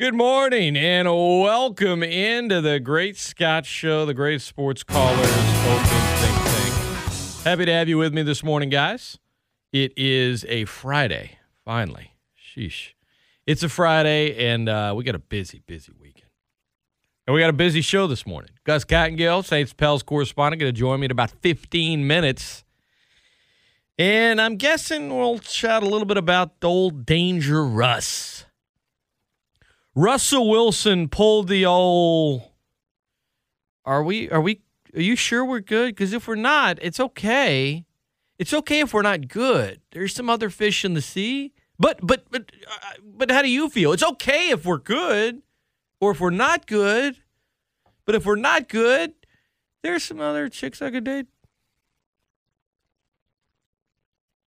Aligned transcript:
Good 0.00 0.14
morning 0.14 0.78
and 0.78 1.06
welcome 1.06 2.02
into 2.02 2.62
the 2.62 2.80
Great 2.80 3.18
Scott 3.18 3.66
Show, 3.66 4.06
the 4.06 4.14
Great 4.14 4.40
Sports 4.40 4.82
Callers 4.82 5.18
Open 5.18 5.84
Think 6.16 6.36
Tank. 6.36 7.44
Happy 7.44 7.66
to 7.66 7.72
have 7.74 7.86
you 7.86 7.98
with 7.98 8.14
me 8.14 8.22
this 8.22 8.42
morning, 8.42 8.70
guys. 8.70 9.18
It 9.74 9.92
is 9.98 10.46
a 10.48 10.64
Friday, 10.64 11.32
finally. 11.66 12.14
Sheesh. 12.34 12.94
It's 13.46 13.62
a 13.62 13.68
Friday, 13.68 14.48
and 14.48 14.70
uh, 14.70 14.94
we 14.96 15.04
got 15.04 15.16
a 15.16 15.18
busy, 15.18 15.60
busy 15.66 15.92
weekend. 16.00 16.30
And 17.26 17.34
we 17.34 17.42
got 17.42 17.50
a 17.50 17.52
busy 17.52 17.82
show 17.82 18.06
this 18.06 18.24
morning. 18.26 18.52
Gus 18.64 18.86
Kattengell, 18.86 19.44
Saints 19.44 19.74
Pels 19.74 20.02
correspondent, 20.02 20.60
going 20.60 20.72
to 20.72 20.80
join 20.80 21.00
me 21.00 21.04
in 21.04 21.10
about 21.10 21.30
15 21.42 22.06
minutes. 22.06 22.64
And 23.98 24.40
I'm 24.40 24.56
guessing 24.56 25.14
we'll 25.14 25.40
chat 25.40 25.82
a 25.82 25.86
little 25.86 26.06
bit 26.06 26.16
about 26.16 26.52
old 26.62 27.04
Danger 27.04 27.62
Russ. 27.62 28.46
Russell 29.94 30.48
Wilson 30.48 31.08
pulled 31.08 31.48
the 31.48 31.66
old. 31.66 32.42
Are 33.84 34.02
we? 34.02 34.30
Are 34.30 34.40
we? 34.40 34.60
Are 34.94 35.00
you 35.00 35.16
sure 35.16 35.44
we're 35.44 35.60
good? 35.60 35.94
Because 35.94 36.12
if 36.12 36.28
we're 36.28 36.36
not, 36.36 36.78
it's 36.80 37.00
okay. 37.00 37.84
It's 38.38 38.54
okay 38.54 38.80
if 38.80 38.94
we're 38.94 39.02
not 39.02 39.28
good. 39.28 39.80
There's 39.92 40.14
some 40.14 40.30
other 40.30 40.48
fish 40.50 40.84
in 40.84 40.94
the 40.94 41.02
sea. 41.02 41.52
But 41.78 41.98
but 42.02 42.30
but 42.30 42.52
uh, 42.70 43.00
but 43.02 43.30
how 43.30 43.42
do 43.42 43.48
you 43.48 43.68
feel? 43.68 43.92
It's 43.92 44.02
okay 44.02 44.50
if 44.50 44.64
we're 44.64 44.78
good, 44.78 45.42
or 46.00 46.12
if 46.12 46.20
we're 46.20 46.30
not 46.30 46.66
good. 46.66 47.16
But 48.04 48.14
if 48.14 48.26
we're 48.26 48.36
not 48.36 48.68
good, 48.68 49.14
there's 49.82 50.04
some 50.04 50.20
other 50.20 50.48
chicks 50.48 50.82
I 50.82 50.90
could 50.90 51.04
date. 51.04 51.26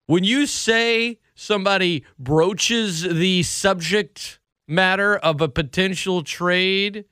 When 0.07 0.23
you 0.23 0.45
say 0.45 1.19
somebody 1.35 2.03
broaches 2.19 3.01
the 3.01 3.43
subject 3.43 4.40
matter 4.71 5.17
of 5.17 5.41
a 5.41 5.49
potential 5.49 6.23
trade, 6.23 7.05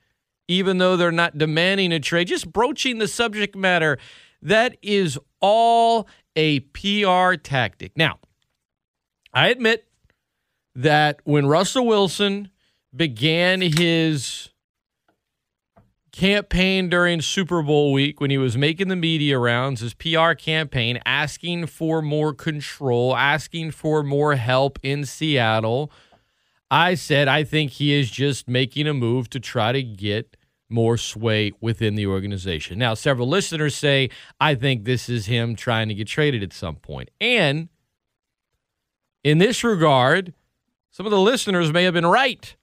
even 0.48 0.78
though 0.78 0.96
they're 0.96 1.12
not 1.12 1.38
demanding 1.38 1.92
a 1.92 2.00
trade, 2.00 2.28
just 2.28 2.50
broaching 2.50 2.98
the 2.98 3.06
subject 3.06 3.54
matter, 3.54 3.98
that 4.42 4.76
is 4.82 5.18
all 5.40 6.08
a 6.34 6.60
PR 6.60 7.34
tactic. 7.34 7.92
Now, 7.96 8.18
I 9.32 9.48
admit 9.48 9.86
that 10.74 11.20
when 11.24 11.46
Russell 11.46 11.86
Wilson 11.86 12.50
began 12.94 13.60
his 13.60 14.48
campaign 16.12 16.88
during 16.88 17.20
Super 17.20 17.62
Bowl 17.62 17.92
week 17.92 18.20
when 18.20 18.30
he 18.30 18.38
was 18.38 18.56
making 18.56 18.88
the 18.88 18.96
media 18.96 19.38
rounds, 19.38 19.80
his 19.80 19.94
PR 19.94 20.32
campaign, 20.32 20.98
asking 21.04 21.66
for 21.66 22.02
more 22.02 22.32
control, 22.32 23.16
asking 23.16 23.70
for 23.70 24.02
more 24.02 24.34
help 24.34 24.78
in 24.82 25.04
Seattle 25.04 25.92
I 26.70 26.94
said 26.94 27.28
I 27.28 27.44
think 27.44 27.72
he 27.72 27.92
is 27.92 28.10
just 28.10 28.48
making 28.48 28.86
a 28.86 28.94
move 28.94 29.28
to 29.30 29.40
try 29.40 29.72
to 29.72 29.82
get 29.82 30.36
more 30.68 30.96
sway 30.96 31.52
within 31.60 31.96
the 31.96 32.06
organization. 32.06 32.78
Now, 32.78 32.94
several 32.94 33.28
listeners 33.28 33.74
say 33.74 34.10
I 34.38 34.54
think 34.54 34.84
this 34.84 35.08
is 35.08 35.26
him 35.26 35.56
trying 35.56 35.88
to 35.88 35.94
get 35.94 36.06
traded 36.06 36.42
at 36.42 36.52
some 36.52 36.76
point. 36.76 37.10
And 37.20 37.68
in 39.24 39.38
this 39.38 39.64
regard, 39.64 40.32
some 40.90 41.06
of 41.06 41.10
the 41.12 41.20
listeners 41.20 41.72
may 41.72 41.84
have 41.84 41.94
been 41.94 42.06
right. 42.06 42.56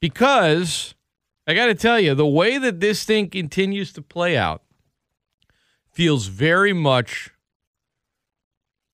Because 0.00 0.94
I 1.46 1.54
got 1.54 1.66
to 1.66 1.74
tell 1.74 1.98
you, 1.98 2.14
the 2.14 2.26
way 2.26 2.58
that 2.58 2.80
this 2.80 3.04
thing 3.04 3.30
continues 3.30 3.92
to 3.94 4.02
play 4.02 4.36
out 4.36 4.62
feels 5.90 6.26
very 6.26 6.72
much 6.72 7.30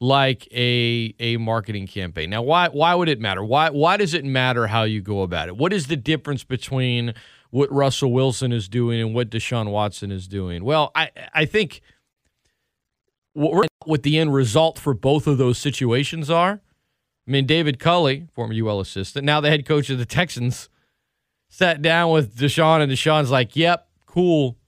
like 0.03 0.49
a 0.53 1.15
a 1.21 1.37
marketing 1.37 1.87
campaign. 1.87 2.29
Now, 2.29 2.43
why 2.43 2.69
why 2.69 2.93
would 2.93 3.09
it 3.09 3.21
matter? 3.21 3.45
Why 3.45 3.71
why 3.71 3.97
does 3.97 4.15
it 4.15 4.25
matter 4.25 4.67
how 4.67 4.83
you 4.83 5.01
go 5.01 5.23
about 5.23 5.47
it? 5.47 5.57
What 5.57 5.73
is 5.73 5.87
the 5.87 5.97
difference 5.97 6.43
between 6.43 7.15
what 7.51 7.71
Russell 7.71 8.13
Wilson 8.13 8.51
is 8.51 8.69
doing 8.69 9.01
and 9.01 9.15
what 9.15 9.31
Deshaun 9.31 9.71
Watson 9.71 10.11
is 10.11 10.27
doing? 10.27 10.65
Well, 10.65 10.91
I 10.97 11.11
I 11.33 11.45
think 11.45 11.83
what, 13.35 13.69
what 13.85 14.03
the 14.03 14.19
end 14.19 14.35
result 14.35 14.77
for 14.77 14.93
both 14.93 15.29
of 15.29 15.39
those 15.39 15.57
situations 15.57 16.29
are. 16.29 16.61
I 17.25 17.31
mean, 17.31 17.47
David 17.47 17.79
Culley, 17.79 18.27
former 18.35 18.55
UL 18.55 18.81
assistant, 18.81 19.25
now 19.25 19.41
the 19.41 19.51
head 19.51 19.65
coach 19.65 19.89
of 19.89 19.99
the 19.99 20.05
Texans, 20.05 20.69
sat 21.49 21.81
down 21.81 22.11
with 22.11 22.37
Deshaun, 22.37 22.81
and 22.81 22.91
Deshaun's 22.91 23.31
like, 23.31 23.55
"Yep, 23.55 23.87
cool, 24.07 24.59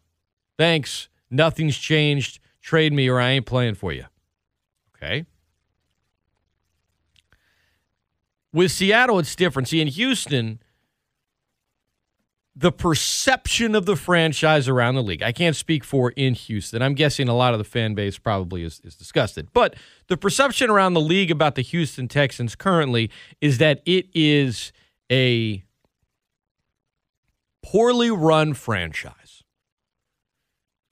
thanks. 0.57 1.09
Nothing's 1.29 1.77
changed. 1.77 2.39
Trade 2.63 2.93
me, 2.93 3.09
or 3.09 3.19
I 3.21 3.31
ain't 3.31 3.47
playing 3.47 3.75
for 3.75 3.93
you." 3.93 4.05
Okay. 5.05 5.27
With 8.53 8.71
Seattle, 8.71 9.19
it's 9.19 9.35
different. 9.35 9.69
See, 9.69 9.81
in 9.81 9.89
Houston, 9.89 10.61
the 12.55 12.71
perception 12.71 13.75
of 13.75 13.85
the 13.85 13.97
franchise 13.97 14.69
around 14.69 14.95
the 14.95 15.03
league, 15.03 15.23
I 15.23 15.33
can't 15.33 15.57
speak 15.57 15.83
for 15.83 16.13
in 16.13 16.35
Houston. 16.35 16.81
I'm 16.81 16.95
guessing 16.95 17.29
a 17.29 17.35
lot 17.35 17.53
of 17.53 17.59
the 17.59 17.65
fan 17.65 17.95
base 17.95 18.17
probably 18.17 18.63
is, 18.63 18.81
is 18.85 18.95
disgusted. 18.95 19.49
But 19.53 19.75
the 20.07 20.17
perception 20.17 20.71
around 20.71 20.95
the 20.95 21.01
league 21.01 21.33
about 21.33 21.57
the 21.57 21.63
Houston 21.63 22.07
Texans 22.07 22.55
currently 22.55 23.11
is 23.41 23.59
that 23.59 23.83
it 23.85 24.07
is 24.15 24.73
a 25.11 25.65
poorly 27.61 28.13
run 28.13 28.55
franchise. 28.55 29.24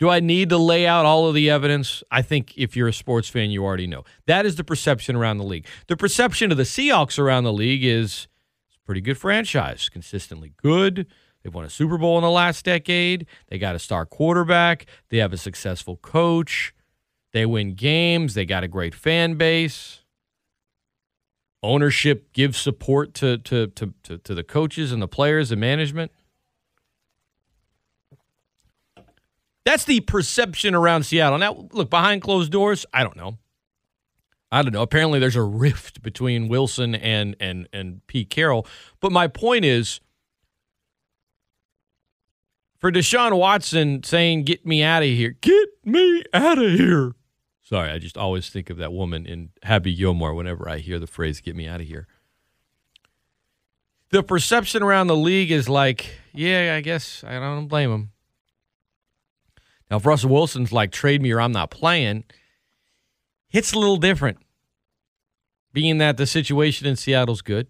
Do 0.03 0.11
I 0.11 0.19
need 0.19 0.49
to 0.49 0.59
lay 0.59 0.85
out 0.85 1.07
all 1.07 1.29
of 1.29 1.35
the 1.37 1.49
evidence? 1.49 2.03
I 2.11 2.23
think 2.23 2.55
if 2.57 2.77
you're 2.77 2.89
a 2.89 2.93
sports 2.93 3.29
fan, 3.29 3.53
you 3.53 3.63
already 3.63 3.87
know. 3.87 4.03
That 4.27 4.47
is 4.47 4.57
the 4.57 4.65
perception 4.65 5.15
around 5.15 5.39
the 5.39 5.45
league. 5.45 5.65
The 5.87 5.97
perception 5.97 6.51
of 6.51 6.57
the 6.57 6.65
Seahawks 6.65 7.21
around 7.21 7.45
the 7.45 7.53
league 7.53 7.85
is 7.85 8.27
it's 8.67 8.77
a 8.79 8.85
pretty 8.85 9.01
good 9.01 9.17
franchise, 9.17 9.89
consistently 9.89 10.55
good. 10.57 11.07
They've 11.45 11.55
won 11.55 11.65
a 11.65 11.71
Super 11.71 11.99
Bowl 11.99 12.19
in 12.19 12.23
the 12.23 12.33
last 12.33 12.65
decade. 12.65 13.29
They 13.47 13.59
got 13.59 13.77
a 13.77 13.79
star 13.79 14.05
quarterback. 14.05 14.87
They 15.11 15.19
have 15.19 15.33
a 15.33 15.37
successful 15.37 15.99
coach. 15.99 16.75
They 17.33 17.47
win 17.47 17.75
games. 17.75 18.35
They 18.35 18.45
got 18.45 18.65
a 18.65 18.69
great 18.69 18.97
fan 18.97 19.37
base. 19.37 20.01
Ownership 21.63 22.33
gives 22.33 22.59
support 22.59 23.15
to 23.15 23.39
to 23.39 23.69
to 23.69 23.95
to, 24.03 24.19
to 24.19 24.35
the 24.35 24.43
coaches 24.43 24.91
and 24.91 25.01
the 25.01 25.07
players 25.07 25.53
and 25.53 25.61
management. 25.61 26.11
That's 29.65 29.85
the 29.85 30.01
perception 30.01 30.75
around 30.75 31.05
Seattle. 31.05 31.39
Now, 31.39 31.69
look, 31.73 31.89
behind 31.91 32.23
closed 32.23 32.51
doors, 32.51 32.85
I 32.93 33.03
don't 33.03 33.17
know. 33.17 33.39
I 34.51 34.63
don't 34.63 34.73
know. 34.73 34.83
Apparently, 34.83 35.19
there's 35.19 35.37
a 35.37 35.43
rift 35.43 36.03
between 36.03 36.49
Wilson 36.49 36.95
and 36.95 37.37
and 37.41 37.69
and 37.73 38.07
Pete 38.07 38.29
Carroll. 38.29 38.67
But 39.01 39.11
my 39.13 39.27
point 39.27 39.65
is, 39.65 40.01
for 42.79 42.93
Deshaun 42.93 43.39
Watson 43.39 44.03
saying, 44.03 44.45
"Get 44.45 44.67
me 44.67 44.83
out 44.83 45.03
of 45.03 45.09
here, 45.09 45.37
get 45.41 45.69
me 45.85 46.23
out 46.35 46.59
of 46.59 46.71
here." 46.73 47.15
Sorry, 47.63 47.91
I 47.91 47.99
just 47.99 48.19
always 48.19 48.51
think 48.51 48.69
of 48.69 48.77
that 48.77 48.93
woman 48.93 49.25
in 49.25 49.51
Happy 49.63 49.95
Gilmore 49.95 50.35
whenever 50.35 50.69
I 50.69 50.79
hear 50.79 50.99
the 50.99 51.07
phrase 51.07 51.41
"Get 51.41 51.57
me 51.57 51.67
out 51.67 51.81
of 51.81 51.87
here." 51.87 52.07
The 54.11 54.23
perception 54.23 54.83
around 54.83 55.07
the 55.07 55.17
league 55.17 55.51
is 55.51 55.71
like, 55.71 56.19
yeah, 56.35 56.75
I 56.77 56.83
guess 56.83 57.25
I 57.27 57.39
don't 57.39 57.67
blame 57.67 57.91
him. 57.91 58.11
Now, 59.93 59.99
if 59.99 60.07
Russell 60.07 60.31
Wilson's 60.31 60.73
like, 60.73 60.91
trade 60.91 61.21
me 61.21 61.33
or 61.33 61.41
I'm 61.43 61.53
not 61.53 61.71
playing, 61.71 62.25
it's 63.51 63.75
a 63.75 63.79
little 63.79 63.99
different. 63.99 64.39
Being 65.75 65.99
that 65.99 66.17
the 66.17 66.27
situation 66.27 66.87
in 66.87 66.97
Seattle's 66.97 67.43
good, 67.43 67.67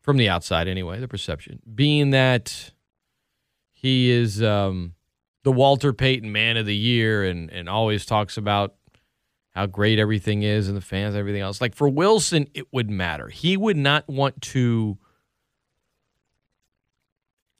from 0.00 0.16
the 0.16 0.30
outside 0.30 0.66
anyway, 0.66 0.98
the 0.98 1.08
perception. 1.08 1.60
Being 1.74 2.08
that 2.12 2.72
he 3.70 4.10
is 4.10 4.42
um, 4.42 4.94
the 5.42 5.52
Walter 5.52 5.92
Payton 5.92 6.32
Man 6.32 6.56
of 6.56 6.64
the 6.64 6.74
Year 6.74 7.22
and, 7.22 7.50
and 7.50 7.68
always 7.68 8.06
talks 8.06 8.38
about 8.38 8.76
how 9.50 9.66
great 9.66 9.98
everything 9.98 10.42
is 10.42 10.68
and 10.68 10.76
the 10.76 10.80
fans, 10.80 11.14
and 11.14 11.20
everything 11.20 11.42
else. 11.42 11.60
Like 11.60 11.74
for 11.74 11.90
Wilson, 11.90 12.46
it 12.54 12.64
would 12.72 12.88
matter. 12.88 13.28
He 13.28 13.58
would 13.58 13.76
not 13.76 14.08
want 14.08 14.40
to 14.40 14.96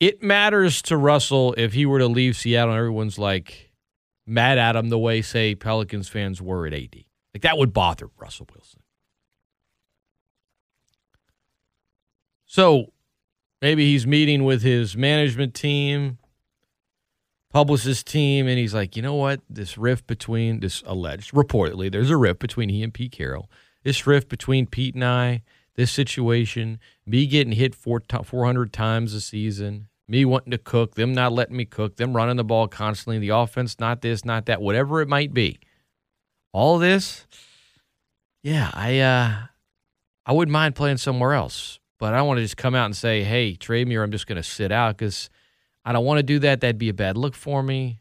it 0.00 0.22
matters 0.22 0.80
to 0.82 0.96
Russell 0.96 1.54
if 1.58 1.74
he 1.74 1.84
were 1.84 1.98
to 1.98 2.06
leave 2.06 2.36
Seattle 2.36 2.70
and 2.70 2.78
everyone's 2.78 3.18
like 3.18 3.70
mad 4.26 4.56
at 4.56 4.74
him 4.74 4.88
the 4.88 4.98
way, 4.98 5.20
say, 5.20 5.54
Pelicans 5.54 6.08
fans 6.08 6.40
were 6.40 6.66
at 6.66 6.72
AD. 6.72 7.04
Like 7.34 7.42
that 7.42 7.58
would 7.58 7.72
bother 7.74 8.08
Russell 8.18 8.48
Wilson. 8.52 8.80
So 12.46 12.92
maybe 13.60 13.86
he's 13.86 14.06
meeting 14.06 14.42
with 14.42 14.62
his 14.62 14.96
management 14.96 15.54
team, 15.54 16.18
publicist 17.52 18.06
team, 18.06 18.48
and 18.48 18.58
he's 18.58 18.74
like, 18.74 18.96
you 18.96 19.02
know 19.02 19.14
what? 19.14 19.42
This 19.48 19.76
rift 19.76 20.06
between 20.06 20.60
this 20.60 20.82
alleged, 20.86 21.32
reportedly, 21.32 21.92
there's 21.92 22.10
a 22.10 22.16
rift 22.16 22.40
between 22.40 22.70
he 22.70 22.82
and 22.82 22.92
Pete 22.92 23.12
Carroll. 23.12 23.50
This 23.84 24.06
rift 24.06 24.28
between 24.28 24.66
Pete 24.66 24.94
and 24.94 25.04
I, 25.04 25.42
this 25.76 25.92
situation, 25.92 26.80
me 27.06 27.26
getting 27.26 27.52
hit 27.52 27.74
four, 27.74 28.02
400 28.24 28.72
times 28.72 29.14
a 29.14 29.20
season, 29.20 29.88
me 30.10 30.24
wanting 30.24 30.50
to 30.50 30.58
cook, 30.58 30.96
them 30.96 31.12
not 31.14 31.32
letting 31.32 31.56
me 31.56 31.64
cook, 31.64 31.96
them 31.96 32.14
running 32.14 32.36
the 32.36 32.44
ball 32.44 32.66
constantly, 32.68 33.18
the 33.18 33.28
offense, 33.30 33.78
not 33.78 34.02
this, 34.02 34.24
not 34.24 34.46
that, 34.46 34.60
whatever 34.60 35.00
it 35.00 35.08
might 35.08 35.32
be. 35.32 35.58
All 36.52 36.78
this, 36.78 37.26
yeah, 38.42 38.70
I 38.74 38.98
uh 38.98 39.32
I 40.26 40.32
wouldn't 40.32 40.52
mind 40.52 40.74
playing 40.74 40.98
somewhere 40.98 41.32
else. 41.32 41.78
but 42.00 42.14
I 42.14 42.16
don't 42.16 42.26
want 42.26 42.38
to 42.38 42.42
just 42.42 42.56
come 42.56 42.74
out 42.74 42.86
and 42.86 42.96
say, 42.96 43.22
hey, 43.22 43.54
trade 43.54 43.86
me 43.86 43.94
or 43.94 44.02
I'm 44.02 44.10
just 44.10 44.26
going 44.26 44.36
to 44.36 44.42
sit 44.42 44.72
out 44.72 44.96
because 44.96 45.30
I 45.84 45.92
don't 45.92 46.04
want 46.04 46.18
to 46.18 46.22
do 46.22 46.38
that. 46.40 46.60
That'd 46.60 46.78
be 46.78 46.88
a 46.88 46.94
bad 46.94 47.16
look 47.16 47.34
for 47.34 47.62
me. 47.62 48.00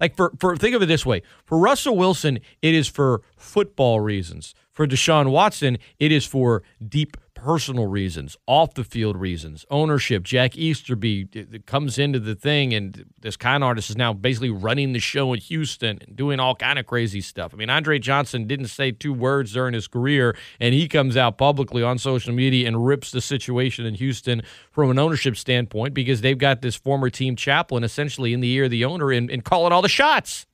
Like 0.00 0.16
for, 0.16 0.32
for 0.38 0.56
think 0.56 0.74
of 0.74 0.82
it 0.82 0.86
this 0.86 1.06
way. 1.06 1.22
For 1.44 1.58
Russell 1.58 1.96
Wilson, 1.96 2.40
it 2.60 2.74
is 2.74 2.88
for 2.88 3.22
football 3.36 4.00
reasons. 4.00 4.54
For 4.72 4.86
Deshaun 4.86 5.30
Watson, 5.30 5.78
it 5.98 6.10
is 6.10 6.26
for 6.26 6.62
deep 6.86 7.16
personal 7.40 7.86
reasons, 7.86 8.36
off 8.46 8.74
the 8.74 8.84
field 8.84 9.16
reasons, 9.16 9.64
ownership. 9.70 10.22
Jack 10.24 10.58
Easterby 10.58 11.64
comes 11.64 11.98
into 11.98 12.20
the 12.20 12.34
thing, 12.34 12.74
and 12.74 13.06
this 13.18 13.34
con 13.34 13.62
artist 13.62 13.88
is 13.88 13.96
now 13.96 14.12
basically 14.12 14.50
running 14.50 14.92
the 14.92 14.98
show 14.98 15.32
in 15.32 15.40
Houston 15.40 15.98
and 16.06 16.14
doing 16.14 16.38
all 16.38 16.54
kind 16.54 16.78
of 16.78 16.86
crazy 16.86 17.22
stuff. 17.22 17.54
I 17.54 17.56
mean, 17.56 17.70
Andre 17.70 17.98
Johnson 17.98 18.46
didn't 18.46 18.66
say 18.66 18.92
two 18.92 19.14
words 19.14 19.54
during 19.54 19.72
his 19.72 19.88
career, 19.88 20.36
and 20.60 20.74
he 20.74 20.86
comes 20.86 21.16
out 21.16 21.38
publicly 21.38 21.82
on 21.82 21.96
social 21.96 22.34
media 22.34 22.68
and 22.68 22.84
rips 22.84 23.10
the 23.10 23.22
situation 23.22 23.86
in 23.86 23.94
Houston 23.94 24.42
from 24.70 24.90
an 24.90 24.98
ownership 24.98 25.34
standpoint 25.34 25.94
because 25.94 26.20
they've 26.20 26.36
got 26.36 26.60
this 26.60 26.76
former 26.76 27.08
team 27.08 27.36
chaplain 27.36 27.84
essentially 27.84 28.34
in 28.34 28.40
the 28.40 28.50
ear 28.52 28.64
of 28.64 28.70
the 28.70 28.84
owner 28.84 29.10
and, 29.10 29.30
and 29.30 29.44
calling 29.44 29.72
all 29.72 29.80
the 29.80 29.88
shots. 29.88 30.46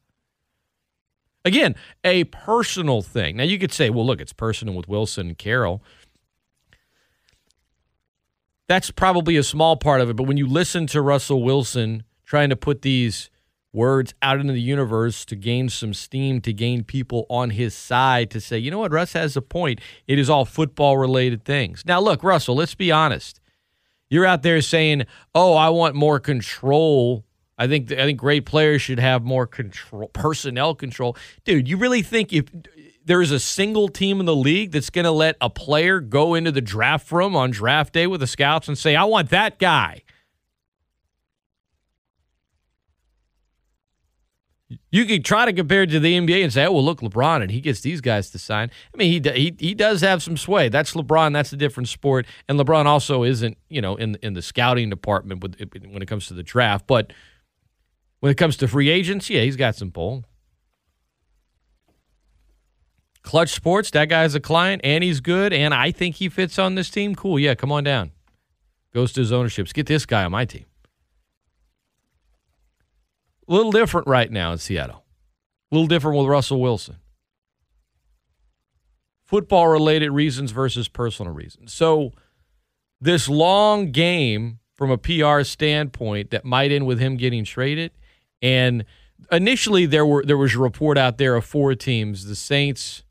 Again, 1.45 1.75
a 2.05 2.25
personal 2.25 3.03
thing. 3.03 3.37
Now 3.37 3.45
you 3.45 3.59
could 3.59 3.73
say, 3.73 3.91
well, 3.91 4.07
look, 4.07 4.21
it's 4.21 4.33
personal 4.33 4.75
with 4.75 4.87
Wilson 4.87 5.29
and 5.29 5.39
Carroll 5.39 5.83
that's 8.69 8.91
probably 8.91 9.37
a 9.37 9.43
small 9.43 9.77
part 9.77 10.01
of 10.01 10.11
it. 10.11 10.17
But 10.17 10.25
when 10.25 10.37
you 10.37 10.47
listen 10.47 10.87
to 10.89 11.01
Russell 11.01 11.43
Wilson 11.43 12.03
trying 12.25 12.51
to 12.51 12.57
put 12.57 12.83
these 12.83 13.31
words 13.73 14.15
out 14.23 14.41
into 14.41 14.53
the 14.53 14.61
universe 14.61 15.25
to 15.27 15.37
gain 15.37 15.69
some 15.69 15.93
steam, 15.93 16.41
to 16.41 16.53
gain 16.53 16.83
people 16.83 17.27
on 17.29 17.51
his 17.51 17.75
side, 17.75 18.31
to 18.31 18.41
say, 18.41 18.59
you 18.59 18.71
know 18.71 18.79
what, 18.79 18.91
Russ 18.91 19.13
has 19.13 19.37
a 19.37 19.43
point. 19.43 19.81
It 20.07 20.19
is 20.19 20.31
all 20.31 20.45
football 20.45 20.97
related 20.97 21.45
things. 21.45 21.85
Now, 21.87 22.01
look, 22.01 22.25
Russell, 22.25 22.57
let's 22.57 22.75
be 22.75 22.91
honest. 22.91 23.41
You're 24.09 24.25
out 24.25 24.43
there 24.43 24.61
saying, 24.63 25.05
oh, 25.35 25.55
I 25.55 25.69
want 25.69 25.95
more 25.95 26.19
control. 26.19 27.25
I 27.59 27.67
think 27.67 27.91
I 27.93 28.05
think 28.05 28.19
great 28.19 28.47
players 28.47 28.83
should 28.83 28.99
have 28.99 29.25
more 29.25 29.47
control, 29.47 30.09
personnel 30.09 30.75
control. 30.75 31.17
Dude, 31.45 31.69
you 31.69 31.77
really 31.77 32.03
think 32.03 32.33
if 32.33 32.47
there 33.07 33.23
is 33.23 33.31
a 33.31 33.41
single 33.41 33.89
team 33.89 34.19
in 34.21 34.27
the 34.27 34.37
league 34.37 34.73
that's 34.73 34.91
going 34.91 35.05
to 35.05 35.13
let 35.13 35.37
a 35.41 35.49
player 35.49 36.01
go 36.01 36.35
into 36.35 36.51
the 36.51 36.61
draft 36.61 37.11
room 37.13 37.37
on 37.37 37.53
draft 37.53 37.93
day 37.93 38.07
with 38.07 38.21
the 38.21 38.27
scouts 38.27 38.67
and 38.69 38.77
say, 38.77 38.97
I 38.97 39.05
want 39.05 39.31
that 39.31 39.59
guy. 39.59 40.03
You 44.91 45.05
could 45.05 45.25
try 45.25 45.45
to 45.45 45.53
compare 45.53 45.85
it 45.85 45.91
to 45.91 46.01
the 46.01 46.19
NBA 46.19 46.43
and 46.43 46.53
say, 46.53 46.67
"Oh, 46.67 46.73
well, 46.73 46.85
look, 46.85 47.01
LeBron, 47.01 47.41
and 47.41 47.53
he 47.53 47.61
gets 47.61 47.83
these 47.83 48.01
guys 48.01 48.31
to 48.31 48.39
sign." 48.39 48.69
I 48.93 48.97
mean, 48.97 49.23
he 49.23 49.31
he 49.31 49.55
he 49.61 49.75
does 49.75 50.01
have 50.01 50.25
some 50.25 50.37
sway. 50.37 50.69
That's 50.69 50.95
LeBron. 50.95 51.33
That's 51.35 51.53
a 51.53 51.57
different 51.57 51.89
sport, 51.89 52.27
and 52.49 52.59
LeBron 52.59 52.87
also 52.87 53.23
isn't, 53.23 53.59
you 53.69 53.81
know, 53.81 53.95
in 53.95 54.17
in 54.23 54.33
the 54.33 54.43
scouting 54.43 54.91
department 54.91 55.41
with 55.41 55.61
when 55.71 56.03
it 56.03 56.07
comes 56.07 56.27
to 56.29 56.35
the 56.35 56.43
draft. 56.43 56.89
But 56.89 57.13
when 58.19 58.33
it 58.33 58.39
comes 58.39 58.57
to 58.57 58.67
free 58.67 58.89
agents, 58.89 59.31
yeah, 59.31 59.43
he's 59.43 59.55
got 59.55 59.77
some 59.77 59.93
pull. 59.93 60.25
Clutch 63.27 63.51
Sports, 63.53 63.91
that 63.91 64.09
guy's 64.09 64.37
a 64.37 64.41
client, 64.41 64.81
and 64.85 65.03
he's 65.03 65.19
good, 65.19 65.53
and 65.53 65.75
I 65.75 65.91
think 65.91 66.15
he 66.15 66.29
fits 66.29 66.61
on 66.61 66.77
this 66.77 66.89
team. 66.89 67.17
Cool, 67.17 67.41
yeah, 67.41 67.57
come 67.57 67.73
on 67.73 67.83
down. 67.83 68.13
Goes 68.95 69.13
to 69.15 69.21
his 69.21 69.33
ownerships. 69.33 69.73
Get 69.73 69.87
this 69.87 70.07
guy 70.07 70.25
on 70.25 70.31
my 70.31 70.45
team. 70.45 70.65
A 73.49 73.53
little 73.53 73.73
different 73.73 74.07
right 74.07 74.31
now 74.31 74.53
in 74.53 74.59
Seattle. 74.59 75.05
A 75.73 75.75
little 75.75 75.89
different 75.89 76.17
with 76.17 76.29
Russell 76.29 76.61
Wilson. 76.61 76.99
Football 79.25 79.67
related 79.67 80.13
reasons 80.13 80.53
versus 80.53 80.87
personal 80.87 81.33
reasons. 81.33 81.73
So, 81.73 82.13
this 83.01 83.29
long 83.29 83.91
game 83.91 84.61
from 84.73 84.93
a 84.93 84.99
PR 84.99 85.43
standpoint 85.43 86.31
that 86.31 86.45
might 86.45 86.71
end 86.71 86.87
with 86.87 87.01
him 87.01 87.17
getting 87.17 87.45
traded. 87.45 87.91
And 88.41 88.85
initially, 89.33 89.85
there 89.85 90.07
were 90.07 90.25
there 90.25 90.39
was 90.39 90.55
a 90.55 90.61
report 90.61 90.97
out 90.97 91.19
there 91.19 91.35
of 91.35 91.45
four 91.45 91.75
teams: 91.75 92.27
the 92.27 92.37
Saints, 92.37 93.03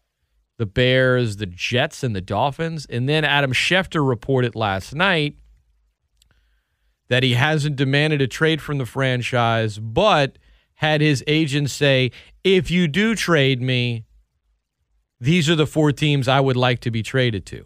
the 0.58 0.66
Bears, 0.66 1.38
the 1.38 1.46
Jets, 1.46 2.04
and 2.04 2.16
the 2.16 2.22
Dolphins. 2.22 2.86
And 2.90 3.08
then 3.10 3.26
Adam 3.26 3.52
Schefter 3.52 4.08
reported 4.08 4.56
last 4.56 4.96
night 4.96 5.38
that 7.08 7.24
he 7.24 7.34
hasn't 7.34 7.76
demanded 7.76 8.22
a 8.22 8.28
trade 8.28 8.62
from 8.62 8.78
the 8.78 8.86
franchise, 8.86 9.78
but 9.80 10.38
had 10.76 11.02
his 11.02 11.24
agent 11.28 11.70
say, 11.70 12.12
if 12.44 12.70
you 12.72 12.88
do 12.88 13.16
trade 13.16 13.62
me, 13.62 14.06
these 15.20 15.50
are 15.50 15.56
the 15.56 15.68
four 15.68 15.92
teams 15.92 16.28
I 16.28 16.40
would 16.40 16.58
like 16.58 16.80
to 16.82 16.92
be 16.92 17.04
traded 17.04 17.46
to. 17.48 17.66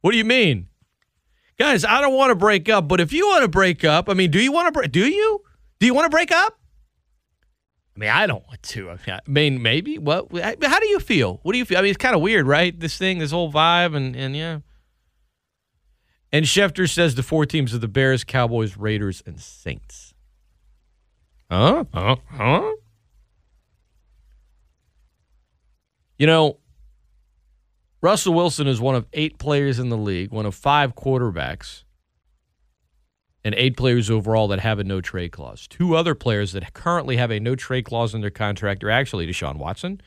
What 0.00 0.12
do 0.12 0.18
you 0.18 0.24
mean? 0.24 0.68
Guys, 1.58 1.84
I 1.84 2.00
don't 2.00 2.14
want 2.14 2.30
to 2.30 2.34
break 2.34 2.68
up, 2.68 2.86
but 2.86 3.00
if 3.00 3.12
you 3.12 3.26
want 3.28 3.42
to 3.42 3.48
break 3.48 3.84
up, 3.84 4.08
I 4.08 4.14
mean, 4.14 4.30
do 4.30 4.40
you 4.40 4.52
want 4.52 4.66
to 4.66 4.72
break 4.72 4.92
do 4.92 5.08
you? 5.08 5.42
Do 5.78 5.86
you 5.86 5.94
want 5.94 6.04
to 6.04 6.10
break 6.10 6.30
up? 6.32 6.58
I 7.96 7.98
mean, 7.98 8.10
I 8.10 8.26
don't 8.26 8.46
want 8.46 8.62
to. 8.62 8.90
I 8.90 9.20
mean, 9.26 9.62
maybe. 9.62 9.96
What? 9.96 10.28
How 10.36 10.78
do 10.78 10.86
you 10.86 11.00
feel? 11.00 11.40
What 11.42 11.52
do 11.52 11.58
you 11.58 11.64
feel? 11.64 11.78
I 11.78 11.80
mean, 11.80 11.90
it's 11.90 11.96
kind 11.96 12.14
of 12.14 12.20
weird, 12.20 12.46
right? 12.46 12.78
This 12.78 12.98
thing, 12.98 13.18
this 13.18 13.30
whole 13.30 13.50
vibe, 13.50 13.96
and 13.96 14.14
and 14.14 14.36
yeah. 14.36 14.58
And 16.30 16.44
Schefter 16.44 16.90
says 16.92 17.14
the 17.14 17.22
four 17.22 17.46
teams 17.46 17.72
are 17.72 17.78
the 17.78 17.88
Bears, 17.88 18.22
Cowboys, 18.22 18.76
Raiders, 18.76 19.22
and 19.24 19.40
Saints. 19.40 20.12
Huh? 21.50 21.84
Huh? 21.94 22.16
Huh? 22.30 22.72
You 26.18 26.26
know, 26.26 26.58
Russell 28.02 28.34
Wilson 28.34 28.66
is 28.66 28.80
one 28.80 28.94
of 28.94 29.06
eight 29.14 29.38
players 29.38 29.78
in 29.78 29.88
the 29.88 29.96
league, 29.96 30.32
one 30.32 30.44
of 30.44 30.54
five 30.54 30.94
quarterbacks 30.94 31.84
and 33.46 33.54
eight 33.54 33.76
players 33.76 34.10
overall 34.10 34.48
that 34.48 34.58
have 34.58 34.80
a 34.80 34.84
no 34.84 35.00
trade 35.00 35.30
clause. 35.30 35.68
Two 35.68 35.94
other 35.94 36.16
players 36.16 36.50
that 36.50 36.72
currently 36.72 37.16
have 37.16 37.30
a 37.30 37.38
no 37.38 37.54
trade 37.54 37.84
clause 37.84 38.12
in 38.12 38.20
their 38.20 38.28
contract 38.28 38.82
are 38.82 38.90
actually 38.90 39.24
Deshaun 39.24 39.54
Watson 39.54 40.00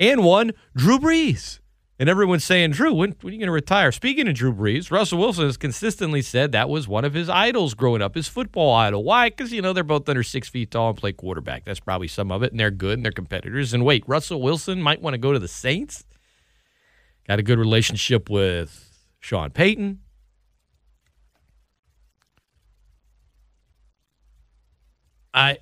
and 0.00 0.24
one, 0.24 0.52
Drew 0.74 0.98
Brees. 0.98 1.60
And 1.98 2.08
everyone's 2.08 2.44
saying, 2.44 2.70
Drew, 2.70 2.94
when, 2.94 3.14
when 3.20 3.32
are 3.32 3.34
you 3.34 3.40
going 3.40 3.48
to 3.48 3.52
retire? 3.52 3.92
Speaking 3.92 4.26
of 4.26 4.34
Drew 4.34 4.54
Brees, 4.54 4.90
Russell 4.90 5.18
Wilson 5.18 5.44
has 5.44 5.58
consistently 5.58 6.22
said 6.22 6.52
that 6.52 6.70
was 6.70 6.88
one 6.88 7.04
of 7.04 7.12
his 7.12 7.28
idols 7.28 7.74
growing 7.74 8.00
up, 8.00 8.14
his 8.14 8.26
football 8.26 8.72
idol. 8.72 9.04
Why? 9.04 9.28
Because, 9.28 9.52
you 9.52 9.60
know, 9.60 9.74
they're 9.74 9.84
both 9.84 10.08
under 10.08 10.22
six 10.22 10.48
feet 10.48 10.70
tall 10.70 10.88
and 10.88 10.96
play 10.96 11.12
quarterback. 11.12 11.66
That's 11.66 11.80
probably 11.80 12.08
some 12.08 12.32
of 12.32 12.42
it, 12.42 12.52
and 12.52 12.58
they're 12.58 12.70
good 12.70 12.94
and 12.94 13.04
they're 13.04 13.12
competitors. 13.12 13.74
And 13.74 13.84
wait, 13.84 14.02
Russell 14.06 14.40
Wilson 14.40 14.80
might 14.80 15.02
want 15.02 15.12
to 15.12 15.18
go 15.18 15.34
to 15.34 15.38
the 15.38 15.46
Saints? 15.46 16.04
Got 17.26 17.38
a 17.38 17.42
good 17.42 17.58
relationship 17.58 18.30
with 18.30 19.08
Sean 19.20 19.50
Payton. 19.50 19.98
I 25.38 25.58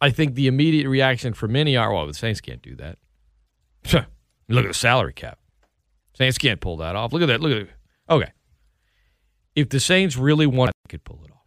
I 0.00 0.10
think 0.10 0.34
the 0.34 0.48
immediate 0.48 0.88
reaction 0.88 1.32
for 1.32 1.46
many 1.48 1.76
are, 1.76 1.92
well, 1.92 2.06
the 2.06 2.14
Saints 2.14 2.40
can't 2.40 2.62
do 2.62 2.76
that. 2.76 2.98
Look 4.48 4.64
at 4.64 4.68
the 4.68 4.74
salary 4.74 5.12
cap. 5.12 5.38
Saints 6.14 6.38
can't 6.38 6.60
pull 6.60 6.76
that 6.78 6.96
off. 6.96 7.12
Look 7.12 7.22
at 7.22 7.26
that. 7.26 7.40
Look 7.40 7.52
at 7.52 7.58
it. 7.58 7.70
Okay. 8.10 8.32
If 9.54 9.68
the 9.68 9.80
Saints 9.80 10.16
really 10.16 10.46
wanted, 10.46 10.72
they 10.84 10.90
could 10.90 11.04
pull 11.04 11.20
it 11.24 11.30
off. 11.30 11.38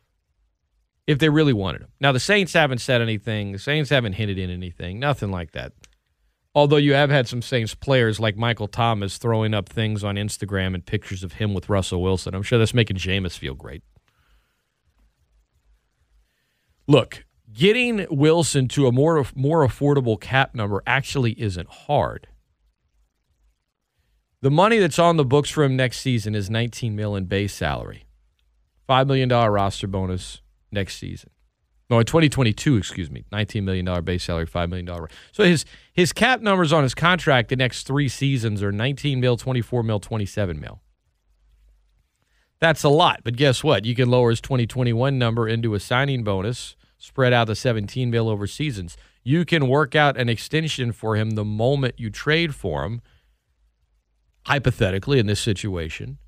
If 1.07 1.19
they 1.19 1.29
really 1.29 1.53
wanted 1.53 1.81
him. 1.81 1.89
Now, 1.99 2.11
the 2.11 2.19
Saints 2.19 2.53
haven't 2.53 2.79
said 2.79 3.01
anything. 3.01 3.51
The 3.51 3.59
Saints 3.59 3.89
haven't 3.89 4.13
hinted 4.13 4.37
in 4.37 4.49
anything. 4.49 4.99
Nothing 4.99 5.31
like 5.31 5.51
that. 5.51 5.73
Although 6.53 6.77
you 6.77 6.93
have 6.93 7.09
had 7.09 7.27
some 7.27 7.41
Saints 7.41 7.75
players 7.75 8.19
like 8.19 8.37
Michael 8.37 8.67
Thomas 8.67 9.17
throwing 9.17 9.53
up 9.53 9.67
things 9.67 10.03
on 10.03 10.15
Instagram 10.15 10.75
and 10.75 10.85
pictures 10.85 11.23
of 11.23 11.33
him 11.33 11.53
with 11.53 11.69
Russell 11.69 12.01
Wilson. 12.01 12.35
I'm 12.35 12.43
sure 12.43 12.59
that's 12.59 12.73
making 12.73 12.97
Jameis 12.97 13.37
feel 13.37 13.55
great. 13.55 13.83
Look, 16.91 17.23
getting 17.53 18.05
Wilson 18.09 18.67
to 18.67 18.85
a 18.85 18.91
more 18.91 19.25
more 19.33 19.65
affordable 19.65 20.19
cap 20.19 20.53
number 20.53 20.83
actually 20.85 21.41
isn't 21.41 21.69
hard. 21.69 22.27
The 24.41 24.51
money 24.51 24.77
that's 24.77 24.99
on 24.99 25.15
the 25.15 25.23
books 25.23 25.49
for 25.49 25.63
him 25.63 25.77
next 25.77 26.01
season 26.01 26.35
is 26.35 26.49
19 26.49 26.93
million 26.93 27.23
base 27.27 27.53
salary, 27.53 28.03
five 28.87 29.07
million 29.07 29.29
dollar 29.29 29.51
roster 29.51 29.87
bonus 29.87 30.41
next 30.69 30.97
season. 30.97 31.29
No, 31.89 31.99
in 31.99 32.05
2022, 32.05 32.75
excuse 32.75 33.09
me, 33.09 33.23
19 33.31 33.63
million 33.63 33.85
dollar 33.85 34.01
base 34.01 34.25
salary, 34.25 34.45
five 34.45 34.67
million 34.67 34.85
dollar. 34.85 35.07
So 35.31 35.45
his 35.45 35.63
his 35.93 36.11
cap 36.11 36.41
numbers 36.41 36.73
on 36.73 36.83
his 36.83 36.93
contract 36.93 37.47
the 37.47 37.55
next 37.55 37.87
three 37.87 38.09
seasons 38.09 38.61
are 38.61 38.73
19 38.73 39.21
mil, 39.21 39.37
24 39.37 39.83
mil, 39.83 40.01
27 40.01 40.59
mil. 40.59 40.81
That's 42.61 42.83
a 42.83 42.89
lot, 42.89 43.21
but 43.23 43.35
guess 43.35 43.63
what? 43.63 43.85
You 43.85 43.95
can 43.95 44.09
lower 44.09 44.29
his 44.29 44.39
2021 44.39 45.17
number 45.17 45.47
into 45.47 45.73
a 45.73 45.79
signing 45.79 46.23
bonus 46.23 46.75
spread 46.97 47.33
out 47.33 47.47
the 47.47 47.55
17 47.55 48.09
mil 48.09 48.29
over 48.29 48.45
seasons. 48.45 48.95
You 49.23 49.43
can 49.43 49.67
work 49.67 49.95
out 49.95 50.15
an 50.15 50.29
extension 50.29 50.91
for 50.91 51.15
him 51.15 51.31
the 51.31 51.43
moment 51.43 51.95
you 51.97 52.11
trade 52.11 52.53
for 52.53 52.85
him, 52.85 53.01
hypothetically 54.45 55.17
in 55.17 55.25
this 55.25 55.39
situation, 55.39 56.19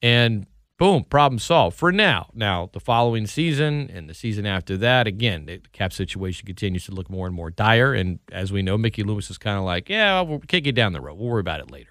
and 0.00 0.46
Boom, 0.80 1.04
problem 1.04 1.38
solved 1.38 1.76
for 1.76 1.92
now. 1.92 2.30
Now, 2.32 2.70
the 2.72 2.80
following 2.80 3.26
season 3.26 3.90
and 3.92 4.08
the 4.08 4.14
season 4.14 4.46
after 4.46 4.78
that, 4.78 5.06
again, 5.06 5.44
the 5.44 5.58
cap 5.72 5.92
situation 5.92 6.46
continues 6.46 6.86
to 6.86 6.92
look 6.92 7.10
more 7.10 7.26
and 7.26 7.36
more 7.36 7.50
dire. 7.50 7.92
And 7.92 8.18
as 8.32 8.50
we 8.50 8.62
know, 8.62 8.78
Mickey 8.78 9.02
Loomis 9.02 9.28
is 9.28 9.36
kind 9.36 9.58
of 9.58 9.64
like, 9.64 9.90
yeah, 9.90 10.22
we'll 10.22 10.38
kick 10.38 10.66
it 10.66 10.72
down 10.72 10.94
the 10.94 11.02
road. 11.02 11.18
We'll 11.18 11.28
worry 11.28 11.40
about 11.40 11.60
it 11.60 11.70
later. 11.70 11.90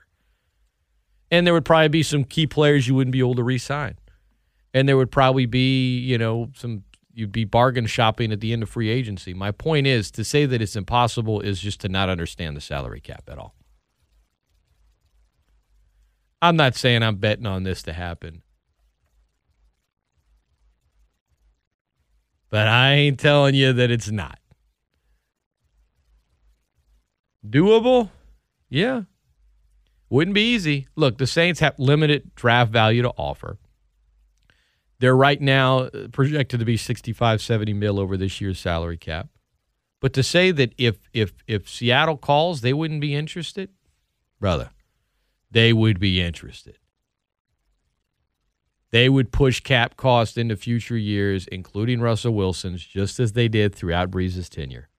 And 1.31 1.45
there 1.45 1.53
would 1.53 1.65
probably 1.65 1.89
be 1.89 2.03
some 2.03 2.23
key 2.23 2.47
players 2.47 2.87
you 2.87 2.95
wouldn't 2.95 3.11
be 3.11 3.19
able 3.19 3.35
to 3.35 3.43
re 3.43 3.57
sign. 3.57 3.97
And 4.73 4.87
there 4.87 4.97
would 4.97 5.11
probably 5.11 5.45
be, 5.45 5.99
you 5.99 6.17
know, 6.17 6.49
some, 6.55 6.83
you'd 7.13 7.31
be 7.31 7.43
bargain 7.43 7.85
shopping 7.85 8.31
at 8.31 8.39
the 8.39 8.53
end 8.53 8.63
of 8.63 8.69
free 8.69 8.89
agency. 8.89 9.33
My 9.33 9.51
point 9.51 9.87
is 9.87 10.11
to 10.11 10.23
say 10.23 10.45
that 10.45 10.61
it's 10.61 10.75
impossible 10.75 11.41
is 11.41 11.59
just 11.59 11.81
to 11.81 11.89
not 11.89 12.09
understand 12.09 12.55
the 12.55 12.61
salary 12.61 13.01
cap 13.01 13.23
at 13.27 13.37
all. 13.37 13.55
I'm 16.41 16.55
not 16.55 16.75
saying 16.75 17.03
I'm 17.03 17.17
betting 17.17 17.45
on 17.45 17.63
this 17.63 17.83
to 17.83 17.93
happen. 17.93 18.43
But 22.49 22.67
I 22.67 22.93
ain't 22.93 23.19
telling 23.19 23.55
you 23.55 23.73
that 23.73 23.91
it's 23.91 24.09
not. 24.09 24.39
Doable? 27.47 28.09
Yeah. 28.69 29.03
Wouldn't 30.09 30.33
be 30.33 30.53
easy. 30.53 30.87
Look, 30.95 31.17
the 31.17 31.27
Saints 31.27 31.59
have 31.59 31.77
limited 31.77 32.33
draft 32.35 32.71
value 32.71 33.03
to 33.03 33.09
offer. 33.09 33.57
They're 34.99 35.15
right 35.15 35.39
now 35.39 35.79
uh, 35.79 36.07
projected 36.11 36.59
to 36.59 36.65
be 36.65 36.77
65, 36.77 37.41
70 37.41 37.73
mil 37.73 37.99
over 37.99 38.17
this 38.17 38.41
year's 38.41 38.59
salary 38.59 38.97
cap. 38.97 39.27
But 40.01 40.13
to 40.13 40.23
say 40.23 40.51
that 40.51 40.73
if 40.77 40.97
if 41.13 41.33
if 41.47 41.69
Seattle 41.69 42.17
calls, 42.17 42.61
they 42.61 42.73
wouldn't 42.73 43.01
be 43.01 43.15
interested, 43.15 43.69
brother, 44.39 44.71
they 45.51 45.73
would 45.73 45.99
be 45.99 46.21
interested. 46.21 46.77
They 48.91 49.07
would 49.07 49.31
push 49.31 49.59
cap 49.59 49.97
cost 49.97 50.37
into 50.37 50.55
future 50.55 50.97
years, 50.97 51.47
including 51.47 52.01
Russell 52.01 52.33
Wilson's, 52.33 52.83
just 52.83 53.19
as 53.19 53.33
they 53.33 53.47
did 53.47 53.75
throughout 53.75 54.09
Brees's 54.09 54.49
tenure. 54.49 54.89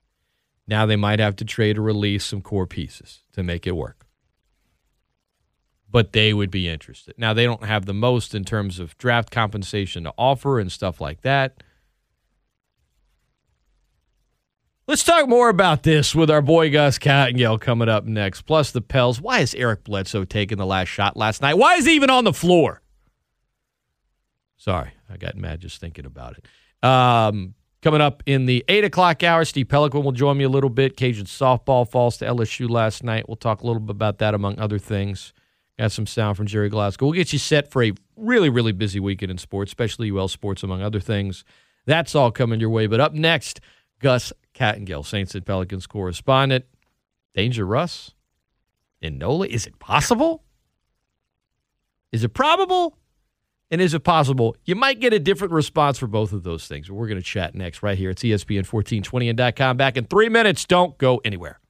Now 0.67 0.85
they 0.85 0.95
might 0.95 1.19
have 1.19 1.35
to 1.37 1.45
trade 1.45 1.77
or 1.77 1.81
release 1.81 2.25
some 2.25 2.41
core 2.41 2.67
pieces 2.67 3.23
to 3.33 3.43
make 3.43 3.67
it 3.67 3.75
work. 3.75 4.05
But 5.91 6.13
they 6.13 6.33
would 6.33 6.49
be 6.49 6.69
interested. 6.69 7.15
Now 7.17 7.33
they 7.33 7.43
don't 7.43 7.65
have 7.65 7.85
the 7.85 7.93
most 7.93 8.33
in 8.33 8.45
terms 8.45 8.79
of 8.79 8.97
draft 8.97 9.29
compensation 9.29 10.05
to 10.05 10.13
offer 10.17 10.59
and 10.59 10.71
stuff 10.71 11.01
like 11.01 11.21
that. 11.21 11.61
Let's 14.87 15.03
talk 15.03 15.29
more 15.29 15.49
about 15.49 15.83
this 15.83 16.15
with 16.15 16.29
our 16.29 16.41
boy 16.41 16.71
Gus 16.71 16.97
Kattengell 16.97 17.61
coming 17.61 17.87
up 17.87 18.05
next. 18.05 18.41
Plus 18.41 18.71
the 18.71 18.81
Pels. 18.81 19.21
Why 19.21 19.39
is 19.39 19.53
Eric 19.55 19.83
Bledsoe 19.83 20.25
taking 20.25 20.57
the 20.57 20.65
last 20.65 20.87
shot 20.87 21.15
last 21.15 21.41
night? 21.41 21.57
Why 21.57 21.75
is 21.75 21.85
he 21.85 21.95
even 21.95 22.09
on 22.09 22.23
the 22.23 22.33
floor? 22.33 22.81
Sorry, 24.57 24.91
I 25.09 25.17
got 25.17 25.37
mad 25.37 25.61
just 25.61 25.79
thinking 25.79 26.05
about 26.05 26.37
it. 26.37 26.87
Um, 26.87 27.53
coming 27.81 28.01
up 28.01 28.21
in 28.25 28.47
the 28.47 28.65
8 28.67 28.83
o'clock 28.83 29.23
hour, 29.23 29.45
Steve 29.45 29.69
Pelican 29.69 30.03
will 30.03 30.11
join 30.11 30.37
me 30.37 30.43
a 30.43 30.49
little 30.49 30.69
bit. 30.69 30.97
Cajun 30.97 31.25
softball 31.25 31.89
falls 31.89 32.17
to 32.17 32.25
LSU 32.25 32.69
last 32.69 33.03
night. 33.03 33.29
We'll 33.29 33.37
talk 33.37 33.61
a 33.61 33.67
little 33.67 33.79
bit 33.79 33.91
about 33.91 34.17
that, 34.17 34.33
among 34.33 34.59
other 34.59 34.77
things. 34.77 35.31
Got 35.81 35.91
some 35.91 36.05
sound 36.05 36.37
from 36.37 36.45
Gerry 36.45 36.69
Glasco. 36.69 37.07
We'll 37.07 37.15
get 37.15 37.33
you 37.33 37.39
set 37.39 37.71
for 37.71 37.81
a 37.81 37.91
really, 38.15 38.49
really 38.49 38.71
busy 38.71 38.99
weekend 38.99 39.31
in 39.31 39.39
sports, 39.39 39.71
especially 39.71 40.11
UL 40.11 40.27
sports, 40.27 40.61
among 40.61 40.83
other 40.83 40.99
things. 40.99 41.43
That's 41.87 42.13
all 42.13 42.31
coming 42.31 42.59
your 42.59 42.69
way. 42.69 42.85
But 42.85 42.99
up 42.99 43.13
next, 43.15 43.61
Gus 43.99 44.31
Kattengell, 44.53 45.03
Saints 45.03 45.33
and 45.33 45.43
Pelicans 45.43 45.87
correspondent. 45.87 46.65
Danger 47.33 47.65
Russ 47.65 48.13
and 49.01 49.17
Nola. 49.17 49.47
Is 49.47 49.65
it 49.65 49.79
possible? 49.79 50.43
Is 52.11 52.23
it 52.23 52.35
probable? 52.35 52.95
And 53.71 53.81
is 53.81 53.95
it 53.95 54.03
possible 54.03 54.55
you 54.65 54.75
might 54.75 54.99
get 54.99 55.13
a 55.13 55.19
different 55.19 55.51
response 55.51 55.97
for 55.97 56.05
both 56.05 56.31
of 56.31 56.43
those 56.43 56.67
things? 56.67 56.91
We're 56.91 57.07
going 57.07 57.17
to 57.17 57.25
chat 57.25 57.55
next 57.55 57.81
right 57.81 57.97
here. 57.97 58.11
It's 58.11 58.21
ESPN 58.21 58.71
1420 58.71 59.29
and 59.29 59.55
.com. 59.55 59.77
Back 59.77 59.97
in 59.97 60.05
three 60.05 60.29
minutes. 60.29 60.63
Don't 60.65 60.95
go 60.99 61.21
anywhere. 61.25 61.60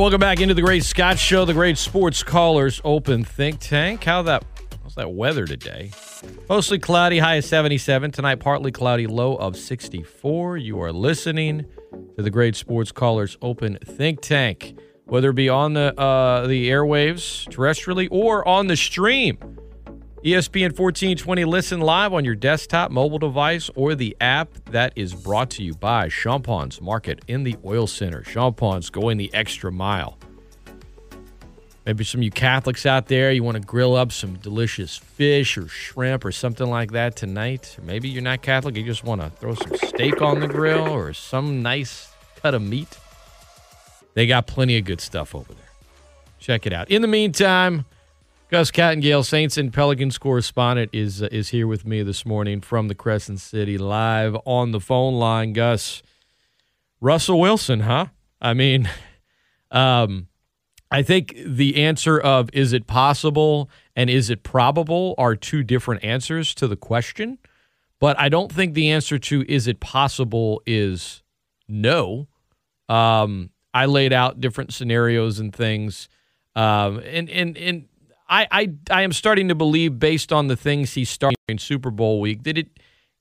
Welcome 0.00 0.18
back 0.18 0.40
into 0.40 0.54
the 0.54 0.62
Great 0.62 0.82
Scott 0.82 1.18
Show, 1.18 1.44
the 1.44 1.52
Great 1.52 1.76
Sports 1.76 2.22
Callers 2.22 2.80
Open 2.84 3.22
Think 3.22 3.60
Tank. 3.60 4.02
How 4.02 4.22
that? 4.22 4.42
How's 4.82 4.94
that 4.94 5.12
weather 5.12 5.44
today? 5.44 5.90
Mostly 6.48 6.78
cloudy, 6.78 7.18
high 7.18 7.34
of 7.34 7.44
77. 7.44 8.10
Tonight, 8.10 8.36
partly 8.36 8.72
cloudy, 8.72 9.06
low 9.06 9.36
of 9.36 9.58
64. 9.58 10.56
You 10.56 10.80
are 10.80 10.90
listening 10.90 11.66
to 12.16 12.22
the 12.22 12.30
Great 12.30 12.56
Sports 12.56 12.92
Callers 12.92 13.36
Open 13.42 13.76
Think 13.84 14.22
Tank, 14.22 14.80
whether 15.04 15.30
it 15.30 15.34
be 15.34 15.50
on 15.50 15.74
the 15.74 15.94
uh, 16.00 16.46
the 16.46 16.70
airwaves 16.70 17.46
terrestrially 17.50 18.08
or 18.10 18.46
on 18.48 18.68
the 18.68 18.76
stream 18.76 19.59
ESPN 20.22 20.78
1420 20.78 21.46
listen 21.46 21.80
live 21.80 22.12
on 22.12 22.26
your 22.26 22.34
desktop, 22.34 22.90
mobile 22.90 23.18
device, 23.18 23.70
or 23.74 23.94
the 23.94 24.14
app 24.20 24.52
that 24.66 24.92
is 24.94 25.14
brought 25.14 25.48
to 25.48 25.62
you 25.62 25.72
by 25.72 26.10
Champagne's 26.10 26.78
Market 26.78 27.24
in 27.26 27.42
the 27.42 27.56
Oil 27.64 27.86
Center. 27.86 28.22
Champagne's 28.24 28.90
going 28.90 29.16
the 29.16 29.32
extra 29.32 29.72
mile. 29.72 30.18
Maybe 31.86 32.04
some 32.04 32.20
of 32.20 32.24
you 32.24 32.30
Catholics 32.30 32.84
out 32.84 33.06
there, 33.06 33.32
you 33.32 33.42
want 33.42 33.54
to 33.54 33.62
grill 33.62 33.96
up 33.96 34.12
some 34.12 34.34
delicious 34.34 34.98
fish 34.98 35.56
or 35.56 35.68
shrimp 35.68 36.26
or 36.26 36.32
something 36.32 36.68
like 36.68 36.92
that 36.92 37.16
tonight. 37.16 37.78
Maybe 37.82 38.10
you're 38.10 38.20
not 38.20 38.42
Catholic, 38.42 38.76
you 38.76 38.84
just 38.84 39.04
want 39.04 39.22
to 39.22 39.30
throw 39.30 39.54
some 39.54 39.74
steak 39.88 40.20
on 40.20 40.40
the 40.40 40.48
grill 40.48 40.86
or 40.86 41.14
some 41.14 41.62
nice 41.62 42.12
cut 42.36 42.52
of 42.52 42.60
meat. 42.60 42.98
They 44.12 44.26
got 44.26 44.46
plenty 44.46 44.76
of 44.76 44.84
good 44.84 45.00
stuff 45.00 45.34
over 45.34 45.54
there. 45.54 45.64
Check 46.38 46.66
it 46.66 46.74
out. 46.74 46.90
In 46.90 47.00
the 47.00 47.08
meantime, 47.08 47.86
Gus 48.50 48.72
Kattengell, 48.72 49.24
Saints 49.24 49.56
and 49.56 49.72
Pelicans 49.72 50.18
correspondent, 50.18 50.90
is 50.92 51.22
uh, 51.22 51.28
is 51.30 51.50
here 51.50 51.68
with 51.68 51.86
me 51.86 52.02
this 52.02 52.26
morning 52.26 52.60
from 52.60 52.88
the 52.88 52.96
Crescent 52.96 53.38
City, 53.38 53.78
live 53.78 54.36
on 54.44 54.72
the 54.72 54.80
phone 54.80 55.14
line. 55.14 55.52
Gus, 55.52 56.02
Russell 57.00 57.38
Wilson, 57.38 57.78
huh? 57.80 58.06
I 58.40 58.54
mean, 58.54 58.90
um, 59.70 60.26
I 60.90 61.04
think 61.04 61.36
the 61.46 61.80
answer 61.84 62.18
of 62.18 62.50
is 62.52 62.72
it 62.72 62.88
possible 62.88 63.70
and 63.94 64.10
is 64.10 64.30
it 64.30 64.42
probable 64.42 65.14
are 65.16 65.36
two 65.36 65.62
different 65.62 66.02
answers 66.02 66.52
to 66.56 66.66
the 66.66 66.76
question. 66.76 67.38
But 68.00 68.18
I 68.18 68.28
don't 68.28 68.50
think 68.50 68.74
the 68.74 68.90
answer 68.90 69.16
to 69.20 69.44
is 69.48 69.68
it 69.68 69.78
possible 69.78 70.60
is 70.66 71.22
no. 71.68 72.26
Um, 72.88 73.50
I 73.72 73.86
laid 73.86 74.12
out 74.12 74.40
different 74.40 74.74
scenarios 74.74 75.38
and 75.38 75.54
things. 75.54 76.08
Um, 76.56 76.98
and, 76.98 77.30
and, 77.30 77.56
and 77.56 77.86
I, 78.30 78.46
I, 78.50 78.72
I 78.90 79.02
am 79.02 79.12
starting 79.12 79.48
to 79.48 79.54
believe, 79.56 79.98
based 79.98 80.32
on 80.32 80.46
the 80.46 80.56
things 80.56 80.94
he 80.94 81.04
started 81.04 81.36
in 81.48 81.58
Super 81.58 81.90
Bowl 81.90 82.20
week, 82.20 82.44
that 82.44 82.56
it 82.56 82.68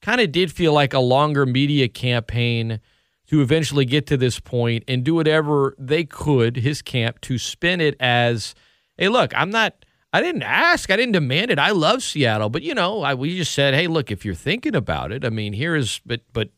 kind 0.01 0.21
of 0.21 0.31
did 0.31 0.51
feel 0.51 0.71
like 0.71 0.93
a 0.93 0.99
longer 0.99 1.45
media 1.45 1.87
campaign 1.87 2.79
to 3.27 3.41
eventually 3.41 3.85
get 3.85 4.05
to 4.07 4.17
this 4.17 4.39
point 4.39 4.83
and 4.87 5.03
do 5.03 5.15
whatever 5.15 5.75
they 5.77 6.03
could, 6.03 6.57
his 6.57 6.81
camp, 6.81 7.19
to 7.21 7.37
spin 7.37 7.81
it 7.81 7.95
as, 7.99 8.53
hey, 8.97 9.09
look, 9.09 9.35
I'm 9.35 9.49
not. 9.49 9.73
I 10.11 10.21
didn't 10.21 10.41
ask. 10.41 10.89
I 10.89 10.95
didn't 10.95 11.11
demand 11.11 11.51
it. 11.51 11.59
I 11.59 11.69
love 11.69 12.01
Seattle, 12.01 12.49
but 12.49 12.63
you 12.63 12.73
know, 12.73 13.01
I, 13.01 13.13
we 13.13 13.37
just 13.37 13.53
said, 13.53 13.75
"Hey, 13.75 13.85
look, 13.85 14.09
if 14.09 14.25
you're 14.25 14.33
thinking 14.33 14.75
about 14.75 15.11
it, 15.11 15.23
I 15.23 15.29
mean, 15.29 15.53
here 15.53 15.75
is." 15.75 16.01
But, 16.03 16.21
but 16.33 16.49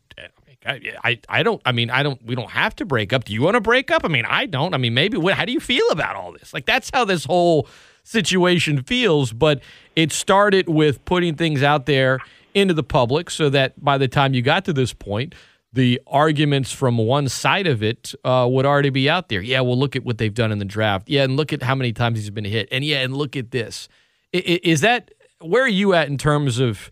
I, 0.66 0.80
I, 1.04 1.20
I 1.28 1.44
don't. 1.44 1.62
I 1.66 1.74
mean, 1.74 1.90
I 1.90 2.02
don't. 2.02 2.24
We 2.26 2.36
don't 2.36 2.52
have 2.52 2.76
to 2.78 2.86
break 2.86 3.12
up. 3.12 3.26
Do 3.26 3.34
you 3.34 3.42
want 3.42 3.56
to 3.56 3.62
break 3.62 3.92
up? 3.92 4.06
I 4.06 4.08
mean, 4.08 4.24
I 4.26 4.46
don't. 4.46 4.74
I 4.74 4.78
mean, 4.78 4.94
maybe. 4.94 5.18
What, 5.18 5.34
how 5.34 5.44
do 5.44 5.52
you 5.52 5.60
feel 5.60 5.86
about 5.90 6.16
all 6.16 6.32
this? 6.32 6.54
Like, 6.54 6.66
that's 6.66 6.90
how 6.94 7.04
this 7.04 7.26
whole 7.26 7.68
situation 8.04 8.84
feels. 8.84 9.34
But 9.34 9.62
it 9.96 10.12
started 10.12 10.70
with 10.70 11.04
putting 11.06 11.36
things 11.36 11.64
out 11.64 11.86
there 11.86 12.20
into 12.54 12.74
the 12.74 12.84
public 12.84 13.30
so 13.30 13.50
that 13.50 13.84
by 13.84 13.98
the 13.98 14.08
time 14.08 14.34
you 14.34 14.42
got 14.42 14.66
to 14.66 14.74
this 14.74 14.94
point, 14.94 15.36
the 15.74 16.02
arguments 16.06 16.72
from 16.72 16.98
one 16.98 17.30
side 17.30 17.66
of 17.66 17.82
it 17.82 18.14
uh, 18.26 18.46
would 18.50 18.66
already 18.66 18.90
be 18.90 19.10
out 19.10 19.30
there. 19.30 19.42
Yeah, 19.42 19.62
well, 19.62 19.80
look 19.80 19.96
at 19.96 20.04
what 20.04 20.18
they've 20.18 20.34
done 20.34 20.52
in 20.52 20.60
the 20.60 20.66
draft. 20.66 21.10
Yeah, 21.10 21.24
and 21.24 21.38
look 21.38 21.54
at 21.54 21.64
how 21.64 21.76
many 21.76 21.94
times 21.94 22.20
he's 22.20 22.30
been 22.30 22.44
hit. 22.44 22.68
And 22.72 22.84
yeah, 22.84 23.02
and 23.02 23.16
look 23.16 23.38
at 23.38 23.52
this. 23.52 23.88
Is 24.34 24.82
that 24.82 25.12
where 25.40 25.64
are 25.64 25.68
you 25.68 25.94
at 25.94 26.08
in 26.08 26.18
terms 26.18 26.60
of 26.60 26.92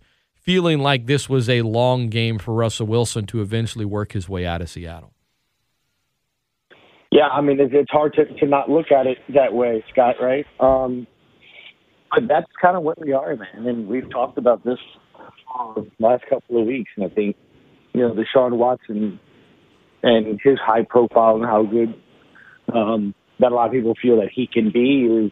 feeling 0.50 0.80
like 0.80 1.06
this 1.06 1.30
was 1.30 1.48
a 1.48 1.62
long 1.62 2.10
game 2.10 2.39
for 2.39 2.56
Russell 2.56 2.88
Wilson 2.88 3.25
to 3.28 3.39
eventually 3.39 3.86
work 3.86 4.13
his 4.13 4.28
way 4.28 4.48
out 4.48 4.62
of 4.62 4.70
Seattle. 4.70 5.13
Yeah, 7.12 7.28
I 7.28 7.42
mean, 7.42 7.58
it's 7.60 7.92
hard 7.92 8.13
to, 8.13 8.25
to 8.25 8.46
not 8.46 8.70
look 8.70 8.92
at 8.92 9.08
it 9.08 9.18
that 9.34 9.54
way, 9.54 9.84
Scott, 9.92 10.16
right? 10.22 10.46
Um, 10.60 11.08
but 12.12 12.28
that's 12.28 12.48
kind 12.62 12.78
of 12.78 12.84
what 12.84 13.01
we 13.01 13.13
are, 13.13 13.36
man. 13.36 13.68
And 13.68 13.88
we've 13.88 14.10
talked 14.12 14.38
about 14.38 14.63
this 14.63 14.78
the 15.75 15.89
last 16.00 16.24
couple 16.30 16.60
of 16.60 16.68
weeks. 16.68 16.92
And 16.96 17.06
I 17.06 17.10
think, 17.13 17.36
you 17.94 18.01
know, 18.01 18.13
the 18.13 18.24
Deshaun 18.24 18.58
Watson 18.58 19.20
and 20.04 20.39
his 20.44 20.58
high 20.63 20.84
profile 20.88 21.36
and 21.36 21.46
how 21.46 21.63
good 21.63 21.94
um, 22.74 23.13
that 23.39 23.51
a 23.51 23.56
lot 23.56 23.68
of 23.68 23.72
people 23.72 23.96
feel 24.01 24.18
that 24.18 24.30
he 24.34 24.48
can 24.51 24.72
be 24.72 25.06
is 25.06 25.32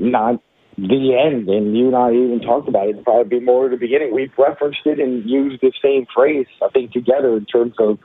not 0.00 0.42
the 0.76 1.16
end. 1.16 1.48
And 1.48 1.76
you 1.76 1.86
and 1.86 1.96
I 1.96 2.10
even 2.12 2.40
talked 2.40 2.68
about 2.68 2.88
it. 2.88 2.90
It'd 2.90 3.04
probably 3.04 3.38
be 3.38 3.44
more 3.44 3.66
at 3.66 3.70
the 3.70 3.76
beginning. 3.78 4.14
We've 4.14 4.32
referenced 4.38 4.80
it 4.84 5.00
and 5.00 5.28
used 5.28 5.62
the 5.62 5.72
same 5.82 6.06
phrase, 6.14 6.46
I 6.62 6.68
think, 6.68 6.92
together 6.92 7.36
in 7.36 7.46
terms 7.46 7.74
of, 7.78 7.98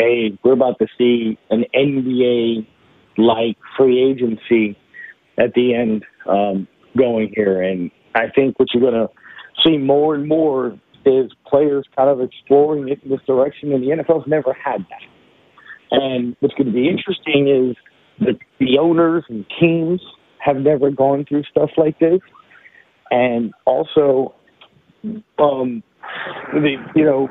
hey, 0.00 0.38
we're 0.42 0.52
about 0.52 0.78
to 0.78 0.86
see 0.96 1.38
an 1.50 1.64
NBA 1.74 2.66
like 3.18 3.56
free 3.76 4.02
agency 4.02 4.78
at 5.38 5.52
the 5.54 5.74
end 5.74 6.04
um, 6.26 6.66
going 6.96 7.32
here. 7.34 7.62
And 7.62 7.90
I 8.14 8.28
think 8.34 8.58
what 8.58 8.68
you're 8.72 8.90
going 8.90 9.06
to 9.06 9.12
see 9.64 9.76
more 9.76 10.14
and 10.14 10.26
more 10.26 10.78
is 11.04 11.30
players 11.46 11.86
kind 11.96 12.08
of 12.08 12.20
exploring 12.20 12.88
it 12.88 13.02
in 13.02 13.10
this 13.10 13.20
direction, 13.26 13.72
and 13.72 13.82
the 13.82 13.88
NFL's 13.88 14.26
never 14.26 14.52
had 14.52 14.86
that. 14.88 15.02
And 15.90 16.36
what's 16.40 16.54
going 16.54 16.68
to 16.68 16.72
be 16.72 16.88
interesting 16.88 17.48
is 17.48 17.76
that 18.20 18.38
the 18.58 18.78
owners 18.78 19.24
and 19.28 19.44
teams 19.60 20.00
have 20.38 20.56
never 20.56 20.90
gone 20.90 21.24
through 21.28 21.42
stuff 21.44 21.70
like 21.76 21.98
this, 21.98 22.20
and 23.10 23.52
also, 23.66 24.34
um, 25.38 25.82
the 26.52 26.76
you 26.94 27.04
know, 27.04 27.28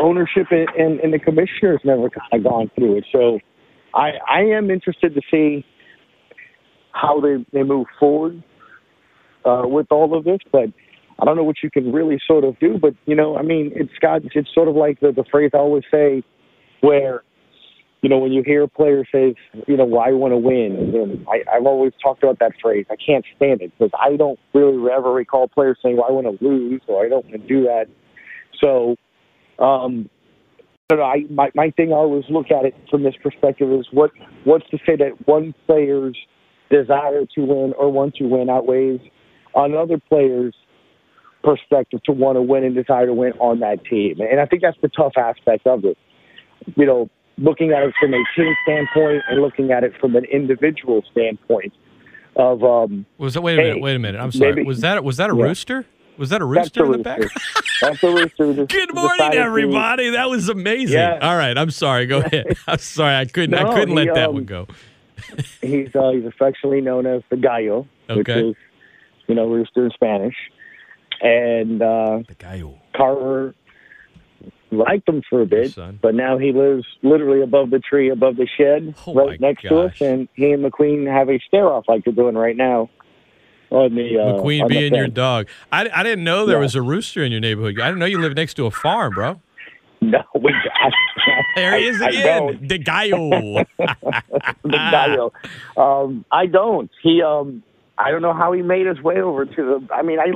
ownership 0.00 0.46
and, 0.50 1.00
and, 1.00 1.12
the 1.12 1.18
commissioners 1.18 1.80
never 1.84 2.10
kind 2.10 2.32
of 2.32 2.44
gone 2.44 2.70
through 2.74 2.98
it. 2.98 3.04
So, 3.12 3.38
I 3.94 4.12
I 4.28 4.40
am 4.40 4.70
interested 4.70 5.14
to 5.14 5.20
see 5.30 5.64
how 6.92 7.20
they 7.20 7.44
they 7.52 7.62
move 7.62 7.86
forward 7.98 8.42
uh, 9.44 9.62
with 9.64 9.86
all 9.90 10.16
of 10.16 10.24
this, 10.24 10.38
but 10.52 10.68
I 11.20 11.24
don't 11.24 11.36
know 11.36 11.44
what 11.44 11.56
you 11.62 11.70
can 11.70 11.92
really 11.92 12.18
sort 12.26 12.44
of 12.44 12.58
do, 12.58 12.78
but 12.80 12.94
you 13.06 13.14
know, 13.14 13.36
I 13.36 13.42
mean, 13.42 13.72
it's 13.74 13.92
got 14.00 14.22
it's 14.34 14.48
sort 14.54 14.68
of 14.68 14.76
like 14.76 15.00
the, 15.00 15.12
the 15.12 15.24
phrase 15.30 15.50
I 15.54 15.58
always 15.58 15.84
say, 15.90 16.22
where 16.80 17.22
you 18.02 18.08
know 18.08 18.18
when 18.18 18.32
you 18.32 18.42
hear 18.44 18.62
a 18.62 18.68
player 18.68 19.04
say, 19.12 19.34
you 19.66 19.76
know, 19.76 19.84
well, 19.84 20.00
I 20.00 20.12
want 20.12 20.32
to 20.32 20.38
win. 20.38 20.94
And 20.94 21.26
I, 21.28 21.56
I've 21.56 21.66
always 21.66 21.92
talked 22.02 22.22
about 22.22 22.38
that 22.38 22.52
phrase. 22.60 22.86
I 22.90 22.96
can't 22.96 23.24
stand 23.36 23.60
it 23.60 23.72
because 23.78 23.90
I 23.98 24.16
don't 24.16 24.38
really 24.54 24.90
ever 24.90 25.12
recall 25.12 25.48
players 25.48 25.78
saying, 25.82 25.96
well, 25.96 26.06
I 26.08 26.12
want 26.12 26.26
to 26.26 26.44
lose 26.44 26.80
or 26.86 27.04
I 27.04 27.08
don't 27.08 27.24
want 27.26 27.40
to 27.40 27.48
do 27.48 27.64
that. 27.64 27.86
So, 28.62 28.96
um, 29.60 30.08
I 30.90 30.94
I, 30.94 31.24
my 31.30 31.50
my 31.54 31.70
thing 31.70 31.92
I 31.92 31.96
always 31.96 32.24
look 32.28 32.50
at 32.50 32.64
it 32.64 32.74
from 32.90 33.02
this 33.02 33.14
perspective 33.22 33.70
is 33.72 33.86
what 33.92 34.10
what's 34.44 34.68
to 34.70 34.78
say 34.86 34.96
that 34.96 35.26
one 35.26 35.54
player's 35.66 36.16
desire 36.70 37.24
to 37.34 37.40
win 37.40 37.74
or 37.78 37.92
want 37.92 38.14
to 38.16 38.24
win 38.24 38.48
outweighs 38.48 39.00
another 39.54 39.98
player's 40.08 40.54
perspective 41.42 42.02
to 42.04 42.12
want 42.12 42.36
to 42.36 42.42
win 42.42 42.64
and 42.64 42.74
desire 42.74 43.06
to 43.06 43.14
win 43.14 43.32
on 43.34 43.60
that 43.60 43.84
team. 43.84 44.20
And 44.20 44.40
I 44.40 44.46
think 44.46 44.62
that's 44.62 44.76
the 44.82 44.88
tough 44.88 45.12
aspect 45.16 45.66
of 45.66 45.84
it. 45.84 45.96
You 46.76 46.86
know, 46.86 47.10
looking 47.38 47.72
at 47.72 47.82
it 47.82 47.94
from 48.00 48.12
a 48.12 48.22
team 48.36 48.54
standpoint 48.64 49.22
and 49.28 49.40
looking 49.40 49.72
at 49.72 49.84
it 49.84 49.92
from 50.00 50.16
an 50.16 50.24
individual 50.24 51.02
standpoint 51.10 51.72
of 52.36 52.62
um 52.62 53.06
was 53.18 53.34
that 53.34 53.42
wait 53.42 53.58
a 53.58 53.62
hey, 53.62 53.68
minute, 53.68 53.82
wait 53.82 53.96
a 53.96 53.98
minute. 53.98 54.20
I'm 54.20 54.32
sorry. 54.32 54.54
Maybe, 54.54 54.66
was 54.66 54.80
that 54.80 55.02
was 55.02 55.16
that 55.16 55.30
a 55.30 55.36
yeah. 55.36 55.42
rooster? 55.42 55.86
Was 56.20 56.28
that 56.28 56.42
a 56.42 56.44
rooster 56.44 56.84
in 56.84 56.92
the 56.92 56.98
back? 56.98 57.22
That's 57.80 58.02
a 58.02 58.10
rooster. 58.12 58.52
Just 58.54 58.70
Good 58.70 58.94
morning, 58.94 59.32
everybody. 59.32 60.04
To... 60.04 60.10
That 60.12 60.28
was 60.28 60.50
amazing. 60.50 60.98
Yeah. 60.98 61.18
All 61.22 61.34
right, 61.34 61.56
I'm 61.56 61.70
sorry. 61.70 62.04
Go 62.04 62.18
ahead. 62.18 62.58
I'm 62.66 62.76
sorry. 62.76 63.16
I 63.16 63.24
couldn't. 63.24 63.52
No, 63.52 63.70
I 63.70 63.74
couldn't 63.74 63.96
he, 63.96 64.04
let 64.04 64.14
that 64.14 64.28
um, 64.28 64.34
one 64.34 64.44
go. 64.44 64.66
he's 65.62 65.96
uh, 65.96 66.10
he's 66.10 66.26
affectionately 66.26 66.82
known 66.82 67.06
as 67.06 67.22
the 67.30 67.38
gallo, 67.38 67.88
okay. 68.10 68.18
which 68.18 68.28
is 68.28 68.54
you 69.28 69.34
know 69.34 69.48
rooster 69.48 69.86
in 69.86 69.92
Spanish 69.92 70.34
and 71.22 71.80
uh, 71.80 72.20
the 72.28 72.34
gallo. 72.34 72.78
Carver 72.94 73.54
liked 74.70 75.08
him 75.08 75.22
for 75.30 75.40
a 75.40 75.46
bit, 75.46 75.74
but 76.02 76.14
now 76.14 76.36
he 76.36 76.52
lives 76.52 76.84
literally 77.02 77.40
above 77.40 77.70
the 77.70 77.78
tree, 77.78 78.10
above 78.10 78.36
the 78.36 78.46
shed, 78.58 78.94
oh 79.06 79.14
right 79.14 79.40
next 79.40 79.62
gosh. 79.62 79.70
to 79.70 79.80
us, 79.80 80.00
and 80.02 80.28
he 80.34 80.52
and 80.52 80.62
McQueen 80.62 81.10
have 81.10 81.30
a 81.30 81.38
stare 81.48 81.72
off 81.72 81.86
like 81.88 82.04
they're 82.04 82.12
doing 82.12 82.34
right 82.34 82.56
now. 82.58 82.90
On 83.70 83.94
the 83.94 84.18
uh, 84.18 84.32
McQueen 84.32 84.68
being 84.68 84.94
your 84.94 85.06
dog, 85.06 85.46
I, 85.70 85.88
I 85.94 86.02
didn't 86.02 86.24
know 86.24 86.44
there 86.44 86.56
yeah. 86.56 86.62
was 86.62 86.74
a 86.74 86.82
rooster 86.82 87.22
in 87.22 87.30
your 87.30 87.40
neighborhood. 87.40 87.78
I 87.78 87.86
didn't 87.86 88.00
know 88.00 88.06
you 88.06 88.20
lived 88.20 88.36
next 88.36 88.54
to 88.54 88.66
a 88.66 88.70
farm, 88.70 89.14
bro. 89.14 89.40
No, 90.00 90.22
we. 90.40 90.52
I, 90.52 90.90
there 91.54 91.78
he 91.78 91.86
is 91.86 92.00
again, 92.00 92.58
the 92.62 92.78
gallo. 92.78 93.64
the 93.78 94.90
gallo. 94.90 95.32
Um, 95.76 96.24
I 96.32 96.46
don't. 96.46 96.90
He. 97.02 97.22
Um, 97.22 97.62
I 97.96 98.10
don't 98.10 98.22
know 98.22 98.32
how 98.32 98.52
he 98.52 98.62
made 98.62 98.86
his 98.86 99.00
way 99.02 99.20
over 99.20 99.44
to 99.44 99.54
the. 99.56 99.94
I 99.94 100.02
mean, 100.02 100.18
I 100.18 100.32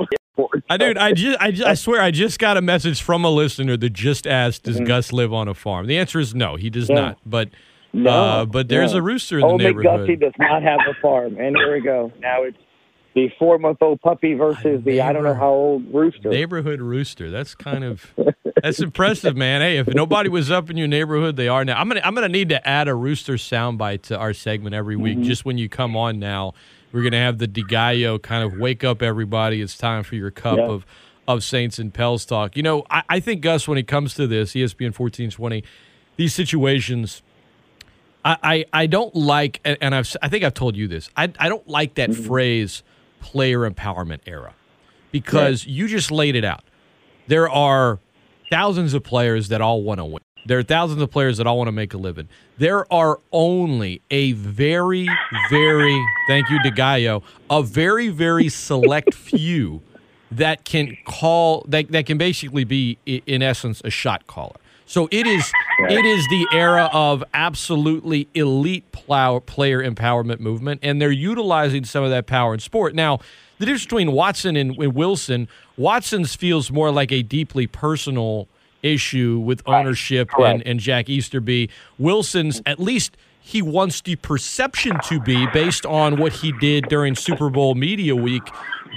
I 0.69 0.77
dude, 0.77 0.97
I 0.97 1.13
just, 1.13 1.41
I 1.41 1.51
just, 1.51 1.67
I 1.67 1.73
swear, 1.75 2.01
I 2.01 2.11
just 2.11 2.39
got 2.39 2.57
a 2.57 2.61
message 2.61 3.01
from 3.01 3.23
a 3.23 3.29
listener 3.29 3.77
that 3.77 3.91
just 3.91 4.27
asked, 4.27 4.63
"Does 4.63 4.75
mm-hmm. 4.75 4.85
Gus 4.85 5.13
live 5.13 5.33
on 5.33 5.47
a 5.47 5.53
farm?" 5.53 5.87
The 5.87 5.97
answer 5.97 6.19
is 6.19 6.35
no, 6.35 6.55
he 6.55 6.69
does 6.69 6.89
yeah. 6.89 6.95
not. 6.95 7.17
But, 7.25 7.49
no, 7.93 8.11
uh, 8.11 8.45
but 8.45 8.67
there's 8.67 8.93
a 8.93 9.01
rooster 9.01 9.39
in 9.39 9.45
Old 9.45 9.61
the 9.61 9.65
neighborhood. 9.65 10.01
Gussie 10.01 10.15
does 10.17 10.33
not 10.37 10.61
have 10.61 10.79
a 10.89 10.93
farm, 11.01 11.37
and 11.39 11.55
here 11.55 11.73
we 11.73 11.81
go. 11.81 12.11
Now 12.19 12.43
it's 12.43 12.57
the 13.15 13.31
four-month-old 13.39 14.01
puppy 14.01 14.33
versus 14.33 14.83
the 14.83 15.01
I 15.01 15.13
don't 15.13 15.23
know 15.23 15.33
how 15.33 15.49
old 15.49 15.93
rooster. 15.93 16.29
Neighborhood 16.29 16.81
rooster. 16.81 17.31
That's 17.31 17.55
kind 17.55 17.83
of 17.83 18.13
that's 18.61 18.79
impressive, 18.79 19.35
man. 19.35 19.61
Hey, 19.61 19.77
if 19.77 19.87
nobody 19.87 20.29
was 20.29 20.51
up 20.51 20.69
in 20.69 20.77
your 20.77 20.87
neighborhood, 20.87 21.35
they 21.35 21.47
are 21.47 21.65
now. 21.65 21.79
I'm 21.79 21.87
gonna, 21.87 22.01
I'm 22.03 22.13
gonna 22.13 22.29
need 22.29 22.49
to 22.49 22.67
add 22.67 22.87
a 22.87 22.93
rooster 22.93 23.33
soundbite 23.33 24.03
to 24.03 24.17
our 24.17 24.33
segment 24.33 24.75
every 24.75 24.95
week, 24.95 25.17
mm-hmm. 25.17 25.27
just 25.27 25.45
when 25.45 25.57
you 25.57 25.69
come 25.69 25.97
on 25.97 26.19
now 26.19 26.53
we're 26.95 27.01
going 27.01 27.11
to 27.11 27.17
have 27.17 27.39
the 27.39 27.47
DiGallo 27.47 28.21
kind 28.21 28.41
of 28.41 28.57
wake 28.57 28.85
up 28.85 29.01
everybody. 29.01 29.61
It's 29.61 29.77
time 29.77 30.03
for 30.03 30.15
your 30.15 30.31
cup 30.31 30.57
yeah. 30.57 30.67
of 30.67 30.85
of 31.27 31.43
Saints 31.43 31.77
and 31.77 31.93
Pels 31.93 32.23
talk. 32.23 32.55
You 32.55 32.63
know, 32.63 32.85
I, 32.89 33.03
I, 33.09 33.19
think 33.19 33.41
Gus, 33.41 33.67
when 33.67 33.79
it 33.79 33.87
comes 33.87 34.13
to 34.13 34.27
this, 34.27 34.53
ESPN 34.53 34.93
fourteen 34.93 35.29
twenty, 35.29 35.65
these 36.15 36.33
situations, 36.33 37.21
I, 38.23 38.37
I, 38.41 38.65
I 38.71 38.85
don't 38.85 39.13
like, 39.13 39.59
and, 39.65 39.77
and, 39.81 39.93
I've 39.93 40.15
I 40.21 40.29
think 40.29 40.45
I've 40.45 40.53
told 40.53 40.77
you 40.77 40.87
this. 40.87 41.09
I 41.17 41.33
I 41.37 41.49
don't 41.49 41.67
like 41.67 41.95
that 41.95 42.11
mm-hmm. 42.11 42.23
phrase, 42.23 42.81
player 43.25 43.67
empowerment 43.69 44.19
era, 44.27 44.53
because 45.11 45.65
right. 45.65 45.73
you 45.73 45.87
just 45.87 46.11
laid 46.11 46.35
it 46.35 46.45
out. 46.45 46.63
There 47.25 47.49
are 47.49 47.99
thousands 48.51 48.93
of 48.93 49.03
players 49.03 49.47
that 49.47 49.61
all 49.61 49.81
want 49.81 49.99
to 49.99 50.05
win. 50.05 50.21
There 50.45 50.59
are 50.59 50.63
thousands 50.63 51.01
of 51.01 51.09
players 51.09 51.37
that 51.37 51.47
all 51.47 51.57
want 51.57 51.69
to 51.69 51.71
make 51.71 51.95
a 51.95 51.97
living. 51.97 52.29
There 52.59 52.91
are 52.93 53.19
only 53.31 54.03
a 54.11 54.33
very, 54.33 55.09
very, 55.49 56.05
thank 56.27 56.51
you, 56.51 56.59
DeGaio, 56.59 57.23
a 57.49 57.63
very, 57.63 58.09
very 58.09 58.49
select 58.49 59.13
few 59.15 59.81
that 60.29 60.63
can 60.63 60.95
call, 61.07 61.65
that, 61.67 61.91
that 61.91 62.05
can 62.05 62.19
basically 62.19 62.63
be, 62.63 62.99
in 63.07 63.41
essence, 63.41 63.81
a 63.83 63.89
shot 63.89 64.27
caller. 64.27 64.57
So 64.85 65.07
it 65.11 65.25
is 65.27 65.51
it 65.89 66.05
is 66.05 66.27
the 66.27 66.47
era 66.53 66.89
of 66.93 67.23
absolutely 67.33 68.27
elite 68.33 68.91
plow, 68.91 69.39
player 69.39 69.83
empowerment 69.83 70.39
movement, 70.39 70.81
and 70.83 71.01
they're 71.01 71.11
utilizing 71.11 71.85
some 71.85 72.03
of 72.03 72.09
that 72.11 72.27
power 72.27 72.53
in 72.53 72.59
sport. 72.59 72.95
Now, 72.95 73.19
the 73.57 73.65
difference 73.65 73.85
between 73.85 74.11
Watson 74.11 74.55
and, 74.55 74.77
and 74.77 74.93
Wilson, 74.93 75.47
Watson's 75.77 76.35
feels 76.35 76.71
more 76.71 76.91
like 76.91 77.11
a 77.11 77.23
deeply 77.23 77.67
personal 77.67 78.47
issue 78.83 79.39
with 79.39 79.61
ownership 79.65 80.29
and, 80.37 80.61
and 80.65 80.79
Jack 80.79 81.09
Easterby. 81.09 81.69
Wilson's, 81.97 82.61
at 82.65 82.79
least 82.79 83.17
he 83.39 83.61
wants 83.61 84.01
the 84.01 84.15
perception 84.17 84.97
to 85.07 85.19
be, 85.19 85.45
based 85.47 85.85
on 85.85 86.17
what 86.17 86.33
he 86.33 86.51
did 86.53 86.87
during 86.89 87.15
Super 87.15 87.49
Bowl 87.49 87.75
Media 87.75 88.15
Week, 88.15 88.43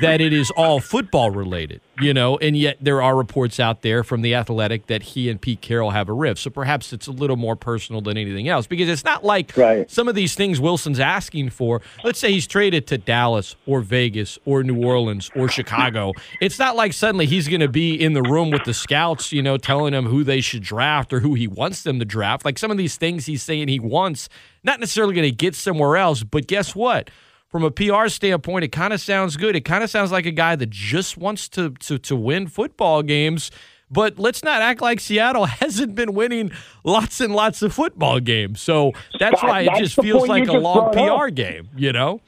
that 0.00 0.20
it 0.20 0.32
is 0.32 0.50
all 0.52 0.80
football 0.80 1.30
related, 1.30 1.80
you 2.00 2.14
know, 2.14 2.36
and 2.38 2.56
yet 2.56 2.76
there 2.80 3.02
are 3.02 3.16
reports 3.16 3.58
out 3.58 3.82
there 3.82 4.02
from 4.04 4.22
the 4.22 4.34
Athletic 4.34 4.86
that 4.86 5.02
he 5.02 5.28
and 5.28 5.40
Pete 5.40 5.60
Carroll 5.60 5.90
have 5.90 6.08
a 6.08 6.12
rift. 6.12 6.40
So 6.40 6.50
perhaps 6.50 6.92
it's 6.92 7.06
a 7.06 7.12
little 7.12 7.36
more 7.36 7.56
personal 7.56 8.00
than 8.00 8.16
anything 8.16 8.48
else 8.48 8.66
because 8.66 8.88
it's 8.88 9.04
not 9.04 9.24
like 9.24 9.56
right. 9.56 9.90
some 9.90 10.08
of 10.08 10.14
these 10.14 10.34
things 10.34 10.60
Wilson's 10.60 11.00
asking 11.00 11.50
for. 11.50 11.80
Let's 12.04 12.18
say 12.18 12.32
he's 12.32 12.46
traded 12.46 12.86
to 12.88 12.98
Dallas 12.98 13.56
or 13.66 13.80
Vegas 13.80 14.38
or 14.44 14.62
New 14.62 14.84
Orleans 14.84 15.30
or 15.34 15.48
Chicago. 15.48 16.12
It's 16.40 16.58
not 16.58 16.76
like 16.76 16.92
suddenly 16.92 17.26
he's 17.26 17.48
going 17.48 17.60
to 17.60 17.68
be 17.68 17.94
in 17.94 18.12
the 18.12 18.22
room 18.22 18.50
with 18.50 18.64
the 18.64 18.74
scouts, 18.74 19.32
you 19.32 19.42
know, 19.42 19.56
telling 19.56 19.92
them 19.92 20.06
who 20.06 20.22
they 20.24 20.40
should 20.40 20.62
draft 20.62 21.12
or 21.12 21.20
who 21.20 21.34
he 21.34 21.48
wants 21.48 21.82
them 21.82 21.98
to 21.98 22.04
draft. 22.04 22.44
Like 22.44 22.58
some 22.58 22.70
of 22.70 22.76
these 22.76 22.96
things 22.96 23.26
he's 23.26 23.42
saying 23.42 23.68
he 23.68 23.80
wants, 23.80 24.28
not 24.62 24.78
necessarily 24.78 25.14
going 25.14 25.28
to 25.28 25.34
get 25.34 25.54
somewhere 25.54 25.96
else, 25.96 26.22
but 26.22 26.46
guess 26.46 26.74
what? 26.74 27.10
From 27.48 27.64
a 27.64 27.70
PR 27.70 28.08
standpoint, 28.08 28.64
it 28.64 28.72
kind 28.72 28.92
of 28.92 29.00
sounds 29.00 29.36
good. 29.36 29.56
It 29.56 29.64
kind 29.64 29.82
of 29.82 29.90
sounds 29.90 30.12
like 30.12 30.26
a 30.26 30.30
guy 30.30 30.54
that 30.56 30.70
just 30.70 31.16
wants 31.16 31.48
to, 31.50 31.70
to 31.70 31.98
to 31.98 32.16
win 32.16 32.46
football 32.46 33.02
games. 33.02 33.50
But 33.90 34.18
let's 34.18 34.44
not 34.44 34.60
act 34.60 34.82
like 34.82 35.00
Seattle 35.00 35.44
hasn't 35.46 35.94
been 35.94 36.14
winning 36.14 36.50
lots 36.84 37.20
and 37.20 37.34
lots 37.34 37.62
of 37.62 37.72
football 37.72 38.20
games. 38.20 38.60
So 38.60 38.92
that's 39.18 39.42
why 39.42 39.62
it 39.62 39.70
just 39.78 40.00
feels 40.00 40.28
like 40.28 40.46
a 40.46 40.52
long 40.52 40.92
PR 40.92 41.28
up. 41.28 41.34
game, 41.34 41.70
you 41.76 41.92
know? 41.92 42.20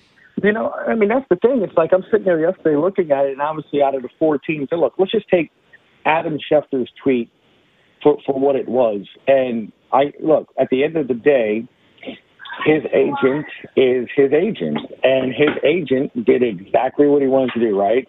You 0.42 0.52
know, 0.52 0.72
I 0.72 0.94
mean, 0.94 1.10
that's 1.10 1.26
the 1.28 1.36
thing. 1.36 1.60
It's 1.62 1.76
like 1.76 1.90
I'm 1.92 2.02
sitting 2.10 2.24
there 2.24 2.40
yesterday 2.40 2.76
looking 2.76 3.10
at 3.10 3.26
it, 3.26 3.32
and 3.32 3.42
obviously 3.42 3.82
out 3.82 3.94
of 3.94 4.02
the 4.02 4.08
four 4.18 4.38
teams, 4.38 4.68
and 4.70 4.80
look, 4.80 4.94
let's 4.98 5.12
just 5.12 5.28
take 5.28 5.50
Adam 6.06 6.38
Schefter's 6.50 6.90
tweet 7.02 7.30
for 8.02 8.16
for 8.24 8.38
what 8.40 8.56
it 8.56 8.66
was. 8.66 9.06
And 9.26 9.70
I 9.92 10.12
look 10.22 10.48
at 10.58 10.68
the 10.70 10.82
end 10.82 10.96
of 10.96 11.08
the 11.08 11.14
day, 11.14 11.68
his 12.64 12.82
agent 12.92 13.46
is 13.76 14.08
his 14.16 14.32
agent, 14.32 14.78
and 15.02 15.32
his 15.32 15.50
agent 15.64 16.24
did 16.24 16.42
exactly 16.42 17.06
what 17.06 17.22
he 17.22 17.28
wanted 17.28 17.52
to 17.54 17.60
do. 17.60 17.78
Right? 17.78 18.06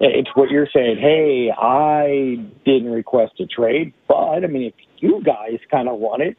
It's 0.00 0.28
what 0.34 0.50
you're 0.50 0.68
saying. 0.72 0.98
Hey, 1.00 1.50
I 1.56 2.36
didn't 2.64 2.90
request 2.90 3.32
a 3.40 3.46
trade, 3.46 3.94
but 4.06 4.44
I 4.44 4.46
mean, 4.46 4.64
if 4.64 4.74
you 4.98 5.22
guys 5.24 5.58
kind 5.70 5.88
of 5.88 5.98
want 5.98 6.22
it, 6.22 6.36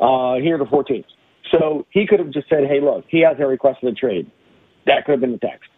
uh, 0.00 0.34
here 0.42 0.56
are 0.56 0.58
the 0.58 0.66
four 0.70 0.84
teams. 0.84 1.06
So 1.52 1.86
he 1.90 2.06
could 2.06 2.18
have 2.18 2.30
just 2.30 2.48
said, 2.48 2.64
"Hey, 2.66 2.80
look, 2.80 3.04
he 3.08 3.20
hasn't 3.20 3.46
requested 3.46 3.92
a 3.92 3.94
trade." 3.94 4.30
That 4.86 5.04
could 5.04 5.12
have 5.12 5.20
been 5.20 5.32
the 5.32 5.38
text. 5.38 5.70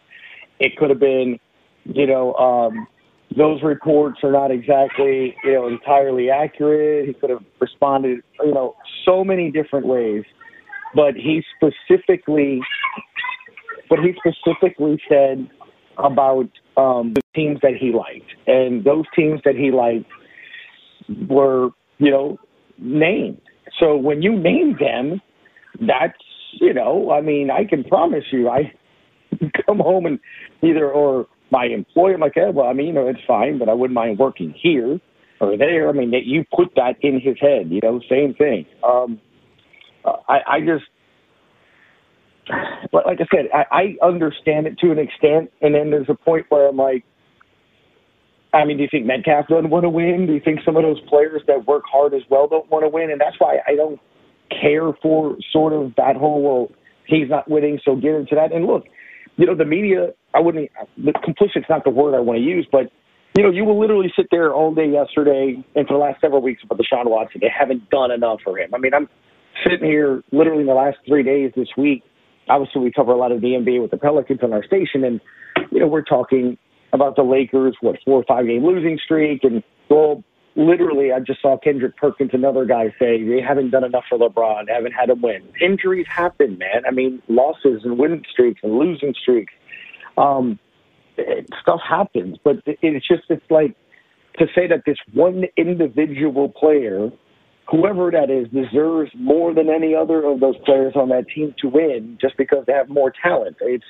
It 0.59 0.75
could 0.77 0.89
have 0.89 0.99
been, 0.99 1.39
you 1.85 2.07
know, 2.07 2.33
um, 2.35 2.87
those 3.35 3.61
reports 3.61 4.19
are 4.23 4.31
not 4.31 4.51
exactly, 4.51 5.35
you 5.43 5.53
know, 5.53 5.67
entirely 5.67 6.29
accurate. 6.29 7.07
He 7.07 7.13
could 7.13 7.29
have 7.29 7.43
responded, 7.59 8.21
you 8.43 8.53
know, 8.53 8.75
so 9.05 9.23
many 9.23 9.51
different 9.51 9.85
ways. 9.85 10.23
But 10.97 11.13
he 11.13 11.43
specifically, 11.55 12.59
but 13.87 13.99
he 13.99 14.13
specifically 14.17 14.99
said 15.07 15.47
about 15.99 16.49
um, 16.75 17.13
the 17.13 17.21
teams 17.35 17.59
that 17.61 17.75
he 17.79 17.91
liked, 17.91 18.33
and 18.47 18.83
those 18.83 19.05
teams 19.15 19.39
that 19.45 19.55
he 19.55 19.69
liked 19.69 20.09
were, 21.29 21.69
you 21.99 22.09
know, 22.09 22.39
named. 22.79 23.39
So 23.79 23.95
when 23.95 24.23
you 24.23 24.39
name 24.39 24.75
them, 24.79 25.21
that's, 25.79 26.17
you 26.59 26.73
know, 26.73 27.11
I 27.11 27.21
mean, 27.21 27.51
I 27.51 27.65
can 27.65 27.83
promise 27.83 28.23
you, 28.31 28.49
I 28.49 28.73
come 29.67 29.77
home 29.77 30.07
and 30.07 30.19
either 30.63 30.89
or 30.89 31.27
my 31.51 31.65
employer, 31.65 32.17
like, 32.17 32.33
yeah, 32.35 32.49
well, 32.49 32.65
I 32.67 32.73
mean, 32.73 32.87
you 32.87 32.93
know, 32.93 33.07
it's 33.07 33.19
fine, 33.27 33.59
but 33.59 33.69
I 33.69 33.73
wouldn't 33.73 33.93
mind 33.93 34.17
working 34.17 34.51
here 34.59 34.99
or 35.39 35.57
there. 35.57 35.89
I 35.89 35.91
mean, 35.91 36.09
that 36.11 36.25
you 36.25 36.43
put 36.55 36.73
that 36.75 36.95
in 37.01 37.21
his 37.21 37.35
head, 37.39 37.69
you 37.69 37.81
know, 37.83 38.01
same 38.09 38.33
thing. 38.33 38.65
Um, 38.83 39.21
I, 40.05 40.39
I 40.47 40.59
just, 40.59 40.85
but 42.91 43.05
like 43.05 43.19
I 43.19 43.27
said, 43.35 43.45
I, 43.53 43.95
I 44.01 44.05
understand 44.05 44.67
it 44.67 44.77
to 44.79 44.91
an 44.91 44.99
extent, 44.99 45.51
and 45.61 45.75
then 45.75 45.91
there's 45.91 46.09
a 46.09 46.15
point 46.15 46.45
where 46.49 46.67
I'm 46.67 46.77
like, 46.77 47.03
I 48.53 48.63
mean, 48.65 48.77
do 48.77 48.83
you 48.83 48.89
think 48.89 49.05
Metcalf 49.05 49.47
doesn't 49.47 49.69
want 49.69 49.83
to 49.83 49.89
win? 49.89 50.25
Do 50.25 50.33
you 50.33 50.39
think 50.43 50.61
some 50.65 50.77
of 50.77 50.83
those 50.83 50.99
players 51.09 51.41
that 51.47 51.67
work 51.67 51.83
hard 51.91 52.13
as 52.13 52.21
well 52.29 52.47
don't 52.47 52.69
want 52.71 52.85
to 52.85 52.89
win? 52.89 53.11
And 53.11 53.19
that's 53.19 53.35
why 53.39 53.57
I 53.67 53.75
don't 53.75 53.99
care 54.49 54.93
for 55.01 55.35
sort 55.51 55.73
of 55.73 55.93
that 55.97 56.15
whole 56.15 56.41
well, 56.41 56.67
he's 57.05 57.29
not 57.29 57.49
winning, 57.49 57.79
so 57.83 57.95
get 57.95 58.15
into 58.15 58.35
that. 58.35 58.53
And 58.53 58.65
look, 58.65 58.85
you 59.35 59.45
know, 59.45 59.55
the 59.55 59.65
media, 59.65 60.13
I 60.33 60.39
wouldn't, 60.39 60.71
the 60.97 61.13
complicit's 61.23 61.65
not 61.69 61.83
the 61.83 61.89
word 61.89 62.15
I 62.15 62.19
want 62.19 62.37
to 62.37 62.43
use, 62.43 62.67
but, 62.71 62.89
you 63.37 63.43
know, 63.43 63.51
you 63.51 63.65
will 63.65 63.79
literally 63.79 64.11
sit 64.15 64.27
there 64.31 64.53
all 64.53 64.73
day 64.73 64.89
yesterday 64.89 65.61
and 65.75 65.87
for 65.87 65.93
the 65.93 65.99
last 65.99 66.21
several 66.21 66.41
weeks 66.41 66.63
about 66.63 66.79
Deshaun 66.79 67.05
Watson. 67.05 67.41
They 67.41 67.51
haven't 67.55 67.89
done 67.89 68.11
enough 68.11 68.39
for 68.43 68.57
him. 68.57 68.73
I 68.73 68.77
mean, 68.79 68.93
I'm 68.93 69.09
sitting 69.65 69.87
here 69.87 70.23
literally 70.31 70.61
in 70.61 70.67
the 70.67 70.73
last 70.73 70.97
three 71.07 71.23
days 71.23 71.51
this 71.55 71.69
week. 71.77 72.03
Obviously, 72.49 72.81
we 72.81 72.91
cover 72.91 73.11
a 73.11 73.17
lot 73.17 73.31
of 73.31 73.41
the 73.41 73.47
NBA 73.47 73.81
with 73.81 73.91
the 73.91 73.97
Pelicans 73.97 74.39
on 74.41 74.53
our 74.53 74.63
station, 74.63 75.03
and, 75.03 75.19
you 75.71 75.79
know, 75.79 75.87
we're 75.87 76.01
talking 76.01 76.57
about 76.93 77.15
the 77.15 77.23
Lakers, 77.23 77.75
what, 77.81 77.97
four 78.05 78.21
or 78.21 78.25
five 78.25 78.45
game 78.45 78.65
losing 78.65 78.97
streak, 79.03 79.43
and, 79.43 79.61
well, 79.89 80.23
literally, 80.55 81.11
I 81.11 81.19
just 81.19 81.41
saw 81.41 81.57
Kendrick 81.57 81.97
Perkins, 81.97 82.31
another 82.33 82.65
guy, 82.65 82.93
say 82.99 83.23
they 83.23 83.41
haven't 83.41 83.69
done 83.69 83.83
enough 83.83 84.05
for 84.09 84.17
LeBron, 84.17 84.69
haven't 84.69 84.93
had 84.93 85.09
him 85.09 85.21
win. 85.21 85.43
Injuries 85.61 86.07
happen, 86.09 86.57
man. 86.57 86.83
I 86.87 86.91
mean, 86.91 87.21
losses 87.27 87.81
and 87.83 87.97
winning 87.97 88.23
streaks 88.31 88.61
and 88.63 88.77
losing 88.77 89.13
streaks. 89.21 89.53
Um, 90.17 90.59
stuff 91.61 91.79
happens, 91.87 92.37
but 92.43 92.57
it's 92.65 93.07
just 93.07 93.23
it's 93.29 93.43
like 93.49 93.75
to 94.39 94.45
say 94.53 94.67
that 94.67 94.83
this 94.85 94.97
one 95.13 95.45
individual 95.57 96.49
player, 96.49 97.09
whoever 97.69 98.11
that 98.11 98.29
is, 98.29 98.47
deserves 98.49 99.11
more 99.15 99.53
than 99.53 99.69
any 99.69 99.93
other 99.93 100.23
of 100.23 100.39
those 100.39 100.55
players 100.65 100.93
on 100.95 101.09
that 101.09 101.25
team 101.33 101.53
to 101.61 101.67
win 101.67 102.17
just 102.21 102.37
because 102.37 102.63
they 102.65 102.73
have 102.73 102.89
more 102.89 103.11
talent. 103.23 103.57
It's 103.61 103.85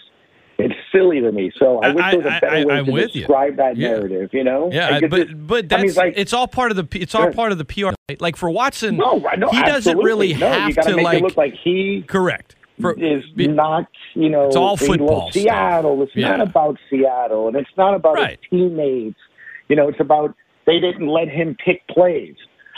it's 0.60 0.74
silly 0.92 1.22
to 1.22 1.32
me. 1.32 1.52
So 1.58 1.80
I 1.80 1.94
wish 1.94 2.06
there 2.10 2.18
was 2.18 2.26
a 2.26 2.40
better 2.42 2.48
I, 2.48 2.66
way 2.66 2.80
I, 2.80 2.84
to 2.84 3.08
describe 3.08 3.52
you. 3.52 3.58
that 3.58 3.78
yeah. 3.78 3.90
narrative. 3.90 4.30
You 4.34 4.44
know? 4.44 4.70
Yeah, 4.72 5.02
but 5.08 5.20
it, 5.20 5.48
but 5.48 5.70
that's 5.70 5.82
I 5.82 5.86
mean, 5.86 5.94
like, 5.94 6.14
it's 6.18 6.34
all 6.34 6.48
part 6.48 6.72
of 6.72 6.78
the 6.78 7.00
it's 7.00 7.14
all 7.14 7.32
part 7.32 7.52
of 7.52 7.58
the 7.58 7.66
PR. 7.66 7.90
Like 8.20 8.36
for 8.36 8.50
Watson, 8.50 8.98
no, 8.98 9.24
no 9.38 9.50
he 9.50 9.62
doesn't 9.62 9.98
really 9.98 10.34
no, 10.34 10.48
have 10.48 10.76
to 10.76 10.96
like 10.96 11.22
look 11.22 11.38
like 11.38 11.54
he 11.64 12.04
correct. 12.08 12.56
For, 12.80 12.94
is 12.94 13.24
be, 13.36 13.48
not 13.48 13.88
you 14.14 14.30
know 14.30 14.48
it's 14.48 14.56
all 14.56 14.78
football 14.78 15.32
Seattle. 15.32 16.02
It's 16.04 16.16
yeah. 16.16 16.38
not 16.38 16.48
about 16.48 16.78
Seattle, 16.90 17.48
and 17.48 17.58
it's 17.58 17.70
not 17.76 17.96
about 17.96 18.16
right. 18.16 18.40
his 18.40 18.50
teammates. 18.50 19.20
You 19.68 19.76
know, 19.76 19.90
it's 19.90 20.00
about 20.00 20.36
they 20.66 20.80
didn't 20.80 21.08
let 21.08 21.28
him 21.28 21.58
pick 21.64 21.88
plays. 21.88 22.36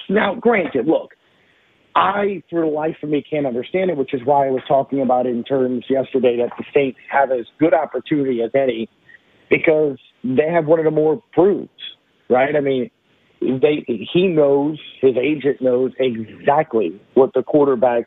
Now, 0.09 0.35
granted, 0.35 0.87
look, 0.87 1.11
I, 1.95 2.43
for 2.49 2.61
the 2.61 2.67
life 2.67 2.95
of 3.03 3.09
me, 3.09 3.23
can't 3.27 3.45
understand 3.45 3.89
it, 3.89 3.97
which 3.97 4.13
is 4.13 4.21
why 4.23 4.47
I 4.47 4.51
was 4.51 4.61
talking 4.67 5.01
about 5.01 5.25
it 5.25 5.29
in 5.29 5.43
terms 5.43 5.85
yesterday 5.89 6.37
that 6.37 6.51
the 6.57 6.63
Saints 6.73 6.99
have 7.11 7.31
as 7.31 7.45
good 7.59 7.73
opportunity 7.73 8.41
as 8.41 8.51
any 8.55 8.89
because 9.49 9.97
they 10.23 10.47
have 10.51 10.65
one 10.65 10.79
of 10.79 10.85
the 10.85 10.91
more 10.91 11.21
proofs, 11.33 11.71
right? 12.29 12.55
I 12.55 12.61
mean, 12.61 12.89
they 13.41 13.85
he 14.13 14.27
knows, 14.27 14.79
his 15.01 15.15
agent 15.17 15.61
knows 15.61 15.91
exactly 15.99 16.99
what 17.13 17.31
the 17.33 17.43
quarterback 17.43 18.05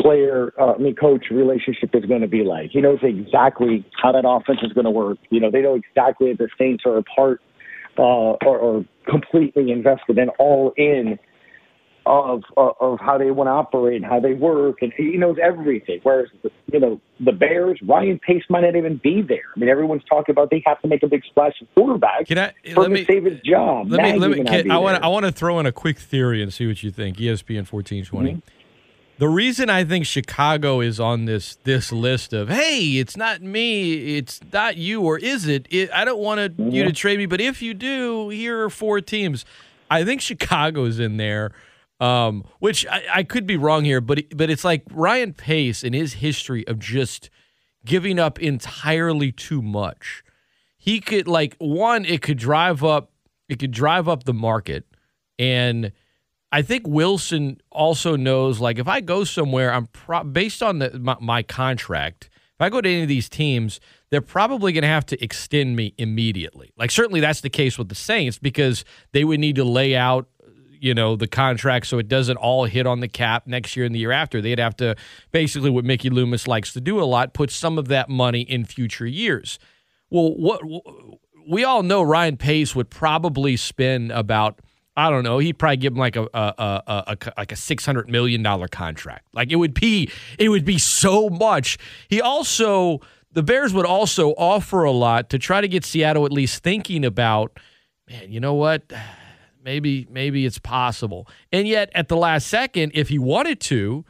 player, 0.00 0.52
uh, 0.58 0.72
I 0.74 0.78
mean, 0.78 0.94
coach 0.94 1.26
relationship 1.30 1.90
is 1.94 2.04
going 2.06 2.22
to 2.22 2.28
be 2.28 2.44
like. 2.44 2.70
He 2.72 2.80
knows 2.80 2.98
exactly 3.02 3.84
how 4.02 4.12
that 4.12 4.24
offense 4.26 4.60
is 4.62 4.72
going 4.72 4.84
to 4.84 4.90
work. 4.90 5.18
You 5.30 5.40
know, 5.40 5.50
they 5.50 5.60
know 5.60 5.74
exactly 5.74 6.30
if 6.30 6.38
the 6.38 6.48
Saints 6.58 6.84
are 6.86 6.96
a 6.96 7.02
part 7.02 7.40
uh, 7.98 8.02
or, 8.02 8.58
or 8.58 8.84
completely 9.08 9.70
invested 9.70 10.18
and 10.18 10.30
all 10.38 10.72
in 10.76 11.18
of 12.04 12.42
of 12.56 12.98
how 13.00 13.16
they 13.16 13.30
want 13.30 13.46
to 13.46 13.52
operate 13.52 13.96
and 13.96 14.04
how 14.04 14.18
they 14.18 14.34
work, 14.34 14.82
and 14.82 14.92
he 14.96 15.16
knows 15.16 15.36
everything. 15.42 16.00
Whereas, 16.02 16.28
the, 16.42 16.50
you 16.72 16.80
know, 16.80 17.00
the 17.20 17.32
Bears, 17.32 17.78
Ryan 17.86 18.18
Pace 18.18 18.42
might 18.48 18.62
not 18.62 18.76
even 18.76 19.00
be 19.02 19.22
there. 19.22 19.44
I 19.54 19.60
mean, 19.60 19.68
everyone's 19.68 20.02
talking 20.08 20.32
about 20.32 20.50
they 20.50 20.62
have 20.66 20.80
to 20.82 20.88
make 20.88 21.02
a 21.02 21.06
big 21.06 21.22
splash 21.24 21.54
at 21.60 21.72
quarterback 21.74 22.26
can 22.26 22.38
I, 22.38 22.52
for 22.74 22.82
let 22.82 22.90
me, 22.90 23.04
save 23.04 23.24
his 23.24 23.40
job. 23.40 23.90
Let 23.90 24.02
me, 24.02 24.18
let 24.18 24.30
me, 24.30 24.44
can, 24.44 24.70
I 24.70 24.78
want 24.78 25.02
I 25.02 25.08
want 25.08 25.26
to 25.26 25.32
throw 25.32 25.60
in 25.60 25.66
a 25.66 25.72
quick 25.72 25.98
theory 25.98 26.42
and 26.42 26.52
see 26.52 26.66
what 26.66 26.82
you 26.82 26.90
think. 26.90 27.18
ESPN 27.18 27.66
fourteen 27.66 28.04
twenty. 28.04 28.32
Mm-hmm. 28.32 28.61
The 29.22 29.28
reason 29.28 29.70
I 29.70 29.84
think 29.84 30.04
Chicago 30.04 30.80
is 30.80 30.98
on 30.98 31.26
this 31.26 31.54
this 31.62 31.92
list 31.92 32.32
of 32.32 32.48
hey, 32.48 32.98
it's 32.98 33.16
not 33.16 33.40
me, 33.40 34.16
it's 34.16 34.40
not 34.52 34.76
you, 34.76 35.02
or 35.02 35.16
is 35.16 35.46
it? 35.46 35.68
it 35.70 35.92
I 35.92 36.04
don't 36.04 36.18
want 36.18 36.40
mm-hmm. 36.40 36.72
you 36.72 36.82
to 36.82 36.90
trade 36.90 37.18
me, 37.18 37.26
but 37.26 37.40
if 37.40 37.62
you 37.62 37.72
do, 37.72 38.30
here 38.30 38.64
are 38.64 38.68
four 38.68 39.00
teams. 39.00 39.44
I 39.88 40.04
think 40.04 40.22
Chicago's 40.22 40.98
in 40.98 41.18
there 41.18 41.52
um, 42.00 42.42
which 42.58 42.84
I, 42.88 43.04
I, 43.14 43.22
could 43.22 43.46
be 43.46 43.56
wrong 43.56 43.84
here, 43.84 44.00
but 44.00 44.24
but 44.34 44.50
it's 44.50 44.64
like 44.64 44.82
Ryan 44.90 45.34
Pace 45.34 45.84
and 45.84 45.94
his 45.94 46.14
history 46.14 46.66
of 46.66 46.80
just 46.80 47.30
giving 47.84 48.18
up 48.18 48.40
entirely 48.40 49.30
too 49.30 49.62
much. 49.62 50.24
He 50.76 50.98
could 50.98 51.28
like 51.28 51.54
one, 51.58 52.04
it 52.04 52.22
could 52.22 52.38
drive 52.38 52.82
up, 52.82 53.12
it 53.48 53.60
could 53.60 53.70
drive 53.70 54.08
up 54.08 54.24
the 54.24 54.34
market, 54.34 54.84
and 55.38 55.92
I 56.52 56.60
think 56.62 56.86
Wilson 56.86 57.60
also 57.70 58.14
knows 58.14 58.60
like 58.60 58.78
if 58.78 58.86
I 58.86 59.00
go 59.00 59.24
somewhere, 59.24 59.72
I'm 59.72 59.86
pro- 59.86 60.22
based 60.24 60.62
on 60.62 60.78
the, 60.78 60.98
my, 60.98 61.16
my 61.20 61.42
contract. 61.42 62.28
If 62.32 62.60
I 62.60 62.68
go 62.68 62.80
to 62.80 62.88
any 62.88 63.02
of 63.02 63.08
these 63.08 63.30
teams, 63.30 63.80
they're 64.10 64.20
probably 64.20 64.72
going 64.72 64.82
to 64.82 64.88
have 64.88 65.06
to 65.06 65.24
extend 65.24 65.74
me 65.74 65.94
immediately. 65.96 66.70
Like 66.76 66.90
certainly 66.90 67.20
that's 67.20 67.40
the 67.40 67.50
case 67.50 67.78
with 67.78 67.88
the 67.88 67.94
Saints 67.94 68.38
because 68.38 68.84
they 69.12 69.24
would 69.24 69.40
need 69.40 69.56
to 69.56 69.64
lay 69.64 69.96
out 69.96 70.28
you 70.82 70.92
know 70.92 71.14
the 71.14 71.28
contract 71.28 71.86
so 71.86 71.98
it 71.98 72.08
doesn't 72.08 72.36
all 72.36 72.64
hit 72.64 72.88
on 72.88 72.98
the 72.98 73.06
cap 73.06 73.46
next 73.46 73.76
year 73.76 73.86
and 73.86 73.94
the 73.94 74.00
year 74.00 74.12
after. 74.12 74.42
They'd 74.42 74.58
have 74.58 74.76
to 74.76 74.96
basically 75.30 75.70
what 75.70 75.84
Mickey 75.84 76.10
Loomis 76.10 76.46
likes 76.46 76.72
to 76.74 76.80
do 76.80 77.00
a 77.00 77.04
lot, 77.04 77.32
put 77.32 77.50
some 77.50 77.78
of 77.78 77.88
that 77.88 78.08
money 78.08 78.42
in 78.42 78.64
future 78.64 79.06
years. 79.06 79.58
Well, 80.10 80.34
what 80.36 80.60
we 81.48 81.64
all 81.64 81.82
know 81.82 82.02
Ryan 82.02 82.36
Pace 82.36 82.74
would 82.74 82.90
probably 82.90 83.56
spend 83.56 84.10
about 84.12 84.60
I 84.96 85.08
don't 85.08 85.24
know. 85.24 85.38
He'd 85.38 85.58
probably 85.58 85.78
give 85.78 85.94
him 85.94 85.98
like 85.98 86.16
a, 86.16 86.28
a, 86.34 86.54
a, 86.58 87.04
a 87.06 87.32
like 87.38 87.52
a 87.52 87.56
six 87.56 87.86
hundred 87.86 88.10
million 88.10 88.42
dollar 88.42 88.68
contract. 88.68 89.26
Like 89.32 89.50
it 89.50 89.56
would 89.56 89.74
be 89.74 90.10
it 90.38 90.48
would 90.48 90.64
be 90.64 90.78
so 90.78 91.30
much. 91.30 91.78
He 92.08 92.20
also 92.20 93.00
the 93.32 93.42
Bears 93.42 93.72
would 93.72 93.86
also 93.86 94.30
offer 94.32 94.84
a 94.84 94.90
lot 94.90 95.30
to 95.30 95.38
try 95.38 95.60
to 95.60 95.68
get 95.68 95.84
Seattle 95.84 96.26
at 96.26 96.32
least 96.32 96.62
thinking 96.62 97.04
about. 97.04 97.58
Man, 98.08 98.30
you 98.30 98.40
know 98.40 98.54
what? 98.54 98.92
maybe 99.64 100.06
maybe 100.10 100.44
it's 100.44 100.58
possible. 100.58 101.26
And 101.50 101.66
yet 101.66 101.90
at 101.94 102.08
the 102.08 102.16
last 102.16 102.48
second, 102.48 102.92
if 102.94 103.08
he 103.08 103.18
wanted 103.18 103.60
to, 103.60 104.04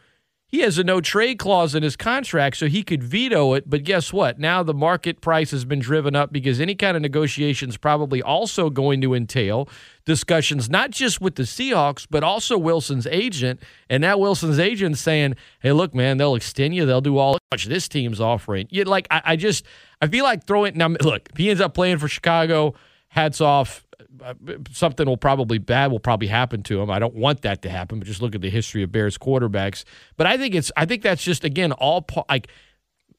he 0.52 0.60
has 0.60 0.76
a 0.76 0.84
no 0.84 1.00
trade 1.00 1.38
clause 1.38 1.74
in 1.74 1.82
his 1.82 1.96
contract, 1.96 2.58
so 2.58 2.66
he 2.66 2.82
could 2.82 3.02
veto 3.02 3.54
it. 3.54 3.68
But 3.68 3.84
guess 3.84 4.12
what? 4.12 4.38
Now 4.38 4.62
the 4.62 4.74
market 4.74 5.22
price 5.22 5.50
has 5.50 5.64
been 5.64 5.78
driven 5.78 6.14
up 6.14 6.30
because 6.30 6.60
any 6.60 6.74
kind 6.74 6.94
of 6.94 7.02
negotiation 7.02 7.70
is 7.70 7.78
probably 7.78 8.20
also 8.20 8.68
going 8.68 9.00
to 9.00 9.14
entail 9.14 9.66
discussions, 10.04 10.68
not 10.68 10.90
just 10.90 11.22
with 11.22 11.36
the 11.36 11.44
Seahawks, 11.44 12.06
but 12.08 12.22
also 12.22 12.58
Wilson's 12.58 13.06
agent. 13.06 13.60
And 13.88 14.02
now 14.02 14.18
Wilson's 14.18 14.58
agent 14.58 14.98
saying, 14.98 15.36
hey, 15.60 15.72
look, 15.72 15.94
man, 15.94 16.18
they'll 16.18 16.34
extend 16.34 16.74
you. 16.74 16.84
They'll 16.84 17.00
do 17.00 17.16
all 17.16 17.38
much 17.50 17.64
this 17.64 17.88
team's 17.88 18.20
offering. 18.20 18.68
You, 18.70 18.84
like, 18.84 19.06
I, 19.10 19.22
I 19.24 19.36
just, 19.36 19.64
I 20.02 20.06
feel 20.06 20.24
like 20.24 20.46
throwing, 20.46 20.76
now, 20.76 20.88
look, 20.88 21.30
if 21.30 21.38
he 21.38 21.48
ends 21.48 21.62
up 21.62 21.72
playing 21.72 21.96
for 21.96 22.08
Chicago, 22.08 22.74
hats 23.08 23.40
off 23.40 23.86
Uh, 24.22 24.34
something 24.70 25.06
will 25.06 25.16
probably 25.16 25.58
bad 25.58 25.90
will 25.90 26.00
probably 26.00 26.28
happen 26.28 26.62
to 26.64 26.80
him. 26.80 26.90
I 26.90 26.98
don't 26.98 27.14
want 27.14 27.42
that 27.42 27.62
to 27.62 27.70
happen, 27.70 27.98
but 27.98 28.06
just 28.06 28.22
look 28.22 28.34
at 28.34 28.40
the 28.40 28.50
history 28.50 28.82
of 28.82 28.92
Bears 28.92 29.18
quarterbacks. 29.18 29.84
But 30.16 30.26
I 30.26 30.36
think 30.36 30.54
it's 30.54 30.70
I 30.76 30.86
think 30.86 31.02
that's 31.02 31.22
just 31.22 31.44
again 31.44 31.72
all 31.72 32.06
like 32.28 32.48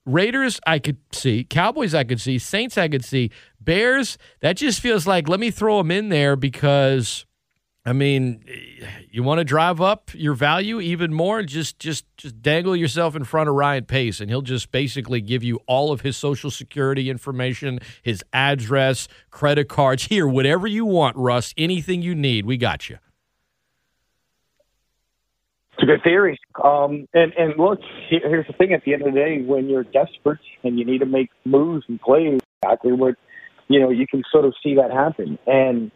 Raiders 0.06 0.60
I 0.68 0.80
could 0.80 0.98
see, 1.14 1.46
Cowboys 1.46 1.94
I 1.94 2.04
could 2.04 2.20
see, 2.20 2.38
Saints 2.38 2.78
I 2.78 2.90
could 2.90 3.06
see, 3.06 3.32
Bears 3.62 4.18
that 4.42 4.58
just 4.58 4.82
feels 4.82 5.08
like 5.08 5.30
let 5.30 5.40
me 5.40 5.52
throw 5.52 5.78
them 5.78 5.92
in 5.92 6.10
there 6.10 6.36
because 6.36 7.26
I 7.86 7.92
mean, 7.92 8.46
you 9.12 9.24
want 9.24 9.40
to 9.40 9.44
drive 9.44 9.82
up 9.82 10.10
your 10.14 10.36
value 10.36 10.80
even 10.80 11.14
more? 11.14 11.44
Just 11.44 11.80
just 11.80 12.06
just 12.16 12.42
dangle 12.42 12.78
yourself 12.78 13.14
in 13.14 13.26
front 13.26 13.50
of 13.50 13.56
Ryan 13.56 13.84
Pace, 13.84 14.22
and 14.22 14.30
he'll 14.30 14.42
just 14.42 14.72
basically 14.72 15.20
give 15.20 15.44
you 15.44 15.60
all 15.68 15.92
of 15.92 16.00
his 16.00 16.16
social 16.16 16.50
security 16.50 17.10
information, 17.10 17.80
his 18.02 18.24
address, 18.32 19.10
credit 19.32 19.68
cards. 19.68 20.06
Here, 20.06 20.26
whatever 20.26 20.66
you 20.66 20.86
want, 20.86 21.18
Russ. 21.18 21.54
Anything 21.58 22.02
you 22.02 22.16
need, 22.16 22.46
we 22.46 22.56
got 22.56 22.90
you. 22.90 23.00
It's 25.74 25.84
a 25.84 25.86
good 25.86 26.04
theory. 26.04 26.40
Um, 26.64 27.06
and 27.14 27.34
and 27.34 27.54
look, 27.58 27.80
here's 28.10 28.48
the 28.48 28.54
thing: 28.54 28.72
at 28.72 28.86
the 28.86 28.94
end 28.94 29.02
of 29.02 29.14
the 29.14 29.20
day, 29.20 29.42
when 29.42 29.68
you're 29.68 29.84
desperate 29.84 30.40
and 30.64 30.80
you 30.80 30.86
need 30.86 31.00
to 31.00 31.06
make 31.06 31.30
moves 31.44 31.84
and 31.90 32.00
plays, 32.00 32.40
exactly 32.62 32.94
what 32.94 33.16
you 33.68 33.82
know, 33.82 33.90
you 33.90 34.08
can 34.08 34.24
sort 34.32 34.46
of 34.46 34.54
see 34.64 34.76
that 34.76 34.92
happen. 34.92 35.38
And 35.46 35.92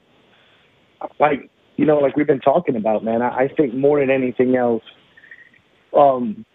like 1.19 1.49
you 1.77 1.85
know, 1.85 1.97
like 1.99 2.15
we've 2.15 2.27
been 2.27 2.41
talking 2.41 2.75
about, 2.75 3.03
man, 3.03 3.21
I, 3.21 3.27
I 3.27 3.47
think 3.55 3.73
more 3.73 3.99
than 3.99 4.09
anything 4.09 4.55
else, 4.55 4.83
um, 5.95 6.45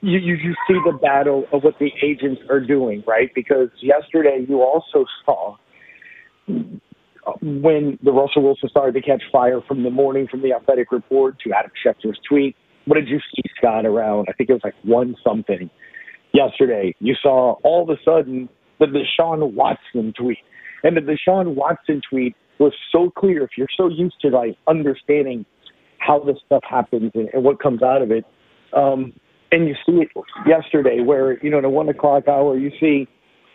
you, 0.00 0.18
you 0.18 0.34
you 0.34 0.54
see 0.68 0.74
the 0.84 0.98
battle 1.00 1.44
of 1.52 1.62
what 1.62 1.78
the 1.78 1.90
agents 2.02 2.42
are 2.50 2.60
doing, 2.60 3.02
right? 3.06 3.30
Because 3.34 3.68
yesterday 3.80 4.44
you 4.46 4.62
also 4.62 5.06
saw 5.24 5.56
when 7.40 7.98
the 8.02 8.12
Russell 8.12 8.42
Wilson 8.42 8.68
started 8.68 8.92
to 8.94 9.00
catch 9.00 9.22
fire 9.32 9.60
from 9.66 9.82
the 9.82 9.90
morning 9.90 10.26
from 10.30 10.42
the 10.42 10.52
athletic 10.52 10.92
report 10.92 11.36
to 11.40 11.52
Adam 11.52 11.70
Schefter's 11.84 12.18
tweet. 12.28 12.54
What 12.84 12.96
did 12.96 13.08
you 13.08 13.18
see, 13.18 13.42
Scott, 13.56 13.86
around? 13.86 14.26
I 14.28 14.32
think 14.32 14.50
it 14.50 14.52
was 14.52 14.62
like 14.62 14.74
one 14.82 15.16
something 15.24 15.70
yesterday. 16.34 16.94
You 16.98 17.14
saw 17.22 17.54
all 17.62 17.82
of 17.82 17.88
a 17.88 17.98
sudden 18.04 18.50
the 18.78 18.86
Deshaun 18.86 19.52
Watson 19.52 20.12
tweet. 20.18 20.38
And 20.82 20.98
the 20.98 21.00
Deshaun 21.00 21.54
Watson 21.54 22.02
tweet 22.10 22.36
was 22.64 22.74
so 22.90 23.10
clear. 23.10 23.44
If 23.44 23.50
you're 23.56 23.68
so 23.76 23.88
used 23.88 24.16
to 24.22 24.28
like 24.28 24.56
understanding 24.66 25.44
how 25.98 26.18
this 26.20 26.36
stuff 26.46 26.62
happens 26.68 27.10
and, 27.14 27.28
and 27.32 27.44
what 27.44 27.60
comes 27.60 27.82
out 27.82 28.02
of 28.02 28.10
it, 28.10 28.24
um, 28.72 29.12
and 29.52 29.68
you 29.68 29.74
see 29.86 30.02
it 30.02 30.08
yesterday, 30.46 31.00
where 31.00 31.38
you 31.44 31.50
know 31.50 31.58
in 31.58 31.62
the 31.62 31.68
one 31.68 31.88
o'clock 31.88 32.26
hour, 32.26 32.56
you 32.58 32.70
see 32.80 33.06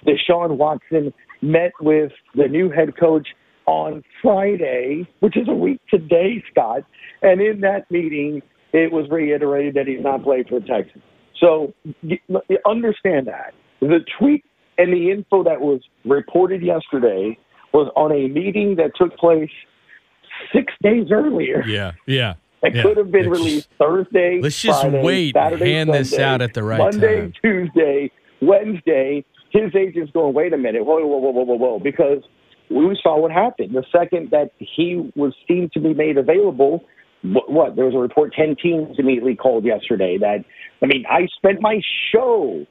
Deshaun 0.06 0.58
Watson 0.58 1.14
met 1.42 1.72
with 1.82 2.12
the 2.36 2.48
new 2.48 2.70
head 2.70 2.98
coach 2.98 3.28
on 3.66 4.04
Friday, 4.22 5.08
which 5.20 5.36
is 5.38 5.48
a 5.48 5.54
week 5.54 5.80
today, 5.90 6.44
Scott. 6.52 6.84
And 7.22 7.42
in 7.42 7.62
that 7.62 7.90
meeting, 7.92 8.42
it 8.74 8.92
was 8.92 9.08
reiterated 9.12 9.76
that 9.76 9.88
he's 9.88 10.02
not 10.02 10.24
playing 10.24 10.46
for 10.50 10.60
the 10.60 10.66
Texans. 10.66 11.04
So 11.40 11.74
understand 12.66 13.28
that 13.28 13.54
the 13.80 14.00
tweet 14.18 14.44
and 14.78 14.94
the 14.94 15.12
info 15.12 15.44
that 15.44 15.62
was 15.62 15.82
reported 16.06 16.62
yesterday 16.62 17.38
was 17.74 17.92
on 17.96 18.12
a 18.12 18.28
meeting 18.28 18.76
that 18.78 18.92
took 18.96 19.16
place 19.18 19.52
six 20.54 20.74
days 20.82 21.08
earlier. 21.12 21.64
Yeah, 21.66 21.94
yeah. 22.06 22.36
It 22.62 22.76
yeah. 22.76 22.82
could 22.84 22.98
have 22.98 23.12
been 23.12 23.26
it's, 23.26 23.40
released 23.40 23.70
Thursday. 23.78 24.40
Let's 24.42 24.62
just 24.62 24.82
Friday, 24.82 25.02
wait. 25.04 25.34
Saturday, 25.34 25.74
hand 25.74 25.88
Sunday, 25.88 26.00
this 26.00 26.20
out 26.20 26.42
at 26.42 26.54
the 26.54 26.64
right 26.64 26.78
time. 26.78 27.00
Monday, 27.00 27.22
time. 27.22 27.34
Tuesday, 27.42 28.12
Wednesday. 28.42 29.26
His 29.52 29.74
agent's 29.76 30.12
going, 30.12 30.36
wait 30.36 30.54
a 30.54 30.58
minute, 30.58 30.86
whoa, 30.86 31.04
whoa, 31.06 31.18
whoa, 31.18 31.32
whoa, 31.32 31.44
whoa, 31.44 31.56
whoa, 31.56 31.80
because 31.80 32.22
we 32.70 33.00
saw 33.02 33.20
what 33.20 33.32
happened. 33.32 33.74
The 33.74 33.84
second 33.92 34.30
that 34.30 34.52
he 34.60 35.12
was 35.16 35.34
seen 35.48 35.72
to 35.74 35.80
be 35.80 35.96
made 35.96 36.18
available, 36.18 36.84
what, 37.24 37.52
what 37.52 37.76
there 37.76 37.86
was 37.86 37.96
a 37.96 37.98
report 37.98 38.34
10 38.34 38.58
teams 38.62 38.98
immediately 39.00 39.36
called 39.36 39.66
yesterday 39.66 40.20
that, 40.20 40.46
I 40.84 40.86
mean, 40.86 41.04
I 41.10 41.28
spent 41.36 41.62
my 41.62 41.82
show 42.12 42.68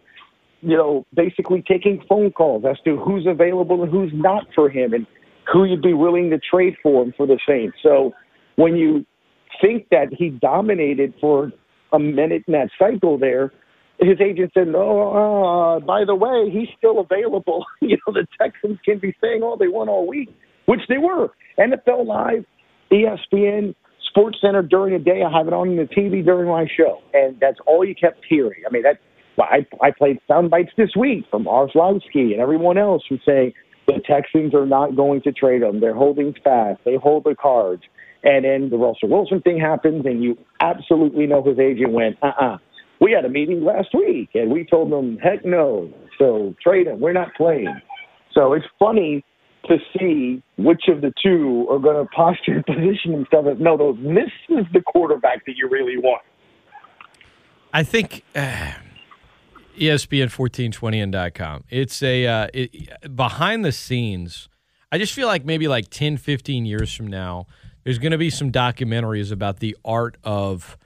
you 0.60 0.76
know, 0.76 1.06
basically 1.14 1.62
taking 1.66 2.02
phone 2.08 2.30
calls 2.30 2.64
as 2.68 2.76
to 2.84 2.96
who's 2.96 3.26
available 3.26 3.82
and 3.82 3.90
who's 3.90 4.12
not 4.14 4.46
for 4.54 4.68
him 4.68 4.92
and 4.92 5.06
who 5.50 5.64
you'd 5.64 5.82
be 5.82 5.94
willing 5.94 6.30
to 6.30 6.38
trade 6.38 6.76
for 6.82 7.02
him 7.02 7.14
for 7.16 7.26
the 7.26 7.38
Saints. 7.46 7.76
So 7.82 8.12
when 8.56 8.76
you 8.76 9.06
think 9.60 9.88
that 9.90 10.08
he 10.10 10.30
dominated 10.30 11.14
for 11.20 11.52
a 11.92 11.98
minute 11.98 12.44
in 12.46 12.52
that 12.52 12.70
cycle 12.78 13.18
there, 13.18 13.52
his 14.00 14.20
agent 14.20 14.52
said, 14.54 14.68
"No, 14.68 15.12
uh, 15.12 15.80
by 15.80 16.04
the 16.04 16.14
way, 16.14 16.50
he's 16.50 16.68
still 16.76 17.00
available." 17.00 17.64
you 17.80 17.96
know, 18.06 18.12
the 18.12 18.26
Texans 18.40 18.78
can 18.84 18.98
be 18.98 19.14
saying 19.20 19.42
all 19.42 19.56
they 19.56 19.68
want 19.68 19.90
all 19.90 20.06
week, 20.06 20.28
which 20.66 20.82
they 20.88 20.98
were. 20.98 21.30
NFL 21.58 22.06
Live, 22.06 22.44
ESPN, 22.92 23.74
Sports 24.08 24.38
Center 24.40 24.62
during 24.62 24.92
the 24.92 25.00
day. 25.02 25.22
I 25.22 25.30
have 25.36 25.48
it 25.48 25.52
on 25.52 25.76
the 25.76 25.84
TV 25.84 26.24
during 26.24 26.48
my 26.48 26.68
show, 26.76 27.00
and 27.12 27.38
that's 27.40 27.58
all 27.66 27.84
you 27.84 27.94
kept 27.94 28.24
hearing. 28.28 28.62
I 28.66 28.70
mean, 28.70 28.82
that 28.82 29.00
I, 29.40 29.66
I 29.80 29.90
played 29.90 30.18
sound 30.26 30.50
bites 30.50 30.72
this 30.76 30.90
week 30.96 31.24
from 31.30 31.46
Orlovsky 31.46 32.32
and 32.32 32.40
everyone 32.40 32.78
else 32.78 33.02
who 33.08 33.18
say 33.24 33.54
the 33.86 34.00
Texans 34.06 34.54
are 34.54 34.66
not 34.66 34.96
going 34.96 35.22
to 35.22 35.32
trade 35.32 35.62
them. 35.62 35.80
They're 35.80 35.94
holding 35.94 36.34
fast. 36.44 36.80
They 36.84 36.96
hold 36.96 37.24
the 37.24 37.34
cards. 37.34 37.82
And 38.22 38.44
then 38.44 38.68
the 38.70 38.76
Russell 38.76 39.08
Wilson 39.08 39.40
thing 39.42 39.60
happens, 39.60 40.04
and 40.04 40.22
you 40.22 40.36
absolutely 40.60 41.26
know 41.26 41.42
his 41.42 41.58
agent 41.58 41.92
went, 41.92 42.16
uh 42.22 42.26
uh-uh. 42.26 42.54
uh 42.54 42.58
We 43.00 43.12
had 43.12 43.24
a 43.24 43.28
meeting 43.28 43.64
last 43.64 43.88
week, 43.94 44.30
and 44.34 44.50
we 44.50 44.66
told 44.66 44.90
them, 44.90 45.18
heck 45.18 45.44
no. 45.44 45.92
So 46.18 46.54
trade 46.62 46.88
him. 46.88 47.00
We're 47.00 47.12
not 47.12 47.28
playing. 47.36 47.80
So 48.34 48.52
it's 48.54 48.66
funny 48.78 49.24
to 49.66 49.76
see 49.96 50.42
which 50.56 50.82
of 50.88 51.00
the 51.00 51.12
two 51.22 51.66
are 51.70 51.78
going 51.78 52.04
to 52.04 52.10
posture 52.10 52.54
and 52.54 52.66
position 52.66 53.12
themselves 53.12 53.48
as, 53.52 53.56
no, 53.60 53.76
this 53.92 54.30
is 54.48 54.66
the 54.72 54.80
quarterback 54.80 55.46
that 55.46 55.54
you 55.56 55.68
really 55.68 55.96
want. 55.96 56.22
I 57.72 57.84
think. 57.84 58.24
Uh 58.34 58.72
ESPN1420n.com. 59.78 61.64
It's 61.70 62.02
a 62.02 62.26
uh, 62.26 62.48
it, 62.52 63.16
behind 63.16 63.64
the 63.64 63.72
scenes. 63.72 64.48
I 64.90 64.98
just 64.98 65.12
feel 65.12 65.26
like 65.26 65.44
maybe 65.44 65.68
like 65.68 65.90
10, 65.90 66.16
15 66.16 66.64
years 66.64 66.94
from 66.94 67.06
now, 67.08 67.46
there's 67.84 67.98
going 67.98 68.12
to 68.12 68.18
be 68.18 68.30
some 68.30 68.50
documentaries 68.50 69.30
about 69.30 69.60
the 69.60 69.76
art 69.84 70.16
of 70.24 70.78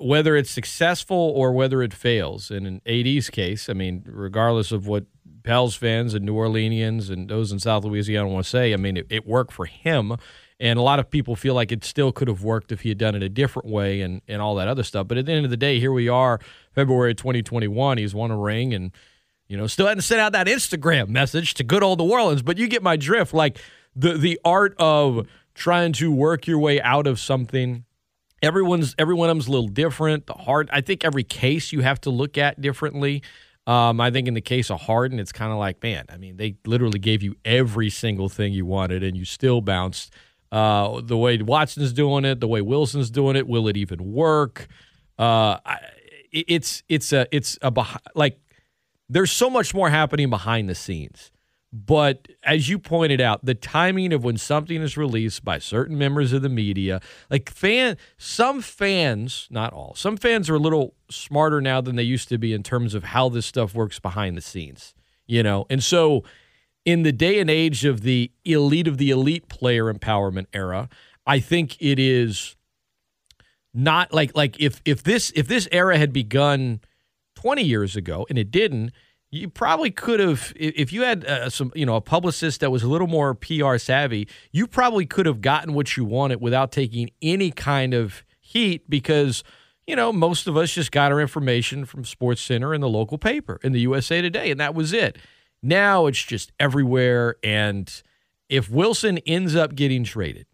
whether 0.00 0.36
it's 0.36 0.50
successful 0.50 1.16
or 1.16 1.52
whether 1.52 1.82
it 1.82 1.92
fails. 1.92 2.50
And 2.50 2.66
in 2.66 2.80
AD's 2.86 3.30
case, 3.30 3.68
I 3.68 3.72
mean, 3.72 4.02
regardless 4.06 4.72
of 4.72 4.86
what 4.86 5.06
Pels 5.42 5.74
fans 5.74 6.14
and 6.14 6.24
New 6.24 6.34
Orleanians 6.34 7.10
and 7.10 7.28
those 7.28 7.52
in 7.52 7.58
South 7.58 7.84
Louisiana 7.84 8.28
want 8.28 8.44
to 8.44 8.50
say, 8.50 8.72
I 8.72 8.76
mean, 8.76 8.96
it, 8.96 9.06
it 9.08 9.26
worked 9.26 9.52
for 9.52 9.66
him. 9.66 10.16
And 10.60 10.78
a 10.78 10.82
lot 10.82 10.98
of 10.98 11.08
people 11.08 11.36
feel 11.36 11.54
like 11.54 11.70
it 11.70 11.84
still 11.84 12.10
could 12.10 12.26
have 12.26 12.42
worked 12.42 12.72
if 12.72 12.80
he 12.80 12.88
had 12.88 12.98
done 12.98 13.14
it 13.14 13.22
a 13.22 13.28
different 13.28 13.68
way 13.68 14.00
and, 14.00 14.22
and 14.26 14.42
all 14.42 14.56
that 14.56 14.66
other 14.66 14.82
stuff. 14.82 15.06
But 15.06 15.18
at 15.18 15.26
the 15.26 15.32
end 15.32 15.44
of 15.44 15.50
the 15.50 15.56
day, 15.56 15.78
here 15.78 15.92
we 15.92 16.08
are, 16.08 16.40
February 16.72 17.14
2021. 17.14 17.98
He's 17.98 18.14
won 18.14 18.32
a 18.32 18.36
ring 18.36 18.74
and, 18.74 18.90
you 19.46 19.56
know, 19.56 19.68
still 19.68 19.86
hadn't 19.86 20.02
sent 20.02 20.20
out 20.20 20.32
that 20.32 20.48
Instagram 20.48 21.08
message 21.08 21.54
to 21.54 21.64
good 21.64 21.84
old 21.84 22.00
New 22.00 22.10
Orleans. 22.10 22.42
But 22.42 22.58
you 22.58 22.66
get 22.66 22.82
my 22.82 22.96
drift. 22.96 23.32
Like 23.32 23.58
the 23.94 24.14
the 24.14 24.40
art 24.44 24.74
of 24.78 25.26
trying 25.54 25.92
to 25.92 26.10
work 26.10 26.46
your 26.46 26.58
way 26.58 26.80
out 26.80 27.06
of 27.06 27.18
something. 27.18 27.84
Everyone's 28.42 28.94
everyone 28.98 29.28
of 29.28 29.36
them's 29.36 29.48
a 29.48 29.50
little 29.50 29.68
different. 29.68 30.26
The 30.26 30.34
hard, 30.34 30.70
I 30.72 30.80
think 30.80 31.04
every 31.04 31.24
case 31.24 31.72
you 31.72 31.80
have 31.80 32.00
to 32.02 32.10
look 32.10 32.38
at 32.38 32.60
differently. 32.60 33.22
Um, 33.66 34.00
I 34.00 34.10
think 34.10 34.28
in 34.28 34.34
the 34.34 34.40
case 34.40 34.70
of 34.70 34.80
Harden, 34.82 35.18
it's 35.18 35.32
kind 35.32 35.52
of 35.52 35.58
like, 35.58 35.82
man, 35.82 36.06
I 36.08 36.16
mean, 36.16 36.38
they 36.38 36.56
literally 36.64 36.98
gave 36.98 37.22
you 37.22 37.34
every 37.44 37.90
single 37.90 38.30
thing 38.30 38.54
you 38.54 38.64
wanted, 38.64 39.02
and 39.02 39.14
you 39.14 39.26
still 39.26 39.60
bounced 39.60 40.10
uh, 40.50 41.00
the 41.02 41.16
way 41.16 41.38
Watson's 41.38 41.92
doing 41.92 42.24
it, 42.24 42.40
the 42.40 42.48
way 42.48 42.60
Wilson's 42.60 43.10
doing 43.10 43.36
it, 43.36 43.46
will 43.46 43.68
it 43.68 43.76
even 43.76 44.12
work? 44.12 44.68
Uh, 45.18 45.58
it's 46.32 46.82
it's 46.88 47.12
a 47.12 47.26
it's 47.32 47.58
a 47.62 47.72
like 48.14 48.38
there's 49.08 49.32
so 49.32 49.50
much 49.50 49.74
more 49.74 49.90
happening 49.90 50.30
behind 50.30 50.68
the 50.68 50.74
scenes. 50.74 51.30
But 51.70 52.28
as 52.44 52.70
you 52.70 52.78
pointed 52.78 53.20
out, 53.20 53.44
the 53.44 53.54
timing 53.54 54.14
of 54.14 54.24
when 54.24 54.38
something 54.38 54.80
is 54.80 54.96
released 54.96 55.44
by 55.44 55.58
certain 55.58 55.98
members 55.98 56.32
of 56.32 56.40
the 56.40 56.48
media, 56.48 57.02
like 57.30 57.50
fan, 57.50 57.98
some 58.16 58.62
fans, 58.62 59.46
not 59.50 59.74
all, 59.74 59.94
some 59.94 60.16
fans 60.16 60.48
are 60.48 60.54
a 60.54 60.58
little 60.58 60.94
smarter 61.10 61.60
now 61.60 61.82
than 61.82 61.96
they 61.96 62.02
used 62.02 62.30
to 62.30 62.38
be 62.38 62.54
in 62.54 62.62
terms 62.62 62.94
of 62.94 63.04
how 63.04 63.28
this 63.28 63.44
stuff 63.44 63.74
works 63.74 63.98
behind 63.98 64.34
the 64.34 64.40
scenes, 64.40 64.94
you 65.26 65.42
know. 65.42 65.66
And 65.68 65.84
so 65.84 66.24
in 66.84 67.02
the 67.02 67.12
day 67.12 67.40
and 67.40 67.50
age 67.50 67.84
of 67.84 68.02
the 68.02 68.30
elite 68.44 68.88
of 68.88 68.98
the 68.98 69.10
elite 69.10 69.48
player 69.48 69.92
empowerment 69.92 70.46
era, 70.52 70.88
I 71.26 71.40
think 71.40 71.76
it 71.80 71.98
is 71.98 72.56
not 73.74 74.12
like 74.12 74.34
like 74.34 74.58
if 74.60 74.80
if 74.84 75.02
this 75.02 75.30
if 75.36 75.46
this 75.46 75.68
era 75.70 75.98
had 75.98 76.12
begun 76.12 76.80
20 77.36 77.62
years 77.62 77.94
ago 77.94 78.26
and 78.28 78.38
it 78.38 78.50
didn't, 78.50 78.92
you 79.30 79.48
probably 79.48 79.90
could 79.90 80.20
have 80.20 80.52
if 80.56 80.92
you 80.92 81.02
had 81.02 81.24
uh, 81.26 81.50
some 81.50 81.70
you 81.74 81.86
know 81.86 81.96
a 81.96 82.00
publicist 82.00 82.60
that 82.60 82.70
was 82.70 82.82
a 82.82 82.88
little 82.88 83.06
more 83.06 83.34
PR 83.34 83.76
savvy, 83.76 84.26
you 84.52 84.66
probably 84.66 85.06
could 85.06 85.26
have 85.26 85.40
gotten 85.40 85.74
what 85.74 85.96
you 85.96 86.04
wanted 86.04 86.40
without 86.40 86.72
taking 86.72 87.10
any 87.20 87.50
kind 87.50 87.94
of 87.94 88.24
heat 88.40 88.88
because 88.88 89.44
you 89.86 89.94
know 89.94 90.12
most 90.12 90.46
of 90.46 90.56
us 90.56 90.72
just 90.72 90.90
got 90.90 91.12
our 91.12 91.20
information 91.20 91.84
from 91.84 92.04
Sports 92.04 92.40
Center 92.40 92.72
and 92.72 92.82
the 92.82 92.88
local 92.88 93.18
paper 93.18 93.60
in 93.62 93.72
the 93.72 93.80
USA 93.80 94.22
Today 94.22 94.50
and 94.50 94.58
that 94.58 94.74
was 94.74 94.92
it. 94.92 95.18
Now 95.62 96.06
it's 96.06 96.22
just 96.22 96.52
everywhere 96.58 97.36
and 97.42 97.90
if 98.48 98.70
Wilson 98.70 99.18
ends 99.18 99.54
up 99.54 99.74
getting 99.74 100.04
traded, 100.04 100.46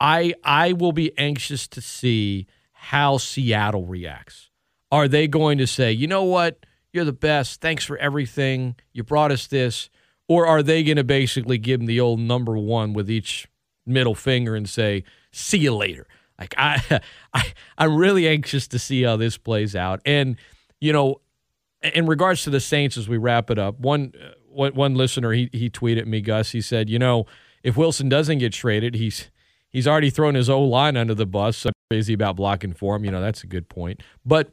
I 0.00 0.34
I 0.44 0.72
will 0.72 0.92
be 0.92 1.16
anxious 1.18 1.66
to 1.68 1.80
see 1.80 2.46
how 2.72 3.16
Seattle 3.18 3.86
reacts. 3.86 4.50
Are 4.90 5.08
they 5.08 5.26
going 5.26 5.58
to 5.58 5.66
say, 5.66 5.92
"You 5.92 6.06
know 6.06 6.24
what? 6.24 6.64
You're 6.92 7.04
the 7.04 7.12
best. 7.12 7.60
Thanks 7.60 7.84
for 7.84 7.96
everything. 7.98 8.76
You 8.92 9.02
brought 9.02 9.32
us 9.32 9.46
this." 9.46 9.90
Or 10.30 10.46
are 10.46 10.62
they 10.62 10.82
going 10.82 10.98
to 10.98 11.04
basically 11.04 11.56
give 11.56 11.80
him 11.80 11.86
the 11.86 12.00
old 12.00 12.20
number 12.20 12.58
1 12.58 12.92
with 12.92 13.10
each 13.10 13.48
middle 13.86 14.14
finger 14.14 14.54
and 14.54 14.68
say, 14.68 15.04
"See 15.32 15.58
you 15.58 15.74
later." 15.74 16.06
Like 16.38 16.54
I 16.56 17.00
I 17.34 17.52
I'm 17.76 17.96
really 17.96 18.28
anxious 18.28 18.68
to 18.68 18.78
see 18.78 19.02
how 19.02 19.16
this 19.16 19.38
plays 19.38 19.74
out. 19.74 20.00
And 20.04 20.36
you 20.80 20.92
know, 20.92 21.20
in 21.82 22.06
regards 22.06 22.42
to 22.44 22.50
the 22.50 22.60
Saints 22.60 22.96
as 22.96 23.08
we 23.08 23.16
wrap 23.16 23.50
it 23.50 23.58
up, 23.58 23.78
one 23.78 24.12
uh, 24.20 24.32
one, 24.48 24.74
one 24.74 24.94
listener 24.94 25.32
he 25.32 25.48
he 25.52 25.70
tweeted 25.70 26.06
me 26.06 26.20
Gus. 26.20 26.50
He 26.50 26.60
said, 26.60 26.90
you 26.90 26.98
know, 26.98 27.26
if 27.62 27.76
Wilson 27.76 28.08
doesn't 28.08 28.38
get 28.38 28.52
traded, 28.52 28.94
he's 28.94 29.30
he's 29.68 29.86
already 29.86 30.10
thrown 30.10 30.34
his 30.34 30.50
O 30.50 30.62
line 30.62 30.96
under 30.96 31.14
the 31.14 31.26
bus. 31.26 31.56
So 31.56 31.70
crazy 31.90 32.12
about 32.12 32.36
blocking 32.36 32.72
for 32.72 32.96
him. 32.96 33.04
You 33.04 33.10
know, 33.10 33.20
that's 33.20 33.44
a 33.44 33.46
good 33.46 33.68
point. 33.68 34.02
But 34.24 34.52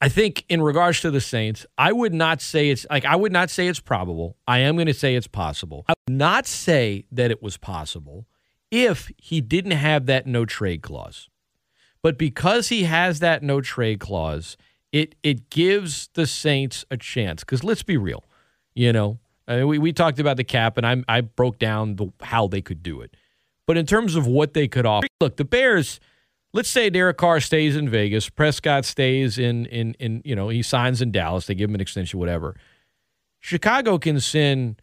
I 0.00 0.08
think 0.08 0.44
in 0.48 0.60
regards 0.60 1.00
to 1.02 1.10
the 1.10 1.20
Saints, 1.20 1.64
I 1.78 1.92
would 1.92 2.12
not 2.12 2.40
say 2.40 2.70
it's 2.70 2.86
like 2.90 3.04
I 3.04 3.16
would 3.16 3.32
not 3.32 3.50
say 3.50 3.68
it's 3.68 3.80
probable. 3.80 4.36
I 4.46 4.58
am 4.58 4.76
going 4.76 4.86
to 4.86 4.94
say 4.94 5.14
it's 5.14 5.26
possible. 5.26 5.84
I 5.88 5.94
would 6.08 6.16
not 6.16 6.46
say 6.46 7.06
that 7.12 7.30
it 7.30 7.42
was 7.42 7.56
possible 7.56 8.26
if 8.70 9.10
he 9.16 9.40
didn't 9.40 9.72
have 9.72 10.06
that 10.06 10.26
no 10.26 10.44
trade 10.44 10.82
clause. 10.82 11.28
But 12.02 12.18
because 12.18 12.68
he 12.68 12.82
has 12.82 13.20
that 13.20 13.42
no 13.42 13.62
trade 13.62 13.98
clause, 13.98 14.58
it 14.94 15.16
it 15.24 15.50
gives 15.50 16.08
the 16.14 16.24
Saints 16.24 16.84
a 16.90 16.96
chance. 16.96 17.42
Because 17.42 17.64
let's 17.64 17.82
be 17.82 17.96
real, 17.96 18.24
you 18.74 18.92
know, 18.92 19.18
I 19.48 19.56
mean, 19.56 19.66
we, 19.66 19.78
we 19.78 19.92
talked 19.92 20.20
about 20.20 20.36
the 20.36 20.44
cap, 20.44 20.78
and 20.78 20.86
I 20.86 21.02
I 21.08 21.20
broke 21.20 21.58
down 21.58 21.96
the, 21.96 22.12
how 22.22 22.46
they 22.46 22.62
could 22.62 22.82
do 22.82 23.00
it. 23.00 23.14
But 23.66 23.76
in 23.76 23.86
terms 23.86 24.14
of 24.14 24.26
what 24.26 24.54
they 24.54 24.68
could 24.68 24.86
offer, 24.86 25.08
look, 25.20 25.36
the 25.36 25.44
Bears. 25.44 26.00
Let's 26.52 26.68
say 26.68 26.88
Derek 26.88 27.16
Carr 27.16 27.40
stays 27.40 27.74
in 27.74 27.88
Vegas, 27.88 28.28
Prescott 28.28 28.84
stays 28.84 29.38
in 29.38 29.66
in 29.66 29.94
in 29.94 30.22
you 30.24 30.36
know 30.36 30.48
he 30.50 30.62
signs 30.62 31.02
in 31.02 31.10
Dallas. 31.10 31.46
They 31.46 31.56
give 31.56 31.68
him 31.68 31.74
an 31.74 31.80
extension, 31.80 32.20
whatever. 32.20 32.54
Chicago 33.40 33.98
can 33.98 34.20
send 34.20 34.80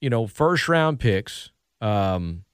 you 0.00 0.08
know 0.08 0.26
first 0.26 0.66
round 0.66 0.98
picks 0.98 1.50
um, 1.82 2.44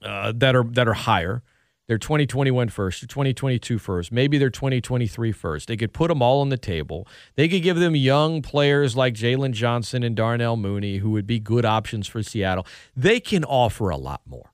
uh, 0.00 0.32
that 0.36 0.54
are 0.54 0.62
that 0.62 0.86
are 0.86 0.94
higher. 0.94 1.42
They're 1.90 1.98
2021 1.98 2.68
first, 2.68 3.00
2022 3.00 3.76
first, 3.80 4.12
maybe 4.12 4.38
they're 4.38 4.48
2023 4.48 5.32
first. 5.32 5.66
They 5.66 5.76
could 5.76 5.92
put 5.92 6.06
them 6.06 6.22
all 6.22 6.40
on 6.40 6.48
the 6.48 6.56
table. 6.56 7.08
They 7.34 7.48
could 7.48 7.64
give 7.64 7.80
them 7.80 7.96
young 7.96 8.42
players 8.42 8.96
like 8.96 9.14
Jaylon 9.14 9.50
Johnson 9.50 10.04
and 10.04 10.14
Darnell 10.14 10.56
Mooney, 10.56 10.98
who 10.98 11.10
would 11.10 11.26
be 11.26 11.40
good 11.40 11.64
options 11.64 12.06
for 12.06 12.22
Seattle. 12.22 12.64
They 12.94 13.18
can 13.18 13.42
offer 13.42 13.90
a 13.90 13.96
lot 13.96 14.20
more. 14.24 14.52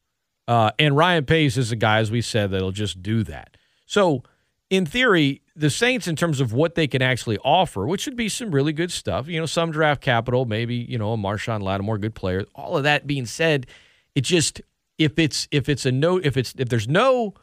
Uh, 0.49 0.71
and 0.79 0.97
Ryan 0.97 1.27
Pace 1.27 1.59
is 1.59 1.71
a 1.71 1.77
guy, 1.77 1.99
as 1.99 2.11
we 2.11 2.23
said, 2.23 2.53
that'll 2.53 2.73
just 2.73 3.03
do 3.03 3.23
that. 3.25 3.59
So, 3.85 4.23
in 4.71 4.87
theory, 4.87 5.43
the 5.55 5.69
Saints, 5.69 6.09
in 6.09 6.17
terms 6.17 6.41
of 6.41 6.55
what 6.55 6.75
they 6.75 6.87
can 6.87 7.03
actually 7.03 7.37
offer, 7.45 7.87
which 7.87 8.07
would 8.07 8.17
be 8.17 8.31
some 8.31 8.51
really 8.51 8.73
good 8.73 8.91
stuff, 8.91 9.29
you 9.29 9.39
know, 9.39 9.45
some 9.45 9.71
draft 9.71 10.01
capital, 10.01 10.47
maybe 10.47 10.75
you 10.77 10.97
know 10.97 11.13
a 11.13 11.19
Marshon 11.19 11.61
Lattimore, 11.61 11.99
good 11.99 12.15
player. 12.15 12.47
All 12.55 12.79
of 12.79 12.85
that 12.85 13.07
being 13.07 13.27
said, 13.27 13.67
it 14.15 14.23
just 14.23 14.63
if 14.99 15.19
it's 15.19 15.49
if 15.51 15.69
it's 15.69 15.87
a 15.87 15.93
no 15.93 16.19
if 16.19 16.37
it's 16.37 16.55
if 16.59 16.69
there's 16.69 16.89
no 16.89 17.35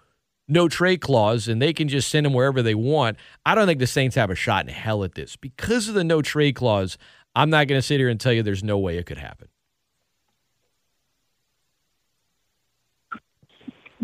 no 0.48 0.68
trade 0.68 1.02
clause 1.02 1.48
and 1.48 1.62
they 1.62 1.74
can 1.74 1.88
just 1.88 2.10
send 2.10 2.26
him 2.26 2.34
wherever 2.34 2.62
they 2.62 2.76
want, 2.76 3.18
I 3.46 3.56
don't 3.56 3.66
think 3.66 3.80
the 3.80 3.88
Saints 3.88 4.16
have 4.16 4.30
a 4.30 4.36
shot 4.36 4.68
in 4.68 4.74
hell 4.74 5.04
at 5.04 5.16
this 5.16 5.36
because 5.36 5.88
of 5.88 5.96
the 5.96 6.04
no 6.04 6.22
trade 6.22 6.56
clause. 6.56 6.98
I'm 7.36 7.50
not 7.50 7.68
going 7.68 7.80
to 7.80 7.86
sit 7.86 8.00
here 8.00 8.10
and 8.10 8.20
tell 8.20 8.34
you 8.34 8.44
there's 8.44 8.64
no 8.64 8.78
way 8.78 8.98
it 8.98 9.06
could 9.06 9.18
happen. 9.18 9.48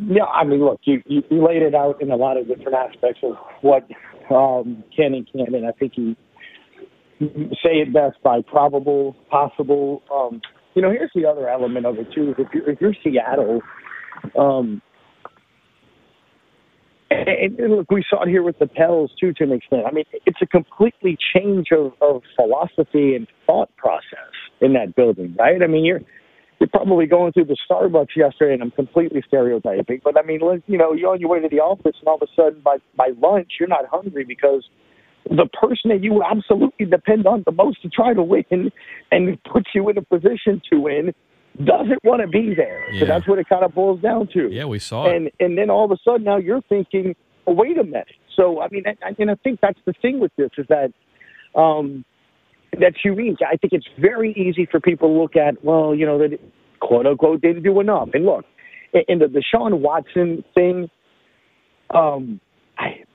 Yeah, 0.07 0.23
I 0.23 0.45
mean, 0.45 0.63
look, 0.63 0.79
you, 0.83 1.03
you, 1.05 1.23
you 1.29 1.45
laid 1.45 1.61
it 1.61 1.75
out 1.75 2.01
in 2.01 2.09
a 2.09 2.15
lot 2.15 2.37
of 2.37 2.47
different 2.47 2.73
aspects 2.73 3.19
of 3.21 3.35
what 3.61 3.85
um, 4.31 4.83
can 4.95 5.13
and 5.13 5.29
can't, 5.31 5.53
and 5.53 5.67
I 5.67 5.71
think 5.73 5.93
you 5.97 6.15
say 7.19 7.81
it 7.81 7.93
best 7.93 8.15
by 8.23 8.41
probable, 8.41 9.15
possible. 9.29 10.01
Um, 10.13 10.41
you 10.73 10.81
know, 10.81 10.91
here's 10.91 11.11
the 11.15 11.25
other 11.25 11.49
element 11.49 11.85
of 11.85 11.97
it 11.97 12.11
too. 12.13 12.35
If 12.37 12.47
you're, 12.53 12.69
if 12.69 12.81
you're 12.81 12.93
Seattle, 13.03 13.61
um, 14.37 14.81
and, 17.11 17.57
and 17.57 17.75
look, 17.75 17.91
we 17.91 18.03
saw 18.09 18.23
it 18.23 18.29
here 18.29 18.43
with 18.43 18.59
the 18.59 18.67
Pels 18.67 19.11
too, 19.19 19.33
to 19.33 19.43
an 19.43 19.51
extent. 19.51 19.83
I 19.87 19.91
mean, 19.91 20.05
it's 20.25 20.41
a 20.41 20.45
completely 20.45 21.17
change 21.33 21.67
of, 21.71 21.93
of 22.01 22.21
philosophy 22.35 23.15
and 23.15 23.27
thought 23.45 23.75
process 23.77 24.33
in 24.61 24.73
that 24.73 24.95
building, 24.95 25.35
right? 25.39 25.61
I 25.61 25.67
mean, 25.67 25.85
you're 25.85 26.01
you're 26.59 26.69
probably 26.69 27.05
going 27.05 27.31
through 27.31 27.45
the 27.45 27.55
Starbucks 27.69 28.17
yesterday, 28.17 28.53
and 28.53 28.61
I'm 28.61 28.71
completely 28.71 29.23
stereotyping, 29.25 30.01
but 30.03 30.19
I 30.19 30.23
mean, 30.23 30.41
you 30.67 30.77
know, 30.77 30.91
you're 30.93 31.11
on 31.11 31.19
your 31.21 31.29
way 31.29 31.39
to 31.39 31.47
the 31.47 31.61
office, 31.61 31.95
and 31.99 32.07
all 32.07 32.15
of 32.15 32.21
a 32.21 32.27
sudden, 32.35 32.61
by 32.61 32.77
by 32.95 33.11
lunch, 33.19 33.53
you're 33.59 33.69
not 33.69 33.85
hungry 33.89 34.25
because 34.25 34.67
the 35.25 35.45
person 35.47 35.89
that 35.89 36.03
you 36.03 36.23
absolutely 36.23 36.85
depend 36.85 37.27
on 37.27 37.43
the 37.45 37.51
most 37.51 37.81
to 37.81 37.89
try 37.89 38.13
to 38.13 38.23
win 38.23 38.71
and 39.11 39.43
put 39.43 39.67
you 39.73 39.89
in 39.89 39.97
a 39.97 40.01
position 40.01 40.61
to 40.71 40.79
win 40.79 41.13
doesn't 41.63 42.03
want 42.03 42.21
to 42.21 42.27
be 42.27 42.53
there. 42.55 42.91
Yeah. 42.91 43.01
So 43.01 43.05
that's 43.05 43.27
what 43.27 43.39
it 43.39 43.49
kind 43.49 43.63
of 43.63 43.73
boils 43.73 44.01
down 44.01 44.27
to. 44.33 44.49
Yeah, 44.49 44.65
we 44.65 44.79
saw 44.79 45.09
and, 45.09 45.27
it. 45.27 45.35
And 45.39 45.57
then 45.57 45.69
all 45.69 45.85
of 45.85 45.91
a 45.91 45.97
sudden 46.03 46.23
now 46.23 46.37
you're 46.37 46.61
thinking, 46.61 47.15
oh, 47.47 47.53
wait 47.53 47.77
a 47.77 47.83
minute. 47.83 48.07
So 48.35 48.61
I 48.61 48.69
mean, 48.69 48.83
I, 48.87 49.13
and 49.19 49.29
I 49.29 49.35
think 49.35 49.59
that's 49.61 49.79
the 49.85 49.93
thing 50.01 50.19
with 50.19 50.31
this 50.37 50.51
is 50.57 50.65
that 50.69 50.93
um, 51.59 52.05
that 52.79 52.93
you 53.03 53.15
mean. 53.15 53.35
I 53.45 53.57
think 53.57 53.73
it's 53.73 53.87
very 53.99 54.31
easy 54.33 54.67
for 54.69 54.79
people 54.79 55.09
to 55.09 55.21
look 55.21 55.35
at, 55.35 55.63
well, 55.63 55.93
you 55.93 56.05
know, 56.05 56.17
that 56.19 56.39
quote 56.79 57.05
unquote 57.05 57.41
didn't 57.41 57.63
do 57.63 57.79
enough. 57.79 58.09
And 58.13 58.25
look, 58.25 58.45
in 58.93 59.19
the 59.19 59.25
Deshaun 59.25 59.79
Watson 59.79 60.43
thing, 60.55 60.89
um, 61.93 62.39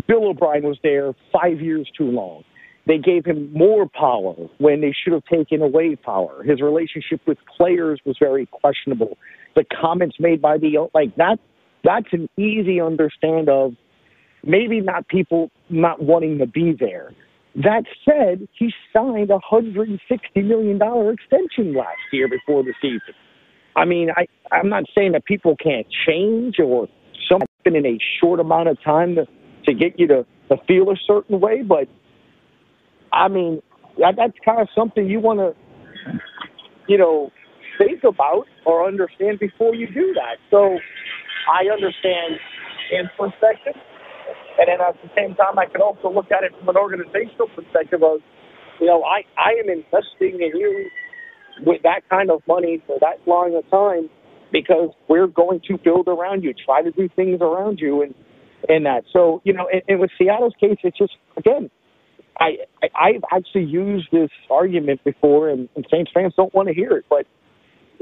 Bill 0.06 0.28
O'Brien 0.28 0.64
was 0.64 0.78
there 0.82 1.12
five 1.32 1.60
years 1.60 1.90
too 1.96 2.10
long. 2.10 2.44
They 2.86 2.98
gave 2.98 3.24
him 3.24 3.50
more 3.52 3.88
power 3.88 4.34
when 4.58 4.82
they 4.82 4.92
should 4.92 5.14
have 5.14 5.24
taken 5.24 5.62
away 5.62 5.96
power. 5.96 6.42
His 6.42 6.60
relationship 6.60 7.20
with 7.26 7.38
players 7.56 7.98
was 8.04 8.16
very 8.20 8.46
questionable. 8.46 9.16
The 9.56 9.64
comments 9.80 10.16
made 10.20 10.42
by 10.42 10.58
the 10.58 10.88
like 10.92 11.16
that 11.16 11.38
that's 11.84 12.12
an 12.12 12.28
easy 12.36 12.80
understand 12.80 13.48
of 13.48 13.72
maybe 14.42 14.80
not 14.80 15.06
people 15.08 15.50
not 15.68 16.02
wanting 16.02 16.38
to 16.38 16.46
be 16.46 16.74
there. 16.78 17.12
That 17.56 17.84
said, 18.04 18.48
he 18.58 18.72
signed 18.92 19.30
a 19.30 19.38
hundred 19.38 19.88
and 19.88 20.00
sixty 20.08 20.42
million 20.42 20.78
dollar 20.78 21.12
extension 21.12 21.74
last 21.74 22.00
year 22.12 22.28
before 22.28 22.64
the 22.64 22.74
season. 22.82 23.14
I 23.76 23.84
mean, 23.84 24.08
I 24.16 24.26
I'm 24.50 24.68
not 24.68 24.84
saying 24.96 25.12
that 25.12 25.24
people 25.24 25.56
can't 25.62 25.86
change 26.06 26.56
or 26.58 26.88
something 27.30 27.46
in 27.64 27.86
a 27.86 27.98
short 28.20 28.40
amount 28.40 28.68
of 28.68 28.82
time 28.82 29.14
to 29.14 29.26
to 29.66 29.74
get 29.74 29.98
you 29.98 30.06
to, 30.08 30.26
to 30.48 30.56
feel 30.66 30.90
a 30.90 30.96
certain 31.06 31.40
way, 31.40 31.62
but 31.62 31.88
I 33.12 33.28
mean, 33.28 33.62
that, 33.98 34.14
that's 34.16 34.36
kind 34.44 34.60
of 34.60 34.68
something 34.74 35.08
you 35.08 35.20
want 35.20 35.38
to, 35.40 35.54
you 36.88 36.98
know, 36.98 37.30
think 37.78 38.04
about 38.04 38.44
or 38.66 38.86
understand 38.86 39.38
before 39.38 39.74
you 39.74 39.86
do 39.86 40.14
that. 40.14 40.36
So 40.50 40.78
I 41.50 41.72
understand 41.72 42.38
in 42.92 43.08
perspective. 43.18 43.74
And 44.58 44.68
then 44.68 44.80
at 44.80 44.94
the 45.02 45.10
same 45.16 45.34
time, 45.34 45.58
I 45.58 45.66
can 45.66 45.80
also 45.82 46.12
look 46.12 46.30
at 46.30 46.44
it 46.44 46.52
from 46.58 46.68
an 46.68 46.76
organizational 46.76 47.48
perspective 47.54 48.02
of, 48.02 48.20
you 48.80 48.86
know, 48.86 49.02
I, 49.02 49.22
I 49.38 49.50
am 49.62 49.68
investing 49.68 50.40
in 50.40 50.56
you 50.58 50.90
with 51.66 51.82
that 51.82 52.08
kind 52.08 52.30
of 52.30 52.42
money 52.46 52.82
for 52.86 52.98
that 53.00 53.18
long 53.26 53.54
a 53.54 53.68
time 53.70 54.08
because 54.52 54.90
we're 55.08 55.26
going 55.26 55.60
to 55.68 55.78
build 55.78 56.08
around 56.08 56.44
you, 56.44 56.54
try 56.64 56.82
to 56.82 56.90
do 56.92 57.08
things 57.16 57.38
around 57.40 57.80
you. 57.80 58.02
And, 58.02 58.14
and 58.68 58.86
that. 58.86 59.04
So, 59.12 59.40
you 59.44 59.52
know, 59.52 59.68
and, 59.72 59.82
and 59.88 60.00
with 60.00 60.10
Seattle's 60.18 60.54
case, 60.60 60.78
it's 60.82 60.96
just, 60.96 61.12
again, 61.36 61.70
I, 62.38 62.56
I 62.82 62.88
I've 62.94 63.24
actually 63.32 63.64
used 63.64 64.08
this 64.12 64.30
argument 64.50 65.02
before, 65.04 65.48
and, 65.48 65.68
and 65.76 65.86
Saints 65.90 66.10
fans 66.12 66.32
don't 66.36 66.52
want 66.54 66.68
to 66.68 66.74
hear 66.74 66.92
it, 66.92 67.04
but 67.08 67.26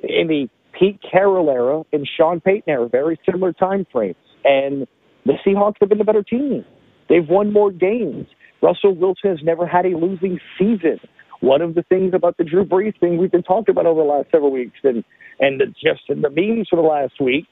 in 0.03 0.29
the 0.29 0.49
Pete 0.79 1.01
Carroll 1.11 1.51
era 1.51 1.83
and 1.93 2.09
Sean 2.17 2.41
Payton 2.41 2.65
era, 2.69 2.89
very 2.89 3.19
similar 3.27 3.53
time 3.53 3.87
frames, 3.93 4.17
and 4.45 4.87
the 5.27 5.35
Seahawks 5.47 5.75
have 5.81 5.89
been 5.89 5.99
the 5.99 6.05
better 6.05 6.23
team. 6.23 6.65
They've 7.09 7.29
won 7.29 7.53
more 7.53 7.71
games. 7.71 8.27
Russell 8.63 8.95
Wilson 8.95 9.31
has 9.31 9.39
never 9.43 9.67
had 9.67 9.85
a 9.85 9.97
losing 9.97 10.41
season. 10.59 10.99
One 11.41 11.61
of 11.61 11.75
the 11.75 11.83
things 11.83 12.15
about 12.15 12.37
the 12.37 12.45
Drew 12.45 12.65
Brees 12.65 12.99
thing 13.01 13.19
we've 13.19 13.33
been 13.33 13.43
talking 13.43 13.73
about 13.73 13.87
over 13.87 14.01
the 14.01 14.09
last 14.09 14.31
several 14.31 14.53
weeks, 14.53 14.79
and 14.85 15.05
and 15.41 15.61
the, 15.61 15.67
just 15.67 16.03
in 16.09 16.23
the 16.23 16.31
meetings 16.31 16.69
for 16.71 16.77
the 16.77 16.83
last 16.83 17.15
week, 17.21 17.47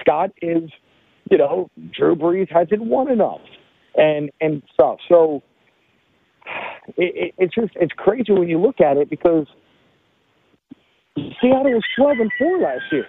Scott 0.00 0.30
is 0.40 0.70
you 1.30 1.38
know, 1.38 1.70
Drew 1.96 2.16
Brees 2.16 2.50
hasn't 2.50 2.82
won 2.82 3.10
enough, 3.10 3.40
and 3.94 4.30
and 4.40 4.62
stuff. 4.74 4.98
So 5.08 5.42
it, 6.96 7.14
it, 7.16 7.34
it's 7.38 7.54
just 7.54 7.72
it's 7.76 7.92
crazy 7.96 8.32
when 8.32 8.48
you 8.48 8.60
look 8.60 8.80
at 8.80 8.96
it 8.96 9.08
because 9.10 9.46
Seattle 11.16 11.72
was 11.72 11.84
twelve 11.96 12.18
and 12.18 12.30
four 12.38 12.58
last 12.58 12.84
year. 12.90 13.06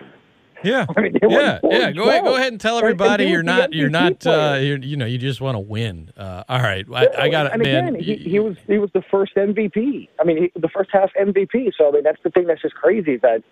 Yeah, 0.64 0.86
I 0.98 1.02
mean, 1.02 1.14
yeah, 1.22 1.60
yeah. 1.64 1.92
Go 1.92 2.08
ahead, 2.08 2.24
go 2.24 2.36
ahead 2.36 2.52
and 2.54 2.62
tell 2.62 2.78
everybody 2.78 3.26
you're 3.26 3.44
not, 3.44 3.74
you're 3.74 3.90
not, 3.90 4.26
uh, 4.26 4.58
you're, 4.62 4.78
you 4.78 4.96
know, 4.96 5.06
you 5.06 5.18
just 5.18 5.42
want 5.42 5.56
to 5.56 5.60
win. 5.60 6.12
Uh, 6.16 6.44
all 6.48 6.62
right, 6.62 6.86
I, 6.94 7.08
I 7.18 7.30
got 7.30 7.48
it, 7.48 7.54
and 7.54 7.62
man. 7.62 7.96
Again, 7.96 8.02
he, 8.02 8.16
he, 8.16 8.40
was 8.40 8.56
he 8.68 8.78
was 8.78 8.90
the 8.94 9.04
first 9.12 9.36
MVP. 9.36 10.08
I 10.20 10.24
mean, 10.24 10.44
he, 10.44 10.60
the 10.60 10.70
first 10.70 10.90
half 10.94 11.12
MVP. 11.20 11.72
So 11.78 11.90
I 11.90 11.92
mean, 11.92 12.04
that's 12.04 12.22
the 12.24 12.30
thing 12.30 12.48
that's 12.48 12.62
just 12.62 12.76
crazy 12.76 13.18
that. 13.18 13.44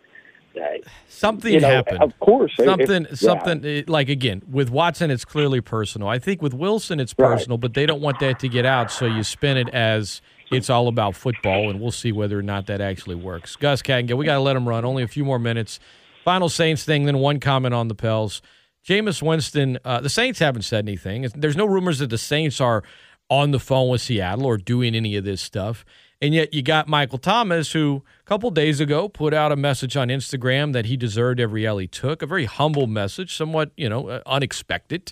Something 1.08 1.54
you 1.54 1.60
know, 1.60 1.68
happened. 1.68 2.02
Of 2.02 2.20
course, 2.20 2.56
something, 2.56 3.06
it, 3.06 3.18
something 3.18 3.64
yeah. 3.64 3.82
like 3.88 4.10
again 4.10 4.42
with 4.50 4.70
Watson, 4.70 5.12
it's 5.12 5.26
clearly 5.26 5.62
personal. 5.62 6.08
I 6.08 6.20
think 6.20 6.42
with 6.42 6.54
Wilson, 6.54 7.00
it's 7.00 7.14
personal, 7.14 7.58
right. 7.58 7.62
but 7.62 7.74
they 7.74 7.86
don't 7.86 8.02
want 8.02 8.20
that 8.20 8.40
to 8.40 8.50
get 8.50 8.66
out, 8.66 8.92
so 8.92 9.06
you 9.06 9.24
spin 9.24 9.58
it 9.58 9.70
as 9.70 10.22
it's 10.52 10.70
all 10.70 10.88
about 10.88 11.16
football, 11.16 11.70
and 11.70 11.80
we'll 11.80 11.92
see 11.92 12.12
whether 12.12 12.38
or 12.38 12.44
not 12.44 12.68
that 12.68 12.82
actually 12.82 13.16
works. 13.16 13.56
Gus 13.56 13.82
Kattengell, 13.82 14.18
we 14.18 14.26
got 14.26 14.36
to 14.36 14.42
let 14.42 14.56
him 14.56 14.68
run. 14.68 14.84
Only 14.84 15.04
a 15.04 15.08
few 15.08 15.24
more 15.24 15.40
minutes. 15.40 15.80
Final 16.26 16.50
Saints 16.50 16.84
thing, 16.84 17.06
then 17.06 17.18
one 17.20 17.40
comment 17.40 17.74
on 17.74 17.88
the 17.88 17.96
Pels. 17.96 18.42
Jameis 18.86 19.22
Winston, 19.22 19.80
uh, 19.86 20.02
the 20.02 20.10
Saints 20.10 20.40
haven't 20.40 20.64
said 20.64 20.86
anything. 20.86 21.28
There's 21.36 21.56
no 21.56 21.66
rumors 21.66 22.00
that 22.00 22.10
the 22.10 22.18
Saints 22.18 22.60
are 22.60 22.84
on 23.30 23.52
the 23.52 23.60
phone 23.60 23.90
with 23.90 24.02
Seattle 24.02 24.46
or 24.46 24.58
doing 24.58 24.96
any 24.96 25.16
of 25.16 25.24
this 25.24 25.42
stuff. 25.42 25.86
And 26.22 26.36
yet 26.36 26.54
you 26.54 26.62
got 26.62 26.88
Michael 26.88 27.18
Thomas, 27.18 27.72
who 27.72 28.04
a 28.20 28.24
couple 28.26 28.52
days 28.52 28.80
ago 28.80 29.10
put 29.10 29.34
out 29.34 29.52
a 29.52 29.56
message 29.56 29.98
on 29.98 30.10
Instagram 30.10 30.72
that 30.74 30.86
he 30.86 30.96
deserved 30.96 31.40
every 31.40 31.66
L 31.66 31.80
he 31.80 31.88
took, 31.88 32.22
a 32.22 32.28
very 32.28 32.46
humble 32.46 32.86
message, 32.86 33.36
somewhat, 33.36 33.72
you 33.76 33.90
know, 33.90 34.08
uh, 34.08 34.22
unexpected. 34.28 35.12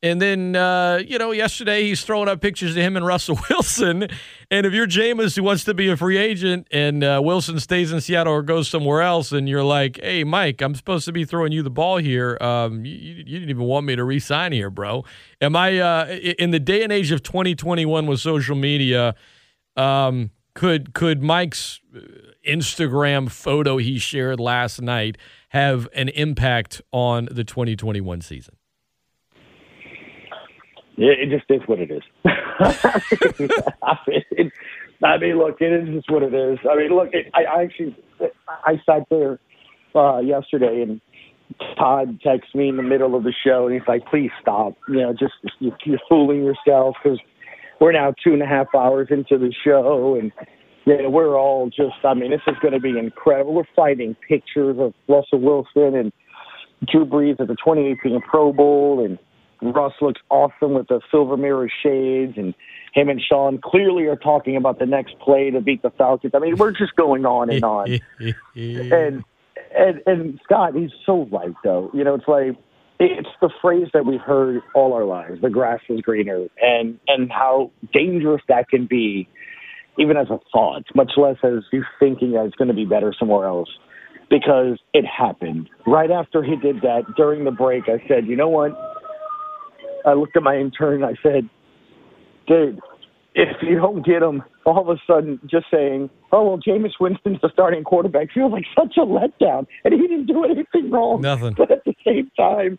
And 0.00 0.22
then, 0.22 0.54
uh, 0.54 1.02
you 1.04 1.18
know, 1.18 1.32
yesterday 1.32 1.82
he's 1.82 2.04
throwing 2.04 2.28
up 2.28 2.40
pictures 2.40 2.70
of 2.70 2.76
him 2.76 2.96
and 2.96 3.04
Russell 3.04 3.36
Wilson. 3.50 4.06
And 4.48 4.64
if 4.64 4.72
you're 4.72 4.86
Jameis 4.86 5.36
who 5.36 5.42
wants 5.42 5.64
to 5.64 5.74
be 5.74 5.88
a 5.90 5.96
free 5.96 6.16
agent 6.16 6.68
and 6.70 7.02
uh, 7.02 7.20
Wilson 7.22 7.58
stays 7.58 7.92
in 7.92 8.00
Seattle 8.00 8.32
or 8.32 8.42
goes 8.42 8.68
somewhere 8.68 9.02
else, 9.02 9.32
and 9.32 9.48
you're 9.48 9.64
like, 9.64 10.00
hey, 10.00 10.22
Mike, 10.22 10.62
I'm 10.62 10.76
supposed 10.76 11.04
to 11.06 11.12
be 11.12 11.24
throwing 11.24 11.50
you 11.50 11.62
the 11.62 11.70
ball 11.70 11.96
here. 11.98 12.38
Um, 12.40 12.84
you, 12.84 12.94
you, 12.94 13.24
didn't 13.24 13.50
even 13.50 13.64
want 13.64 13.86
me 13.86 13.96
to 13.96 14.04
resign 14.04 14.52
here, 14.52 14.70
bro. 14.70 15.04
Am 15.40 15.56
I, 15.56 15.78
uh, 15.78 16.06
in 16.06 16.52
the 16.52 16.60
day 16.60 16.84
and 16.84 16.92
age 16.92 17.10
of 17.10 17.22
2021 17.24 18.06
with 18.06 18.20
social 18.20 18.56
media, 18.56 19.16
um, 19.76 20.30
could, 20.58 20.92
could 20.92 21.22
Mike's 21.22 21.80
uh, 21.94 22.00
Instagram 22.44 23.30
photo 23.30 23.76
he 23.76 23.96
shared 23.96 24.40
last 24.40 24.82
night 24.82 25.16
have 25.50 25.86
an 25.94 26.08
impact 26.08 26.82
on 26.90 27.28
the 27.30 27.44
2021 27.44 28.22
season? 28.22 28.56
Yeah, 30.96 31.12
It, 31.12 31.30
just 31.30 31.44
is 31.48 31.60
what 31.66 31.78
it 31.78 31.92
is. 31.92 32.02
I, 32.24 33.98
mean, 34.08 34.50
I 35.04 35.18
mean, 35.18 35.38
look, 35.38 35.60
it 35.60 35.72
is 35.72 35.94
just 35.94 36.10
what 36.10 36.24
it 36.24 36.34
is. 36.34 36.58
I 36.68 36.74
mean, 36.74 36.90
look, 36.90 37.10
it, 37.12 37.30
I, 37.34 37.44
I 37.44 37.62
actually, 37.62 37.96
I 38.48 38.82
sat 38.84 39.04
there 39.10 39.38
uh, 39.94 40.18
yesterday 40.18 40.82
and 40.82 41.00
Todd 41.78 42.20
texts 42.20 42.52
me 42.56 42.68
in 42.68 42.76
the 42.76 42.82
middle 42.82 43.14
of 43.14 43.22
the 43.22 43.32
show 43.44 43.66
and 43.66 43.74
he's 43.74 43.86
like, 43.86 44.04
please 44.06 44.32
stop. 44.42 44.74
You 44.88 45.02
know, 45.02 45.12
just, 45.12 45.34
you're 45.60 46.00
fooling 46.08 46.42
yourself 46.42 46.96
because 47.00 47.20
we're 47.80 47.92
now 47.92 48.14
two 48.22 48.32
and 48.32 48.42
a 48.42 48.46
half 48.46 48.66
hours 48.74 49.08
into 49.10 49.38
the 49.38 49.52
show 49.64 50.16
and, 50.18 50.32
you 50.86 51.02
know, 51.02 51.10
we're 51.10 51.38
all 51.38 51.68
just, 51.68 52.04
I 52.04 52.14
mean, 52.14 52.30
this 52.30 52.40
is 52.46 52.56
going 52.60 52.74
to 52.74 52.80
be 52.80 52.98
incredible. 52.98 53.54
We're 53.54 53.64
fighting 53.76 54.16
pictures 54.26 54.76
of 54.78 54.94
Russell 55.08 55.40
Wilson 55.40 55.94
and 55.94 56.12
Drew 56.90 57.04
Brees 57.04 57.40
at 57.40 57.48
the 57.48 57.56
2018 57.56 58.20
Pro 58.22 58.52
Bowl 58.52 59.04
and, 59.04 59.18
Russ 59.60 59.92
looks 60.00 60.20
awesome 60.30 60.74
with 60.74 60.88
the 60.88 61.00
silver 61.10 61.36
mirror 61.36 61.68
shades, 61.82 62.34
and 62.36 62.54
him 62.94 63.08
and 63.08 63.20
Sean 63.20 63.58
clearly 63.58 64.04
are 64.04 64.16
talking 64.16 64.56
about 64.56 64.78
the 64.78 64.86
next 64.86 65.18
play 65.18 65.50
to 65.50 65.60
beat 65.60 65.82
the 65.82 65.90
Falcons. 65.90 66.32
I 66.34 66.38
mean, 66.38 66.56
we're 66.56 66.72
just 66.72 66.94
going 66.96 67.26
on 67.26 67.50
and 67.50 67.64
on. 67.64 67.98
and 68.54 69.24
and 69.76 70.02
and 70.06 70.40
Scott, 70.44 70.74
he's 70.74 70.90
so 71.04 71.26
right 71.30 71.54
though. 71.64 71.90
You 71.92 72.04
know, 72.04 72.14
it's 72.14 72.28
like 72.28 72.56
it's 73.00 73.28
the 73.40 73.50
phrase 73.62 73.88
that 73.94 74.04
we've 74.04 74.20
heard 74.20 74.62
all 74.74 74.92
our 74.92 75.04
lives: 75.04 75.40
"The 75.40 75.50
grass 75.50 75.80
is 75.88 76.00
greener," 76.00 76.46
and 76.60 76.98
and 77.06 77.30
how 77.30 77.70
dangerous 77.92 78.42
that 78.48 78.68
can 78.68 78.86
be, 78.86 79.28
even 79.98 80.16
as 80.16 80.28
a 80.30 80.38
thought, 80.52 80.84
much 80.94 81.12
less 81.16 81.36
as 81.42 81.62
you 81.72 81.84
thinking 82.00 82.32
that 82.32 82.44
it's 82.46 82.56
going 82.56 82.68
to 82.68 82.74
be 82.74 82.84
better 82.84 83.14
somewhere 83.18 83.46
else. 83.46 83.70
Because 84.30 84.78
it 84.92 85.06
happened 85.06 85.70
right 85.86 86.10
after 86.10 86.42
he 86.42 86.54
did 86.56 86.82
that 86.82 87.04
during 87.16 87.44
the 87.44 87.50
break. 87.50 87.84
I 87.88 88.06
said, 88.06 88.26
you 88.26 88.36
know 88.36 88.48
what? 88.48 88.72
I 90.04 90.12
looked 90.12 90.36
at 90.36 90.42
my 90.42 90.56
intern 90.56 91.02
and 91.02 91.04
I 91.06 91.14
said, 91.22 91.48
dude, 92.46 92.78
if 93.34 93.56
you 93.62 93.76
don't 93.76 94.04
get 94.04 94.22
him, 94.22 94.42
all 94.66 94.80
of 94.80 94.88
a 94.88 95.00
sudden 95.06 95.40
just 95.46 95.66
saying, 95.70 96.10
oh, 96.32 96.44
well, 96.46 96.58
Jameis 96.58 96.92
Winston's 97.00 97.38
the 97.40 97.50
starting 97.52 97.84
quarterback 97.84 98.32
feels 98.32 98.52
like 98.52 98.64
such 98.76 98.96
a 98.96 99.06
letdown. 99.06 99.66
And 99.84 99.94
he 99.94 100.00
didn't 100.00 100.26
do 100.26 100.44
anything 100.44 100.90
wrong. 100.90 101.20
Nothing. 101.20 101.54
But 101.58 101.70
at 101.70 101.84
same 102.08 102.30
time, 102.36 102.78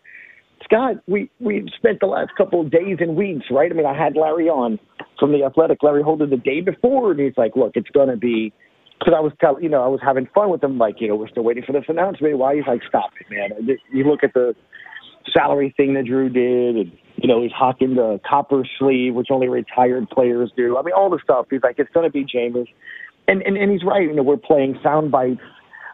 Scott, 0.64 0.96
we, 1.06 1.30
we 1.40 1.70
spent 1.76 2.00
the 2.00 2.06
last 2.06 2.30
couple 2.36 2.60
of 2.60 2.70
days 2.70 2.98
and 3.00 3.16
weeks, 3.16 3.46
right? 3.50 3.70
I 3.70 3.74
mean, 3.74 3.86
I 3.86 3.96
had 3.96 4.16
Larry 4.16 4.48
on 4.48 4.78
from 5.18 5.32
The 5.32 5.44
Athletic, 5.44 5.82
Larry 5.82 6.02
Holder, 6.02 6.26
the 6.26 6.36
day 6.36 6.60
before, 6.60 7.12
and 7.12 7.20
he's 7.20 7.36
like, 7.36 7.56
look, 7.56 7.72
it's 7.74 7.90
going 7.90 8.08
to 8.08 8.16
be 8.16 8.52
because 8.98 9.14
I 9.16 9.20
was 9.20 9.32
you 9.62 9.70
know, 9.70 9.82
I 9.82 9.88
was 9.88 10.00
having 10.04 10.28
fun 10.34 10.50
with 10.50 10.62
him, 10.62 10.76
like, 10.76 10.96
you 11.00 11.08
know, 11.08 11.16
we're 11.16 11.28
still 11.28 11.42
waiting 11.42 11.64
for 11.66 11.72
this 11.72 11.84
announcement. 11.88 12.36
Why? 12.36 12.56
He's 12.56 12.66
like, 12.66 12.82
stop 12.86 13.10
it, 13.18 13.34
man. 13.34 13.78
You 13.92 14.04
look 14.04 14.22
at 14.22 14.34
the 14.34 14.54
salary 15.32 15.72
thing 15.76 15.94
that 15.94 16.04
Drew 16.04 16.28
did, 16.28 16.76
and 16.76 16.92
you 17.16 17.28
know 17.28 17.42
he's 17.42 17.52
hawking 17.52 17.94
the 17.94 18.20
copper 18.28 18.66
sleeve, 18.78 19.14
which 19.14 19.28
only 19.30 19.48
retired 19.48 20.08
players 20.10 20.52
do. 20.56 20.76
I 20.76 20.82
mean, 20.82 20.94
all 20.94 21.10
the 21.10 21.20
stuff. 21.22 21.46
He's 21.50 21.62
like, 21.62 21.78
it's 21.78 21.90
going 21.92 22.06
to 22.06 22.12
be 22.12 22.24
Jameis, 22.24 22.66
and 23.28 23.42
and 23.42 23.56
and 23.56 23.70
he's 23.70 23.84
right. 23.84 24.02
You 24.02 24.14
know, 24.14 24.22
we're 24.22 24.36
playing 24.36 24.78
sound 24.82 25.10
bites 25.10 25.40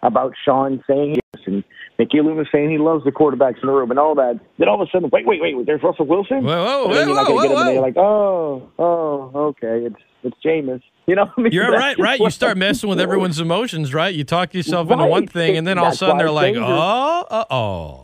about 0.07 0.35
Sean 0.45 0.83
saying 0.89 1.17
yes, 1.17 1.45
and 1.47 1.65
Mickey 1.99 2.21
Loomis 2.21 2.49
saying 2.53 2.71
he 2.71 2.79
loves 2.79 3.05
the 3.05 3.11
quarterbacks 3.11 3.61
in 3.61 3.67
the 3.67 3.73
room 3.73 3.91
and 3.91 3.99
all 3.99 4.15
that. 4.15 4.39
Then 4.59 4.69
all 4.69 4.81
of 4.81 4.89
a 4.89 4.91
sudden, 4.91 5.11
wait, 5.13 5.27
wait, 5.27 5.41
wait, 5.41 5.67
there's 5.67 5.83
Russell 5.83 6.07
Wilson. 6.07 6.45
Whoa, 6.45 6.65
whoa, 6.65 6.89
whoa, 6.89 6.95
you're 6.95 7.07
not 7.15 7.29
whoa, 7.29 7.43
get 7.43 7.51
him, 7.51 7.57
whoa. 7.57 7.63
and 7.63 7.73
you're 7.75 7.83
like, 7.83 7.97
oh, 7.97 8.71
oh, 8.79 9.31
okay, 9.35 9.87
it's 9.87 10.01
it's 10.23 10.37
Jameis. 10.45 10.83
You 11.07 11.17
know, 11.17 11.31
I 11.37 11.41
mean, 11.41 11.53
You're 11.53 11.71
right, 11.71 11.99
right. 11.99 12.19
You 12.19 12.31
start 12.31 12.57
messing 12.57 12.89
with 12.89 13.01
everyone's 13.01 13.41
emotions, 13.41 13.95
right? 13.95 14.15
You 14.15 14.25
talk 14.25 14.55
yourself 14.55 14.91
into 14.91 15.07
one 15.07 15.27
thing, 15.27 15.57
and 15.57 15.67
then 15.67 15.79
all 15.79 15.89
of 15.89 15.93
a 15.93 15.97
sudden 15.97 16.19
they're 16.19 16.31
like, 16.31 16.55
dangerous. 16.55 16.69
oh, 16.71 17.27
uh 17.31 17.45
oh. 17.51 18.03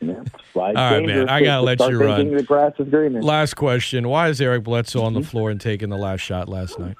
Yeah, 0.00 0.14
that's 0.16 0.30
why 0.52 0.70
it's 0.70 0.78
All 0.78 0.90
right, 0.90 1.06
man, 1.06 1.28
I 1.28 1.42
gotta 1.42 1.60
to 1.60 1.84
let 1.84 1.90
you 1.90 1.98
run. 1.98 2.34
The 2.34 2.42
grass 2.42 2.72
is. 2.78 3.24
Last 3.24 3.54
question: 3.54 4.08
Why 4.08 4.28
is 4.28 4.40
Eric 4.40 4.64
Bledsoe 4.64 5.02
on 5.02 5.14
the 5.14 5.22
floor 5.22 5.50
and 5.50 5.60
taking 5.60 5.88
the 5.88 5.96
last 5.96 6.20
shot 6.20 6.48
last 6.48 6.78
night? 6.78 6.96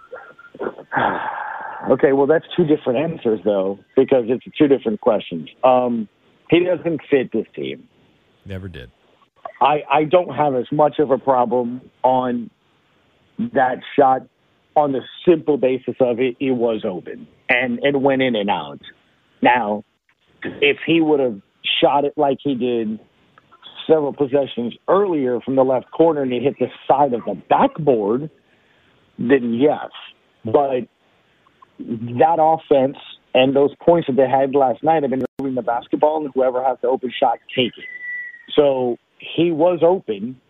Okay, 1.91 2.13
well, 2.13 2.27
that's 2.27 2.47
two 2.57 2.65
different 2.65 2.99
answers, 2.99 3.41
though, 3.45 3.79
because 3.97 4.25
it's 4.29 4.45
two 4.57 4.69
different 4.69 5.01
questions. 5.01 5.49
Um, 5.63 6.09
he 6.51 6.65
doesn't 6.65 7.01
fit 7.11 7.31
this 7.33 7.47
team. 7.55 7.89
Never 8.47 8.69
did. 8.69 8.91
I, 9.61 9.83
I 9.91 10.05
don't 10.05 10.35
have 10.35 10.55
as 10.55 10.67
much 10.73 10.99
of 10.99 11.11
a 11.11 11.19
problem 11.19 11.81
on 12.03 12.51
that 13.39 13.81
shot 13.97 14.23
on 14.77 14.93
the 14.93 15.01
simple 15.27 15.57
basis 15.57 15.95
of 16.01 16.19
it, 16.19 16.37
it 16.41 16.53
was 16.53 16.85
open 16.85 17.27
and 17.49 17.79
it 17.83 18.01
went 18.01 18.23
in 18.23 18.35
and 18.35 18.51
out. 18.51 18.81
Now, 19.43 19.85
if 20.43 20.79
he 20.87 21.01
would 21.01 21.21
have 21.21 21.41
shot 21.81 22.05
it 22.05 22.15
like 22.17 22.39
he 22.43 22.55
did 22.55 22.99
several 23.87 24.13
possessions 24.13 24.75
earlier 24.89 25.41
from 25.41 25.57
the 25.57 25.65
left 25.65 25.91
corner 25.91 26.23
and 26.23 26.33
he 26.33 26.41
hit 26.41 26.55
the 26.59 26.67
side 26.89 27.13
of 27.13 27.21
the 27.25 27.41
backboard, 27.49 28.31
then 29.19 29.55
yes. 29.55 29.91
But 30.45 30.89
that 31.79 32.37
offense 32.39 32.97
and 33.35 33.55
those 33.55 33.75
points 33.85 34.07
that 34.07 34.17
they 34.17 34.29
had 34.29 34.55
last 34.55 34.83
night 34.83 35.03
have 35.03 35.11
been 35.11 35.25
moving 35.41 35.55
the 35.55 35.63
basketball, 35.63 36.25
and 36.25 36.33
whoever 36.35 36.63
has 36.63 36.79
the 36.83 36.89
open 36.89 37.13
shot, 37.19 37.39
take 37.55 37.73
it. 37.77 37.85
So 38.55 38.97
he 39.19 39.51
was 39.51 39.81
open. 39.83 40.41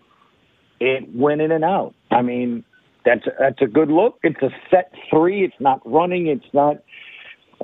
It 0.81 1.09
went 1.15 1.41
in 1.41 1.51
and 1.51 1.65
out. 1.65 1.95
I 2.11 2.23
mean, 2.23 2.65
that's 3.05 3.23
that's 3.39 3.61
a 3.63 3.67
good 3.67 3.89
look. 3.89 4.19
It's 4.23 4.41
a 4.43 4.51
set 4.71 4.93
three. 5.11 5.45
It's 5.45 5.55
not 5.61 5.81
running. 5.85 6.27
It's 6.27 6.45
not 6.53 6.77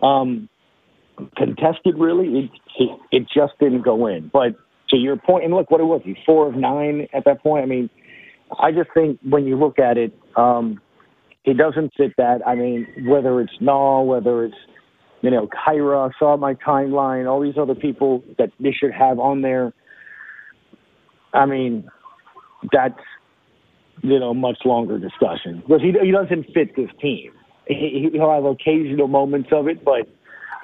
um, 0.03 0.49
contested. 1.37 1.97
Really, 1.99 2.51
it, 2.79 3.01
it 3.11 3.23
just 3.35 3.59
didn't 3.59 3.83
go 3.83 4.07
in. 4.07 4.31
But 4.33 4.55
to 4.91 4.97
your 4.97 5.17
point, 5.17 5.45
and 5.45 5.55
look 5.55 5.71
what 5.71 5.81
it 5.81 5.85
was. 5.85 6.01
He's 6.05 6.17
four 6.25 6.49
of 6.49 6.55
nine 6.55 7.09
at 7.13 7.25
that 7.25 7.43
point. 7.43 7.63
I 7.63 7.67
mean, 7.67 7.91
I 8.59 8.71
just 8.73 8.91
think 8.95 9.19
when 9.29 9.47
you 9.47 9.59
look 9.59 9.79
at 9.79 9.99
it, 9.99 10.17
um, 10.37 10.81
he 11.43 11.55
doesn't 11.55 11.93
fit 11.97 12.13
that. 12.17 12.47
I 12.47 12.55
mean, 12.55 12.87
whether 13.07 13.41
it's 13.41 13.53
Null, 13.61 14.07
whether 14.07 14.45
it's 14.45 14.57
you 15.23 15.31
know 15.31 15.49
Kira, 15.49 16.11
saw 16.19 16.37
my 16.37 16.55
timeline, 16.55 17.31
all 17.31 17.41
these 17.41 17.59
other 17.59 17.75
people 17.75 18.23
that 18.39 18.51
they 18.61 18.73
should 18.73 18.93
have 18.93 19.19
on 19.19 19.43
there. 19.43 19.73
I 21.33 21.47
mean, 21.47 21.89
that's 22.73 23.01
you 24.03 24.19
know 24.19 24.35
much 24.35 24.59
longer 24.65 24.99
discussion 24.99 25.63
because 25.67 25.81
he 25.81 25.93
he 26.03 26.11
doesn't 26.11 26.53
fit 26.53 26.77
this 26.77 26.91
team. 27.01 27.33
He, 27.67 28.09
he'll 28.13 28.31
have 28.31 28.45
occasional 28.45 29.07
moments 29.07 29.51
of 29.53 29.69
it, 29.69 29.85
but 29.85 30.09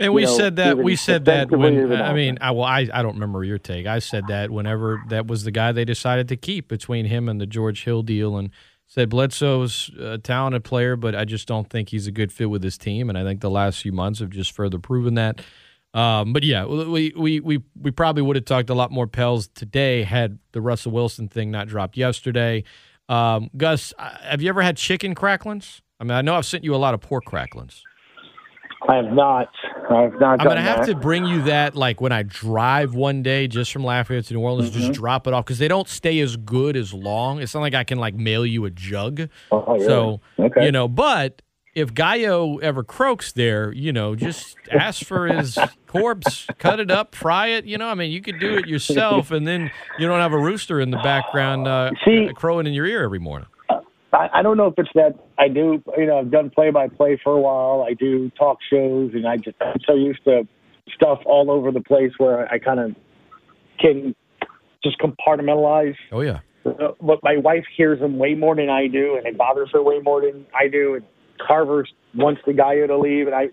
And 0.00 0.12
we 0.12 0.22
you 0.22 0.26
know, 0.26 0.36
said 0.36 0.56
that 0.56 0.76
we 0.76 0.96
said 0.96 1.26
that 1.26 1.50
when 1.50 1.92
I 1.92 2.12
mean. 2.12 2.38
I 2.40 2.50
well 2.50 2.64
I, 2.64 2.88
I 2.92 3.02
don't 3.02 3.14
remember 3.14 3.44
your 3.44 3.58
take. 3.58 3.86
I 3.86 4.00
said 4.00 4.26
that 4.28 4.50
whenever 4.50 5.02
that 5.08 5.26
was 5.26 5.44
the 5.44 5.50
guy 5.50 5.72
they 5.72 5.84
decided 5.84 6.28
to 6.28 6.36
keep 6.36 6.68
between 6.68 7.06
him 7.06 7.28
and 7.28 7.40
the 7.40 7.46
George 7.46 7.84
Hill 7.84 8.02
deal 8.02 8.36
and 8.36 8.50
said 8.86 9.08
Bledsoe's 9.08 9.90
a 9.98 10.18
talented 10.18 10.64
player, 10.64 10.96
but 10.96 11.14
I 11.14 11.24
just 11.24 11.48
don't 11.48 11.68
think 11.68 11.88
he's 11.88 12.06
a 12.06 12.12
good 12.12 12.32
fit 12.32 12.50
with 12.50 12.62
his 12.62 12.78
team. 12.78 13.08
And 13.08 13.18
I 13.18 13.24
think 13.24 13.40
the 13.40 13.50
last 13.50 13.82
few 13.82 13.92
months 13.92 14.20
have 14.20 14.30
just 14.30 14.52
further 14.52 14.78
proven 14.78 15.14
that. 15.14 15.40
Um, 15.92 16.32
but 16.32 16.42
yeah, 16.42 16.66
we, 16.66 17.12
we 17.16 17.40
we 17.40 17.62
we 17.80 17.90
probably 17.90 18.22
would 18.22 18.36
have 18.36 18.44
talked 18.44 18.68
a 18.68 18.74
lot 18.74 18.90
more 18.90 19.06
Pels 19.06 19.48
today 19.48 20.02
had 20.02 20.38
the 20.52 20.60
Russell 20.60 20.92
Wilson 20.92 21.28
thing 21.28 21.50
not 21.50 21.68
dropped 21.68 21.96
yesterday. 21.96 22.64
Um, 23.08 23.50
Gus, 23.56 23.94
have 23.98 24.42
you 24.42 24.48
ever 24.48 24.62
had 24.62 24.76
chicken 24.76 25.14
cracklings? 25.14 25.80
I 25.98 26.04
mean, 26.04 26.12
I 26.12 26.22
know 26.22 26.34
I've 26.34 26.44
sent 26.44 26.64
you 26.64 26.74
a 26.74 26.76
lot 26.76 26.92
of 26.92 27.00
pork 27.00 27.24
cracklings. 27.24 27.82
I 28.88 28.96
have 28.96 29.12
not. 29.12 29.48
I 29.90 30.02
have 30.02 30.20
not. 30.20 30.40
I'm 30.40 30.46
gonna 30.46 30.60
have 30.62 30.86
that. 30.86 30.92
to 30.92 30.94
bring 30.94 31.24
you 31.26 31.42
that 31.42 31.74
like 31.74 32.00
when 32.00 32.12
I 32.12 32.22
drive 32.22 32.94
one 32.94 33.22
day 33.22 33.48
just 33.48 33.72
from 33.72 33.84
Lafayette 33.84 34.24
to 34.26 34.34
New 34.34 34.40
Orleans, 34.40 34.70
Mm-hmm. 34.70 34.80
just 34.80 34.92
drop 34.92 35.26
it 35.26 35.32
off 35.32 35.44
because 35.44 35.58
they 35.58 35.68
don't 35.68 35.88
stay 35.88 36.20
as 36.20 36.36
good 36.36 36.76
as 36.76 36.92
long. 36.94 37.40
It's 37.40 37.54
not 37.54 37.60
like 37.60 37.74
I 37.74 37.84
can 37.84 37.98
like 37.98 38.14
mail 38.14 38.44
you 38.46 38.64
a 38.64 38.70
jug. 38.70 39.28
Oh, 39.50 39.64
really? 39.74 39.84
So 39.86 40.20
Okay. 40.38 40.64
you 40.66 40.72
know, 40.72 40.88
but 40.88 41.42
if 41.74 41.92
Gallo 41.92 42.56
ever 42.58 42.82
croaks 42.82 43.32
there, 43.32 43.70
you 43.72 43.92
know, 43.92 44.14
just 44.14 44.56
ask 44.72 45.04
for 45.04 45.26
his 45.26 45.58
corpse, 45.86 46.46
cut 46.58 46.80
it 46.80 46.90
up, 46.90 47.14
fry 47.14 47.48
it. 47.48 47.66
You 47.66 47.76
know, 47.76 47.88
I 47.88 47.94
mean, 47.94 48.10
you 48.10 48.22
could 48.22 48.40
do 48.40 48.56
it 48.56 48.66
yourself, 48.66 49.30
and 49.30 49.46
then 49.46 49.70
you 49.98 50.06
don't 50.06 50.20
have 50.20 50.32
a 50.32 50.38
rooster 50.38 50.80
in 50.80 50.90
the 50.90 50.96
background 50.98 51.68
uh, 51.68 51.90
See- 52.04 52.30
crowing 52.34 52.66
in 52.66 52.72
your 52.72 52.86
ear 52.86 53.02
every 53.04 53.18
morning. 53.18 53.48
I, 54.16 54.38
I 54.38 54.42
don't 54.42 54.56
know 54.56 54.66
if 54.66 54.74
it's 54.78 54.88
that 54.94 55.14
I 55.38 55.48
do. 55.48 55.82
You 55.96 56.06
know, 56.06 56.18
I've 56.18 56.30
done 56.30 56.50
play 56.50 56.70
by 56.70 56.88
play 56.88 57.20
for 57.22 57.34
a 57.34 57.40
while. 57.40 57.86
I 57.88 57.92
do 57.92 58.30
talk 58.30 58.58
shows, 58.70 59.12
and 59.14 59.28
I 59.28 59.36
just 59.36 59.56
I'm 59.60 59.80
so 59.86 59.94
used 59.94 60.24
to 60.24 60.48
stuff 60.94 61.18
all 61.26 61.50
over 61.50 61.70
the 61.70 61.80
place 61.80 62.12
where 62.18 62.50
I 62.50 62.58
kind 62.58 62.80
of 62.80 62.96
can 63.78 64.14
just 64.82 64.96
compartmentalize. 65.00 65.96
Oh 66.12 66.22
yeah, 66.22 66.40
Uh, 66.64 66.92
But 67.00 67.18
my 67.22 67.36
wife 67.36 67.64
hears 67.76 68.00
them 68.00 68.18
way 68.18 68.34
more 68.34 68.56
than 68.56 68.70
I 68.70 68.86
do, 68.86 69.16
and 69.16 69.26
it 69.26 69.36
bothers 69.36 69.70
her 69.72 69.82
way 69.82 69.98
more 70.00 70.20
than 70.22 70.46
I 70.54 70.68
do. 70.68 70.94
And 70.94 71.04
Carver 71.46 71.86
wants 72.14 72.40
the 72.46 72.54
guy 72.54 72.76
to 72.86 72.98
leave, 72.98 73.26
and 73.26 73.36
I, 73.36 73.48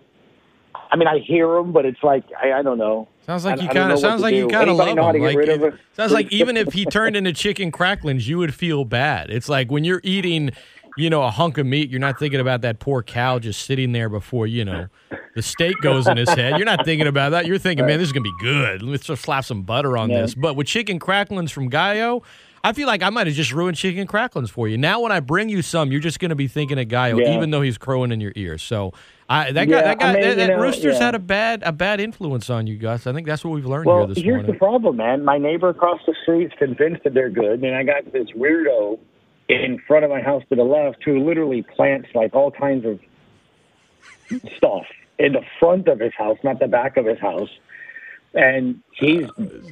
I 0.91 0.95
mean, 0.95 1.07
I 1.07 1.19
hear 1.19 1.47
them, 1.55 1.71
but 1.71 1.85
it's 1.85 2.01
like 2.03 2.23
I, 2.41 2.53
I 2.53 2.61
don't 2.61 2.77
know. 2.77 3.07
sounds 3.25 3.45
like 3.45 3.59
I- 3.59 3.63
you 3.63 3.69
kind 3.69 3.91
of 3.91 3.99
sounds 3.99 4.21
like 4.21 4.35
you 4.35 4.47
kind 4.47 4.69
of 4.69 4.75
love 4.75 4.95
know 4.95 5.03
how 5.03 5.11
to 5.11 5.17
him. 5.17 5.23
Like, 5.23 5.37
rid 5.37 5.49
of 5.49 5.63
it- 5.63 5.73
it? 5.73 5.79
sounds 5.93 6.11
like 6.11 6.31
even 6.31 6.57
if 6.57 6.73
he 6.73 6.85
turned 6.85 7.15
into 7.15 7.33
chicken 7.33 7.71
cracklings, 7.71 8.27
you 8.27 8.37
would 8.37 8.53
feel 8.53 8.85
bad. 8.85 9.29
It's 9.29 9.49
like 9.49 9.71
when 9.71 9.83
you're 9.83 10.01
eating, 10.03 10.51
you 10.97 11.09
know, 11.09 11.23
a 11.23 11.31
hunk 11.31 11.57
of 11.57 11.65
meat, 11.65 11.89
you're 11.89 11.99
not 11.99 12.19
thinking 12.19 12.39
about 12.39 12.61
that 12.61 12.79
poor 12.79 13.01
cow 13.03 13.39
just 13.39 13.65
sitting 13.65 13.91
there 13.91 14.09
before 14.09 14.45
you 14.47 14.65
know 14.65 14.87
the 15.35 15.41
steak 15.41 15.75
goes 15.81 16.07
in 16.07 16.17
his 16.17 16.29
head. 16.29 16.57
You're 16.57 16.65
not 16.65 16.85
thinking 16.85 17.07
about 17.07 17.29
that. 17.31 17.45
You're 17.47 17.57
thinking, 17.57 17.85
man, 17.87 17.97
this 17.99 18.07
is 18.07 18.13
gonna 18.13 18.23
be 18.23 18.33
good. 18.39 18.81
Let's 18.83 19.05
just 19.05 19.23
slap 19.23 19.45
some 19.45 19.63
butter 19.63 19.97
on 19.97 20.09
Yeah. 20.09 20.21
this. 20.21 20.35
But 20.35 20.55
with 20.55 20.67
chicken 20.67 20.99
cracklings 20.99 21.51
from 21.51 21.69
Gallo. 21.69 22.23
I 22.65 22.71
feel 22.71 22.87
like 22.87 23.03
I 23.03 23.09
might 23.09 23.27
have 23.27 23.35
just 23.35 23.51
ruined 23.51 23.75
chicken 23.75 24.07
cracklings 24.07 24.49
for 24.49 24.69
you. 24.69 24.77
Now, 24.77 25.01
when 25.01 25.11
I 25.11 25.19
bring 25.19 25.49
you 25.49 25.61
some, 25.61 25.91
you're 25.91 25.99
just 25.99 26.17
going 26.21 26.29
to 26.29 26.35
be 26.35 26.47
thinking 26.47 26.79
of 26.79 26.87
Gallo, 26.87 27.17
Yeah. 27.19 27.35
even 27.35 27.51
though 27.51 27.61
he's 27.61 27.77
crowing 27.77 28.09
in 28.13 28.21
your 28.21 28.31
ear. 28.37 28.57
So, 28.57 28.93
I 29.33 29.51
that 29.51 29.65
guy, 29.65 29.81
that 29.81 29.99
guy, 29.99 30.09
I 30.09 30.13
mean, 30.13 30.21
that, 30.21 30.29
you 30.29 30.35
that 30.35 30.47
know, 30.49 30.61
rooster's 30.61 30.95
yeah. 30.99 31.05
had 31.05 31.15
a 31.15 31.19
bad, 31.19 31.63
a 31.63 31.71
bad 31.71 31.99
influence 31.99 32.49
on 32.49 32.67
you, 32.67 32.77
Gus. 32.77 33.07
I 33.07 33.13
think 33.13 33.25
that's 33.25 33.43
what 33.43 33.51
we've 33.53 33.65
learned 33.65 33.87
Well, 33.87 33.99
here 33.99 34.07
this 34.07 34.17
here's 34.23 34.35
morning. 34.37 34.51
the 34.53 34.57
problem, 34.59 34.97
man. 34.97 35.25
My 35.25 35.37
neighbor 35.37 35.69
across 35.69 35.99
the 36.05 36.15
street's 36.23 36.53
convinced 36.59 37.03
that 37.03 37.13
they're 37.13 37.29
good, 37.31 37.63
and 37.63 37.75
I 37.75 37.83
got 37.83 38.11
this 38.13 38.27
weirdo 38.37 38.99
in 39.49 39.79
front 39.87 40.05
of 40.05 40.11
my 40.11 40.21
house 40.21 40.43
to 40.49 40.55
the 40.55 40.63
left 40.63 41.03
who 41.03 41.25
literally 41.27 41.63
plants 41.75 42.09
like 42.13 42.33
all 42.35 42.51
kinds 42.51 42.85
of 42.85 42.99
stuff 44.57 44.83
in 45.19 45.33
the 45.33 45.41
front 45.59 45.87
of 45.87 45.99
his 45.99 46.13
house, 46.17 46.37
not 46.43 46.59
the 46.59 46.67
back 46.67 46.97
of 46.97 47.05
his 47.05 47.19
house. 47.19 47.49
And 48.35 48.81
he's 48.93 49.27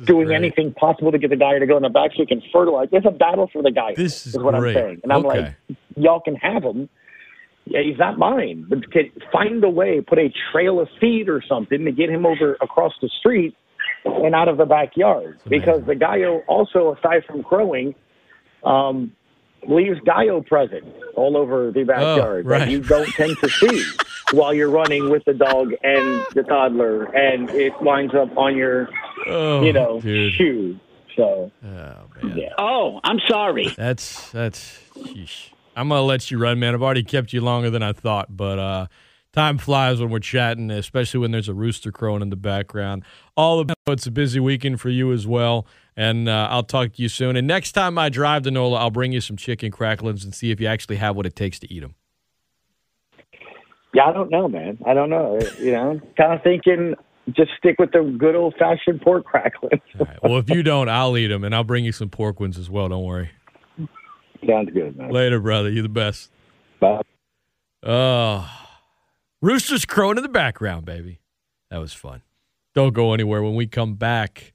doing 0.06 0.28
great. 0.28 0.36
anything 0.36 0.72
possible 0.74 1.12
to 1.12 1.18
get 1.18 1.32
the 1.32 1.36
guy 1.36 1.58
to 1.58 1.66
go 1.66 1.78
in 1.78 1.84
the 1.84 1.90
back 1.90 2.12
so 2.12 2.18
he 2.18 2.26
can 2.28 2.44
fertilize. 2.54 2.90
It's 2.92 3.08
a 3.08 3.12
battle 3.12 3.50
for 3.52 3.64
the 3.64 3.72
guy. 3.72 3.96
This 3.96 4.28
is 4.28 4.38
what 4.38 4.54
great. 4.54 4.78
I'm 4.78 4.84
saying. 4.84 5.00
And 5.04 5.12
I'm 5.12 5.26
Okay. 5.26 5.56
like, 5.70 5.78
y'all 5.96 6.20
can 6.20 6.36
have 6.36 6.64
him. 6.64 6.88
Yeah, 7.66 7.82
he's 7.84 7.98
not 7.98 8.18
mine. 8.18 8.66
But 8.68 8.92
can 8.92 9.12
find 9.32 9.64
a 9.64 9.70
way, 9.70 10.02
put 10.02 10.18
a 10.20 10.34
trail 10.52 10.80
of 10.80 10.90
feed 11.00 11.30
or 11.30 11.42
something 11.48 11.86
to 11.86 11.92
get 11.92 12.10
him 12.10 12.26
over 12.26 12.58
across 12.62 12.94
the 13.02 13.10
street 13.20 13.56
and 14.04 14.34
out 14.36 14.48
of 14.48 14.58
the 14.58 14.66
backyard. 14.66 15.40
Because 15.48 15.84
the 15.86 15.96
Gallo 15.96 16.42
also, 16.48 16.96
aside 16.96 17.24
from 17.26 17.44
crowing, 17.44 17.94
um, 18.64 19.14
leaves 19.68 20.00
Gallo 20.06 20.42
present 20.42 20.84
all 21.16 21.38
over 21.38 21.72
the 21.72 21.84
backyard 21.84 22.46
Oh, 22.46 22.50
right. 22.50 22.60
that 22.60 22.70
you 22.72 22.82
don't 22.82 23.08
tend 23.14 23.38
to 23.38 23.50
see 23.50 23.84
while 24.32 24.54
you're 24.54 24.72
running 24.72 25.10
with 25.10 25.24
the 25.26 25.34
dog 25.34 25.72
and 25.84 26.26
the 26.34 26.44
toddler, 26.48 27.04
and 27.16 27.50
it 27.52 27.80
winds 27.82 28.16
up 28.16 28.36
on 28.38 28.58
your, 28.58 28.90
oh, 29.28 29.62
you 29.64 29.72
know, 29.74 30.02
dude. 30.02 30.34
shoe. 30.34 30.80
So 31.16 31.52
Oh 31.64 31.68
man, 32.24 32.38
yeah. 32.38 32.54
Oh, 32.58 33.00
I'm 33.04 33.20
sorry. 33.28 33.68
that's 33.78 34.32
that's. 34.32 34.80
Sheesh. 34.96 35.50
I'm 35.76 35.90
gonna 35.90 36.02
let 36.02 36.30
you 36.30 36.38
run, 36.38 36.60
man. 36.60 36.74
I've 36.74 36.84
already 36.84 37.04
kept 37.04 37.34
you 37.34 37.42
longer 37.42 37.70
than 37.70 37.82
I 37.84 37.94
thought, 37.94 38.36
but 38.36 38.60
uh, 38.60 38.88
time 39.32 39.58
flies 39.58 40.00
when 40.02 40.10
we're 40.10 40.20
chatting, 40.20 40.70
especially 40.70 41.20
when 41.22 41.32
there's 41.32 41.48
a 41.48 41.54
rooster 41.54 41.92
crowing 41.92 42.22
in 42.22 42.30
the 42.30 42.36
background. 42.36 43.04
All 43.38 43.64
the 43.64 43.74
it's 43.88 44.06
a 44.06 44.12
busy 44.12 44.40
weekend 44.40 44.82
for 44.82 44.90
you 44.90 45.12
as 45.12 45.26
well, 45.26 45.66
and 45.96 46.28
uh, 46.28 46.48
I'll 46.52 46.64
talk 46.64 46.94
to 46.94 47.02
you 47.02 47.10
soon. 47.10 47.36
And 47.36 47.48
next 47.48 47.72
time 47.72 47.98
I 47.98 48.10
drive 48.10 48.44
to 48.44 48.52
NOLA, 48.52 48.80
I'll 48.80 48.92
bring 48.92 49.12
you 49.12 49.22
some 49.22 49.38
chicken 49.38 49.72
cracklings 49.72 50.24
and 50.24 50.36
see 50.36 50.52
if 50.52 50.60
you 50.60 50.68
actually 50.68 50.98
have 50.98 51.16
what 51.16 51.26
it 51.26 51.36
takes 51.36 51.60
to 51.60 51.74
eat 51.74 51.80
them. 51.80 51.96
Yeah, 53.94 54.06
I 54.06 54.14
don't 54.14 54.30
know, 54.30 54.48
man. 54.48 54.78
I 54.86 54.94
don't 54.94 55.10
know. 55.10 55.40
You 55.60 55.72
know, 55.72 56.02
kind 56.18 56.34
of 56.34 56.44
thinking 56.44 56.96
just 57.30 57.52
stick 57.58 57.76
with 57.80 57.92
the 57.92 58.04
good 58.18 58.36
old 58.36 58.56
fashioned 58.58 59.02
pork 59.02 59.26
cracklings. 59.26 59.82
Right. 59.98 60.18
Well, 60.24 60.38
if 60.38 60.50
you 60.50 60.64
don't, 60.64 60.90
I'll 60.90 61.16
eat 61.18 61.28
them, 61.28 61.44
and 61.44 61.54
I'll 61.56 61.64
bring 61.64 61.86
you 61.86 61.92
some 61.92 62.10
pork 62.10 62.40
ones 62.40 62.58
as 62.58 62.70
well. 62.70 62.90
Don't 62.90 63.04
worry. 63.04 63.30
Sounds 64.48 64.70
good, 64.74 64.98
man. 64.98 65.12
Later, 65.12 65.40
brother. 65.40 65.70
You're 65.70 65.84
the 65.84 65.90
best. 65.90 66.32
Bye. 66.80 67.02
Oh, 67.84 68.50
roosters 69.42 69.86
crowing 69.86 70.18
in 70.18 70.24
the 70.24 70.30
background, 70.30 70.86
baby. 70.86 71.20
That 71.70 71.80
was 71.80 71.94
fun. 71.94 72.22
Don't 72.74 72.94
go 72.94 73.14
anywhere. 73.14 73.42
When 73.42 73.56
we 73.56 73.68
come 73.68 73.96
back, 73.96 74.54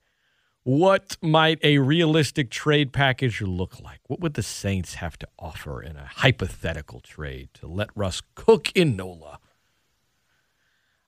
what 0.62 1.16
might 1.22 1.59
a 1.62 1.78
realistic 1.78 2.51
trade 2.51 2.93
package 2.93 3.41
look 3.41 3.80
like? 3.80 4.01
What 4.07 4.20
would 4.20 4.34
the 4.34 4.43
Saints 4.43 4.95
have 4.95 5.18
to 5.18 5.28
offer 5.39 5.82
in 5.82 5.97
a 5.97 6.07
hypothetical 6.07 7.01
trade 7.01 7.51
to 7.55 7.66
let 7.66 7.89
Russ 7.95 8.22
cook 8.34 8.72
in 8.74 8.97
NOLA? 8.97 9.39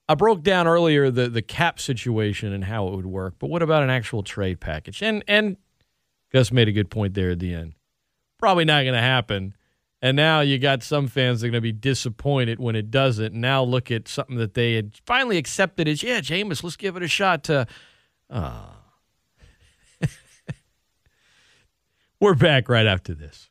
I 0.08 0.14
broke 0.14 0.42
down 0.42 0.66
earlier 0.66 1.10
the, 1.10 1.28
the 1.28 1.42
cap 1.42 1.78
situation 1.78 2.52
and 2.52 2.64
how 2.64 2.88
it 2.88 2.94
would 2.94 3.06
work, 3.06 3.34
but 3.38 3.50
what 3.50 3.62
about 3.62 3.82
an 3.82 3.90
actual 3.90 4.22
trade 4.22 4.60
package? 4.60 5.02
And 5.02 5.22
and 5.28 5.56
Gus 6.32 6.50
made 6.50 6.68
a 6.68 6.72
good 6.72 6.90
point 6.90 7.14
there 7.14 7.30
at 7.30 7.38
the 7.38 7.52
end. 7.52 7.74
Probably 8.38 8.64
not 8.64 8.82
going 8.82 8.94
to 8.94 9.00
happen. 9.00 9.54
And 10.00 10.16
now 10.16 10.40
you 10.40 10.58
got 10.58 10.84
some 10.84 11.08
fans 11.08 11.40
that 11.40 11.48
are 11.48 11.50
going 11.50 11.58
to 11.58 11.60
be 11.60 11.72
disappointed 11.72 12.60
when 12.60 12.76
it 12.76 12.90
doesn't. 12.90 13.34
Now 13.34 13.64
look 13.64 13.90
at 13.90 14.06
something 14.06 14.36
that 14.36 14.54
they 14.54 14.74
had 14.74 14.94
finally 15.04 15.38
accepted 15.38 15.88
as, 15.88 16.02
yeah, 16.04 16.20
Jameis, 16.20 16.62
let's 16.62 16.76
give 16.76 16.96
it 16.96 17.02
a 17.02 17.08
shot 17.08 17.44
to. 17.44 17.66
Uh. 18.30 18.66
We're 22.20 22.34
back 22.34 22.68
right 22.68 22.86
after 22.86 23.12
this. 23.14 23.47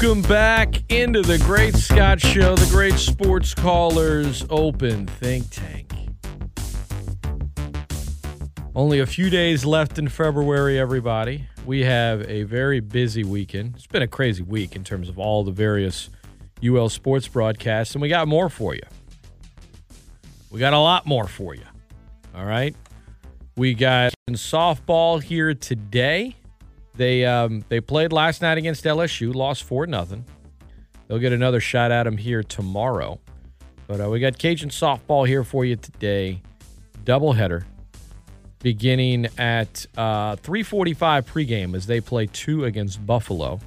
Welcome 0.00 0.22
back 0.22 0.92
into 0.92 1.22
the 1.22 1.38
Great 1.38 1.74
Scott 1.74 2.20
Show, 2.20 2.54
the 2.54 2.70
Great 2.70 2.94
Sports 2.94 3.52
Callers 3.52 4.46
Open 4.48 5.08
Think 5.08 5.50
Tank. 5.50 5.92
Only 8.76 9.00
a 9.00 9.06
few 9.06 9.28
days 9.28 9.64
left 9.64 9.98
in 9.98 10.08
February, 10.08 10.78
everybody. 10.78 11.48
We 11.66 11.80
have 11.80 12.22
a 12.30 12.44
very 12.44 12.78
busy 12.78 13.24
weekend. 13.24 13.74
It's 13.74 13.88
been 13.88 14.02
a 14.02 14.06
crazy 14.06 14.44
week 14.44 14.76
in 14.76 14.84
terms 14.84 15.08
of 15.08 15.18
all 15.18 15.42
the 15.42 15.50
various 15.50 16.10
UL 16.64 16.90
sports 16.90 17.26
broadcasts, 17.26 17.96
and 17.96 18.00
we 18.00 18.08
got 18.08 18.28
more 18.28 18.48
for 18.48 18.76
you. 18.76 18.82
We 20.48 20.60
got 20.60 20.74
a 20.74 20.78
lot 20.78 21.06
more 21.06 21.26
for 21.26 21.56
you. 21.56 21.66
All 22.36 22.44
right. 22.44 22.76
We 23.56 23.74
got 23.74 24.14
softball 24.30 25.20
here 25.20 25.54
today. 25.54 26.36
They 26.98 27.24
um, 27.24 27.64
they 27.68 27.80
played 27.80 28.12
last 28.12 28.42
night 28.42 28.58
against 28.58 28.84
LSU, 28.84 29.32
lost 29.32 29.62
four 29.62 29.86
nothing. 29.86 30.24
They'll 31.06 31.20
get 31.20 31.32
another 31.32 31.60
shot 31.60 31.92
at 31.92 32.02
them 32.02 32.16
here 32.16 32.42
tomorrow. 32.42 33.20
But 33.86 34.00
uh, 34.00 34.10
we 34.10 34.18
got 34.18 34.36
Cajun 34.36 34.68
softball 34.68 35.26
here 35.26 35.44
for 35.44 35.64
you 35.64 35.76
today, 35.76 36.42
doubleheader. 37.04 37.64
beginning 38.58 39.28
at 39.38 39.86
uh, 39.96 40.34
3:45 40.36 41.22
pregame 41.24 41.76
as 41.76 41.86
they 41.86 42.00
play 42.00 42.26
two 42.26 42.64
against 42.64 43.06
Buffalo. 43.06 43.60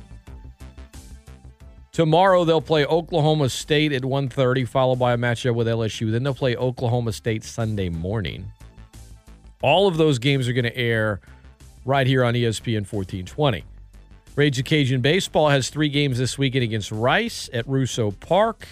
Tomorrow 1.93 2.43
they'll 2.43 2.61
play 2.61 2.85
Oklahoma 2.85 3.47
State 3.47 3.93
at 3.93 4.01
1:30, 4.01 4.67
followed 4.67 4.99
by 4.99 5.13
a 5.13 5.17
matchup 5.17 5.55
with 5.55 5.67
LSU. 5.67 6.11
Then 6.11 6.23
they'll 6.23 6.33
play 6.33 6.57
Oklahoma 6.57 7.13
State 7.13 7.45
Sunday 7.45 7.87
morning. 7.87 8.51
All 9.63 9.87
of 9.87 9.95
those 9.95 10.19
games 10.19 10.49
are 10.49 10.53
going 10.53 10.65
to 10.65 10.75
air 10.75 11.21
right 11.85 12.07
here 12.07 12.23
on 12.23 12.33
ESPN 12.33 12.91
1420. 12.91 13.63
Ragin' 14.35 14.63
Cajun 14.63 15.01
Baseball 15.01 15.49
has 15.49 15.69
three 15.69 15.89
games 15.89 16.17
this 16.17 16.37
weekend 16.37 16.63
against 16.63 16.91
Rice 16.91 17.49
at 17.53 17.67
Russo 17.67 18.11
Park. 18.11 18.67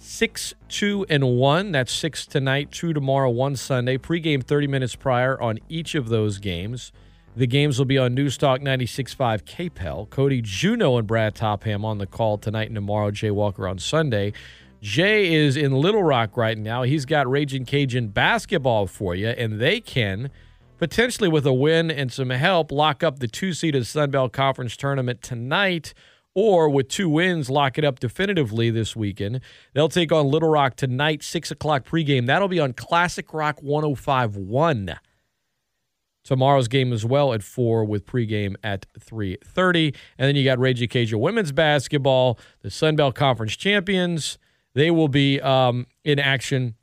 Six, 0.00 0.54
two, 0.68 1.06
and 1.08 1.36
one. 1.36 1.72
That's 1.72 1.92
six 1.92 2.26
tonight, 2.26 2.70
two 2.70 2.92
tomorrow, 2.92 3.30
one 3.30 3.56
Sunday. 3.56 3.98
Pregame 3.98 4.42
30 4.42 4.66
minutes 4.66 4.94
prior 4.94 5.40
on 5.40 5.58
each 5.68 5.94
of 5.94 6.08
those 6.08 6.38
games. 6.38 6.92
The 7.36 7.46
games 7.46 7.78
will 7.78 7.86
be 7.86 7.98
on 7.98 8.16
Newstalk 8.16 8.60
96.5 8.60 9.44
KPEL. 9.44 10.10
Cody 10.10 10.40
Juneau 10.42 10.98
and 10.98 11.06
Brad 11.06 11.36
Topham 11.36 11.84
on 11.84 11.98
the 11.98 12.06
call 12.06 12.38
tonight 12.38 12.66
and 12.66 12.74
tomorrow. 12.74 13.12
Jay 13.12 13.30
Walker 13.30 13.68
on 13.68 13.78
Sunday. 13.78 14.32
Jay 14.80 15.32
is 15.32 15.56
in 15.56 15.72
Little 15.72 16.02
Rock 16.02 16.36
right 16.36 16.58
now. 16.58 16.82
He's 16.82 17.04
got 17.04 17.28
Ragin' 17.28 17.64
Cajun 17.64 18.08
basketball 18.08 18.86
for 18.86 19.14
you, 19.14 19.28
and 19.28 19.60
they 19.60 19.80
can 19.80 20.30
potentially, 20.78 21.28
with 21.28 21.46
a 21.46 21.52
win 21.52 21.90
and 21.90 22.12
some 22.12 22.30
help, 22.30 22.72
lock 22.72 23.02
up 23.02 23.18
the 23.18 23.28
two 23.28 23.52
seeded 23.52 23.86
Sun 23.86 24.10
Belt 24.10 24.32
Conference 24.32 24.76
tournament 24.76 25.22
tonight 25.22 25.94
or 26.40 26.68
with 26.68 26.88
two 26.88 27.08
wins, 27.08 27.50
lock 27.50 27.78
it 27.78 27.84
up 27.84 27.98
definitively 27.98 28.70
this 28.70 28.94
weekend. 28.94 29.40
They'll 29.74 29.88
take 29.88 30.12
on 30.12 30.28
Little 30.28 30.50
Rock 30.50 30.76
tonight, 30.76 31.24
6 31.24 31.50
o'clock 31.50 31.84
pregame. 31.84 32.26
That'll 32.26 32.46
be 32.46 32.60
on 32.60 32.74
Classic 32.74 33.34
Rock 33.34 33.60
1051. 33.60 35.00
Tomorrow's 36.22 36.68
game 36.68 36.92
as 36.92 37.04
well 37.04 37.32
at 37.32 37.42
4 37.42 37.84
with 37.84 38.06
pregame 38.06 38.54
at 38.62 38.86
3.30. 39.00 39.96
And 40.16 40.28
then 40.28 40.36
you 40.36 40.44
got 40.44 40.60
Ragin' 40.60 40.88
Cajun 40.88 41.18
women's 41.18 41.50
basketball, 41.50 42.38
the 42.60 42.70
Sun 42.70 42.94
Belt 42.94 43.16
Conference 43.16 43.56
champions. 43.56 44.38
They 44.74 44.92
will 44.92 45.08
be 45.08 45.40
um, 45.40 45.86
in 46.04 46.20
action 46.20 46.76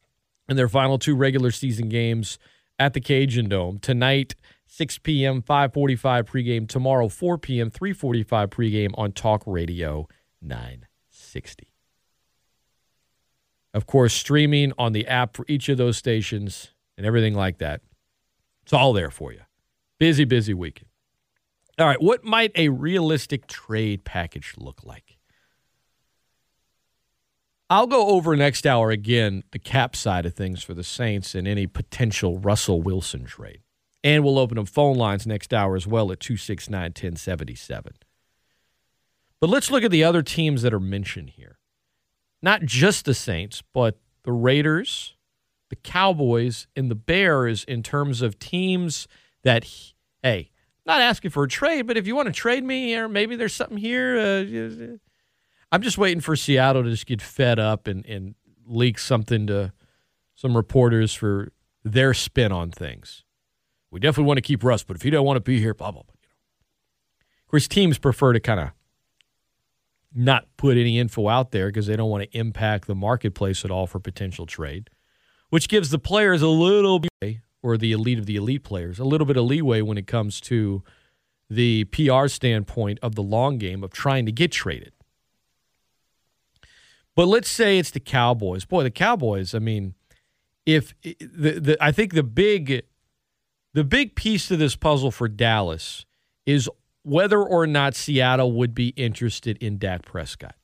in 0.50 0.58
their 0.58 0.68
final 0.68 1.00
two 1.00 1.16
regular 1.16 1.52
season 1.52 1.88
games 1.88 2.40
at 2.80 2.94
the 2.94 3.02
Cajun 3.02 3.50
Dome. 3.50 3.80
Tonight, 3.80 4.36
6 4.68 4.98
p.m., 5.00 5.42
545 5.42 6.26
pregame. 6.26 6.68
Tomorrow, 6.68 7.08
4 7.08 7.38
p.m., 7.38 7.70
345 7.70 8.50
pregame 8.50 8.92
on 8.98 9.12
Talk 9.12 9.44
Radio 9.46 10.08
960. 10.42 11.72
Of 13.74 13.86
course, 13.86 14.14
streaming 14.14 14.72
on 14.78 14.94
the 14.94 15.06
app 15.08 15.36
for 15.36 15.46
each 15.48 15.68
of 15.70 15.78
those 15.78 15.98
stations 15.98 16.74
and 16.98 17.06
everything 17.06 17.34
like 17.34 17.58
that. 17.58 17.82
It's 18.64 18.74
all 18.74 18.94
there 18.94 19.12
for 19.12 19.34
you. 19.34 19.42
Busy, 20.00 20.24
busy 20.26 20.54
weekend. 20.54 20.90
All 21.78 21.86
right, 21.86 22.02
what 22.02 22.24
might 22.24 22.52
a 22.56 22.70
realistic 22.70 23.48
trade 23.48 24.06
package 24.06 24.54
look 24.58 24.84
like? 24.84 25.15
I'll 27.70 27.88
go 27.88 28.10
over 28.10 28.36
next 28.36 28.68
hour 28.68 28.92
again 28.92 29.44
the 29.52 29.60
cap 29.60 29.96
side 29.96 30.26
of 30.26 30.36
things 30.36 30.64
for 30.64 30.74
the 30.74 30.84
Saints 30.84 31.34
and 31.34 31.48
any 31.48 31.66
potential 31.66 32.38
Russell 32.38 32.82
Wilson 32.82 33.26
trade. 33.26 33.62
And 34.04 34.24
we'll 34.24 34.38
open 34.38 34.60
up 34.60 34.68
phone 34.68 34.98
lines 34.98 35.26
next 35.26 35.52
hour 35.52 35.76
as 35.76 35.88
well 35.88 36.12
at 36.12 36.20
269 36.20 36.80
1077. 36.80 37.94
But 39.40 39.50
let's 39.50 39.72
look 39.72 39.84
at 39.84 39.90
the 39.90 40.04
other 40.04 40.22
teams 40.22 40.62
that 40.62 40.74
are 40.74 40.80
mentioned 40.80 41.32
here. 41.32 41.58
Not 42.42 42.64
just 42.64 43.06
the 43.06 43.16
Saints, 43.16 43.64
but 43.74 43.98
the 44.24 44.32
Raiders, 44.32 45.16
the 45.70 45.76
Cowboys, 45.76 46.68
and 46.76 46.92
the 46.92 46.96
Bears 46.96 47.64
in 47.64 47.82
terms 47.82 48.22
of 48.22 48.38
teams 48.38 49.08
that, 49.44 49.66
hey, 50.22 50.52
not 50.86 51.02
asking 51.02 51.32
for 51.32 51.44
a 51.44 51.48
trade, 51.48 51.88
but 51.88 51.98
if 51.98 52.06
you 52.06 52.16
want 52.16 52.28
to 52.28 52.32
trade 52.32 52.64
me, 52.64 52.96
or 52.96 53.10
maybe 53.10 53.36
there's 53.36 53.54
something 53.54 53.78
here. 53.78 54.20
Uh, 54.20 54.98
I'm 55.72 55.82
just 55.82 55.98
waiting 55.98 56.22
for 56.22 56.36
Seattle 56.36 56.84
to 56.84 56.90
just 56.90 57.06
get 57.06 57.22
fed 57.22 57.60
up 57.60 57.88
and, 57.88 58.06
and 58.06 58.36
leak 58.66 59.00
something 59.00 59.48
to 59.48 59.74
some 60.36 60.56
reporters 60.56 61.14
for 61.14 61.52
their 61.84 62.14
spin 62.14 62.52
on 62.52 62.72
things. 62.72 63.24
We 63.92 64.00
definitely 64.00 64.28
want 64.28 64.38
to 64.38 64.42
keep 64.42 64.64
Russ, 64.64 64.84
but 64.84 64.96
if 64.96 65.04
he 65.04 65.10
don't 65.10 65.26
want 65.26 65.38
to 65.38 65.42
be 65.42 65.60
here, 65.60 65.74
blah 65.74 65.92
blah 65.92 66.04
blah. 66.04 66.14
You 66.22 66.28
know. 66.28 67.46
Of 67.46 67.52
course, 67.52 67.68
teams 67.68 67.98
prefer 67.98 68.34
to 68.34 68.40
kind 68.40 68.60
of 68.60 68.72
not 70.14 70.48
put 70.58 70.78
any 70.78 70.98
info 70.98 71.28
out 71.28 71.52
there 71.52 71.68
because 71.68 71.88
they 71.88 71.96
don't 71.96 72.10
want 72.10 72.24
to 72.24 72.38
impact 72.38 72.88
the 72.88 72.96
marketplace 72.96 73.66
at 73.66 73.72
all 73.72 73.86
for 73.86 74.00
potential 74.00 74.46
trade, 74.46 74.90
which 75.50 75.68
gives 75.68 75.90
the 75.90 76.00
players 76.00 76.42
a 76.42 76.48
little 76.48 77.00
bit, 77.00 77.38
or 77.62 77.78
the 77.78 77.92
elite 77.92 78.20
of 78.20 78.26
the 78.26 78.36
elite 78.36 78.64
players, 78.64 79.00
a 79.00 79.04
little 79.04 79.28
bit 79.28 79.38
of 79.38 79.46
leeway 79.46 79.82
when 79.82 79.98
it 79.98 80.08
comes 80.08 80.40
to 80.40 80.84
the 81.50 81.84
PR 81.86 82.28
standpoint 82.28 82.98
of 83.02 83.16
the 83.16 83.24
long 83.24 83.58
game 83.58 83.84
of 83.84 83.92
trying 83.92 84.26
to 84.26 84.32
get 84.32 84.52
traded. 84.52 84.94
But 87.16 87.28
let's 87.28 87.50
say 87.50 87.80
it's 87.80 87.92
the 87.92 88.00
Cowboys. 88.00 88.66
Boy, 88.66 88.84
the 88.84 88.92
Cowboys. 88.92 89.56
I 89.56 89.60
mean, 89.60 89.96
if 90.66 90.94
the, 91.02 91.60
the 91.60 91.78
I 91.80 91.92
think 91.92 92.14
the 92.14 92.24
big 92.24 92.86
the 93.74 93.84
big 93.84 94.16
piece 94.16 94.48
to 94.48 94.58
this 94.58 94.76
puzzle 94.76 95.12
for 95.12 95.28
Dallas 95.28 96.06
is 96.46 96.70
whether 97.04 97.42
or 97.42 97.68
not 97.68 97.96
Seattle 97.96 98.52
would 98.54 98.74
be 98.74 98.90
interested 98.90 99.58
in 99.58 99.78
Dak 99.78 100.04
Prescott. 100.04 100.56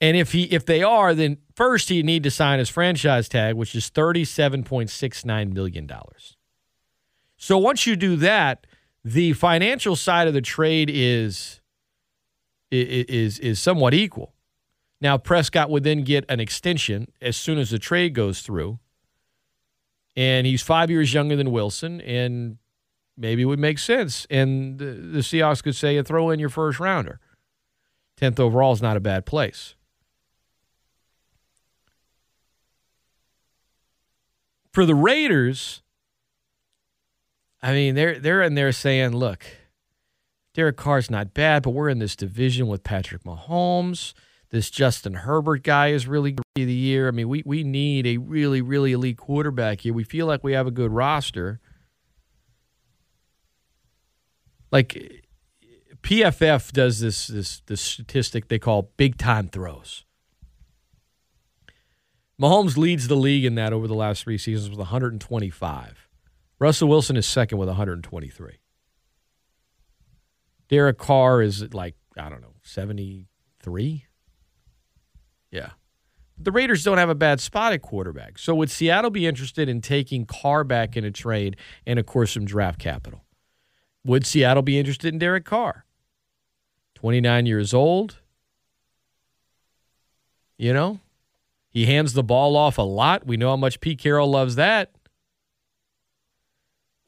And 0.00 0.16
if 0.16 0.32
he 0.32 0.44
if 0.44 0.64
they 0.64 0.82
are, 0.82 1.14
then 1.14 1.38
first 1.54 1.90
he 1.90 2.02
need 2.02 2.22
to 2.22 2.30
sign 2.30 2.58
his 2.58 2.70
franchise 2.70 3.28
tag, 3.28 3.54
which 3.54 3.74
is 3.74 3.90
$37.69 3.90 5.52
million. 5.52 5.90
So 7.36 7.58
once 7.58 7.86
you 7.86 7.96
do 7.96 8.16
that, 8.16 8.66
the 9.04 9.34
financial 9.34 9.96
side 9.96 10.28
of 10.28 10.34
the 10.34 10.40
trade 10.40 10.90
is 10.92 11.59
is 12.70 13.38
is 13.38 13.60
somewhat 13.60 13.94
equal. 13.94 14.34
Now 15.00 15.18
Prescott 15.18 15.70
would 15.70 15.84
then 15.84 16.02
get 16.02 16.24
an 16.28 16.40
extension 16.40 17.10
as 17.20 17.36
soon 17.36 17.58
as 17.58 17.70
the 17.70 17.78
trade 17.78 18.14
goes 18.14 18.42
through, 18.42 18.78
and 20.16 20.46
he's 20.46 20.62
five 20.62 20.90
years 20.90 21.14
younger 21.14 21.36
than 21.36 21.50
Wilson, 21.50 22.00
and 22.02 22.58
maybe 23.16 23.42
it 23.42 23.46
would 23.46 23.58
make 23.58 23.78
sense. 23.78 24.26
And 24.30 24.78
the, 24.78 24.84
the 24.84 25.18
Seahawks 25.20 25.62
could 25.62 25.76
say, 25.76 26.00
"Throw 26.02 26.30
in 26.30 26.38
your 26.38 26.48
first 26.50 26.78
rounder." 26.78 27.20
Tenth 28.16 28.38
overall 28.38 28.72
is 28.72 28.82
not 28.82 28.96
a 28.96 29.00
bad 29.00 29.24
place. 29.24 29.74
For 34.72 34.84
the 34.84 34.94
Raiders, 34.94 35.82
I 37.62 37.72
mean, 37.72 37.94
they're 37.94 38.18
they're 38.18 38.42
in 38.42 38.54
there 38.54 38.72
saying, 38.72 39.16
"Look." 39.16 39.44
Derek 40.54 40.76
Carr's 40.76 41.10
not 41.10 41.32
bad, 41.32 41.62
but 41.62 41.70
we're 41.70 41.88
in 41.88 41.98
this 41.98 42.16
division 42.16 42.66
with 42.66 42.82
Patrick 42.82 43.22
Mahomes. 43.24 44.14
This 44.50 44.68
Justin 44.68 45.14
Herbert 45.14 45.62
guy 45.62 45.88
is 45.88 46.08
really 46.08 46.36
the 46.56 46.64
year. 46.64 47.06
I 47.06 47.12
mean, 47.12 47.28
we 47.28 47.42
we 47.46 47.62
need 47.62 48.06
a 48.06 48.16
really 48.16 48.60
really 48.60 48.92
elite 48.92 49.16
quarterback 49.16 49.82
here. 49.82 49.94
We 49.94 50.02
feel 50.02 50.26
like 50.26 50.42
we 50.42 50.52
have 50.52 50.66
a 50.66 50.72
good 50.72 50.90
roster. 50.90 51.60
Like 54.72 55.24
PFF 56.02 56.72
does 56.72 56.98
this 56.98 57.28
this 57.28 57.60
this 57.66 57.80
statistic 57.80 58.48
they 58.48 58.58
call 58.58 58.90
big 58.96 59.18
time 59.18 59.48
throws. 59.48 60.04
Mahomes 62.40 62.76
leads 62.76 63.06
the 63.06 63.16
league 63.16 63.44
in 63.44 63.54
that 63.56 63.72
over 63.72 63.86
the 63.86 63.94
last 63.94 64.24
three 64.24 64.38
seasons 64.38 64.70
with 64.70 64.78
125. 64.78 66.08
Russell 66.58 66.88
Wilson 66.88 67.16
is 67.16 67.26
second 67.26 67.58
with 67.58 67.68
123. 67.68 68.58
Derek 70.70 70.98
Carr 70.98 71.42
is 71.42 71.74
like, 71.74 71.96
I 72.16 72.28
don't 72.28 72.40
know, 72.40 72.54
73? 72.62 74.06
Yeah. 75.50 75.70
The 76.38 76.52
Raiders 76.52 76.84
don't 76.84 76.98
have 76.98 77.10
a 77.10 77.14
bad 77.14 77.40
spot 77.40 77.72
at 77.72 77.82
quarterback. 77.82 78.38
So 78.38 78.54
would 78.54 78.70
Seattle 78.70 79.10
be 79.10 79.26
interested 79.26 79.68
in 79.68 79.80
taking 79.80 80.24
Carr 80.24 80.62
back 80.62 80.96
in 80.96 81.04
a 81.04 81.10
trade 81.10 81.56
and, 81.84 81.98
of 81.98 82.06
course, 82.06 82.32
some 82.32 82.44
draft 82.44 82.78
capital? 82.78 83.24
Would 84.04 84.24
Seattle 84.24 84.62
be 84.62 84.78
interested 84.78 85.12
in 85.12 85.18
Derek 85.18 85.44
Carr? 85.44 85.84
29 86.94 87.46
years 87.46 87.74
old. 87.74 88.20
You 90.56 90.72
know, 90.72 91.00
he 91.68 91.86
hands 91.86 92.12
the 92.12 92.22
ball 92.22 92.56
off 92.56 92.78
a 92.78 92.82
lot. 92.82 93.26
We 93.26 93.36
know 93.36 93.50
how 93.50 93.56
much 93.56 93.80
Pete 93.80 93.98
Carroll 93.98 94.30
loves 94.30 94.54
that. 94.54 94.92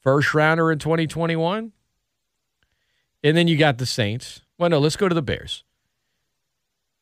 First 0.00 0.34
rounder 0.34 0.72
in 0.72 0.78
2021. 0.78 1.72
And 3.22 3.36
then 3.36 3.48
you 3.48 3.56
got 3.56 3.78
the 3.78 3.86
Saints. 3.86 4.42
Well, 4.58 4.70
no, 4.70 4.78
let's 4.78 4.96
go 4.96 5.08
to 5.08 5.14
the 5.14 5.22
Bears. 5.22 5.64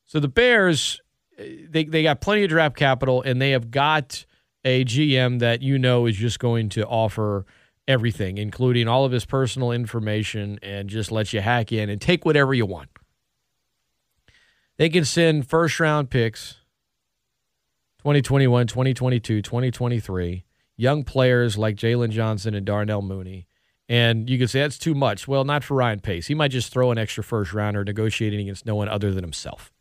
So 0.04 0.20
the 0.20 0.28
Bears, 0.28 1.00
eh, 1.38 1.66
they, 1.68 1.84
they 1.84 2.02
got 2.02 2.20
plenty 2.20 2.44
of 2.44 2.50
draft 2.50 2.76
capital, 2.76 3.22
and 3.22 3.40
they 3.40 3.50
have 3.50 3.70
got 3.70 4.24
a 4.64 4.84
GM 4.84 5.38
that 5.38 5.62
you 5.62 5.78
know 5.78 6.06
is 6.06 6.16
just 6.16 6.38
going 6.38 6.68
to 6.70 6.86
offer 6.86 7.46
everything, 7.88 8.38
including 8.38 8.88
all 8.88 9.04
of 9.04 9.12
his 9.12 9.24
personal 9.24 9.72
information, 9.72 10.58
and 10.62 10.88
just 10.88 11.10
let 11.10 11.32
you 11.32 11.40
hack 11.40 11.72
in 11.72 11.88
and 11.88 12.00
take 12.00 12.24
whatever 12.24 12.52
you 12.52 12.66
want. 12.66 12.88
They 14.76 14.88
can 14.88 15.04
send 15.04 15.48
first 15.48 15.78
round 15.80 16.10
picks 16.10 16.56
2021, 17.98 18.66
2022, 18.66 19.42
2023 19.42 20.44
young 20.80 21.04
players 21.04 21.58
like 21.58 21.76
Jaylon 21.76 22.08
Johnson 22.08 22.54
and 22.54 22.64
Darnell 22.64 23.02
Mooney. 23.02 23.46
And 23.90 24.30
you 24.30 24.38
could 24.38 24.48
say 24.48 24.60
that's 24.60 24.78
too 24.78 24.94
much. 24.94 25.26
Well, 25.26 25.42
not 25.42 25.64
for 25.64 25.74
Ryan 25.74 25.98
Pace. 25.98 26.28
He 26.28 26.34
might 26.34 26.52
just 26.52 26.72
throw 26.72 26.92
an 26.92 26.96
extra 26.96 27.24
first 27.24 27.52
rounder 27.52 27.82
negotiating 27.82 28.38
against 28.38 28.64
no 28.64 28.76
one 28.76 28.88
other 28.88 29.12
than 29.12 29.24
himself. 29.24 29.72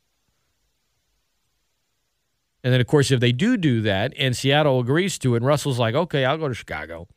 And 2.63 2.73
then, 2.73 2.81
of 2.81 2.87
course, 2.87 3.11
if 3.11 3.19
they 3.19 3.31
do 3.31 3.55
do 3.55 3.81
that 3.81 4.11
and 4.17 4.35
Seattle 4.35 4.79
agrees 4.79 5.19
to 5.19 5.35
it, 5.35 5.37
and 5.37 5.45
Russell's 5.45 5.77
like, 5.77 5.93
okay, 5.93 6.25
I'll 6.25 6.39
go 6.39 6.47
to 6.47 6.55
Chicago, 6.55 7.07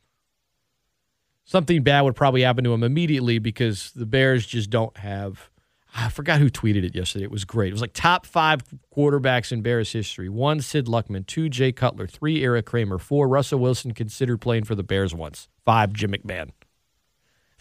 something 1.45 1.81
bad 1.81 2.01
would 2.01 2.15
probably 2.15 2.43
happen 2.43 2.63
to 2.63 2.71
him 2.71 2.83
immediately 2.83 3.39
because 3.39 3.91
the 3.95 4.05
Bears 4.05 4.45
just 4.45 4.69
don't 4.69 4.95
have. 4.97 5.49
I 5.95 6.09
forgot 6.09 6.39
who 6.39 6.51
tweeted 6.51 6.83
it 6.83 6.93
yesterday. 6.93 7.25
It 7.25 7.31
was 7.31 7.43
great. 7.43 7.69
It 7.69 7.73
was 7.73 7.81
like 7.81 7.93
top 7.93 8.27
five 8.27 8.61
quarterbacks 8.95 9.51
in 9.51 9.63
Bears 9.63 9.91
history. 9.91 10.29
One, 10.29 10.61
Sid 10.61 10.85
Luckman. 10.85 11.25
Two, 11.25 11.49
Jay 11.49 11.71
Cutler. 11.71 12.05
Three, 12.05 12.43
Erik 12.43 12.67
Kramer. 12.67 12.99
Four, 12.99 13.27
Russell 13.27 13.57
Wilson 13.57 13.95
considered 13.95 14.41
playing 14.41 14.65
for 14.65 14.75
the 14.75 14.83
Bears 14.83 15.15
once. 15.15 15.49
Five, 15.65 15.91
Jim 15.93 16.11
McMahon. 16.11 16.51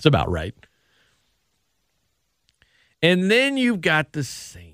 It's 0.02 0.06
about 0.06 0.30
right. 0.30 0.54
And 3.00 3.30
then 3.30 3.56
you've 3.56 3.80
got 3.80 4.12
the 4.12 4.22
Saints 4.22 4.72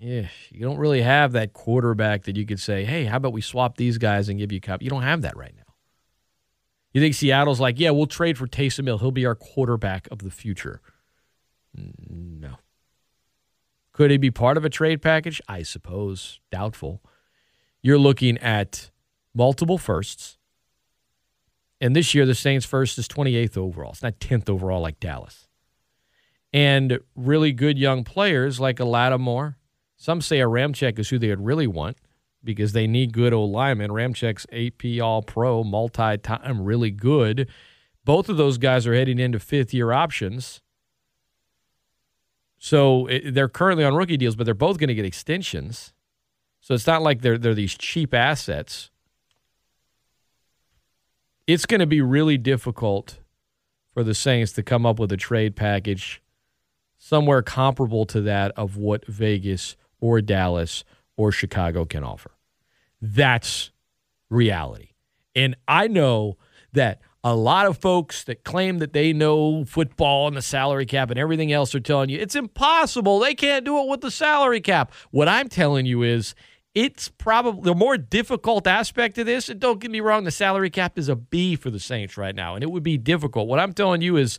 yeah, 0.00 0.28
you 0.50 0.60
don't 0.60 0.78
really 0.78 1.02
have 1.02 1.32
that 1.32 1.52
quarterback 1.52 2.24
that 2.24 2.36
you 2.36 2.46
could 2.46 2.60
say, 2.60 2.84
hey, 2.84 3.04
how 3.04 3.16
about 3.16 3.32
we 3.32 3.40
swap 3.40 3.76
these 3.76 3.98
guys 3.98 4.28
and 4.28 4.38
give 4.38 4.52
you 4.52 4.58
a 4.58 4.60
cup? 4.60 4.80
You 4.80 4.90
don't 4.90 5.02
have 5.02 5.22
that 5.22 5.36
right 5.36 5.54
now. 5.56 5.74
You 6.92 7.00
think 7.00 7.14
Seattle's 7.14 7.60
like, 7.60 7.80
yeah, 7.80 7.90
we'll 7.90 8.06
trade 8.06 8.38
for 8.38 8.46
Taysom 8.46 8.86
Hill. 8.86 8.98
He'll 8.98 9.10
be 9.10 9.26
our 9.26 9.34
quarterback 9.34 10.08
of 10.10 10.20
the 10.20 10.30
future. 10.30 10.80
No. 11.74 12.58
Could 13.92 14.12
he 14.12 14.18
be 14.18 14.30
part 14.30 14.56
of 14.56 14.64
a 14.64 14.70
trade 14.70 15.02
package? 15.02 15.42
I 15.48 15.62
suppose. 15.64 16.40
Doubtful. 16.52 17.02
You're 17.82 17.98
looking 17.98 18.38
at 18.38 18.90
multiple 19.34 19.78
firsts. 19.78 20.37
And 21.80 21.94
this 21.94 22.14
year, 22.14 22.26
the 22.26 22.34
Saints' 22.34 22.66
first 22.66 22.98
is 22.98 23.06
28th 23.06 23.56
overall. 23.56 23.92
It's 23.92 24.02
not 24.02 24.18
10th 24.18 24.48
overall 24.50 24.80
like 24.80 24.98
Dallas. 24.98 25.46
And 26.52 26.98
really 27.14 27.52
good 27.52 27.78
young 27.78 28.04
players 28.04 28.58
like 28.58 28.80
a 28.80 28.84
Lattimore 28.84 29.58
some 29.98 30.20
say 30.20 30.40
a 30.40 30.44
Ramczyk 30.44 30.98
is 31.00 31.08
who 31.08 31.18
they 31.18 31.28
would 31.28 31.44
really 31.44 31.66
want 31.66 31.96
because 32.44 32.72
they 32.72 32.86
need 32.86 33.12
good 33.12 33.34
old 33.34 33.50
linemen. 33.50 33.90
Ramczyk's 33.90 34.46
AP 34.52 35.02
All 35.02 35.22
Pro, 35.22 35.64
multi 35.64 36.16
time, 36.18 36.62
really 36.62 36.92
good. 36.92 37.48
Both 38.04 38.28
of 38.28 38.36
those 38.36 38.58
guys 38.58 38.86
are 38.86 38.94
heading 38.94 39.18
into 39.18 39.40
fifth 39.40 39.74
year 39.74 39.90
options. 39.90 40.62
So 42.58 43.06
it, 43.06 43.34
they're 43.34 43.48
currently 43.48 43.84
on 43.84 43.94
rookie 43.96 44.16
deals, 44.16 44.36
but 44.36 44.44
they're 44.44 44.54
both 44.54 44.78
going 44.78 44.88
to 44.88 44.94
get 44.94 45.04
extensions. 45.04 45.92
So 46.60 46.74
it's 46.74 46.86
not 46.86 47.02
like 47.02 47.20
they're, 47.22 47.36
they're 47.36 47.54
these 47.54 47.76
cheap 47.76 48.14
assets. 48.14 48.90
It's 51.48 51.64
going 51.64 51.80
to 51.80 51.86
be 51.86 52.02
really 52.02 52.36
difficult 52.36 53.20
for 53.94 54.04
the 54.04 54.12
Saints 54.12 54.52
to 54.52 54.62
come 54.62 54.84
up 54.84 54.98
with 54.98 55.10
a 55.10 55.16
trade 55.16 55.56
package 55.56 56.22
somewhere 56.98 57.40
comparable 57.40 58.04
to 58.04 58.20
that 58.20 58.52
of 58.54 58.76
what 58.76 59.06
Vegas 59.06 59.74
or 59.98 60.20
Dallas 60.20 60.84
or 61.16 61.32
Chicago 61.32 61.86
can 61.86 62.04
offer. 62.04 62.32
That's 63.00 63.70
reality. 64.28 64.90
And 65.34 65.56
I 65.66 65.88
know 65.88 66.36
that 66.74 67.00
a 67.24 67.34
lot 67.34 67.64
of 67.64 67.78
folks 67.78 68.24
that 68.24 68.44
claim 68.44 68.76
that 68.80 68.92
they 68.92 69.14
know 69.14 69.64
football 69.64 70.28
and 70.28 70.36
the 70.36 70.42
salary 70.42 70.84
cap 70.84 71.08
and 71.08 71.18
everything 71.18 71.50
else 71.50 71.74
are 71.74 71.80
telling 71.80 72.10
you 72.10 72.18
it's 72.18 72.36
impossible. 72.36 73.20
They 73.20 73.34
can't 73.34 73.64
do 73.64 73.78
it 73.78 73.88
with 73.88 74.02
the 74.02 74.10
salary 74.10 74.60
cap. 74.60 74.92
What 75.12 75.28
I'm 75.28 75.48
telling 75.48 75.86
you 75.86 76.02
is 76.02 76.34
it's 76.78 77.08
probably 77.08 77.62
the 77.62 77.74
more 77.74 77.98
difficult 77.98 78.68
aspect 78.68 79.18
of 79.18 79.26
this. 79.26 79.48
And 79.48 79.58
don't 79.58 79.80
get 79.80 79.90
me 79.90 79.98
wrong, 79.98 80.22
the 80.22 80.30
salary 80.30 80.70
cap 80.70 80.96
is 80.96 81.08
a 81.08 81.16
B 81.16 81.56
for 81.56 81.70
the 81.70 81.80
Saints 81.80 82.16
right 82.16 82.36
now, 82.36 82.54
and 82.54 82.62
it 82.62 82.70
would 82.70 82.84
be 82.84 82.96
difficult. 82.96 83.48
What 83.48 83.58
I'm 83.58 83.72
telling 83.72 84.00
you 84.00 84.16
is 84.16 84.38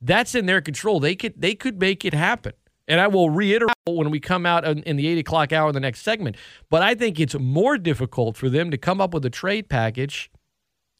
that's 0.00 0.34
in 0.34 0.46
their 0.46 0.60
control. 0.60 0.98
They 0.98 1.14
could 1.14 1.40
they 1.40 1.54
could 1.54 1.78
make 1.80 2.04
it 2.04 2.14
happen. 2.14 2.54
And 2.88 3.00
I 3.00 3.06
will 3.06 3.30
reiterate 3.30 3.76
when 3.86 4.10
we 4.10 4.18
come 4.18 4.44
out 4.46 4.64
in 4.64 4.96
the 4.96 5.06
8 5.06 5.18
o'clock 5.18 5.52
hour 5.52 5.68
in 5.68 5.74
the 5.74 5.80
next 5.80 6.00
segment. 6.00 6.36
But 6.70 6.82
I 6.82 6.94
think 6.94 7.20
it's 7.20 7.38
more 7.38 7.76
difficult 7.76 8.34
for 8.34 8.48
them 8.48 8.70
to 8.70 8.78
come 8.78 8.98
up 8.98 9.12
with 9.12 9.24
a 9.26 9.30
trade 9.30 9.68
package. 9.68 10.30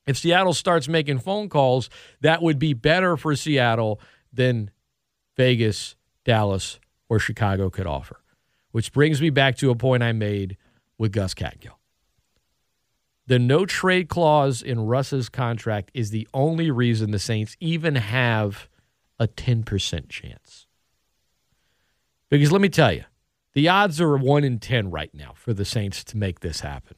If 0.07 0.19
Seattle 0.19 0.53
starts 0.53 0.87
making 0.87 1.21
phone 1.21 1.49
calls, 1.49 1.89
that 2.21 2.43
would 2.43 2.59
be 2.59 2.75
better 2.75 3.17
for 3.17 3.35
Seattle 3.35 4.01
than 4.31 4.71
Vegas, 5.35 5.97
Dallas, 6.25 6.79
or 7.09 7.19
Chicago 7.19 7.71
could 7.71 7.87
offer. 7.87 8.21
Which 8.71 8.93
brings 8.93 9.23
me 9.23 9.31
back 9.31 9.57
to 9.57 9.71
a 9.71 9.75
point 9.75 10.03
I 10.03 10.13
made 10.13 10.59
with 10.99 11.13
Gus 11.13 11.35
Kattengell. 11.35 11.79
The 13.27 13.39
no 13.39 13.67
trade 13.67 14.09
clause 14.09 14.63
in 14.63 14.87
Russ's 14.87 15.29
contract 15.29 15.91
is 15.93 16.11
the 16.11 16.27
only 16.33 16.71
reason 16.71 17.11
the 17.11 17.19
Saints 17.19 17.57
even 17.61 17.97
have 17.97 18.69
a 19.19 19.29
10% 19.29 20.09
chance. 20.09 20.67
Because 22.31 22.51
let 22.51 22.61
me 22.61 22.69
tell 22.69 22.93
you, 22.93 23.05
the 23.53 23.69
odds 23.69 24.01
are 24.01 24.17
1 24.17 24.45
in 24.45 24.59
10 24.59 24.91
right 24.91 25.13
now 25.13 25.33
for 25.35 25.53
the 25.53 25.65
Saints 25.65 26.05
to 26.05 26.17
make 26.17 26.41
this 26.41 26.61
happen. 26.61 26.97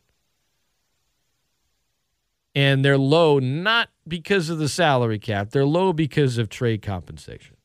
And 2.55 2.85
they're 2.85 2.99
low 2.99 3.39
not 3.39 3.89
because 4.07 4.51
of 4.51 4.59
the 4.59 4.69
salary 4.69 5.19
cap, 5.19 5.51
they're 5.51 5.65
low 5.65 5.93
because 5.93 6.39
of 6.39 6.49
trade 6.49 6.83
compensation. 6.83 7.57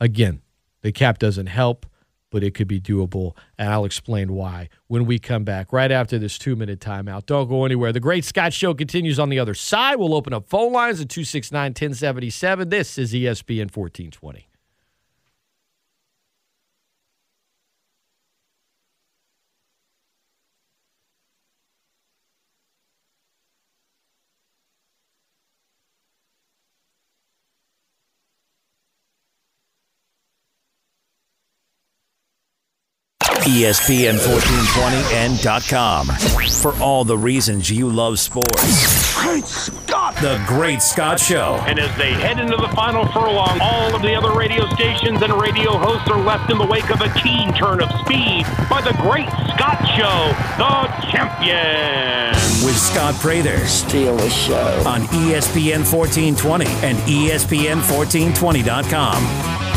Again, 0.00 0.42
the 0.82 0.92
cap 0.92 1.18
doesn't 1.18 1.46
help, 1.46 1.86
but 2.30 2.42
it 2.42 2.54
could 2.54 2.68
be 2.68 2.80
doable, 2.80 3.36
and 3.58 3.70
I'll 3.70 3.84
explain 3.84 4.32
why 4.32 4.68
when 4.86 5.06
we 5.06 5.18
come 5.18 5.44
back 5.44 5.72
right 5.72 5.90
after 5.90 6.18
this 6.18 6.38
two 6.38 6.56
minute 6.56 6.80
timeout. 6.80 7.26
Don't 7.26 7.48
go 7.48 7.64
anywhere. 7.64 7.92
The 7.92 8.00
Great 8.00 8.24
Scott 8.24 8.52
Show 8.52 8.74
continues 8.74 9.18
on 9.18 9.28
the 9.28 9.38
other 9.38 9.54
side. 9.54 9.96
We'll 9.96 10.14
open 10.14 10.32
up 10.32 10.48
phone 10.48 10.72
lines 10.72 11.00
at 11.00 11.08
269 11.08 11.70
1077. 11.70 12.68
This 12.68 12.98
is 12.98 13.12
ESPN 13.12 13.74
1420. 13.74 14.47
ESPN 33.48 34.20
1420 34.20 35.00
and 35.16 35.40
.com 35.68 36.04
for 36.60 36.76
all 36.82 37.02
the 37.02 37.16
reasons 37.16 37.70
you 37.70 37.88
love 37.88 38.18
sports. 38.18 39.14
Great 39.14 39.46
Scott! 39.46 40.14
The 40.16 40.38
Great 40.46 40.82
Scott 40.82 41.18
Show. 41.18 41.54
And 41.66 41.78
as 41.78 41.88
they 41.96 42.12
head 42.12 42.38
into 42.38 42.58
the 42.58 42.68
final 42.68 43.06
furlong, 43.06 43.58
all 43.62 43.96
of 43.96 44.02
the 44.02 44.14
other 44.14 44.32
radio 44.38 44.68
stations 44.74 45.22
and 45.22 45.32
radio 45.40 45.78
hosts 45.78 46.10
are 46.10 46.20
left 46.20 46.50
in 46.50 46.58
the 46.58 46.66
wake 46.66 46.90
of 46.90 47.00
a 47.00 47.08
keen 47.20 47.54
turn 47.54 47.80
of 47.80 47.88
speed 48.00 48.44
by 48.68 48.82
the 48.82 48.92
Great 49.00 49.30
Scott 49.56 49.80
Show, 49.96 50.34
the 50.58 50.86
champion. 51.10 52.34
With 52.66 52.76
Scott 52.76 53.14
Prather. 53.14 53.66
Steal 53.66 54.14
the 54.16 54.28
show. 54.28 54.82
On 54.86 55.04
ESPN 55.04 55.90
1420 55.90 56.66
and 56.86 56.98
ESPN1420.com. 56.98 59.67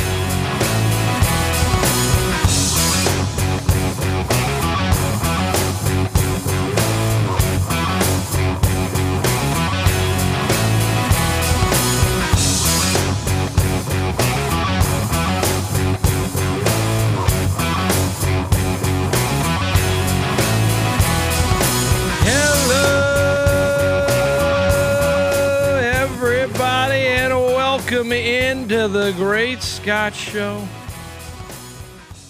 the 28.68 29.14
Great 29.18 29.64
Scott 29.64 30.14
Show, 30.14 30.68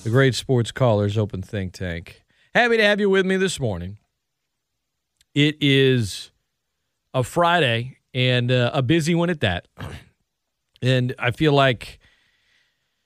the 0.03 0.09
Great 0.09 0.33
Sports 0.33 0.71
Callers 0.71 1.17
Open 1.17 1.41
Think 1.41 1.73
Tank. 1.73 2.23
Happy 2.55 2.77
to 2.77 2.83
have 2.83 2.99
you 2.99 3.09
with 3.09 3.25
me 3.25 3.37
this 3.37 3.59
morning. 3.59 3.97
It 5.35 5.57
is 5.61 6.31
a 7.13 7.23
Friday 7.23 7.97
and 8.13 8.51
uh, 8.51 8.71
a 8.73 8.81
busy 8.81 9.13
one 9.13 9.29
at 9.29 9.41
that. 9.41 9.67
And 10.83 11.13
I 11.19 11.29
feel 11.29 11.53
like 11.53 11.99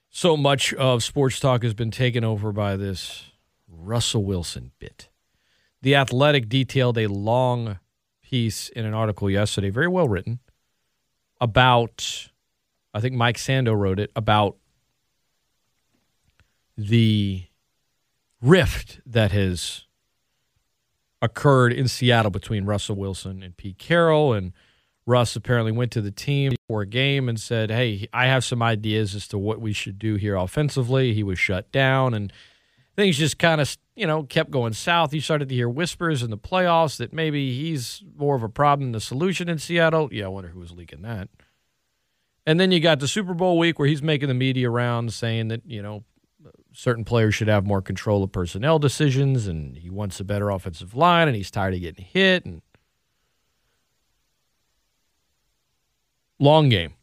so 0.09 0.38
much 0.38 0.73
of 0.76 1.03
sports 1.03 1.41
talk 1.41 1.61
has 1.63 1.73
been 1.73 1.91
taken 1.91 2.23
over 2.23 2.53
by 2.53 2.78
this 2.78 3.32
Russell 3.67 4.23
Wilson 4.23 4.71
bit. 4.80 5.09
The 5.82 5.93
Athletic 5.95 6.47
detailed 6.47 6.97
a 6.97 7.07
long 7.07 7.80
piece 8.23 8.69
in 8.69 8.86
an 8.86 8.93
article 8.93 9.30
yesterday, 9.30 9.71
very 9.71 9.89
well 9.89 10.07
written, 10.07 10.39
about 11.41 12.30
I 12.95 13.01
think 13.01 13.13
Mike 13.13 13.35
Sando 13.35 13.77
wrote 13.77 13.99
it 13.99 14.09
about 14.15 14.55
the 16.77 17.43
rift 18.41 19.01
that 19.05 19.33
has 19.33 19.83
occurred 21.21 21.73
in 21.73 21.89
Seattle 21.89 22.31
between 22.31 22.63
Russell 22.63 22.95
Wilson 22.95 23.43
and 23.43 23.57
Pete 23.57 23.77
Carroll. 23.77 24.31
And 24.31 24.53
Russ 25.05 25.35
apparently 25.35 25.73
went 25.73 25.91
to 25.91 26.01
the 26.01 26.09
team 26.09 26.53
for 26.69 26.83
a 26.83 26.85
game 26.85 27.27
and 27.27 27.37
said, 27.37 27.69
Hey, 27.69 28.07
I 28.13 28.27
have 28.27 28.45
some 28.45 28.63
ideas 28.63 29.13
as 29.13 29.27
to 29.27 29.37
what 29.37 29.59
we 29.59 29.73
should 29.73 29.99
do 29.99 30.15
here 30.15 30.37
offensively. 30.37 31.13
He 31.13 31.21
was 31.21 31.37
shut 31.37 31.69
down 31.73 32.13
and 32.13 32.31
things 32.95 33.17
just 33.17 33.37
kind 33.37 33.59
of, 33.59 33.77
you 33.97 34.07
know, 34.07 34.23
kept 34.23 34.51
going 34.51 34.71
south. 34.71 35.13
You 35.13 35.19
started 35.19 35.49
to 35.49 35.55
hear 35.55 35.67
whispers 35.67 36.23
in 36.23 36.29
the 36.29 36.37
playoffs 36.37 36.95
that 36.95 37.11
maybe 37.11 37.61
he's 37.61 38.01
more 38.15 38.37
of 38.37 38.43
a 38.43 38.47
problem 38.47 38.87
than 38.87 38.91
the 38.93 39.01
solution 39.01 39.49
in 39.49 39.57
Seattle. 39.57 40.07
Yeah, 40.13 40.25
I 40.25 40.29
wonder 40.29 40.51
who 40.51 40.61
was 40.61 40.71
leaking 40.71 41.01
that. 41.01 41.27
And 42.45 42.59
then 42.59 42.71
you 42.71 42.79
got 42.79 42.99
the 42.99 43.07
Super 43.07 43.33
Bowl 43.33 43.57
week 43.57 43.79
where 43.79 43.87
he's 43.87 44.03
making 44.03 44.27
the 44.27 44.35
media 44.35 44.69
rounds 44.69 45.15
saying 45.15 45.47
that, 45.47 45.61
you 45.65 45.81
know, 45.81 46.03
certain 46.73 47.03
players 47.03 47.33
should 47.33 47.47
have 47.47 47.65
more 47.65 47.81
control 47.81 48.23
of 48.23 48.31
personnel 48.31 48.77
decisions 48.77 49.47
and 49.47 49.77
he 49.77 49.89
wants 49.89 50.19
a 50.19 50.23
better 50.23 50.49
offensive 50.49 50.93
line 50.93 51.27
and 51.27 51.35
he's 51.35 51.49
tired 51.49 51.73
of 51.73 51.79
getting 51.79 52.05
hit 52.05 52.45
and 52.45 52.61
long 56.39 56.69
game. 56.69 56.93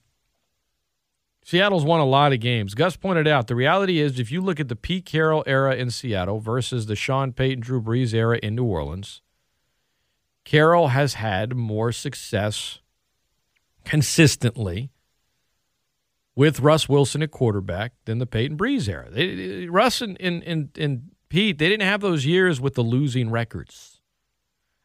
Seattle's 1.44 1.84
won 1.84 1.98
a 1.98 2.06
lot 2.06 2.32
of 2.32 2.38
games. 2.38 2.74
Gus 2.74 2.96
pointed 2.96 3.26
out 3.26 3.48
the 3.48 3.56
reality 3.56 3.98
is 3.98 4.20
if 4.20 4.30
you 4.30 4.40
look 4.40 4.60
at 4.60 4.68
the 4.68 4.76
Pete 4.76 5.04
Carroll 5.04 5.42
era 5.44 5.74
in 5.74 5.90
Seattle 5.90 6.38
versus 6.38 6.86
the 6.86 6.94
Sean 6.94 7.32
Payton 7.32 7.60
Drew 7.60 7.82
Brees 7.82 8.14
era 8.14 8.38
in 8.40 8.54
New 8.54 8.64
Orleans, 8.64 9.22
Carroll 10.44 10.88
has 10.88 11.14
had 11.14 11.56
more 11.56 11.90
success 11.90 12.78
consistently 13.84 14.91
with 16.34 16.60
Russ 16.60 16.88
Wilson 16.88 17.22
at 17.22 17.30
quarterback 17.30 17.92
than 18.04 18.18
the 18.18 18.26
Payton 18.26 18.56
Brees 18.56 18.88
era. 18.88 19.08
They, 19.10 19.66
Russ 19.66 20.00
and, 20.00 20.18
and, 20.20 20.42
and, 20.44 20.70
and 20.78 21.10
Pete, 21.28 21.58
they 21.58 21.68
didn't 21.68 21.86
have 21.86 22.00
those 22.00 22.24
years 22.24 22.60
with 22.60 22.74
the 22.74 22.82
losing 22.82 23.30
records. 23.30 24.00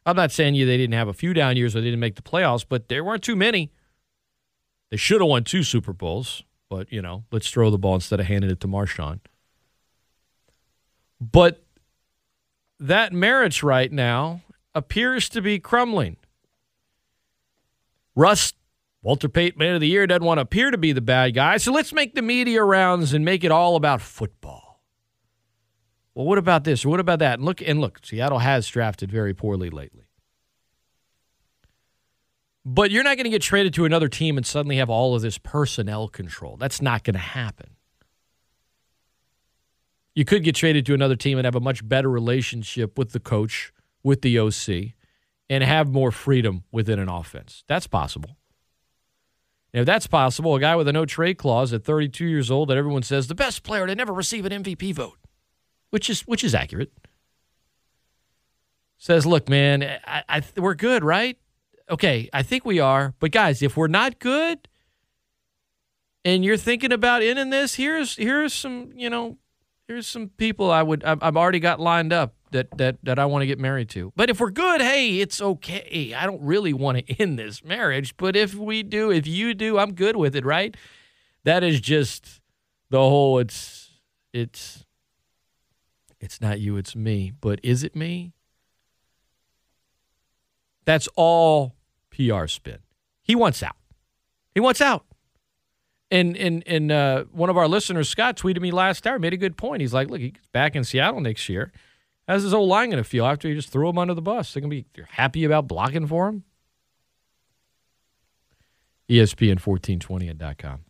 I'm 0.04 0.16
not 0.16 0.32
saying 0.32 0.54
you 0.54 0.66
they 0.66 0.76
didn't 0.76 0.94
have 0.94 1.08
a 1.08 1.12
few 1.12 1.34
down 1.34 1.56
years 1.56 1.74
where 1.74 1.82
they 1.82 1.88
didn't 1.88 2.00
make 2.00 2.16
the 2.16 2.22
playoffs, 2.22 2.64
but 2.66 2.88
there 2.88 3.04
weren't 3.04 3.22
too 3.22 3.36
many. 3.36 3.70
They 4.90 4.96
should 4.96 5.20
have 5.20 5.28
won 5.28 5.44
two 5.44 5.62
Super 5.62 5.92
Bowls, 5.92 6.42
but 6.70 6.90
you 6.90 7.02
know, 7.02 7.24
let's 7.30 7.50
throw 7.50 7.70
the 7.70 7.78
ball 7.78 7.94
instead 7.94 8.20
of 8.20 8.26
handing 8.26 8.50
it 8.50 8.60
to 8.60 8.68
Marshawn. 8.68 9.20
But 11.20 11.62
that 12.80 13.12
marriage 13.12 13.62
right 13.62 13.92
now 13.92 14.42
appears 14.74 15.28
to 15.30 15.42
be 15.42 15.58
crumbling. 15.58 16.16
Russ 18.14 18.52
Walter 19.02 19.28
Payton, 19.28 19.58
Man 19.58 19.74
of 19.74 19.80
the 19.80 19.88
Year, 19.88 20.06
doesn't 20.06 20.24
want 20.24 20.38
to 20.38 20.42
appear 20.42 20.70
to 20.70 20.78
be 20.78 20.92
the 20.92 21.00
bad 21.00 21.34
guy. 21.34 21.56
So 21.56 21.72
let's 21.72 21.92
make 21.92 22.14
the 22.14 22.22
media 22.22 22.62
rounds 22.62 23.14
and 23.14 23.24
make 23.24 23.44
it 23.44 23.52
all 23.52 23.76
about 23.76 24.00
football. 24.00 24.82
Well, 26.14 26.26
what 26.26 26.38
about 26.38 26.64
this 26.64 26.84
what 26.84 26.98
about 26.98 27.20
that? 27.20 27.34
And 27.34 27.44
look, 27.44 27.62
and 27.62 27.80
look, 27.80 28.00
Seattle 28.04 28.40
has 28.40 28.66
drafted 28.66 29.10
very 29.12 29.34
poorly 29.34 29.70
lately. 29.70 30.08
But 32.64 32.90
you're 32.90 33.04
not 33.04 33.16
going 33.16 33.24
to 33.24 33.30
get 33.30 33.40
traded 33.40 33.72
to 33.74 33.84
another 33.84 34.08
team 34.08 34.36
and 34.36 34.44
suddenly 34.44 34.76
have 34.78 34.90
all 34.90 35.14
of 35.14 35.22
this 35.22 35.38
personnel 35.38 36.08
control. 36.08 36.56
That's 36.56 36.82
not 36.82 37.04
going 37.04 37.14
to 37.14 37.20
happen. 37.20 37.76
You 40.14 40.24
could 40.24 40.42
get 40.42 40.56
traded 40.56 40.84
to 40.86 40.94
another 40.94 41.14
team 41.14 41.38
and 41.38 41.44
have 41.44 41.54
a 41.54 41.60
much 41.60 41.88
better 41.88 42.10
relationship 42.10 42.98
with 42.98 43.12
the 43.12 43.20
coach, 43.20 43.72
with 44.02 44.22
the 44.22 44.38
OC, 44.40 44.94
and 45.48 45.62
have 45.62 45.88
more 45.88 46.10
freedom 46.10 46.64
within 46.72 46.98
an 46.98 47.08
offense. 47.08 47.62
That's 47.68 47.86
possible. 47.86 48.37
If 49.72 49.84
that's 49.84 50.06
possible, 50.06 50.54
a 50.54 50.60
guy 50.60 50.76
with 50.76 50.88
a 50.88 50.92
no 50.92 51.04
trade 51.04 51.36
clause 51.36 51.72
at 51.72 51.84
32 51.84 52.24
years 52.24 52.50
old 52.50 52.70
that 52.70 52.76
everyone 52.76 53.02
says 53.02 53.26
the 53.26 53.34
best 53.34 53.62
player 53.62 53.86
to 53.86 53.94
never 53.94 54.12
receive 54.12 54.46
an 54.46 54.64
MVP 54.64 54.94
vote, 54.94 55.18
which 55.90 56.08
is 56.08 56.22
which 56.22 56.42
is 56.42 56.54
accurate, 56.54 56.90
says, 58.96 59.26
"Look, 59.26 59.48
man, 59.48 59.82
I, 60.06 60.22
I, 60.28 60.42
we're 60.56 60.74
good, 60.74 61.04
right? 61.04 61.38
Okay, 61.90 62.30
I 62.32 62.42
think 62.42 62.64
we 62.64 62.80
are, 62.80 63.14
but 63.18 63.30
guys, 63.30 63.62
if 63.62 63.76
we're 63.76 63.88
not 63.88 64.18
good, 64.18 64.68
and 66.24 66.44
you're 66.44 66.56
thinking 66.56 66.92
about 66.92 67.22
ending 67.22 67.50
this, 67.50 67.74
here's 67.74 68.16
here's 68.16 68.54
some 68.54 68.92
you 68.96 69.10
know, 69.10 69.36
here's 69.88 70.06
some 70.06 70.28
people 70.28 70.70
I 70.70 70.82
would 70.82 71.02
I've, 71.02 71.22
I've 71.22 71.36
already 71.36 71.58
got 71.58 71.80
lined 71.80 72.12
up 72.12 72.34
that 72.52 72.76
that 72.76 72.98
that 73.02 73.18
I 73.18 73.26
want 73.26 73.42
to 73.42 73.46
get 73.46 73.58
married 73.58 73.88
to. 73.90 74.12
But 74.14 74.30
if 74.30 74.38
we're 74.38 74.50
good, 74.50 74.80
hey, 74.80 75.18
it's 75.20 75.40
okay. 75.40 76.14
I 76.14 76.26
don't 76.26 76.42
really 76.42 76.72
want 76.72 76.98
to 76.98 77.14
end 77.20 77.38
this 77.38 77.64
marriage, 77.64 78.16
but 78.16 78.36
if 78.36 78.54
we 78.54 78.82
do, 78.82 79.10
if 79.10 79.26
you 79.26 79.54
do, 79.54 79.78
I'm 79.78 79.94
good 79.94 80.16
with 80.16 80.36
it, 80.36 80.44
right? 80.44 80.76
That 81.44 81.64
is 81.64 81.80
just 81.80 82.40
the 82.90 82.98
whole 82.98 83.38
it's 83.38 83.90
it's 84.32 84.84
it's 86.20 86.40
not 86.40 86.60
you, 86.60 86.76
it's 86.76 86.94
me. 86.94 87.32
But 87.40 87.58
is 87.62 87.82
it 87.82 87.96
me? 87.96 88.32
That's 90.84 91.08
all 91.16 91.74
PR 92.10 92.46
spin. 92.46 92.78
He 93.22 93.34
wants 93.34 93.62
out. 93.62 93.76
He 94.54 94.60
wants 94.60 94.80
out. 94.80 95.04
And 96.10 96.36
and 96.36 96.62
and 96.66 96.90
uh, 96.90 97.24
one 97.32 97.50
of 97.50 97.56
our 97.56 97.68
listeners, 97.68 98.08
Scott, 98.08 98.36
tweeted 98.36 98.60
me 98.60 98.70
last 98.70 99.06
hour, 99.06 99.18
made 99.18 99.34
a 99.34 99.36
good 99.36 99.56
point. 99.56 99.82
He's 99.82 99.92
like, 99.92 100.08
look, 100.08 100.20
he's 100.20 100.32
back 100.52 100.74
in 100.74 100.84
Seattle 100.84 101.20
next 101.20 101.48
year. 101.48 101.70
How's 102.26 102.42
his 102.42 102.54
O 102.54 102.62
line 102.62 102.90
going 102.90 103.02
to 103.02 103.08
feel 103.08 103.26
after 103.26 103.48
you 103.48 103.54
just 103.54 103.70
threw 103.70 103.88
him 103.88 103.98
under 103.98 104.14
the 104.14 104.22
bus? 104.22 104.52
They're 104.52 104.60
going 104.60 104.70
to 104.70 104.76
be 104.76 104.86
happy 105.10 105.44
about 105.44 105.66
blocking 105.68 106.06
for 106.06 106.28
him? 106.28 106.44
ESPN1420.com. 109.08 110.80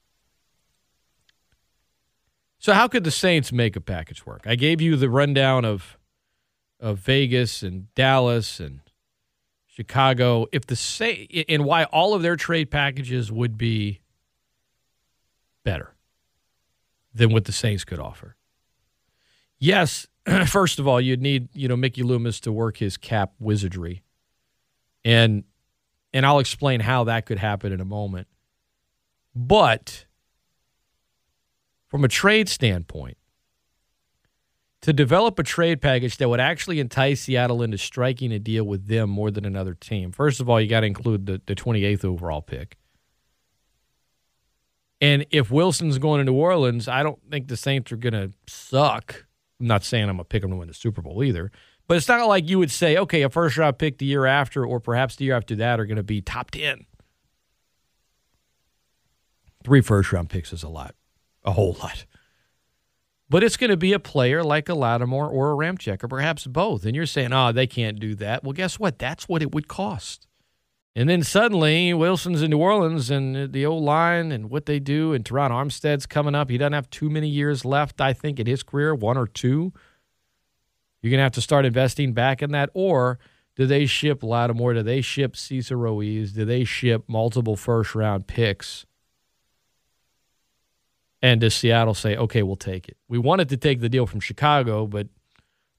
So, 2.59 2.73
how 2.73 2.89
could 2.89 3.05
the 3.05 3.13
Saints 3.13 3.53
make 3.53 3.77
a 3.77 3.81
package 3.81 4.27
work? 4.27 4.43
I 4.47 4.57
gave 4.57 4.81
you 4.81 4.97
the 4.97 5.09
rundown 5.09 5.65
of 5.65 5.97
of 6.81 6.99
Vegas 6.99 7.63
and 7.63 7.93
Dallas 7.95 8.61
and 8.61 8.81
Chicago. 9.67 10.47
If 10.53 10.67
the 10.67 10.77
Sa- 10.77 11.27
and 11.49 11.65
why 11.65 11.85
all 11.85 12.15
of 12.15 12.23
their 12.23 12.37
trade 12.37 12.71
packages 12.71 13.31
would 13.31 13.57
be 13.57 14.01
better 15.69 15.95
than 17.13 17.31
what 17.31 17.45
the 17.45 17.53
Saints 17.53 17.85
could 17.85 17.99
offer. 17.99 18.37
Yes, 19.59 20.07
first 20.47 20.79
of 20.79 20.89
all, 20.89 20.99
you'd 20.99 21.21
need 21.21 21.49
you 21.55 21.69
know 21.69 21.77
Mickey 21.77 22.03
Loomis 22.03 22.41
to 22.41 22.53
work 22.53 22.79
his 22.79 22.97
cap 22.97 23.33
wizardry, 23.39 24.03
and 25.05 25.45
and 26.15 26.25
I'll 26.25 26.39
explain 26.39 26.81
how 26.81 27.05
that 27.05 27.27
could 27.27 27.39
happen 27.39 27.71
in 27.71 27.83
a 27.83 27.85
moment. 27.85 28.29
But 29.35 30.07
from 31.87 32.03
a 32.03 32.09
trade 32.09 32.49
standpoint, 32.49 33.19
to 34.81 34.95
develop 34.95 35.39
a 35.39 35.43
trade 35.43 35.83
package 35.83 36.17
that 36.17 36.31
would 36.31 36.41
actually 36.41 36.81
entice 36.81 37.21
Seattle 37.23 37.63
into 37.63 37.77
striking 37.77 38.33
a 38.33 38.39
deal 38.39 38.65
with 38.65 38.87
them 38.87 39.11
more 39.11 39.31
than 39.31 39.45
another 39.45 39.75
team, 39.75 40.13
first 40.13 40.41
of 40.41 40.49
all, 40.49 40.59
you 40.61 40.69
got 40.69 40.81
to 40.81 40.87
include 40.87 41.27
the, 41.27 41.43
the 41.45 41.55
28th 41.55 42.07
overall 42.07 42.41
pick. 42.41 42.79
And 45.01 45.27
if 45.31 45.51
Wilson's 45.51 45.99
going 45.99 46.19
to 46.19 46.25
New 46.25 46.37
Orleans, 46.37 46.89
I 46.89 47.03
don't 47.03 47.19
think 47.31 47.49
the 47.49 47.57
Saints 47.57 47.93
are 47.93 47.97
going 47.97 48.15
to 48.15 48.33
suck. 48.49 49.27
I'm 49.61 49.67
not 49.67 49.85
saying 49.85 50.05
I'm 50.05 50.17
going 50.17 50.19
to 50.19 50.25
pick 50.25 50.43
them 50.43 50.51
to 50.51 50.57
win 50.57 50.69
the 50.69 50.75
Super 50.75 51.03
Bowl 51.03 51.23
either. 51.23 51.51
But 51.87 51.97
it's 51.97 52.09
not 52.09 52.27
like 52.29 52.49
you 52.49 52.59
would 52.59 52.71
say, 52.71 52.97
okay, 52.97 53.23
a 53.23 53.31
first 53.31 53.57
round 53.57 53.79
pick 53.79 53.99
the 53.99 54.07
year 54.07 54.27
after 54.27 54.65
or 54.65 54.79
perhaps 54.79 55.17
the 55.17 55.25
year 55.25 55.37
after 55.37 55.57
that 55.57 55.81
are 55.81 55.87
going 55.87 55.97
to 55.97 56.03
be 56.03 56.21
top 56.21 56.51
10. 56.51 56.85
Three 59.65 59.81
first 59.81 60.13
round 60.13 60.29
picks 60.29 60.53
is 60.53 60.63
a 60.63 60.69
lot, 60.69 60.95
a 61.45 61.53
whole 61.53 61.77
lot. 61.81 62.05
But 63.31 63.43
it's 63.43 63.57
going 63.57 63.71
to 63.71 63.77
be 63.77 63.93
a 63.93 63.99
player 63.99 64.43
like 64.43 64.69
a 64.69 64.75
Lattimore 64.75 65.29
or 65.29 65.53
a 65.53 65.57
Ramczyk 65.57 66.03
or 66.03 66.09
perhaps 66.09 66.47
both. 66.47 66.85
And 66.85 66.95
you're 66.95 67.07
saying, 67.07 67.33
oh, 67.33 67.53
they 67.53 67.67
can't 67.67 67.99
do 67.99 68.15
that. 68.17 68.45
Well, 68.45 68.53
guess 68.53 68.79
what? 68.79 68.99
That's 68.99 69.29
what 69.29 69.43
it 69.43 69.55
would 69.55 69.69
cost. 69.69 70.28
And 70.99 71.09
then 71.09 71.23
suddenly 71.23 71.95
Wilson's 71.95 72.43
in 72.43 72.51
New 72.51 72.59
Orleans 72.59 73.09
and 73.09 73.53
the 73.53 73.65
O 73.67 73.77
line 73.77 74.33
and 74.33 74.51
what 74.51 74.67
they 74.67 74.81
do, 74.81 75.13
and 75.13 75.25
Terron 75.25 75.53
Armstead's 75.53 76.07
coming 76.07 76.35
up. 76.35 76.51
He 76.51 76.59
doesn't 76.59 76.73
have 76.73 76.91
too 76.91 77.09
many 77.09 77.29
years 77.29 77.65
left, 77.65 78.01
I 78.01 78.13
think, 78.13 78.41
in 78.41 78.49
his 78.49 78.65
career, 78.65 78.97
one 78.97 79.17
or 79.17 79.29
two. 79.29 79.73
You're 81.01 81.13
going 81.13 81.19
to 81.19 81.23
have 81.23 81.31
to 81.35 81.41
start 81.41 81.65
investing 81.65 82.15
back 82.15 82.43
in 82.43 82.51
that. 82.51 82.71
Or 82.75 83.21
do 83.55 83.65
they 83.65 83.87
ship 83.87 84.25
Lattimore? 84.25 84.75
Do 84.75 84.83
they 84.83 85.01
ship 85.01 85.37
Cesar 85.37 85.77
Ruiz? 85.77 86.33
Do 86.33 86.45
they 86.45 86.65
ship 86.65 87.05
multiple 87.07 87.55
first 87.55 87.95
round 87.95 88.27
picks? 88.27 88.85
And 91.23 91.41
does 91.41 91.55
Seattle 91.55 91.95
say, 91.95 92.17
okay, 92.17 92.43
we'll 92.43 92.57
take 92.57 92.89
it? 92.89 92.97
We 93.07 93.19
wanted 93.19 93.51
to 93.51 93.57
take 93.57 93.79
the 93.79 93.89
deal 93.89 94.09
from 94.09 94.19
Chicago, 94.19 94.89
but 94.89 95.07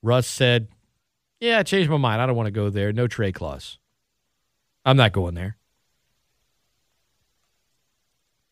Russ 0.02 0.28
said, 0.28 0.70
yeah, 1.42 1.60
I 1.60 1.64
changed 1.64 1.90
my 1.90 1.98
mind. 1.98 2.22
I 2.22 2.26
don't 2.26 2.38
want 2.38 2.48
to 2.48 2.52
go 2.52 2.70
there. 2.70 2.94
No 2.94 3.08
trade 3.08 3.36
clause. 3.36 3.80
I'm 4.90 4.98
not 4.98 5.12
going 5.12 5.36
there. 5.36 5.56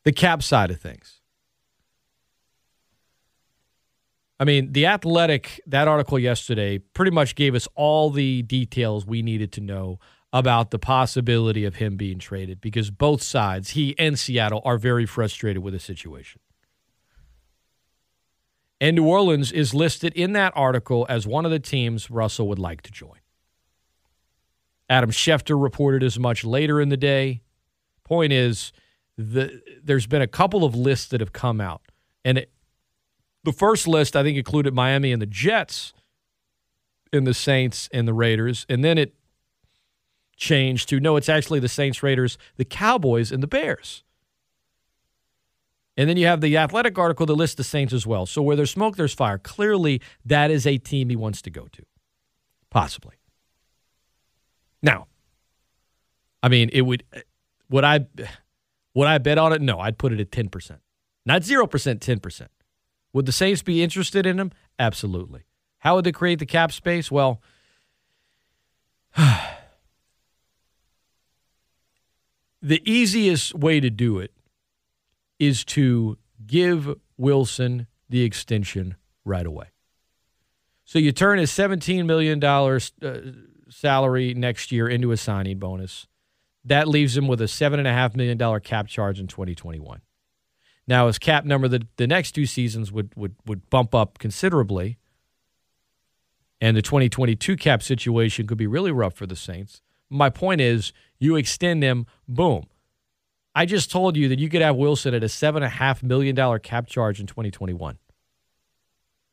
The 0.03 0.11
cap 0.11 0.43
side 0.43 0.69
of 0.69 0.79
things. 0.79 1.19
I 4.39 4.43
mean, 4.43 4.71
the 4.71 4.85
athletic, 4.85 5.59
that 5.65 5.87
article 5.87 6.19
yesterday 6.19 6.77
pretty 6.77 7.09
much 7.09 7.33
gave 7.33 7.55
us 7.55 7.67
all 7.73 8.11
the 8.11 8.43
details 8.43 9.03
we 9.03 9.23
needed 9.23 9.51
to 9.53 9.61
know 9.61 9.97
about 10.31 10.69
the 10.69 10.77
possibility 10.77 11.65
of 11.65 11.77
him 11.77 11.97
being 11.97 12.19
traded 12.19 12.61
because 12.61 12.91
both 12.91 13.23
sides, 13.23 13.71
he 13.71 13.97
and 13.97 14.19
Seattle, 14.19 14.61
are 14.63 14.77
very 14.77 15.07
frustrated 15.07 15.63
with 15.63 15.73
the 15.73 15.79
situation. 15.79 16.39
And 18.79 18.95
New 18.95 19.07
Orleans 19.07 19.51
is 19.51 19.73
listed 19.73 20.13
in 20.13 20.33
that 20.33 20.53
article 20.55 21.07
as 21.09 21.25
one 21.25 21.45
of 21.45 21.51
the 21.51 21.57
teams 21.57 22.11
Russell 22.11 22.47
would 22.47 22.59
like 22.59 22.83
to 22.83 22.91
join. 22.91 23.17
Adam 24.89 25.11
Schefter 25.11 25.61
reported 25.61 26.03
as 26.03 26.17
much 26.17 26.43
later 26.43 26.79
in 26.79 26.89
the 26.89 26.97
day. 26.97 27.41
Point 28.03 28.31
is, 28.31 28.71
the, 29.17 29.61
there's 29.83 30.07
been 30.07 30.21
a 30.21 30.27
couple 30.27 30.63
of 30.63 30.75
lists 30.75 31.07
that 31.07 31.19
have 31.19 31.33
come 31.33 31.59
out. 31.59 31.81
And 32.23 32.37
it, 32.37 32.51
the 33.43 33.51
first 33.51 33.87
list, 33.87 34.15
I 34.15 34.23
think, 34.23 34.37
included 34.37 34.73
Miami 34.73 35.11
and 35.11 35.21
the 35.21 35.25
Jets, 35.25 35.93
and 37.13 37.25
the 37.25 37.33
Saints 37.33 37.89
and 37.91 38.07
the 38.07 38.13
Raiders. 38.13 38.65
And 38.69 38.83
then 38.83 38.97
it 38.97 39.13
changed 40.35 40.89
to 40.89 40.99
no, 40.99 41.15
it's 41.15 41.29
actually 41.29 41.59
the 41.59 41.69
Saints, 41.69 42.03
Raiders, 42.03 42.37
the 42.57 42.65
Cowboys, 42.65 43.31
and 43.31 43.41
the 43.41 43.47
Bears. 43.47 44.03
And 45.95 46.07
then 46.07 46.15
you 46.15 46.27
have 46.27 46.41
the 46.41 46.55
athletic 46.57 46.97
article 46.99 47.25
that 47.25 47.33
lists 47.33 47.55
the 47.55 47.63
Saints 47.63 47.91
as 47.91 48.05
well. 48.05 48.25
So 48.27 48.41
where 48.41 48.55
there's 48.55 48.71
smoke, 48.71 48.97
there's 48.97 49.13
fire. 49.13 49.39
Clearly, 49.39 49.99
that 50.23 50.51
is 50.51 50.67
a 50.67 50.77
team 50.77 51.09
he 51.09 51.15
wants 51.15 51.41
to 51.41 51.49
go 51.49 51.67
to. 51.71 51.83
Possibly. 52.69 53.15
Now, 54.87 55.07
I 56.41 56.47
mean, 56.47 56.69
it 56.71 56.81
would 56.81 57.03
would 57.69 57.83
I 57.83 58.07
would 58.95 59.07
I 59.07 59.17
bet 59.17 59.37
on 59.37 59.51
it? 59.51 59.61
No, 59.61 59.79
I'd 59.79 59.97
put 59.97 60.13
it 60.13 60.19
at 60.19 60.31
10%. 60.31 60.79
Not 61.25 61.41
0%, 61.41 61.67
10%. 61.67 62.47
Would 63.13 63.25
the 63.25 63.31
Saints 63.31 63.61
be 63.61 63.83
interested 63.83 64.25
in 64.25 64.39
him? 64.39 64.51
Absolutely. 64.79 65.41
How 65.79 65.95
would 65.95 66.05
they 66.05 66.13
create 66.13 66.39
the 66.39 66.45
cap 66.45 66.71
space? 66.71 67.11
Well, 67.11 67.41
the 72.61 72.81
easiest 72.89 73.53
way 73.53 73.79
to 73.81 73.89
do 73.89 74.19
it 74.19 74.31
is 75.37 75.65
to 75.65 76.17
give 76.45 76.95
Wilson 77.17 77.87
the 78.09 78.23
extension 78.23 78.95
right 79.25 79.45
away. 79.45 79.67
So 80.85 80.97
you 80.97 81.11
turn 81.11 81.39
his 81.39 81.51
$17 81.51 82.05
million 82.05 82.41
uh, 82.43 82.79
salary 83.69 84.33
next 84.33 84.71
year 84.71 84.87
into 84.87 85.11
a 85.11 85.17
signing 85.17 85.59
bonus. 85.59 86.07
That 86.65 86.87
leaves 86.87 87.15
him 87.15 87.27
with 87.27 87.41
a 87.41 87.45
$7.5 87.45 88.15
million 88.15 88.59
cap 88.59 88.87
charge 88.87 89.19
in 89.19 89.27
2021. 89.27 90.01
Now, 90.87 91.07
his 91.07 91.19
cap 91.19 91.45
number 91.45 91.67
the, 91.67 91.87
the 91.97 92.07
next 92.07 92.33
two 92.33 92.45
seasons 92.45 92.91
would, 92.91 93.13
would, 93.15 93.35
would 93.45 93.69
bump 93.69 93.93
up 93.93 94.19
considerably. 94.19 94.97
And 96.59 96.75
the 96.75 96.81
2022 96.81 97.55
cap 97.55 97.83
situation 97.83 98.47
could 98.47 98.57
be 98.57 98.67
really 98.67 98.91
rough 98.91 99.13
for 99.13 99.25
the 99.27 99.35
Saints. 99.35 99.81
My 100.09 100.29
point 100.29 100.61
is, 100.61 100.93
you 101.19 101.35
extend 101.35 101.83
him, 101.83 102.05
boom. 102.27 102.65
I 103.53 103.65
just 103.65 103.91
told 103.91 104.15
you 104.15 104.29
that 104.29 104.39
you 104.39 104.49
could 104.49 104.61
have 104.61 104.75
Wilson 104.75 105.13
at 105.13 105.23
a 105.23 105.27
$7.5 105.27 106.03
million 106.03 106.59
cap 106.59 106.87
charge 106.87 107.19
in 107.19 107.27
2021 107.27 107.97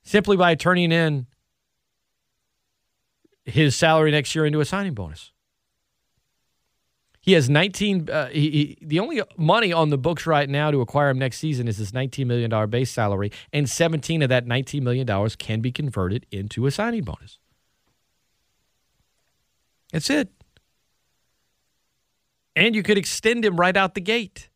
simply 0.05 0.37
by 0.37 0.55
turning 0.55 0.93
in 0.93 1.26
his 3.45 3.76
salary 3.76 4.11
next 4.11 4.34
year 4.34 4.47
into 4.47 4.61
a 4.61 4.64
signing 4.64 4.95
bonus. 4.95 5.32
He 7.20 7.32
has 7.32 7.49
19. 7.49 8.11
Uh, 8.11 8.28
he, 8.28 8.51
he, 8.51 8.78
the 8.82 9.01
only 9.01 9.22
money 9.38 9.72
on 9.72 9.88
the 9.88 9.97
books 9.97 10.26
right 10.26 10.49
now 10.49 10.70
to 10.70 10.82
acquire 10.82 11.09
him 11.09 11.18
next 11.18 11.38
season 11.38 11.66
is 11.68 11.78
his 11.78 11.95
19 11.95 12.28
million 12.28 12.51
dollar 12.51 12.66
base 12.66 12.90
salary, 12.90 13.32
and 13.51 13.68
17 13.68 14.20
of 14.20 14.28
that 14.28 14.47
19 14.47 14.84
million 14.84 15.07
dollars 15.07 15.34
can 15.34 15.62
be 15.62 15.72
converted 15.72 16.26
into 16.30 16.66
a 16.66 16.70
signing 16.70 17.03
bonus. 17.03 17.38
That's 19.90 20.11
it. 20.11 20.28
And 22.55 22.74
you 22.74 22.82
could 22.82 22.99
extend 22.99 23.42
him 23.45 23.57
right 23.57 23.76
out 23.76 23.95
the 23.95 24.01
gate. 24.01 24.51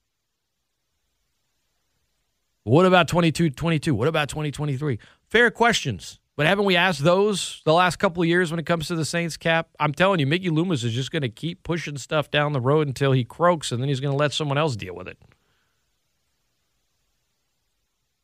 What 2.65 2.85
about 2.85 3.09
22 3.09 3.49
22? 3.49 3.95
What 3.95 4.09
about 4.09 4.29
2023? 4.29 4.99
Fair 5.31 5.51
questions. 5.51 6.21
But 6.39 6.47
haven't 6.47 6.67
we 6.67 6.77
asked 6.77 7.03
those 7.03 7.61
the 7.65 7.73
last 7.73 7.97
couple 7.97 8.23
of 8.23 8.29
years 8.29 8.53
when 8.53 8.61
it 8.61 8.65
comes 8.65 8.87
to 8.87 8.95
the 8.95 9.05
Saints 9.05 9.37
cap? 9.37 9.71
I'm 9.81 9.93
telling 9.93 10.21
you, 10.21 10.27
Mickey 10.29 10.51
Loomis 10.51 10.85
is 10.85 10.95
just 10.95 11.11
going 11.11 11.23
to 11.23 11.29
keep 11.29 11.65
pushing 11.65 11.99
stuff 11.99 12.31
down 12.31 12.53
the 12.53 12.61
road 12.61 12.87
until 12.87 13.11
he 13.11 13.25
croaks, 13.25 13.73
and 13.73 13.83
then 13.83 13.89
he's 13.89 13.99
going 13.99 14.13
to 14.13 14.17
let 14.17 14.33
someone 14.33 14.57
else 14.57 14.77
deal 14.77 14.95
with 14.95 15.09
it. 15.09 15.19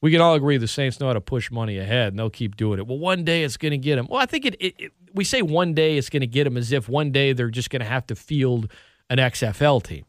We 0.00 0.12
can 0.12 0.20
all 0.20 0.34
agree 0.34 0.58
the 0.58 0.68
Saints 0.68 1.00
know 1.00 1.08
how 1.08 1.14
to 1.14 1.20
push 1.20 1.50
money 1.50 1.76
ahead, 1.76 2.12
and 2.12 2.18
they'll 2.20 2.30
keep 2.30 2.54
doing 2.54 2.78
it. 2.78 2.86
Well, 2.86 3.00
one 3.00 3.24
day 3.24 3.42
it's 3.42 3.56
going 3.56 3.72
to 3.72 3.78
get 3.78 3.96
them. 3.96 4.06
Well, 4.08 4.20
I 4.20 4.26
think 4.26 4.44
it, 4.44 4.54
it, 4.60 4.74
it 4.78 4.92
we 5.12 5.24
say 5.24 5.42
one 5.42 5.74
day 5.74 5.98
it's 5.98 6.08
going 6.08 6.20
to 6.20 6.28
get 6.28 6.44
them 6.44 6.56
as 6.56 6.70
if 6.70 6.88
one 6.88 7.10
day 7.10 7.32
they're 7.32 7.50
just 7.50 7.68
going 7.68 7.82
to 7.82 7.88
have 7.88 8.06
to 8.06 8.14
field 8.14 8.70
an 9.10 9.18
XFL 9.18 9.82
team. 9.82 10.04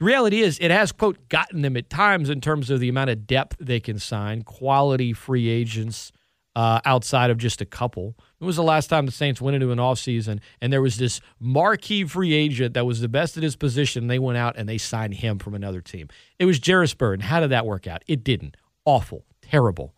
The 0.00 0.06
reality 0.06 0.40
is, 0.40 0.58
it 0.58 0.72
has, 0.72 0.90
quote, 0.90 1.28
gotten 1.28 1.62
them 1.62 1.76
at 1.76 1.88
times 1.88 2.30
in 2.30 2.40
terms 2.40 2.68
of 2.68 2.80
the 2.80 2.88
amount 2.88 3.10
of 3.10 3.28
depth 3.28 3.58
they 3.60 3.78
can 3.78 4.00
sign, 4.00 4.42
quality 4.42 5.12
free 5.12 5.48
agents 5.48 6.10
uh, 6.54 6.80
outside 6.84 7.30
of 7.30 7.38
just 7.38 7.60
a 7.60 7.64
couple. 7.64 8.16
It 8.40 8.44
was 8.44 8.56
the 8.56 8.62
last 8.62 8.88
time 8.88 9.06
the 9.06 9.12
Saints 9.12 9.40
went 9.40 9.54
into 9.54 9.70
an 9.70 9.78
offseason 9.78 10.40
and 10.60 10.72
there 10.72 10.82
was 10.82 10.98
this 10.98 11.20
marquee 11.40 12.04
free 12.04 12.34
agent 12.34 12.74
that 12.74 12.84
was 12.84 13.00
the 13.00 13.08
best 13.08 13.36
at 13.36 13.42
his 13.42 13.56
position. 13.56 14.06
They 14.06 14.18
went 14.18 14.38
out 14.38 14.56
and 14.56 14.68
they 14.68 14.78
signed 14.78 15.14
him 15.14 15.38
from 15.38 15.54
another 15.54 15.80
team. 15.80 16.08
It 16.38 16.44
was 16.44 16.60
Jairus 16.64 16.94
Byrd. 16.94 17.22
How 17.22 17.40
did 17.40 17.50
that 17.50 17.66
work 17.66 17.86
out? 17.86 18.02
It 18.06 18.22
didn't. 18.22 18.56
Awful. 18.84 19.24
Terrible. 19.40 19.94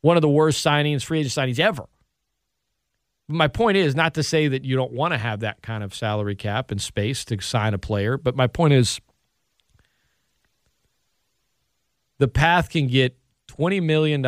One 0.00 0.16
of 0.16 0.22
the 0.22 0.28
worst 0.28 0.64
signings, 0.64 1.04
free 1.04 1.20
agent 1.20 1.32
signings 1.32 1.58
ever. 1.58 1.86
My 3.30 3.48
point 3.48 3.76
is 3.76 3.94
not 3.94 4.14
to 4.14 4.22
say 4.22 4.48
that 4.48 4.64
you 4.64 4.74
don't 4.76 4.92
want 4.92 5.12
to 5.12 5.18
have 5.18 5.40
that 5.40 5.60
kind 5.62 5.82
of 5.84 5.94
salary 5.94 6.34
cap 6.34 6.70
and 6.70 6.80
space 6.80 7.24
to 7.26 7.40
sign 7.40 7.74
a 7.74 7.78
player, 7.78 8.16
but 8.16 8.34
my 8.34 8.46
point 8.46 8.72
is 8.72 9.00
the 12.18 12.28
path 12.28 12.70
can 12.70 12.86
get 12.86 13.18
$20 13.58 13.82
million 13.82 14.24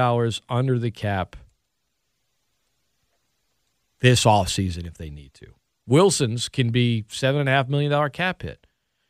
under 0.48 0.78
the 0.78 0.90
cap 0.90 1.36
this 4.00 4.24
offseason 4.24 4.86
if 4.86 4.96
they 4.96 5.10
need 5.10 5.34
to. 5.34 5.46
Wilson's 5.86 6.48
can 6.48 6.70
be 6.70 7.04
$7.5 7.08 7.68
million 7.68 8.10
cap 8.10 8.42
hit. 8.42 8.66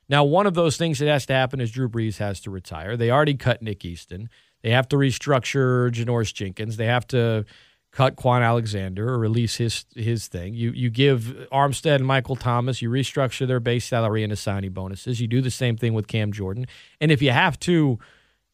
Now, 0.08 0.24
one 0.24 0.46
of 0.46 0.54
those 0.54 0.76
things 0.76 0.98
that 0.98 1.06
has 1.06 1.26
to 1.26 1.32
happen 1.32 1.60
is 1.60 1.70
Drew 1.70 1.88
Brees 1.88 2.18
has 2.18 2.40
to 2.40 2.50
retire. 2.50 2.96
They 2.96 3.10
already 3.10 3.34
cut 3.34 3.62
Nick 3.62 3.84
Easton. 3.84 4.28
They 4.62 4.70
have 4.70 4.88
to 4.88 4.96
restructure 4.96 5.90
Janoris 5.90 6.34
Jenkins. 6.34 6.76
They 6.76 6.86
have 6.86 7.06
to 7.08 7.44
cut 7.92 8.16
Kwon 8.16 8.42
Alexander 8.42 9.08
or 9.08 9.18
release 9.18 9.56
his 9.56 9.84
his 9.94 10.28
thing. 10.28 10.54
You 10.54 10.72
you 10.72 10.90
give 10.90 11.46
Armstead 11.52 11.96
and 11.96 12.06
Michael 12.06 12.36
Thomas, 12.36 12.82
you 12.82 12.90
restructure 12.90 13.46
their 13.46 13.60
base 13.60 13.84
salary 13.84 14.24
and 14.24 14.36
signing 14.38 14.72
bonuses. 14.72 15.20
You 15.20 15.28
do 15.28 15.40
the 15.40 15.50
same 15.50 15.76
thing 15.76 15.94
with 15.94 16.08
Cam 16.08 16.32
Jordan. 16.32 16.66
And 17.00 17.10
if 17.10 17.22
you 17.22 17.30
have 17.30 17.58
to 17.60 17.98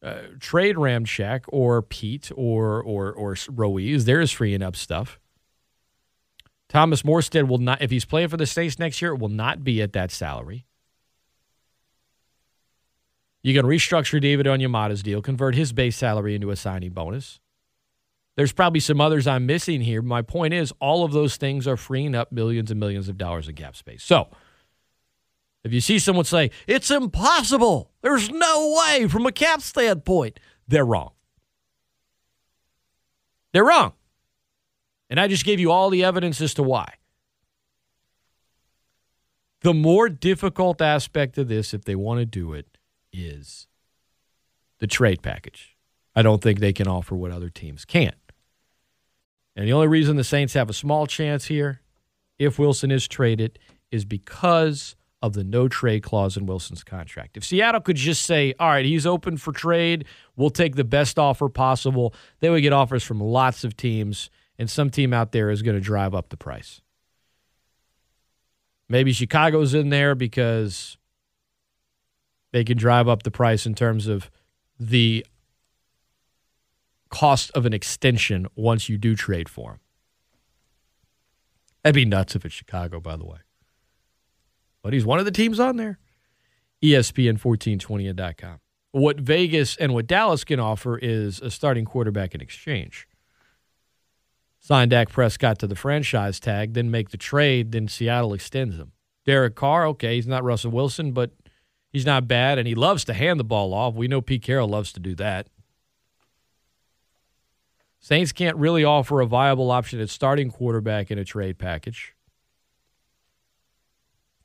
uh, 0.03 0.21
trade 0.39 0.75
Ramczyk 0.75 1.41
or 1.47 1.81
Peat 1.81 2.31
or 2.35 2.81
or 2.81 3.11
or 3.11 3.35
Ruiz. 3.49 4.05
There's 4.05 4.31
freeing 4.31 4.61
up 4.61 4.75
stuff. 4.75 5.19
Thomas 6.69 7.03
Morstead 7.03 7.47
will 7.47 7.59
not, 7.59 7.81
if 7.81 7.91
he's 7.91 8.05
playing 8.05 8.27
for 8.27 8.37
the 8.37 8.45
States 8.45 8.77
next 8.77 9.01
year, 9.01 9.13
it 9.13 9.19
will 9.19 9.29
not 9.29 9.63
be 9.63 9.81
at 9.81 9.93
that 9.93 10.11
salary. 10.11 10.65
You 13.41 13.53
can 13.53 13.65
restructure 13.65 14.19
David 14.19 14.45
Onyemata's 14.45 15.01
deal, 15.01 15.21
convert 15.21 15.55
his 15.55 15.71
base 15.71 15.95
salary 15.95 16.35
into 16.35 16.51
a 16.51 16.57
signing 16.57 16.91
bonus. 16.91 17.39
There's 18.35 18.51
probably 18.51 18.81
some 18.81 18.99
others 18.99 19.25
I'm 19.25 19.45
missing 19.45 19.81
here. 19.81 20.01
My 20.01 20.21
point 20.21 20.53
is, 20.53 20.73
all 20.79 21.05
of 21.05 21.13
those 21.13 21.37
things 21.37 21.67
are 21.67 21.77
freeing 21.77 22.13
up 22.13 22.31
millions 22.31 22.69
and 22.69 22.79
millions 22.79 23.07
of 23.07 23.17
dollars 23.17 23.47
in 23.47 23.55
cap 23.55 23.75
space. 23.75 24.03
So, 24.03 24.27
if 25.67 25.73
you 25.73 25.81
see 25.81 25.99
someone 25.99 26.25
say, 26.25 26.49
it's 26.65 26.89
impossible, 26.89 27.91
there's 28.01 28.29
no 28.29 28.75
way 28.79 29.07
from 29.07 29.25
a 29.25 29.31
cap 29.31 29.61
standpoint, 29.61 30.39
they're 30.67 30.85
wrong. 30.85 31.11
They're 33.53 33.65
wrong. 33.65 33.93
And 35.09 35.19
I 35.19 35.27
just 35.27 35.45
gave 35.45 35.59
you 35.59 35.71
all 35.71 35.89
the 35.89 36.03
evidence 36.03 36.41
as 36.41 36.53
to 36.55 36.63
why. 36.63 36.93
The 39.61 39.73
more 39.73 40.09
difficult 40.09 40.81
aspect 40.81 41.37
of 41.37 41.47
this, 41.47 41.73
if 41.73 41.83
they 41.83 41.95
want 41.95 42.19
to 42.19 42.25
do 42.25 42.53
it, 42.53 42.77
is 43.11 43.67
the 44.79 44.87
trade 44.87 45.21
package. 45.21 45.75
I 46.15 46.21
don't 46.21 46.41
think 46.41 46.59
they 46.59 46.73
can 46.73 46.87
offer 46.87 47.15
what 47.15 47.31
other 47.31 47.49
teams 47.49 47.83
can't. 47.83 48.15
And 49.55 49.67
the 49.67 49.73
only 49.73 49.87
reason 49.87 50.17
the 50.17 50.23
Saints 50.23 50.53
have 50.53 50.69
a 50.69 50.73
small 50.73 51.07
chance 51.07 51.45
here, 51.45 51.81
if 52.37 52.59
Wilson 52.59 52.91
is 52.91 53.07
traded, 53.07 53.57
is 53.91 54.05
because 54.05 54.95
of 55.21 55.33
the 55.33 55.43
no 55.43 55.67
trade 55.67 56.03
clause 56.03 56.37
in 56.37 56.45
Wilson's 56.45 56.83
contract. 56.83 57.37
If 57.37 57.43
Seattle 57.43 57.81
could 57.81 57.95
just 57.95 58.23
say, 58.23 58.53
all 58.59 58.69
right, 58.69 58.85
he's 58.85 59.05
open 59.05 59.37
for 59.37 59.51
trade, 59.51 60.05
we'll 60.35 60.49
take 60.51 60.75
the 60.75 60.83
best 60.83 61.17
offer 61.17 61.49
possible, 61.49 62.13
they 62.39 62.49
would 62.49 62.61
get 62.61 62.73
offers 62.73 63.03
from 63.03 63.19
lots 63.19 63.63
of 63.63 63.75
teams, 63.75 64.29
and 64.59 64.69
some 64.69 64.89
team 64.89 65.13
out 65.13 65.31
there 65.31 65.49
is 65.49 65.61
going 65.61 65.75
to 65.75 65.81
drive 65.81 66.13
up 66.13 66.29
the 66.29 66.37
price. 66.37 66.81
Maybe 68.89 69.11
Chicago's 69.11 69.73
in 69.73 69.89
there 69.89 70.15
because 70.15 70.97
they 72.51 72.63
can 72.63 72.77
drive 72.77 73.07
up 73.07 73.23
the 73.23 73.31
price 73.31 73.65
in 73.65 73.75
terms 73.75 74.07
of 74.07 74.29
the 74.79 75.25
cost 77.09 77.51
of 77.51 77.65
an 77.65 77.73
extension 77.73 78.47
once 78.55 78.87
you 78.87 78.97
do 78.97 79.15
trade 79.15 79.49
for 79.49 79.71
him. 79.71 79.79
That'd 81.83 81.95
be 81.95 82.05
nuts 82.05 82.35
if 82.35 82.45
it's 82.45 82.53
Chicago, 82.53 82.99
by 82.99 83.17
the 83.17 83.25
way 83.25 83.39
but 84.87 84.93
he's 84.93 85.05
one 85.05 85.19
of 85.19 85.25
the 85.25 85.31
teams 85.31 85.59
on 85.59 85.75
there. 85.75 85.99
ESPN1420.com. 86.81 88.59
What 88.93 89.19
Vegas 89.19 89.75
and 89.75 89.93
what 89.93 90.07
Dallas 90.07 90.45
can 90.45 90.61
offer 90.61 90.97
is 90.97 91.41
a 91.41 91.51
starting 91.51 91.83
quarterback 91.83 92.33
in 92.33 92.39
exchange. 92.39 93.05
sign 94.61 94.87
Dak 94.87 95.09
Prescott 95.09 95.59
to 95.59 95.67
the 95.67 95.75
franchise 95.75 96.39
tag, 96.39 96.73
then 96.73 96.89
make 96.89 97.09
the 97.09 97.17
trade, 97.17 97.73
then 97.73 97.89
Seattle 97.89 98.33
extends 98.33 98.77
him. 98.77 98.93
Derek 99.25 99.55
Carr, 99.55 99.85
okay, 99.87 100.15
he's 100.15 100.25
not 100.25 100.45
Russell 100.45 100.71
Wilson, 100.71 101.11
but 101.11 101.31
he's 101.91 102.05
not 102.05 102.25
bad, 102.25 102.57
and 102.57 102.65
he 102.65 102.73
loves 102.73 103.03
to 103.03 103.13
hand 103.13 103.41
the 103.41 103.43
ball 103.43 103.73
off. 103.73 103.93
We 103.93 104.07
know 104.07 104.21
Pete 104.21 104.43
Carroll 104.43 104.69
loves 104.69 104.93
to 104.93 105.01
do 105.01 105.15
that. 105.15 105.49
Saints 107.99 108.31
can't 108.31 108.55
really 108.55 108.85
offer 108.85 109.19
a 109.19 109.25
viable 109.25 109.69
option 109.69 109.99
at 109.99 110.09
starting 110.09 110.49
quarterback 110.49 111.11
in 111.11 111.19
a 111.19 111.25
trade 111.25 111.57
package. 111.57 112.13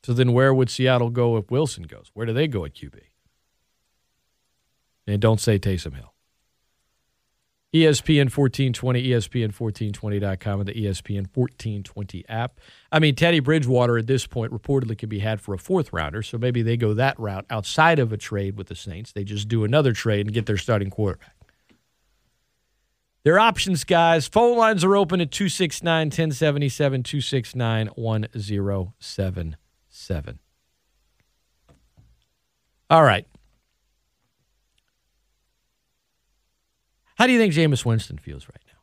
So 0.03 0.13
then 0.13 0.33
where 0.33 0.53
would 0.53 0.69
Seattle 0.69 1.09
go 1.09 1.37
if 1.37 1.49
Wilson 1.49 1.83
goes? 1.83 2.11
Where 2.13 2.25
do 2.25 2.33
they 2.33 2.47
go 2.47 2.65
at 2.65 2.73
QB? 2.73 2.99
And 5.07 5.21
don't 5.21 5.39
say 5.39 5.57
Taysom 5.57 5.95
Hill. 5.95 6.13
ESPN 7.73 8.29
1420, 8.29 9.03
ESPN1420.com, 9.07 10.59
and 10.59 10.69
the 10.69 10.73
ESPN 10.73 11.25
1420 11.33 12.23
app. 12.29 12.59
I 12.91 12.99
mean, 12.99 13.15
Teddy 13.15 13.39
Bridgewater 13.39 13.97
at 13.97 14.05
this 14.05 14.27
point 14.27 14.53
reportedly 14.53 14.95
can 14.95 15.09
be 15.09 15.19
had 15.19 15.41
for 15.41 15.55
a 15.55 15.57
fourth 15.57 15.91
rounder, 15.91 16.21
so 16.21 16.37
maybe 16.37 16.61
they 16.61 16.77
go 16.77 16.93
that 16.93 17.19
route 17.19 17.45
outside 17.49 17.97
of 17.97 18.13
a 18.13 18.17
trade 18.17 18.57
with 18.57 18.67
the 18.67 18.75
Saints. 18.75 19.11
They 19.11 19.23
just 19.23 19.47
do 19.47 19.63
another 19.63 19.91
trade 19.91 20.27
and 20.27 20.33
get 20.33 20.45
their 20.45 20.57
starting 20.57 20.91
quarterback. 20.91 21.33
Their 23.23 23.39
options, 23.39 23.83
guys. 23.83 24.27
Phone 24.27 24.55
lines 24.55 24.83
are 24.83 24.95
open 24.95 25.19
at 25.19 25.31
269 25.31 26.07
1077, 26.07 27.03
269 27.03 27.87
1077. 27.87 29.55
All 32.89 33.03
right. 33.03 33.25
How 37.15 37.27
do 37.27 37.33
you 37.33 37.39
think 37.39 37.53
Jameis 37.53 37.85
Winston 37.85 38.17
feels 38.17 38.47
right 38.47 38.61
now? 38.67 38.79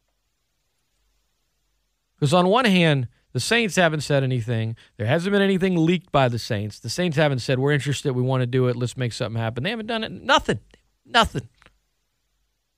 Because 2.15 2.33
on 2.33 2.47
one 2.47 2.65
hand, 2.65 3.09
the 3.33 3.41
Saints 3.41 3.77
haven't 3.77 4.01
said 4.01 4.23
anything. 4.23 4.77
There 4.97 5.07
hasn't 5.07 5.33
been 5.33 5.43
anything 5.43 5.77
leaked 5.77 6.11
by 6.11 6.29
the 6.29 6.39
Saints. 6.39 6.79
The 6.79 6.91
Saints 6.91 7.17
haven't 7.17 7.41
said, 7.41 7.59
we're 7.59 7.73
interested, 7.73 8.13
we 8.13 8.23
want 8.23 8.43
to 8.43 8.47
do 8.47 8.69
it, 8.69 8.77
let's 8.77 8.97
make 8.97 9.13
something 9.13 9.41
happen. 9.41 9.63
They 9.63 9.71
haven't 9.71 9.87
done 9.87 10.05
it. 10.05 10.13
Nothing. 10.13 10.61
Nothing. 11.05 11.49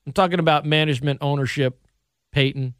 I'm 0.05 0.13
talking 0.13 0.39
about 0.39 0.65
management, 0.65 1.19
ownership, 1.21 1.87
Payton. 2.31 2.73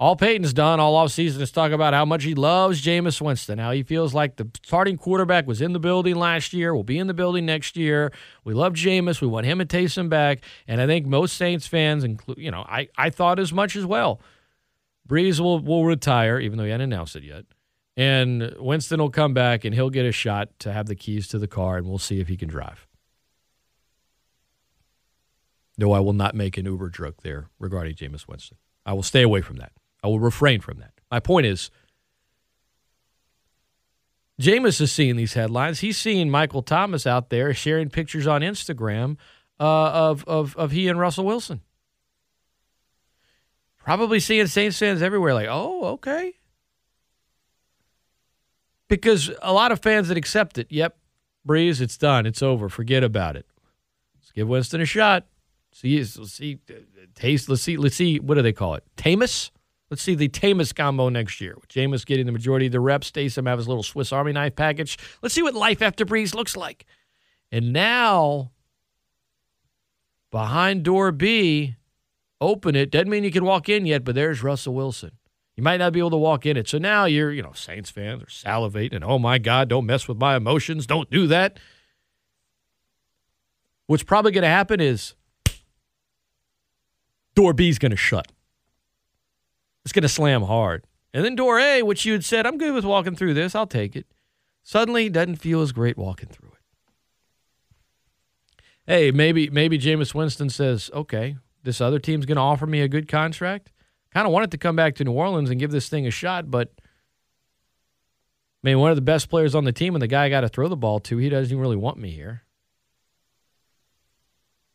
All 0.00 0.16
Peyton's 0.16 0.54
done 0.54 0.80
all 0.80 0.94
offseason 0.94 1.42
is 1.42 1.52
talk 1.52 1.72
about 1.72 1.92
how 1.92 2.06
much 2.06 2.24
he 2.24 2.34
loves 2.34 2.80
Jameis 2.80 3.20
Winston, 3.20 3.58
how 3.58 3.70
he 3.70 3.82
feels 3.82 4.14
like 4.14 4.36
the 4.36 4.48
starting 4.64 4.96
quarterback 4.96 5.46
was 5.46 5.60
in 5.60 5.74
the 5.74 5.78
building 5.78 6.14
last 6.14 6.54
year, 6.54 6.74
will 6.74 6.82
be 6.82 6.98
in 6.98 7.06
the 7.06 7.12
building 7.12 7.44
next 7.44 7.76
year. 7.76 8.10
We 8.42 8.54
love 8.54 8.72
Jameis. 8.72 9.20
We 9.20 9.26
want 9.26 9.44
him 9.44 9.60
and 9.60 9.68
Taysom 9.68 10.08
back. 10.08 10.40
And 10.66 10.80
I 10.80 10.86
think 10.86 11.04
most 11.04 11.36
Saints 11.36 11.66
fans, 11.66 12.02
include, 12.02 12.38
you 12.38 12.50
know, 12.50 12.62
I, 12.66 12.88
I 12.96 13.10
thought 13.10 13.38
as 13.38 13.52
much 13.52 13.76
as 13.76 13.84
well. 13.84 14.22
Brees 15.06 15.38
will, 15.38 15.58
will 15.58 15.84
retire, 15.84 16.40
even 16.40 16.56
though 16.56 16.64
he 16.64 16.70
hadn't 16.70 16.90
announced 16.90 17.14
it 17.14 17.24
yet. 17.24 17.44
And 17.94 18.54
Winston 18.58 19.00
will 19.00 19.10
come 19.10 19.34
back 19.34 19.66
and 19.66 19.74
he'll 19.74 19.90
get 19.90 20.06
a 20.06 20.12
shot 20.12 20.48
to 20.60 20.72
have 20.72 20.86
the 20.86 20.94
keys 20.94 21.28
to 21.28 21.38
the 21.38 21.46
car, 21.46 21.76
and 21.76 21.86
we'll 21.86 21.98
see 21.98 22.20
if 22.20 22.28
he 22.28 22.38
can 22.38 22.48
drive. 22.48 22.86
No, 25.76 25.92
I 25.92 26.00
will 26.00 26.14
not 26.14 26.34
make 26.34 26.56
an 26.56 26.64
Uber 26.64 26.88
joke 26.88 27.20
there 27.22 27.50
regarding 27.58 27.96
Jameis 27.96 28.26
Winston. 28.26 28.56
I 28.86 28.94
will 28.94 29.02
stay 29.02 29.20
away 29.20 29.42
from 29.42 29.56
that. 29.56 29.72
I 30.02 30.08
will 30.08 30.20
refrain 30.20 30.60
from 30.60 30.78
that. 30.78 30.92
My 31.10 31.20
point 31.20 31.46
is, 31.46 31.70
Jameis 34.40 34.80
is 34.80 34.90
seeing 34.90 35.16
these 35.16 35.34
headlines. 35.34 35.80
He's 35.80 35.98
seeing 35.98 36.30
Michael 36.30 36.62
Thomas 36.62 37.06
out 37.06 37.28
there 37.28 37.52
sharing 37.52 37.90
pictures 37.90 38.26
on 38.26 38.40
Instagram 38.40 39.18
uh, 39.58 39.90
of, 39.90 40.24
of, 40.26 40.56
of 40.56 40.70
he 40.70 40.88
and 40.88 40.98
Russell 40.98 41.26
Wilson. 41.26 41.60
Probably 43.76 44.20
seeing 44.20 44.46
Saints 44.46 44.78
fans 44.78 45.02
everywhere 45.02 45.34
like, 45.34 45.48
oh, 45.50 45.84
okay. 45.84 46.34
Because 48.88 49.30
a 49.42 49.52
lot 49.52 49.72
of 49.72 49.80
fans 49.80 50.08
that 50.08 50.16
accept 50.16 50.58
it, 50.58 50.66
yep, 50.70 50.96
Brees, 51.46 51.80
it's 51.80 51.96
done. 51.96 52.26
It's 52.26 52.42
over. 52.42 52.68
Forget 52.68 53.04
about 53.04 53.36
it. 53.36 53.46
Let's 54.16 54.32
give 54.32 54.48
Winston 54.48 54.80
a 54.80 54.84
shot. 54.84 55.26
See, 55.72 55.98
let's 55.98 56.32
see, 56.32 56.58
taste. 57.14 57.48
Let's 57.48 57.62
see. 57.62 57.76
Let's 57.76 57.94
see. 57.94 58.18
What 58.18 58.34
do 58.34 58.42
they 58.42 58.52
call 58.52 58.74
it? 58.74 58.84
Tamus. 58.96 59.50
Let's 59.90 60.02
see 60.02 60.14
the 60.14 60.28
Tamus 60.28 60.72
combo 60.72 61.08
next 61.08 61.40
year. 61.40 61.56
With 61.60 61.68
Jameis 61.68 62.06
getting 62.06 62.26
the 62.26 62.32
majority 62.32 62.66
of 62.66 62.72
the 62.72 62.80
reps, 62.80 63.10
Taysom 63.10 63.48
have 63.48 63.58
his 63.58 63.66
little 63.66 63.82
Swiss 63.82 64.12
Army 64.12 64.32
knife 64.32 64.54
package. 64.54 64.96
Let's 65.20 65.34
see 65.34 65.42
what 65.42 65.54
life 65.54 65.82
after 65.82 66.06
Brees 66.06 66.32
looks 66.32 66.56
like. 66.56 66.86
And 67.50 67.72
now, 67.72 68.52
behind 70.30 70.84
door 70.84 71.10
B, 71.10 71.74
open 72.40 72.76
it. 72.76 72.92
Doesn't 72.92 73.10
mean 73.10 73.24
you 73.24 73.32
can 73.32 73.44
walk 73.44 73.68
in 73.68 73.84
yet, 73.84 74.04
but 74.04 74.14
there's 74.14 74.44
Russell 74.44 74.74
Wilson. 74.74 75.10
You 75.56 75.64
might 75.64 75.78
not 75.78 75.92
be 75.92 75.98
able 75.98 76.10
to 76.10 76.16
walk 76.16 76.46
in 76.46 76.56
it. 76.56 76.68
So 76.68 76.78
now 76.78 77.06
you're, 77.06 77.32
you 77.32 77.42
know, 77.42 77.52
Saints 77.52 77.90
fans 77.90 78.22
are 78.22 78.26
salivating. 78.26 79.02
Oh 79.02 79.18
my 79.18 79.38
God, 79.38 79.68
don't 79.68 79.86
mess 79.86 80.06
with 80.06 80.18
my 80.18 80.36
emotions. 80.36 80.86
Don't 80.86 81.10
do 81.10 81.26
that. 81.26 81.58
What's 83.88 84.04
probably 84.04 84.30
going 84.30 84.42
to 84.42 84.48
happen 84.48 84.80
is 84.80 85.14
door 87.34 87.52
B 87.52 87.68
is 87.68 87.80
going 87.80 87.90
to 87.90 87.96
shut. 87.96 88.30
It's 89.84 89.92
going 89.92 90.02
to 90.02 90.08
slam 90.08 90.42
hard. 90.42 90.84
And 91.12 91.24
then 91.24 91.34
door 91.34 91.58
A, 91.58 91.82
which 91.82 92.04
you 92.04 92.12
had 92.12 92.24
said, 92.24 92.46
I'm 92.46 92.58
good 92.58 92.74
with 92.74 92.84
walking 92.84 93.16
through 93.16 93.34
this, 93.34 93.54
I'll 93.54 93.66
take 93.66 93.96
it. 93.96 94.06
Suddenly 94.62 95.08
doesn't 95.08 95.36
feel 95.36 95.62
as 95.62 95.72
great 95.72 95.96
walking 95.96 96.28
through 96.28 96.50
it. 96.50 96.54
Hey, 98.86 99.10
maybe 99.10 99.50
maybe 99.50 99.78
Jameis 99.78 100.14
Winston 100.14 100.50
says, 100.50 100.90
okay, 100.92 101.36
this 101.62 101.80
other 101.80 101.98
team's 101.98 102.26
going 102.26 102.36
to 102.36 102.42
offer 102.42 102.66
me 102.66 102.80
a 102.80 102.88
good 102.88 103.08
contract. 103.08 103.72
Kind 104.12 104.26
of 104.26 104.32
wanted 104.32 104.50
to 104.50 104.58
come 104.58 104.76
back 104.76 104.96
to 104.96 105.04
New 105.04 105.12
Orleans 105.12 105.50
and 105.50 105.60
give 105.60 105.70
this 105.70 105.88
thing 105.88 106.06
a 106.06 106.10
shot, 106.10 106.50
but 106.50 106.72
I 108.62 108.68
mean, 108.68 108.78
one 108.78 108.90
of 108.90 108.96
the 108.96 109.02
best 109.02 109.30
players 109.30 109.54
on 109.54 109.64
the 109.64 109.72
team 109.72 109.94
and 109.94 110.02
the 110.02 110.06
guy 110.06 110.24
I 110.24 110.28
got 110.28 110.42
to 110.42 110.48
throw 110.48 110.68
the 110.68 110.76
ball 110.76 111.00
to, 111.00 111.16
he 111.16 111.28
doesn't 111.28 111.58
really 111.58 111.76
want 111.76 111.98
me 111.98 112.10
here. 112.10 112.42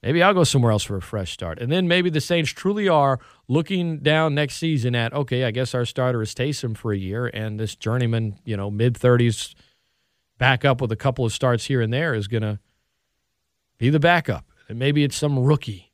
Maybe 0.05 0.21
I'll 0.21 0.35
go 0.35 0.43
somewhere 0.43 0.71
else 0.71 0.83
for 0.83 0.95
a 0.95 1.01
fresh 1.01 1.31
start. 1.31 1.57
And 1.59 1.71
then 1.71 1.87
maybe 1.87 2.11
the 2.11 2.21
Saints 2.21 2.51
truly 2.51 2.87
are 2.87 3.19
looking 3.47 3.97
down 3.97 4.35
next 4.35 4.57
season 4.57 4.93
at, 4.93 5.11
okay, 5.13 5.45
I 5.45 5.49
guess 5.49 5.73
our 5.73 5.83
starter 5.83 6.21
is 6.21 6.35
Taysom 6.35 6.77
for 6.77 6.93
a 6.93 6.97
year, 6.97 7.25
and 7.25 7.59
this 7.59 7.75
journeyman, 7.75 8.37
you 8.45 8.55
know, 8.55 8.69
mid 8.69 8.93
30s, 8.93 9.55
back 10.37 10.63
up 10.63 10.79
with 10.79 10.91
a 10.91 10.95
couple 10.95 11.25
of 11.25 11.33
starts 11.33 11.65
here 11.65 11.81
and 11.81 11.91
there 11.91 12.13
is 12.13 12.27
going 12.27 12.43
to 12.43 12.59
be 13.79 13.89
the 13.89 13.99
backup. 13.99 14.45
And 14.69 14.77
maybe 14.77 15.03
it's 15.03 15.15
some 15.15 15.39
rookie 15.39 15.91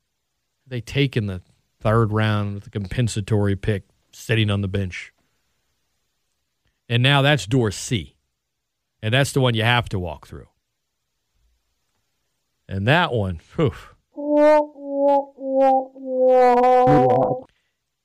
they 0.67 0.81
take 0.81 1.15
in 1.15 1.27
the 1.27 1.41
third 1.79 2.11
round 2.11 2.55
with 2.55 2.67
a 2.67 2.69
compensatory 2.69 3.55
pick 3.55 3.83
sitting 4.11 4.49
on 4.49 4.59
the 4.59 4.67
bench. 4.67 5.13
And 6.89 7.01
now 7.01 7.21
that's 7.21 7.45
door 7.45 7.71
C. 7.71 8.17
And 9.01 9.13
that's 9.13 9.31
the 9.31 9.39
one 9.39 9.53
you 9.53 9.63
have 9.63 9.87
to 9.89 9.99
walk 9.99 10.27
through. 10.27 10.47
And 12.67 12.85
that 12.87 13.13
one, 13.13 13.39
whew, 13.55 13.73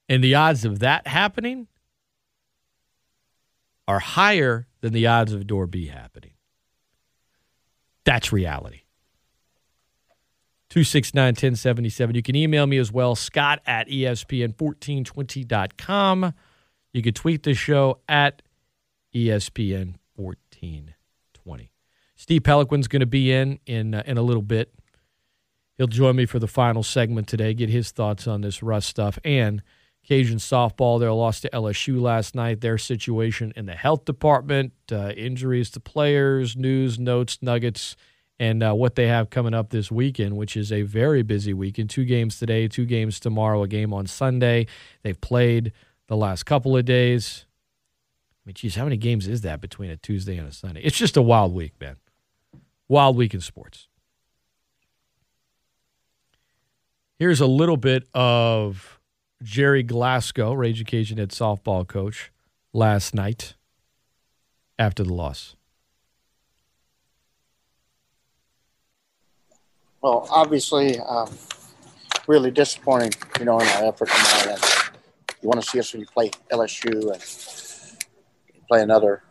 and 0.09 0.25
the 0.25 0.35
odds 0.35 0.64
of 0.64 0.79
that 0.79 1.07
happening 1.07 1.67
are 3.87 3.99
higher 3.99 4.67
than 4.81 4.93
the 4.93 5.07
odds 5.07 5.33
of 5.33 5.47
door 5.47 5.67
B 5.67 5.89
happening. 5.89 6.33
That's 8.05 8.33
reality. 8.33 8.83
269 10.71 11.27
1077. 11.29 12.14
You 12.14 12.23
can 12.23 12.35
email 12.35 12.67
me 12.67 12.79
as 12.79 12.91
well, 12.91 13.14
scott 13.14 13.61
at 13.67 13.89
espn1420.com. 13.89 16.35
You 16.93 17.03
can 17.03 17.14
tweet 17.14 17.43
the 17.43 17.55
show 17.55 17.99
at 18.09 18.43
espn1420. 19.14 19.95
Steve 22.17 22.43
Peloquin's 22.43 22.89
going 22.89 23.01
to 23.01 23.07
be 23.07 23.31
in 23.31 23.61
in, 23.67 23.95
uh, 23.95 24.03
in 24.07 24.17
a 24.19 24.23
little 24.23 24.43
bit. 24.43 24.73
He'll 25.77 25.87
join 25.87 26.17
me 26.17 26.26
for 26.26 26.38
the 26.38 26.49
final 26.49 26.83
segment 26.83 27.29
today, 27.29 27.53
get 27.53 27.68
his 27.68 27.91
thoughts 27.91 28.26
on 28.26 28.41
this 28.41 28.63
Russ 28.63 28.87
stuff 28.87 29.18
and 29.25 29.63
Cajun 30.07 30.38
softball. 30.38 30.99
They 30.99 31.07
lost 31.09 31.42
to 31.42 31.51
LSU 31.51 32.01
last 32.01 32.34
night. 32.34 32.61
Their 32.61 32.79
situation 32.79 33.53
in 33.57 33.67
the 33.67 33.75
health 33.75 34.05
department, 34.05 34.72
uh, 34.91 35.11
injuries 35.11 35.71
to 35.71 35.80
players, 35.80 36.57
news, 36.57 36.99
notes, 36.99 37.38
nuggets, 37.42 37.96
and 38.38 38.63
uh, 38.63 38.72
what 38.75 38.95
they 38.95 39.09
have 39.09 39.30
coming 39.30 39.53
up 39.53 39.71
this 39.71 39.91
weekend, 39.91 40.37
which 40.37 40.57
is 40.57 40.71
a 40.71 40.83
very 40.83 41.22
busy 41.22 41.53
weekend. 41.53 41.91
Two 41.91 42.05
games 42.05 42.38
today, 42.38 42.68
two 42.68 42.87
games 42.87 43.18
tomorrow, 43.18 43.63
a 43.63 43.68
game 43.68 43.92
on 43.92 44.07
Sunday. 44.07 44.67
They've 45.03 45.21
played 45.21 45.72
the 46.07 46.17
last 46.17 46.45
couple 46.45 46.76
of 46.76 46.84
days. 46.84 47.46
I 48.45 48.49
mean, 48.49 48.55
geez, 48.55 48.76
how 48.76 48.84
many 48.84 48.96
games 48.96 49.26
is 49.26 49.41
that 49.41 49.61
between 49.61 49.91
a 49.91 49.96
Tuesday 49.96 50.37
and 50.37 50.49
a 50.49 50.53
Sunday? 50.53 50.80
It's 50.83 50.96
just 50.96 51.17
a 51.17 51.22
wild 51.22 51.53
week, 51.53 51.72
man. 51.80 51.96
Wild 52.88 53.17
week 53.17 53.34
in 53.34 53.41
sports. 53.41 53.88
Here's 57.18 57.41
a 57.41 57.47
little 57.47 57.79
bit 57.79 58.07
of 58.13 59.01
Gerry 59.43 59.83
Glasco, 59.83 60.53
Ragin' 60.53 60.84
Cajun 60.84 61.17
head 61.17 61.30
softball 61.30 61.87
coach, 61.87 62.30
last 62.75 63.14
night 63.14 63.55
after 64.79 65.03
the 65.03 65.14
loss. 65.14 65.57
Well, 70.03 70.29
obviously, 70.30 70.99
um, 71.01 71.30
really 72.26 72.51
disappointing, 72.51 73.13
you 73.38 73.47
know, 73.47 73.61
in 73.61 73.67
our 73.67 73.87
effort 73.87 74.09
tonight. 74.09 74.91
you 75.41 75.49
want 75.49 75.63
to 75.63 75.67
see 75.67 75.79
us 75.79 75.95
when 75.95 76.01
you 76.01 76.07
play 76.07 76.30
LSU 76.53 77.13
and 77.13 78.05
play 78.68 78.83
another 78.83 79.22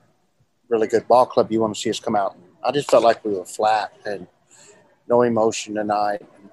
really 0.69 0.87
good 0.87 1.07
ball 1.07 1.27
club. 1.27 1.51
You 1.51 1.61
want 1.61 1.75
to 1.75 1.79
see 1.79 1.91
us 1.91 1.99
come 1.99 2.15
out. 2.15 2.35
I 2.63 2.71
just 2.71 2.89
felt 2.89 3.03
like 3.03 3.23
we 3.23 3.33
were 3.33 3.45
flat 3.45 3.93
and 4.05 4.25
no 5.07 5.21
emotion 5.21 5.75
tonight. 5.75 6.21
And 6.41 6.49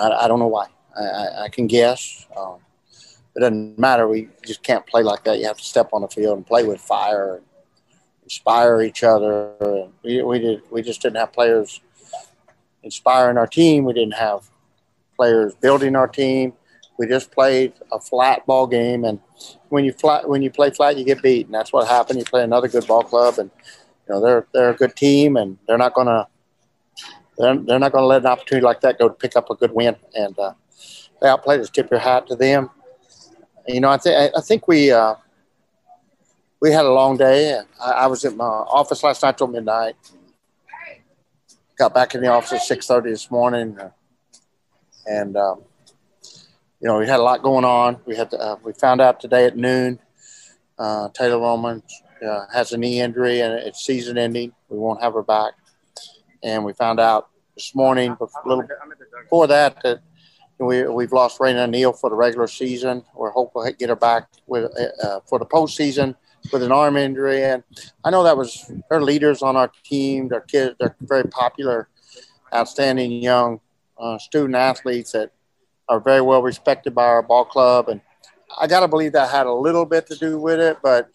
I, 0.00 0.24
I 0.24 0.28
don't 0.28 0.38
know 0.38 0.48
why. 0.48 0.66
I, 0.96 1.04
I, 1.04 1.44
I 1.44 1.48
can 1.48 1.66
guess. 1.66 2.26
Um, 2.36 2.58
it 3.36 3.40
doesn't 3.40 3.78
matter. 3.78 4.06
We 4.06 4.28
just 4.46 4.62
can't 4.62 4.86
play 4.86 5.02
like 5.02 5.24
that. 5.24 5.38
You 5.38 5.46
have 5.46 5.58
to 5.58 5.64
step 5.64 5.90
on 5.92 6.02
the 6.02 6.08
field 6.08 6.36
and 6.36 6.46
play 6.46 6.64
with 6.64 6.80
fire, 6.80 7.36
and 7.36 7.44
inspire 8.22 8.82
each 8.82 9.02
other. 9.02 9.88
We, 10.02 10.22
we 10.22 10.38
did. 10.38 10.62
We 10.70 10.82
just 10.82 11.02
didn't 11.02 11.16
have 11.16 11.32
players 11.32 11.80
inspiring 12.82 13.38
our 13.38 13.46
team. 13.46 13.84
We 13.84 13.92
didn't 13.92 14.14
have 14.14 14.48
players 15.16 15.54
building 15.56 15.96
our 15.96 16.08
team. 16.08 16.52
We 16.96 17.08
just 17.08 17.32
played 17.32 17.72
a 17.90 17.98
flat 17.98 18.46
ball 18.46 18.68
game, 18.68 19.04
and 19.04 19.18
when 19.68 19.84
you 19.84 19.92
flat 19.92 20.28
when 20.28 20.42
you 20.42 20.50
play 20.50 20.70
flat, 20.70 20.96
you 20.96 21.04
get 21.04 21.22
beat, 21.22 21.46
and 21.46 21.54
that's 21.54 21.72
what 21.72 21.88
happened. 21.88 22.20
You 22.20 22.24
play 22.24 22.44
another 22.44 22.68
good 22.68 22.86
ball 22.86 23.02
club, 23.02 23.38
and 23.38 23.50
you 24.08 24.14
know 24.14 24.20
they're 24.20 24.46
they're 24.54 24.70
a 24.70 24.76
good 24.76 24.94
team, 24.94 25.36
and 25.36 25.58
they're 25.66 25.78
not 25.78 25.94
gonna 25.94 26.28
they're, 27.38 27.56
they're 27.56 27.78
not 27.78 27.92
gonna 27.92 28.06
let 28.06 28.22
an 28.22 28.26
opportunity 28.26 28.64
like 28.64 28.80
that 28.82 28.98
go 28.98 29.08
to 29.08 29.14
pick 29.14 29.36
up 29.36 29.50
a 29.50 29.54
good 29.54 29.72
win. 29.72 29.96
And 30.14 30.38
uh, 30.38 30.54
they 31.20 31.28
outplayed 31.28 31.60
us. 31.60 31.70
Tip 31.70 31.90
your 31.90 32.00
hat 32.00 32.26
to 32.28 32.36
them. 32.36 32.70
You 33.66 33.80
know, 33.80 33.90
I 33.90 33.96
think 33.96 34.32
I 34.36 34.40
think 34.40 34.68
we 34.68 34.90
uh, 34.90 35.14
we 36.60 36.70
had 36.70 36.84
a 36.84 36.92
long 36.92 37.16
day. 37.16 37.58
I, 37.80 37.90
I 37.90 38.06
was 38.06 38.24
at 38.24 38.36
my 38.36 38.44
office 38.44 39.02
last 39.02 39.22
night 39.22 39.38
till 39.38 39.46
midnight. 39.46 39.96
Got 41.78 41.94
back 41.94 42.14
in 42.14 42.20
the 42.20 42.28
office 42.28 42.52
at 42.52 42.62
six 42.62 42.86
thirty 42.86 43.10
this 43.10 43.30
morning, 43.30 43.78
uh, 43.78 43.90
and 45.06 45.36
um, 45.36 45.62
you 46.80 46.88
know 46.88 46.98
we 46.98 47.06
had 47.06 47.20
a 47.20 47.22
lot 47.22 47.42
going 47.42 47.64
on. 47.64 47.98
We 48.06 48.16
had 48.16 48.30
to, 48.30 48.38
uh, 48.38 48.56
we 48.62 48.72
found 48.74 49.00
out 49.00 49.18
today 49.18 49.46
at 49.46 49.56
noon 49.56 49.98
uh, 50.78 51.08
Taylor 51.10 51.38
Roman 51.38 51.82
uh, 52.26 52.46
has 52.52 52.72
a 52.72 52.78
knee 52.78 53.00
injury 53.00 53.40
and 53.40 53.54
it's 53.54 53.84
season 53.84 54.18
ending. 54.18 54.52
We 54.68 54.78
won't 54.78 55.02
have 55.02 55.14
her 55.14 55.22
back, 55.22 55.54
and 56.44 56.64
we 56.64 56.72
found 56.74 57.00
out 57.00 57.28
this 57.56 57.74
morning, 57.74 58.16
little 58.44 58.64
before 59.22 59.46
that, 59.46 59.82
that 59.82 60.00
we, 60.58 60.86
we've 60.86 61.12
lost 61.12 61.38
Raina 61.38 61.68
Neal 61.68 61.92
for 61.92 62.10
the 62.10 62.16
regular 62.16 62.46
season. 62.46 63.04
We're 63.14 63.30
hoping 63.30 63.64
to 63.64 63.72
get 63.72 63.88
her 63.88 63.96
back 63.96 64.28
with 64.46 64.70
uh, 65.02 65.20
for 65.28 65.38
the 65.38 65.46
postseason 65.46 66.14
with 66.52 66.62
an 66.62 66.70
arm 66.70 66.96
injury. 66.96 67.42
And 67.42 67.64
I 68.04 68.10
know 68.10 68.22
that 68.22 68.36
was 68.36 68.70
her 68.90 69.02
leaders 69.02 69.42
on 69.42 69.56
our 69.56 69.70
team. 69.84 70.28
They're 70.28 70.42
kids. 70.42 70.76
They're 70.78 70.96
very 71.00 71.24
popular, 71.24 71.88
outstanding 72.54 73.10
young 73.12 73.60
uh, 73.98 74.18
student 74.18 74.54
athletes 74.54 75.12
that 75.12 75.32
are 75.88 76.00
very 76.00 76.20
well 76.20 76.42
respected 76.42 76.94
by 76.94 77.04
our 77.04 77.22
ball 77.22 77.44
club. 77.44 77.88
And 77.88 78.00
I 78.58 78.66
got 78.66 78.80
to 78.80 78.88
believe 78.88 79.12
that 79.12 79.30
had 79.30 79.46
a 79.46 79.52
little 79.52 79.86
bit 79.86 80.06
to 80.08 80.16
do 80.16 80.38
with 80.38 80.60
it. 80.60 80.78
But 80.82 81.08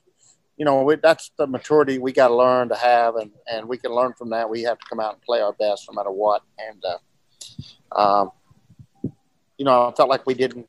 you 0.59 0.65
know, 0.65 0.83
we, 0.83 0.97
that's 0.97 1.31
the 1.37 1.47
maturity 1.47 1.99
we 1.99 2.11
got 2.11 2.27
to 2.27 2.35
learn 2.35 2.67
to 2.67 2.75
have, 2.75 3.15
and 3.15 3.31
and 3.51 3.67
we 3.67 3.77
can 3.77 3.91
learn 3.91 4.13
from 4.13 4.29
that. 4.31 4.49
We 4.49 4.61
have 4.63 4.77
to 4.77 4.85
come 4.89 4.99
out 4.99 5.13
and 5.13 5.21
play 5.21 5.39
our 5.39 5.53
best 5.53 5.87
no 5.89 5.95
matter 5.95 6.11
what. 6.11 6.43
And 6.59 6.83
uh, 7.95 7.99
um, 7.99 8.31
you 9.57 9.63
know, 9.63 9.87
I 9.87 9.93
felt 9.95 10.09
like 10.09 10.27
we 10.27 10.33
didn't. 10.33 10.67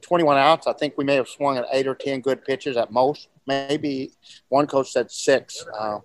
21 0.00 0.38
outs. 0.38 0.66
I 0.66 0.72
think 0.72 0.94
we 0.96 1.04
may 1.04 1.16
have 1.16 1.28
swung 1.28 1.58
at 1.58 1.66
eight 1.72 1.86
or 1.86 1.94
10 1.94 2.22
good 2.22 2.42
pitches 2.42 2.78
at 2.78 2.90
most. 2.90 3.28
Maybe 3.46 4.12
one 4.48 4.66
coach 4.66 4.90
said 4.90 5.10
six. 5.10 5.62
Uh, 5.78 5.98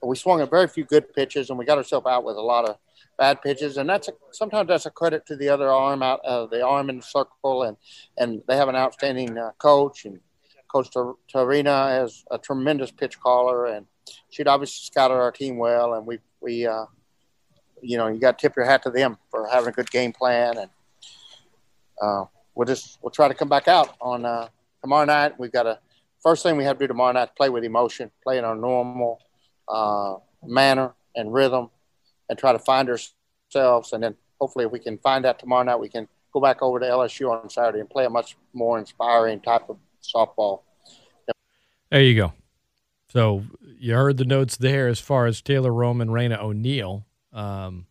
but 0.00 0.06
we 0.06 0.14
swung 0.14 0.40
at 0.40 0.50
very 0.50 0.68
few 0.68 0.84
good 0.84 1.12
pitches, 1.12 1.50
and 1.50 1.58
we 1.58 1.64
got 1.64 1.76
ourselves 1.76 2.06
out 2.06 2.22
with 2.22 2.36
a 2.36 2.40
lot 2.40 2.68
of 2.68 2.76
bad 3.18 3.42
pitches. 3.42 3.76
And 3.76 3.90
that's 3.90 4.06
a, 4.06 4.12
sometimes 4.30 4.68
that's 4.68 4.86
a 4.86 4.90
credit 4.90 5.26
to 5.26 5.36
the 5.36 5.48
other 5.48 5.68
arm 5.68 6.00
out, 6.00 6.20
uh, 6.24 6.46
the 6.46 6.64
arm 6.64 6.90
in 6.90 6.98
the 6.98 7.02
circle, 7.02 7.64
and 7.64 7.76
and 8.16 8.40
they 8.46 8.56
have 8.56 8.68
an 8.68 8.76
outstanding 8.76 9.36
uh, 9.36 9.50
coach. 9.58 10.04
And 10.04 10.20
Coach 10.70 10.90
Torina 10.90 12.04
is 12.04 12.24
a 12.30 12.38
tremendous 12.38 12.90
pitch 12.90 13.18
caller, 13.18 13.66
and 13.66 13.86
she'd 14.30 14.48
obviously 14.48 14.86
scouted 14.86 15.16
our 15.16 15.32
team 15.32 15.56
well. 15.56 15.94
And 15.94 16.06
we 16.06 16.18
we 16.40 16.66
uh, 16.66 16.86
you 17.82 17.96
know, 17.96 18.08
you 18.08 18.20
got 18.20 18.38
to 18.38 18.42
tip 18.42 18.56
your 18.56 18.64
hat 18.64 18.82
to 18.84 18.90
them 18.90 19.18
for 19.30 19.46
having 19.46 19.68
a 19.68 19.72
good 19.72 19.90
game 19.90 20.12
plan, 20.12 20.58
and 20.58 20.70
uh, 22.00 22.24
we'll 22.54 22.66
just 22.66 22.98
we'll 23.02 23.10
try 23.10 23.28
to 23.28 23.34
come 23.34 23.48
back 23.48 23.68
out 23.68 23.96
on 24.00 24.24
uh, 24.24 24.48
tomorrow 24.82 25.04
night. 25.04 25.38
We've 25.38 25.52
got 25.52 25.66
a 25.66 25.78
first 26.22 26.42
thing 26.42 26.56
we 26.56 26.64
have 26.64 26.78
to 26.78 26.84
do 26.84 26.88
tomorrow 26.88 27.12
night: 27.12 27.30
play 27.36 27.48
with 27.48 27.64
emotion, 27.64 28.10
play 28.22 28.38
in 28.38 28.44
our 28.44 28.56
normal 28.56 29.20
uh, 29.68 30.16
manner 30.44 30.94
and 31.16 31.32
rhythm, 31.32 31.70
and 32.28 32.38
try 32.38 32.52
to 32.52 32.58
find 32.58 32.88
ourselves. 32.88 33.92
And 33.92 34.02
then 34.02 34.16
hopefully, 34.40 34.66
if 34.66 34.72
we 34.72 34.78
can 34.78 34.98
find 34.98 35.24
that 35.24 35.38
tomorrow 35.38 35.62
night, 35.62 35.80
we 35.80 35.88
can 35.88 36.08
go 36.32 36.40
back 36.40 36.62
over 36.62 36.78
to 36.78 36.86
LSU 36.86 37.30
on 37.30 37.50
Saturday 37.50 37.80
and 37.80 37.90
play 37.90 38.04
a 38.04 38.10
much 38.10 38.36
more 38.52 38.78
inspiring 38.78 39.40
type 39.40 39.68
of 39.68 39.78
softball. 40.02 40.62
There 41.90 42.02
you 42.02 42.14
go. 42.14 42.32
So 43.08 43.44
you 43.78 43.94
heard 43.94 44.16
the 44.16 44.24
notes 44.24 44.56
there 44.56 44.86
as 44.86 45.00
far 45.00 45.26
as 45.26 45.42
Taylor 45.42 45.72
Roman, 45.72 46.08
Raina 46.08 46.40
O'Neal. 46.40 47.06
Um, 47.32 47.86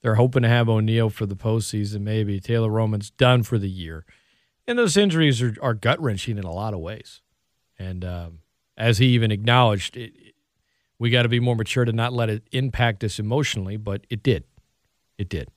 they're 0.00 0.14
hoping 0.14 0.42
to 0.42 0.48
have 0.48 0.68
O'Neal 0.68 1.10
for 1.10 1.26
the 1.26 1.36
postseason, 1.36 2.00
maybe. 2.00 2.40
Taylor 2.40 2.70
Roman's 2.70 3.10
done 3.10 3.42
for 3.42 3.58
the 3.58 3.68
year. 3.68 4.04
And 4.66 4.78
those 4.78 4.96
injuries 4.96 5.42
are, 5.42 5.54
are 5.60 5.74
gut 5.74 6.00
wrenching 6.00 6.38
in 6.38 6.44
a 6.44 6.52
lot 6.52 6.74
of 6.74 6.80
ways. 6.80 7.20
And 7.78 8.04
um, 8.04 8.38
as 8.76 8.98
he 8.98 9.06
even 9.08 9.30
acknowledged, 9.30 9.96
it, 9.96 10.12
it, 10.16 10.34
we 10.98 11.10
got 11.10 11.22
to 11.22 11.28
be 11.28 11.40
more 11.40 11.56
mature 11.56 11.84
to 11.84 11.92
not 11.92 12.12
let 12.12 12.30
it 12.30 12.44
impact 12.52 13.04
us 13.04 13.18
emotionally, 13.18 13.76
but 13.76 14.06
it 14.08 14.22
did. 14.22 14.44
It 15.18 15.28
did. 15.28 15.48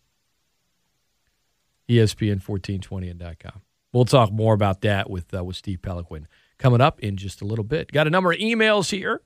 ESPN1420 1.89 3.11
and 3.11 3.39
.com. 3.39 3.61
We'll 3.97 4.05
talk 4.05 4.31
more 4.31 4.53
about 4.53 4.81
that 4.81 5.09
with 5.09 5.33
uh, 5.33 5.43
with 5.43 5.55
Steve 5.55 5.81
Peloquin 5.81 6.27
coming 6.59 6.81
up 6.81 6.99
in 6.99 7.17
just 7.17 7.41
a 7.41 7.45
little 7.45 7.63
bit. 7.63 7.91
Got 7.91 8.05
a 8.05 8.11
number 8.11 8.31
of 8.31 8.37
emails 8.37 8.91
here 8.91 9.21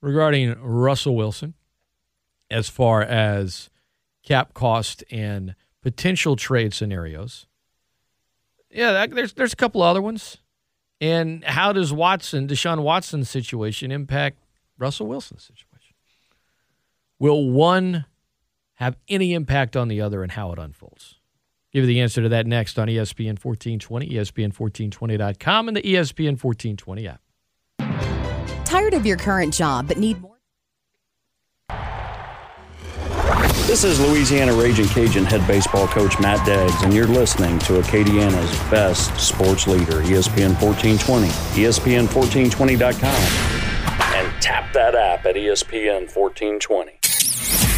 regarding 0.00 0.58
Russell 0.58 1.14
Wilson 1.14 1.52
as 2.50 2.70
far 2.70 3.02
as 3.02 3.68
cap 4.22 4.54
cost 4.54 5.04
and 5.10 5.54
potential 5.82 6.34
trade 6.34 6.72
scenarios. 6.72 7.46
Yeah, 8.70 8.92
that, 8.92 9.10
there's 9.10 9.34
there's 9.34 9.52
a 9.52 9.56
couple 9.56 9.82
other 9.82 10.00
ones. 10.00 10.38
And 10.98 11.44
how 11.44 11.74
does 11.74 11.92
Watson, 11.92 12.48
Deshaun 12.48 12.82
Watson's 12.82 13.28
situation 13.28 13.92
impact 13.92 14.38
Russell 14.78 15.08
Wilson's 15.08 15.42
situation? 15.42 15.94
Will 17.18 17.50
one 17.50 18.06
have 18.76 18.96
any 19.10 19.34
impact 19.34 19.76
on 19.76 19.88
the 19.88 20.00
other 20.00 20.22
and 20.22 20.32
how 20.32 20.52
it 20.52 20.58
unfolds? 20.58 21.19
Give 21.72 21.84
you 21.84 21.88
the 21.88 22.00
answer 22.00 22.22
to 22.22 22.28
that 22.30 22.46
next 22.46 22.78
on 22.78 22.88
ESPN 22.88 23.38
1420, 23.42 24.08
ESPN1420.com, 24.08 25.68
and 25.68 25.76
the 25.76 25.82
ESPN 25.82 26.42
1420 26.42 27.08
app. 27.08 27.20
Tired 28.64 28.94
of 28.94 29.04
your 29.06 29.16
current 29.16 29.54
job 29.54 29.86
but 29.88 29.98
need 29.98 30.20
more? 30.20 30.36
This 33.66 33.84
is 33.84 34.00
Louisiana 34.00 34.52
Ragin' 34.52 34.88
Cajun 34.88 35.24
head 35.24 35.46
baseball 35.46 35.86
coach 35.86 36.18
Matt 36.18 36.40
Deggs, 36.40 36.82
and 36.82 36.92
you're 36.92 37.06
listening 37.06 37.56
to 37.60 37.78
Acadiana's 37.78 38.50
best 38.68 39.16
sports 39.20 39.68
leader, 39.68 40.02
ESPN 40.02 40.60
1420, 40.60 41.28
ESPN1420.com, 41.54 44.14
and 44.16 44.42
tap 44.42 44.72
that 44.72 44.96
app 44.96 45.24
at 45.24 45.36
ESPN 45.36 46.12
1420. 46.12 46.99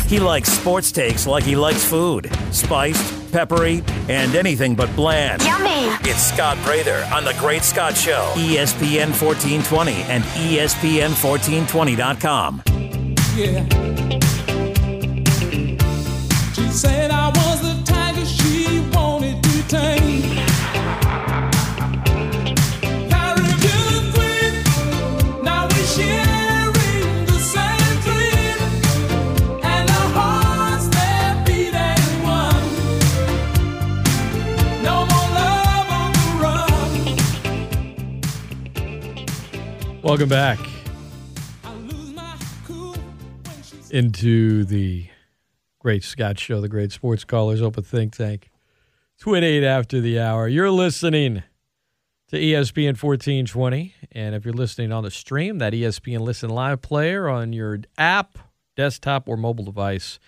He 0.07 0.19
likes 0.21 0.51
sports 0.53 0.93
takes 0.93 1.27
like 1.27 1.43
he 1.45 1.57
likes 1.57 1.85
food 1.85 2.31
spiced, 2.51 3.33
peppery, 3.33 3.83
and 4.09 4.35
anything 4.35 4.75
but 4.75 4.95
bland. 4.95 5.43
Yummy! 5.43 5.89
It's 6.09 6.23
Scott 6.23 6.59
Prather 6.59 7.09
on 7.15 7.25
The 7.25 7.33
Great 7.39 7.63
Scott 7.63 7.97
Show, 7.97 8.31
ESPN 8.37 9.09
1420 9.19 9.93
and 10.03 10.23
ESPN1420.com. 10.25 12.63
Yeah. 13.35 13.65
She 16.53 16.69
said 16.71 17.11
I 17.11 17.29
was 17.29 17.63
the 17.63 17.83
tiger 17.91 18.27
she 18.27 18.81
wanted 18.95 19.43
to 19.43 19.63
tame. 19.69 20.02
Welcome 40.03 40.29
back 40.29 40.59
into 43.93 44.65
the 44.65 45.07
Great 45.79 46.03
Scott 46.03 46.41
Show, 46.41 46.61
the 46.61 46.69
Great 46.69 46.91
Sports 46.91 47.23
Callers 47.23 47.63
Open 47.63 47.85
Think 47.85 48.17
Tank. 48.17 48.51
Twin 49.21 49.45
8 49.45 49.63
after 49.63 50.01
the 50.01 50.19
hour. 50.19 50.49
You're 50.49 50.73
listening 50.73 51.45
to 52.31 52.37
ESPN 52.37 53.01
1420. 53.01 53.95
And 54.11 54.35
if 54.35 54.45
you're 54.45 54.53
listening 54.53 54.91
on 54.91 55.05
the 55.05 55.11
stream, 55.13 55.59
that 55.59 55.73
ESPN 55.73 56.23
Listen 56.23 56.51
Live 56.51 56.83
player 56.83 57.29
on 57.29 57.53
your 57.53 57.79
app, 57.97 58.39
desktop, 58.77 59.29
or 59.29 59.37
mobile 59.37 59.65
device, 59.65 60.19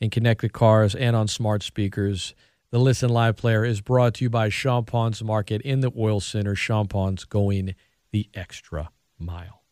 and 0.00 0.10
connected 0.10 0.52
cars 0.52 0.96
and 0.96 1.14
on 1.14 1.28
smart 1.28 1.62
speakers, 1.62 2.34
The 2.72 2.80
Listen 2.80 3.10
Live 3.10 3.36
player 3.36 3.64
is 3.64 3.80
brought 3.80 4.14
to 4.14 4.24
you 4.24 4.30
by 4.30 4.48
Champagne's 4.48 5.22
Market 5.22 5.62
in 5.62 5.78
the 5.78 5.92
Oil 5.96 6.18
Center. 6.18 6.56
Champagne's 6.56 7.24
going 7.24 7.76
the 8.10 8.28
extra 8.34 8.90
mile. 9.22 9.62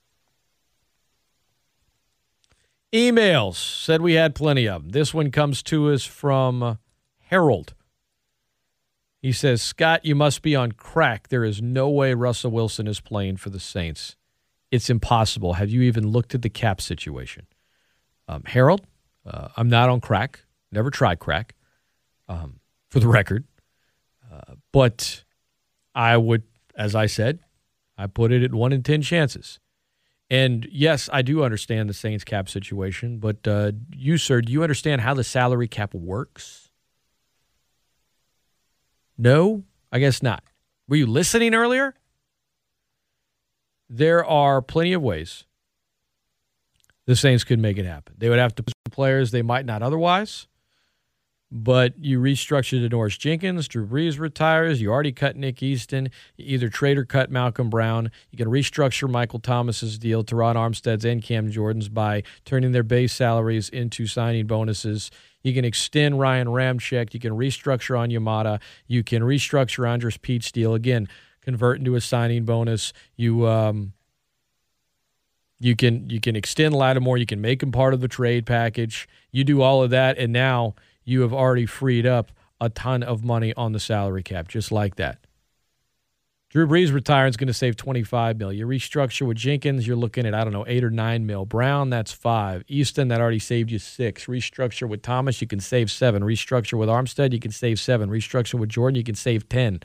Emails 2.93 3.55
said 3.55 4.02
we 4.02 4.14
had 4.14 4.35
plenty 4.35 4.66
of 4.66 4.82
them. 4.82 4.90
This 4.90 5.14
one 5.14 5.31
comes 5.31 5.62
to 5.64 5.90
us 5.93 6.05
from 6.05 6.78
Harold. 7.28 7.74
He 9.22 9.32
says, 9.32 9.62
Scott, 9.62 10.05
you 10.05 10.14
must 10.14 10.43
be 10.43 10.56
on 10.56 10.72
crack. 10.72 11.28
There 11.28 11.44
is 11.44 11.60
no 11.60 11.89
way 11.89 12.14
Russell 12.14 12.51
Wilson 12.51 12.86
is 12.86 13.01
playing 13.01 13.36
for 13.36 13.51
the 13.51 13.60
Saints. 13.60 14.16
It's 14.70 14.89
impossible. 14.89 15.55
Have 15.55 15.70
you 15.70 15.82
even 15.82 16.09
looked 16.09 16.35
at 16.35 16.43
the 16.43 16.48
cap 16.48 16.81
situation? 16.81 17.47
Um, 18.27 18.44
Harold, 18.47 18.86
uh, 19.27 19.48
I'm 19.56 19.68
not 19.68 19.89
on 19.89 20.01
crack. 20.01 20.40
Never 20.72 20.90
tried 20.90 21.18
crack, 21.18 21.55
um, 22.28 22.60
for 22.89 22.98
the 22.98 23.09
record. 23.09 23.44
Uh, 24.32 24.55
but 24.72 25.24
I 25.94 26.16
would, 26.16 26.44
as 26.74 26.94
I 26.94 27.06
said, 27.06 27.40
I 28.01 28.06
put 28.06 28.32
it 28.32 28.43
at 28.43 28.55
one 28.55 28.72
in 28.72 28.82
10 28.82 29.02
chances. 29.02 29.60
And 30.31 30.66
yes, 30.72 31.10
I 31.12 31.20
do 31.20 31.44
understand 31.44 31.90
the 31.90 31.94
Saints 31.94 32.24
cap 32.24 32.48
situation, 32.48 33.18
but 33.18 33.47
uh, 33.47 33.72
you, 33.94 34.16
sir, 34.16 34.40
do 34.40 34.52
you 34.52 34.62
understand 34.62 35.02
how 35.02 35.12
the 35.12 35.24
salary 35.24 35.68
cap 35.68 35.93
works? 35.93 36.70
No, 39.18 39.64
I 39.93 39.98
guess 39.98 40.22
not. 40.22 40.43
Were 40.89 40.97
you 40.97 41.06
listening 41.06 41.55
earlier? 41.55 41.94
There 43.90 44.24
are 44.24 44.62
plenty 44.62 44.94
of 44.94 45.02
ways 45.02 45.44
the 47.05 47.16
Saints 47.16 47.44
could 47.44 47.59
make 47.59 47.77
it 47.77 47.85
happen. 47.85 48.14
They 48.16 48.31
would 48.31 48.39
have 48.39 48.55
to 48.55 48.62
put 48.62 48.72
some 48.86 48.93
players 48.93 49.31
they 49.31 49.43
might 49.43 49.66
not 49.66 49.82
otherwise. 49.82 50.47
But 51.52 51.98
you 51.98 52.20
restructure 52.20 52.89
Janoris 52.89 53.18
Jenkins, 53.18 53.66
Drew 53.66 53.85
Brees 53.85 54.20
retires. 54.20 54.81
You 54.81 54.93
already 54.93 55.10
cut 55.10 55.35
Nick 55.35 55.62
Easton. 55.62 56.10
You 56.36 56.55
either 56.55 56.68
trade 56.68 56.97
or 56.97 57.05
cut 57.05 57.28
Malcolm 57.28 57.68
Brown. 57.68 58.12
You 58.31 58.39
can 58.39 58.47
restructure 58.47 59.10
Michael 59.10 59.40
Thomas's 59.40 59.98
deal, 59.98 60.22
Terron 60.22 60.55
Armstead's, 60.55 61.05
and 61.05 61.20
Cam 61.20 61.51
Jordan's 61.51 61.89
by 61.89 62.22
turning 62.44 62.70
their 62.70 62.85
base 62.85 63.12
salaries 63.12 63.68
into 63.68 64.06
signing 64.06 64.47
bonuses. 64.47 65.10
You 65.43 65.52
can 65.52 65.64
extend 65.64 66.20
Ryan 66.20 66.48
Ramczyk. 66.48 67.14
You 67.14 67.20
can 67.20 67.32
restructure 67.32 67.97
Onyemata. 67.97 68.60
You 68.86 69.02
can 69.02 69.22
restructure 69.22 69.89
Andrus 69.89 70.18
Peat's 70.18 70.52
deal 70.52 70.74
again, 70.74 71.09
convert 71.40 71.78
into 71.78 71.97
a 71.97 72.01
signing 72.01 72.44
bonus. 72.44 72.93
You 73.16 73.48
um, 73.48 73.93
you 75.59 75.74
can 75.74 76.09
you 76.09 76.20
can 76.20 76.36
extend 76.36 76.74
Lattimore. 76.74 77.18
You 77.18 77.27
can 77.27 77.40
make 77.40 77.62
him 77.62 77.72
part 77.72 77.93
of 77.93 78.01
the 78.01 78.09
trade 78.09 78.47
package. 78.47 79.09
You 79.32 79.43
do 79.43 79.62
all 79.62 79.82
of 79.82 79.90
that, 79.90 80.16
and 80.16 80.32
now 80.32 80.74
you 81.11 81.23
have 81.23 81.32
already 81.32 81.66
freed 81.66 82.07
up 82.07 82.31
a 82.61 82.69
ton 82.69 83.03
of 83.03 83.24
money 83.24 83.53
on 83.55 83.73
the 83.73 83.81
salary 83.81 84.23
cap, 84.23 84.49
just 84.49 84.70
like 84.70 84.97
that. 84.97 85.19
Drew 86.51 86.66
Brees 86.66 86.93
retiring 86.93 87.31
is 87.31 87.37
going 87.37 87.47
to 87.47 87.55
save 87.55 87.77
25 87.77 88.37
mil. 88.37 88.53
You 88.53 88.66
restructure 88.66 89.24
with 89.24 89.37
Jenkins, 89.37 89.87
you're 89.87 89.97
looking 89.97 90.27
at, 90.27 90.35
I 90.35 90.43
don't 90.43 90.53
know, 90.53 90.65
eight 90.66 90.82
or 90.82 90.91
nine 90.91 91.24
mil. 91.24 91.45
Brown, 91.45 91.91
that's 91.91 92.11
five. 92.11 92.65
Easton, 92.66 93.07
that 93.09 93.20
already 93.20 93.39
saved 93.39 93.70
you 93.70 93.78
six. 93.78 94.27
Restructure 94.27 94.89
with 94.89 95.01
Thomas, 95.01 95.41
you 95.41 95.47
can 95.47 95.61
save 95.61 95.93
seven. 95.93 96.24
Restructure 96.24 96.77
with 96.77 96.89
Armstead, 96.89 97.32
you 97.32 97.39
can 97.39 97.53
save 97.53 97.78
seven. 97.78 98.11
Restructure 98.11 98.59
with 98.59 98.69
Jordan, 98.69 98.97
you 98.97 99.05
can 99.05 99.15
save 99.15 99.49
10. 99.49 99.81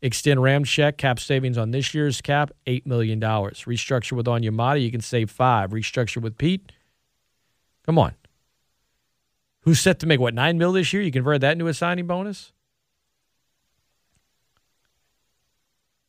Extend 0.00 0.38
Ramczyk, 0.38 0.98
cap 0.98 1.18
savings 1.18 1.58
on 1.58 1.72
this 1.72 1.92
year's 1.92 2.20
cap, 2.20 2.52
$8 2.68 2.86
million. 2.86 3.20
Restructure 3.20 4.12
with 4.12 4.26
Onyemata, 4.26 4.80
you 4.80 4.92
can 4.92 5.00
save 5.00 5.32
five. 5.32 5.70
Restructure 5.70 6.22
with 6.22 6.38
Peat, 6.38 6.70
come 7.84 7.98
on. 7.98 8.14
Who's 9.68 9.80
set 9.80 9.98
to 9.98 10.06
make, 10.06 10.18
what, 10.18 10.32
nine 10.32 10.56
mil 10.56 10.72
this 10.72 10.94
year? 10.94 11.02
You 11.02 11.12
convert 11.12 11.42
that 11.42 11.52
into 11.52 11.66
a 11.66 11.74
signing 11.74 12.06
bonus? 12.06 12.52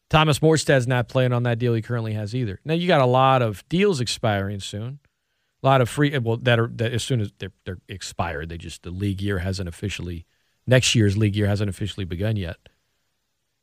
Thomas 0.09 0.39
Morstead's 0.39 0.87
not 0.87 1.09
playing 1.09 1.33
on 1.33 1.43
that 1.43 1.59
deal 1.59 1.73
he 1.73 1.81
currently 1.81 2.13
has 2.13 2.33
either. 2.33 2.61
Now 2.63 2.73
you 2.73 2.87
got 2.87 3.01
a 3.01 3.05
lot 3.05 3.41
of 3.41 3.67
deals 3.67 3.99
expiring 3.99 4.61
soon. 4.61 4.99
A 5.61 5.65
lot 5.65 5.81
of 5.81 5.89
free 5.89 6.17
well 6.19 6.37
that 6.37 6.57
are 6.57 6.67
that 6.75 6.93
as 6.93 7.03
soon 7.03 7.19
as 7.19 7.33
they're, 7.39 7.51
they're 7.65 7.81
expired, 7.89 8.47
they 8.47 8.57
just 8.57 8.83
the 8.83 8.91
league 8.91 9.21
year 9.21 9.39
hasn't 9.39 9.67
officially 9.67 10.25
next 10.65 10.95
year's 10.95 11.17
league 11.17 11.35
year 11.35 11.47
hasn't 11.47 11.69
officially 11.69 12.05
begun 12.05 12.37
yet. 12.37 12.69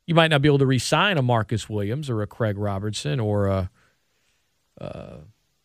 You 0.05 0.13
might 0.13 0.29
not 0.29 0.43
be 0.43 0.47
able 0.47 0.59
to 0.59 0.67
re-sign 0.67 1.17
a 1.17 1.23
Marcus 1.23 1.67
Williams 1.67 2.07
or 2.07 2.21
a 2.21 2.27
Craig 2.27 2.59
Robertson 2.59 3.19
or 3.19 3.47
a 3.47 3.71
uh, 4.79 5.17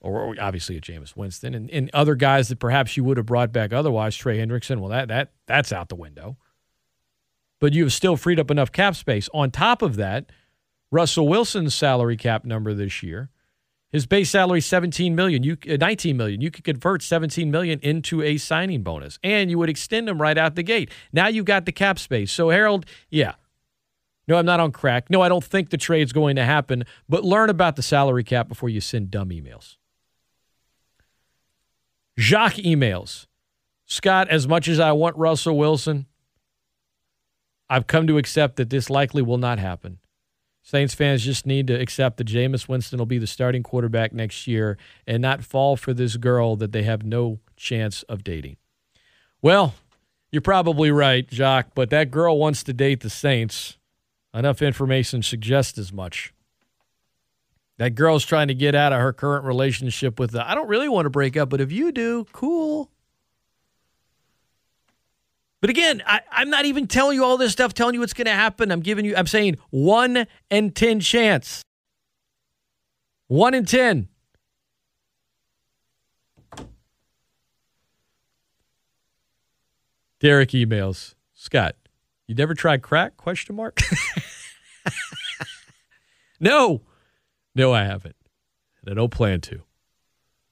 or 0.02 0.34
obviously 0.40 0.76
a 0.76 0.80
Jameis 0.80 1.16
Winston 1.16 1.54
and, 1.54 1.70
and 1.70 1.90
other 1.94 2.14
guys 2.14 2.48
that 2.48 2.58
perhaps 2.58 2.96
you 2.96 3.04
would 3.04 3.16
have 3.16 3.26
brought 3.26 3.52
back 3.52 3.72
otherwise, 3.72 4.16
Trey 4.16 4.38
Hendrickson. 4.38 4.78
Well, 4.78 4.90
that 4.90 5.08
that 5.08 5.32
that's 5.46 5.72
out 5.72 5.88
the 5.88 5.96
window. 5.96 6.36
But 7.60 7.72
you 7.72 7.84
have 7.84 7.92
still 7.92 8.16
freed 8.16 8.40
up 8.40 8.50
enough 8.50 8.72
cap 8.72 8.96
space. 8.96 9.28
On 9.32 9.50
top 9.50 9.82
of 9.82 9.94
that, 9.96 10.30
Russell 10.90 11.28
Wilson's 11.28 11.74
salary 11.74 12.16
cap 12.16 12.44
number 12.44 12.74
this 12.74 13.02
year, 13.02 13.30
his 13.92 14.06
base 14.06 14.30
salary 14.30 14.58
is 14.58 14.66
17 14.66 15.14
million, 15.14 15.42
you 15.42 15.56
uh, 15.70 15.76
19 15.78 16.16
million. 16.16 16.40
You 16.40 16.50
could 16.50 16.64
convert 16.64 17.02
17 17.02 17.50
million 17.50 17.78
into 17.80 18.22
a 18.22 18.38
signing 18.38 18.82
bonus 18.82 19.18
and 19.22 19.50
you 19.50 19.58
would 19.58 19.68
extend 19.68 20.08
him 20.08 20.20
right 20.20 20.36
out 20.36 20.54
the 20.54 20.62
gate. 20.62 20.90
Now 21.12 21.28
you've 21.28 21.44
got 21.44 21.66
the 21.66 21.72
cap 21.72 21.98
space. 21.98 22.32
So 22.32 22.48
Harold, 22.48 22.86
yeah. 23.10 23.34
No, 24.26 24.36
I'm 24.36 24.46
not 24.46 24.60
on 24.60 24.72
crack. 24.72 25.10
No, 25.10 25.20
I 25.20 25.28
don't 25.28 25.44
think 25.44 25.70
the 25.70 25.76
trade's 25.76 26.12
going 26.12 26.36
to 26.36 26.44
happen, 26.44 26.84
but 27.08 27.24
learn 27.24 27.50
about 27.50 27.76
the 27.76 27.82
salary 27.82 28.24
cap 28.24 28.48
before 28.48 28.68
you 28.68 28.80
send 28.80 29.10
dumb 29.10 29.30
emails. 29.30 29.76
Jacques 32.18 32.56
emails. 32.56 33.26
Scott, 33.86 34.28
as 34.28 34.46
much 34.48 34.68
as 34.68 34.80
I 34.80 34.92
want 34.92 35.16
Russell 35.16 35.56
Wilson, 35.56 36.06
I've 37.68 37.86
come 37.86 38.06
to 38.06 38.18
accept 38.18 38.56
that 38.56 38.70
this 38.70 38.90
likely 38.90 39.22
will 39.22 39.38
not 39.38 39.58
happen. 39.58 39.98
Saints 40.62 40.94
fans 40.94 41.24
just 41.24 41.46
need 41.46 41.66
to 41.66 41.74
accept 41.74 42.18
that 42.18 42.28
Jameis 42.28 42.68
Winston 42.68 42.98
will 42.98 43.06
be 43.06 43.18
the 43.18 43.26
starting 43.26 43.62
quarterback 43.62 44.12
next 44.12 44.46
year 44.46 44.78
and 45.06 45.20
not 45.20 45.42
fall 45.42 45.76
for 45.76 45.92
this 45.92 46.16
girl 46.16 46.54
that 46.56 46.72
they 46.72 46.84
have 46.84 47.02
no 47.02 47.40
chance 47.56 48.02
of 48.04 48.22
dating. 48.22 48.56
Well, 49.40 49.74
you're 50.30 50.40
probably 50.40 50.90
right, 50.90 51.28
Jacques, 51.28 51.74
but 51.74 51.90
that 51.90 52.10
girl 52.10 52.38
wants 52.38 52.62
to 52.64 52.72
date 52.72 53.00
the 53.00 53.10
Saints. 53.10 53.76
Enough 54.32 54.62
information 54.62 55.22
suggests 55.22 55.78
as 55.78 55.92
much. 55.92 56.32
That 57.78 57.94
girl's 57.94 58.24
trying 58.24 58.48
to 58.48 58.54
get 58.54 58.74
out 58.74 58.92
of 58.92 59.00
her 59.00 59.12
current 59.12 59.44
relationship 59.44 60.18
with 60.20 60.32
the 60.32 60.48
I 60.48 60.54
don't 60.54 60.68
really 60.68 60.88
want 60.88 61.06
to 61.06 61.10
break 61.10 61.36
up, 61.36 61.50
but 61.50 61.60
if 61.60 61.72
you 61.72 61.92
do, 61.92 62.26
cool. 62.32 62.90
But 65.60 65.70
again, 65.70 66.02
I, 66.06 66.20
I'm 66.30 66.50
not 66.50 66.64
even 66.64 66.88
telling 66.88 67.16
you 67.16 67.24
all 67.24 67.36
this 67.36 67.52
stuff, 67.52 67.72
telling 67.72 67.94
you 67.94 68.00
what's 68.00 68.14
going 68.14 68.26
to 68.26 68.32
happen. 68.32 68.72
I'm 68.72 68.80
giving 68.80 69.04
you, 69.04 69.14
I'm 69.16 69.28
saying 69.28 69.58
one 69.70 70.26
in 70.50 70.72
10 70.72 71.00
chance. 71.00 71.62
One 73.28 73.54
in 73.54 73.64
10. 73.64 74.08
Derek 80.18 80.50
emails 80.50 81.14
Scott, 81.34 81.74
you 82.28 82.36
never 82.36 82.54
tried 82.54 82.82
crack? 82.82 83.16
Question 83.16 83.56
mark. 83.56 83.80
no, 86.40 86.82
no, 87.54 87.72
I 87.72 87.84
haven't, 87.84 88.16
and 88.82 88.92
I 88.92 88.94
don't 88.94 89.10
plan 89.10 89.40
to. 89.42 89.62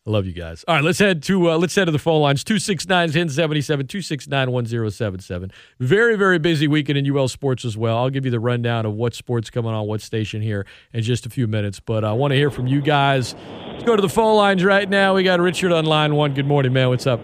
I 0.07 0.11
love 0.11 0.25
you 0.25 0.33
guys. 0.33 0.65
All 0.67 0.75
right, 0.75 0.83
let's 0.83 0.99
head 0.99 1.23
to 1.25 1.51
uh, 1.51 1.59
let's 1.59 1.75
head 1.75 1.85
to 1.85 1.93
the 1.93 1.99
phone 1.99 2.23
lines 2.23 2.43
269-1077, 2.43 3.85
269-1077. 3.85 5.53
Very, 5.79 6.17
very 6.17 6.39
busy 6.39 6.67
weekend 6.67 6.97
in 6.97 7.17
UL 7.17 7.29
sports 7.29 7.67
as 7.67 7.77
well. 7.77 7.99
I'll 7.99 8.09
give 8.09 8.25
you 8.25 8.31
the 8.31 8.41
rundown 8.41 8.87
of 8.87 8.95
what 8.95 9.15
sports 9.15 9.51
coming 9.51 9.73
on 9.73 9.87
what 9.87 10.01
station 10.01 10.41
here 10.41 10.67
in 10.95 11.03
just 11.03 11.27
a 11.27 11.31
few 11.31 11.47
minutes. 11.47 11.81
But 11.81 12.03
I 12.03 12.13
want 12.13 12.33
to 12.33 12.37
hear 12.37 12.51
from 12.51 12.67
you 12.67 12.81
guys. 12.81 13.35
Let's 13.67 13.85
go 13.85 13.95
to 13.95 14.03
the 14.03 14.09
phone 14.09 14.37
lines 14.37 14.65
right 14.65 14.89
now. 14.89 15.15
We 15.15 15.23
got 15.23 15.39
Richard 15.39 15.71
on 15.71 15.85
line 15.85 16.15
one. 16.15 16.33
Good 16.33 16.47
morning, 16.47 16.73
man. 16.73 16.89
What's 16.89 17.07
up? 17.07 17.21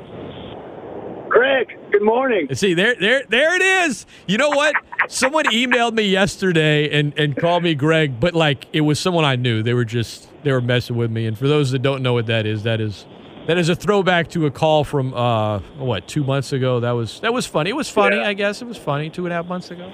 Good 1.96 2.04
morning. 2.04 2.54
See, 2.54 2.74
there, 2.74 2.94
there, 2.94 3.22
there 3.30 3.56
it 3.56 3.62
is. 3.88 4.04
You 4.26 4.36
know 4.36 4.50
what? 4.50 4.74
Someone 5.08 5.46
emailed 5.46 5.94
me 5.94 6.02
yesterday 6.02 6.90
and, 6.90 7.18
and 7.18 7.34
called 7.34 7.62
me 7.62 7.74
Greg, 7.74 8.20
but 8.20 8.34
like 8.34 8.66
it 8.74 8.82
was 8.82 9.00
someone 9.00 9.24
I 9.24 9.36
knew. 9.36 9.62
They 9.62 9.72
were 9.72 9.86
just 9.86 10.28
they 10.42 10.52
were 10.52 10.60
messing 10.60 10.96
with 10.96 11.10
me. 11.10 11.24
And 11.24 11.38
for 11.38 11.48
those 11.48 11.70
that 11.70 11.78
don't 11.78 12.02
know 12.02 12.12
what 12.12 12.26
that 12.26 12.44
is, 12.44 12.64
that 12.64 12.82
is 12.82 13.06
that 13.46 13.56
is 13.56 13.70
a 13.70 13.74
throwback 13.74 14.28
to 14.32 14.44
a 14.44 14.50
call 14.50 14.84
from 14.84 15.14
uh 15.14 15.60
what 15.78 16.06
two 16.06 16.22
months 16.22 16.52
ago. 16.52 16.80
That 16.80 16.90
was 16.90 17.18
that 17.20 17.32
was 17.32 17.46
funny. 17.46 17.70
It 17.70 17.76
was 17.76 17.88
funny, 17.88 18.16
Yeah. 18.16 18.28
I 18.28 18.34
guess. 18.34 18.60
It 18.60 18.66
was 18.66 18.76
funny 18.76 19.08
two 19.08 19.24
and 19.24 19.32
a 19.32 19.36
half 19.36 19.46
months 19.46 19.70
ago. 19.70 19.90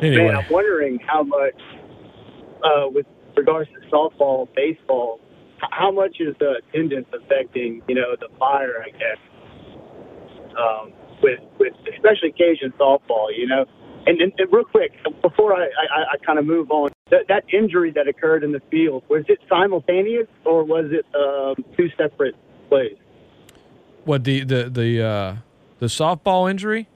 Anyway, 0.00 0.24
Man, 0.24 0.36
I'm 0.36 0.50
wondering 0.50 1.00
how 1.06 1.22
much, 1.22 1.60
uh, 2.64 2.86
with 2.86 3.04
regards 3.36 3.68
to 3.72 3.94
softball, 3.94 4.48
baseball, 4.56 5.20
how 5.58 5.90
much 5.90 6.16
is 6.18 6.34
the 6.38 6.62
attendance 6.66 7.08
affecting, 7.12 7.82
you 7.88 7.94
know, 7.94 8.16
the 8.18 8.28
fire, 8.38 8.82
I 8.82 8.88
guess, 8.92 9.18
um, 10.60 10.92
with, 11.22 11.40
with 11.58 11.72
especially 11.94 12.32
Cajun 12.32 12.72
softball, 12.78 13.28
you 13.36 13.46
know? 13.46 13.64
And, 14.06 14.20
and, 14.20 14.32
and 14.38 14.52
real 14.52 14.64
quick, 14.64 14.92
before 15.22 15.54
I, 15.54 15.64
I, 15.64 16.14
I 16.14 16.24
kind 16.24 16.38
of 16.38 16.46
move 16.46 16.70
on, 16.70 16.90
that, 17.10 17.28
that 17.28 17.44
injury 17.52 17.92
that 17.92 18.08
occurred 18.08 18.44
in 18.44 18.52
the 18.52 18.60
field, 18.70 19.04
was 19.08 19.24
it 19.28 19.38
simultaneous 19.48 20.26
or 20.44 20.64
was 20.64 20.86
it 20.90 21.04
um, 21.14 21.64
two 21.76 21.88
separate 21.96 22.34
plays? 22.68 22.96
what 24.04 24.24
the 24.24 24.44
the 24.44 24.70
the 24.70 25.02
uh, 25.02 25.36
the 25.78 25.86
softball 25.86 26.50
injury? 26.50 26.88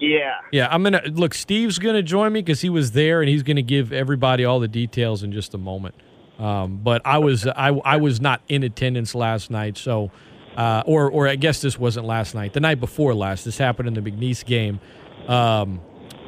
Yeah. 0.00 0.40
Yeah, 0.50 0.68
I'm 0.70 0.82
gonna 0.82 1.02
look. 1.06 1.34
Steve's 1.34 1.78
gonna 1.78 2.02
join 2.02 2.32
me 2.32 2.42
because 2.42 2.60
he 2.60 2.68
was 2.68 2.92
there 2.92 3.20
and 3.20 3.28
he's 3.28 3.42
gonna 3.42 3.62
give 3.62 3.92
everybody 3.92 4.44
all 4.44 4.60
the 4.60 4.68
details 4.68 5.22
in 5.22 5.32
just 5.32 5.54
a 5.54 5.58
moment. 5.58 5.94
Um, 6.38 6.80
but 6.82 7.02
I 7.04 7.18
was 7.18 7.46
I, 7.46 7.68
I 7.84 7.96
was 7.98 8.20
not 8.20 8.42
in 8.48 8.62
attendance 8.62 9.14
last 9.14 9.50
night, 9.50 9.78
so 9.78 10.10
uh, 10.56 10.82
or 10.86 11.10
or 11.10 11.28
I 11.28 11.36
guess 11.36 11.60
this 11.60 11.78
wasn't 11.78 12.06
last 12.06 12.34
night. 12.34 12.52
The 12.52 12.60
night 12.60 12.80
before 12.80 13.14
last, 13.14 13.44
this 13.44 13.58
happened 13.58 13.88
in 13.88 13.94
the 13.94 14.10
McNeese 14.10 14.44
game. 14.44 14.80
Um, 15.28 15.80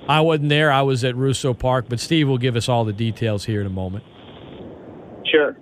I 0.08 0.20
wasn't 0.20 0.50
there. 0.50 0.70
I 0.70 0.82
was 0.82 1.04
at 1.04 1.16
Russo 1.16 1.54
Park, 1.54 1.86
but 1.88 1.98
Steve 1.98 2.28
will 2.28 2.38
give 2.38 2.56
us 2.56 2.68
all 2.68 2.84
the 2.84 2.92
details 2.92 3.44
here 3.44 3.60
in 3.60 3.66
a 3.66 3.70
moment. 3.70 4.04
Sure. 5.24 5.56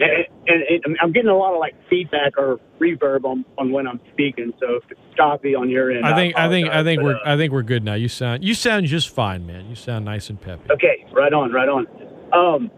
And, 0.00 0.26
and, 0.48 0.62
and 0.84 0.96
I'm 1.00 1.12
getting 1.12 1.30
a 1.30 1.36
lot 1.36 1.54
of 1.54 1.60
like 1.60 1.74
feedback 1.88 2.36
or 2.36 2.58
reverb 2.80 3.24
on, 3.24 3.44
on 3.58 3.70
when 3.70 3.86
I'm 3.86 4.00
speaking, 4.12 4.52
so 4.58 4.74
if 4.76 4.90
it's 4.90 5.00
choppy 5.16 5.54
on 5.54 5.70
your 5.70 5.92
end, 5.92 6.04
I 6.04 6.14
think 6.14 6.36
I 6.36 6.48
think 6.48 6.68
I 6.68 6.82
think 6.82 7.00
but, 7.00 7.04
we're 7.04 7.16
uh, 7.16 7.34
I 7.34 7.36
think 7.36 7.52
we're 7.52 7.62
good 7.62 7.84
now. 7.84 7.94
You 7.94 8.08
sound 8.08 8.42
you 8.42 8.54
sound 8.54 8.86
just 8.86 9.10
fine, 9.10 9.46
man. 9.46 9.68
You 9.68 9.76
sound 9.76 10.04
nice 10.04 10.28
and 10.28 10.40
peppy. 10.40 10.68
Okay, 10.72 11.06
right 11.12 11.32
on, 11.32 11.52
right 11.52 11.68
on. 11.68 11.86
Um, 12.32 12.70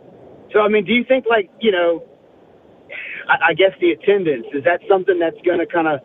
so 0.53 0.61
I 0.61 0.69
mean, 0.69 0.85
do 0.85 0.93
you 0.93 1.05
think 1.05 1.24
like 1.28 1.51
you 1.61 1.73
know, 1.73 2.05
I, 3.28 3.51
I 3.51 3.55
guess 3.55 3.72
the 3.80 3.92
attendance 3.92 4.46
is 4.55 4.64
that 4.64 4.80
something 4.88 5.18
that's 5.18 5.40
going 5.44 5.59
to 5.60 5.66
kind 5.66 5.88
of 5.88 6.01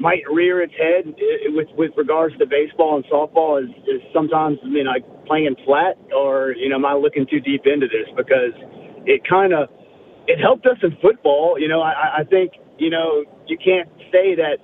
might 0.00 0.22
rear 0.32 0.62
its 0.62 0.74
head 0.78 1.14
with 1.54 1.68
with 1.76 1.92
regards 1.96 2.36
to 2.38 2.46
baseball 2.46 2.96
and 2.96 3.04
softball? 3.06 3.62
Is 3.62 3.70
is 3.88 4.02
sometimes 4.14 4.58
I 4.64 4.68
mean 4.68 4.86
like 4.86 5.04
playing 5.26 5.56
flat, 5.66 5.96
or 6.16 6.52
you 6.56 6.68
know, 6.68 6.76
am 6.76 6.86
I 6.86 6.94
looking 6.94 7.26
too 7.30 7.40
deep 7.40 7.62
into 7.66 7.86
this 7.88 8.08
because 8.16 8.54
it 9.06 9.22
kind 9.28 9.52
of 9.54 9.68
it 10.28 10.40
helped 10.40 10.66
us 10.66 10.78
in 10.82 10.96
football. 11.02 11.58
You 11.58 11.68
know, 11.68 11.82
I, 11.82 12.20
I 12.20 12.24
think 12.24 12.52
you 12.78 12.90
know 12.90 13.24
you 13.48 13.58
can't 13.58 13.88
say 14.12 14.34
that 14.36 14.58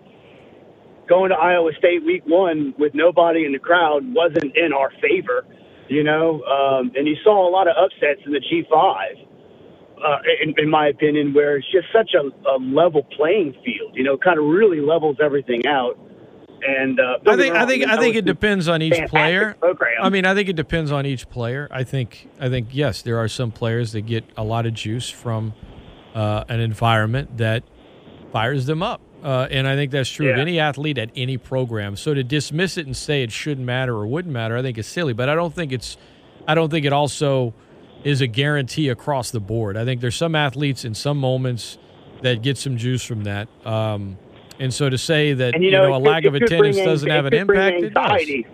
going 1.08 1.30
to 1.30 1.36
Iowa 1.36 1.70
State 1.78 2.04
week 2.04 2.22
one 2.26 2.74
with 2.78 2.94
nobody 2.94 3.44
in 3.46 3.52
the 3.52 3.58
crowd 3.58 4.02
wasn't 4.14 4.56
in 4.56 4.72
our 4.72 4.90
favor, 5.02 5.46
you 5.88 6.04
know. 6.04 6.42
Um, 6.44 6.92
and 6.94 7.06
you 7.06 7.16
saw 7.24 7.48
a 7.48 7.50
lot 7.50 7.68
of 7.68 7.76
upsets 7.78 8.20
in 8.26 8.32
the 8.32 8.40
G5, 8.40 9.26
uh, 10.06 10.18
in, 10.42 10.54
in 10.58 10.70
my 10.70 10.88
opinion, 10.88 11.34
where 11.34 11.56
it's 11.56 11.70
just 11.72 11.88
such 11.92 12.12
a, 12.14 12.48
a 12.48 12.56
level 12.58 13.02
playing 13.16 13.54
field. 13.64 13.92
You 13.94 14.04
know, 14.04 14.16
kind 14.16 14.38
of 14.38 14.44
really 14.44 14.80
levels 14.80 15.16
everything 15.22 15.66
out. 15.66 15.98
And 16.66 16.98
uh, 16.98 17.18
I 17.26 17.36
think 17.36 17.54
I 17.54 17.66
think 17.66 17.84
I 17.86 17.96
think 17.98 18.16
it 18.16 18.24
depends 18.24 18.66
on 18.68 18.82
each 18.82 19.08
player. 19.08 19.54
program. 19.60 20.02
I 20.02 20.08
mean, 20.08 20.24
I 20.24 20.34
think 20.34 20.48
it 20.48 20.56
depends 20.56 20.90
on 20.90 21.04
each 21.04 21.28
player. 21.28 21.68
I 21.70 21.84
think 21.84 22.28
I 22.40 22.48
think 22.48 22.68
yes, 22.70 23.02
there 23.02 23.18
are 23.18 23.28
some 23.28 23.50
players 23.50 23.92
that 23.92 24.02
get 24.02 24.24
a 24.36 24.44
lot 24.44 24.64
of 24.66 24.74
juice 24.74 25.10
from 25.10 25.54
uh, 26.14 26.44
an 26.48 26.60
environment 26.60 27.36
that 27.36 27.62
fires 28.32 28.64
them 28.66 28.82
up, 28.82 29.00
uh, 29.22 29.48
and 29.50 29.68
I 29.68 29.76
think 29.76 29.90
that's 29.90 30.08
true 30.08 30.30
of 30.32 30.38
any 30.38 30.58
athlete 30.58 30.98
at 30.98 31.10
any 31.14 31.36
program. 31.36 31.94
So 31.94 32.14
to 32.14 32.24
dismiss 32.24 32.78
it 32.78 32.86
and 32.86 32.96
say 32.96 33.22
it 33.22 33.32
shouldn't 33.32 33.66
matter 33.66 33.94
or 33.94 34.06
wouldn't 34.06 34.32
matter, 34.32 34.56
I 34.56 34.62
think 34.62 34.78
is 34.78 34.86
silly. 34.86 35.12
But 35.12 35.28
I 35.28 35.34
don't 35.34 35.54
think 35.54 35.72
it's 35.72 35.98
I 36.48 36.54
don't 36.54 36.70
think 36.70 36.86
it 36.86 36.92
also 36.92 37.52
is 38.06 38.20
a 38.20 38.26
guarantee 38.26 38.88
across 38.88 39.30
the 39.32 39.40
board. 39.40 39.76
I 39.76 39.84
think 39.84 40.00
there's 40.00 40.14
some 40.16 40.34
athletes 40.34 40.84
in 40.84 40.94
some 40.94 41.18
moments 41.18 41.76
that 42.22 42.40
get 42.42 42.56
some 42.56 42.76
juice 42.76 43.02
from 43.04 43.24
that. 43.24 43.48
Um, 43.64 44.16
and 44.60 44.72
so 44.72 44.88
to 44.88 44.96
say 44.96 45.32
that 45.34 45.54
and 45.54 45.62
you 45.62 45.70
you 45.70 45.76
know, 45.76 45.88
know, 45.88 45.94
a 45.94 45.98
could- 46.00 46.06
lack 46.08 46.24
of 46.24 46.34
attendance 46.34 46.76
bring 46.76 46.86
doesn't 46.86 47.10
have 47.10 47.26
an 47.26 47.34
impact, 47.34 47.82
anxiety. 47.82 48.46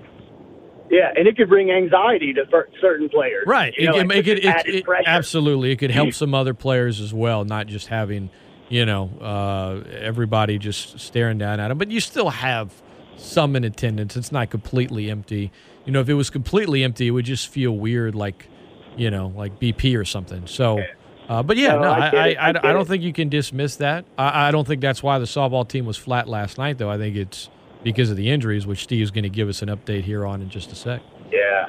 Yeah, 0.91 1.12
and 1.16 1.27
it 1.27 1.37
could 1.37 1.49
bring 1.49 1.70
anxiety 1.70 2.33
to 2.35 2.45
certain 2.81 3.09
players. 3.09 3.45
Right. 3.47 3.73
You 3.77 3.85
It 3.85 3.87
know, 3.87 3.93
can 3.99 4.09
like 4.09 4.16
make 4.16 4.27
it, 4.27 4.45
it, 4.45 4.66
it- 4.66 4.85
absolutely. 5.07 5.70
It 5.70 5.77
could 5.77 5.91
help 5.91 6.12
some 6.12 6.35
other 6.35 6.55
players 6.55 7.01
as 7.01 7.15
well, 7.15 7.45
not 7.45 7.66
just 7.66 7.87
having, 7.89 8.31
you 8.69 8.85
know, 8.85 9.11
uh, 9.20 9.83
everybody 10.01 10.59
just 10.59 10.99
staring 10.99 11.39
down 11.39 11.61
at 11.61 11.69
them. 11.69 11.79
But 11.79 11.91
you 11.91 12.01
still 12.01 12.31
have 12.31 12.73
some 13.16 13.55
in 13.57 13.65
attendance. 13.65 14.16
It's 14.16 14.33
not 14.33 14.51
completely 14.51 15.11
empty. 15.11 15.51
You 15.87 15.93
know, 15.93 16.01
if 16.01 16.09
it 16.09 16.15
was 16.15 16.31
completely 16.31 16.85
empty, 16.85 17.07
it 17.09 17.11
would 17.12 17.24
just 17.27 17.49
feel 17.49 17.73
weird, 17.73 18.15
like, 18.15 18.49
you 18.97 19.10
know, 19.10 19.32
like 19.36 19.59
BP 19.59 19.98
or 19.98 20.05
something. 20.05 20.47
So, 20.47 20.82
uh, 21.28 21.43
but 21.43 21.56
yeah, 21.56 21.74
No, 21.74 21.82
no, 21.82 21.90
I 21.90 22.09
I, 22.09 22.28
I. 22.28 22.48
I 22.48 22.73
don't 22.73 22.86
think 22.86 23.02
you 23.02 23.12
can 23.12 23.28
dismiss 23.28 23.77
that. 23.77 24.05
I, 24.19 24.48
I 24.48 24.51
don't 24.51 24.66
think 24.66 24.81
that's 24.81 25.02
why 25.02 25.19
the 25.19 25.24
softball 25.24 25.66
team 25.66 25.86
was 25.86 25.97
flat 25.97 26.28
last 26.28 26.59
night, 26.59 26.78
though. 26.78 26.90
I 26.90 26.98
think 26.98 27.16
it's 27.16 27.48
because 27.82 28.10
of 28.10 28.16
the 28.16 28.31
injuries, 28.31 28.66
which 28.66 28.82
Steve's 28.85 29.10
going 29.10 29.24
to 29.24 29.31
give 29.31 29.48
us 29.48 29.62
an 29.62 29.69
update 29.69 30.05
here 30.05 30.24
on 30.27 30.43
in 30.43 30.48
just 30.51 30.73
a 30.73 30.74
sec. 30.74 31.01
Yeah, 31.31 31.66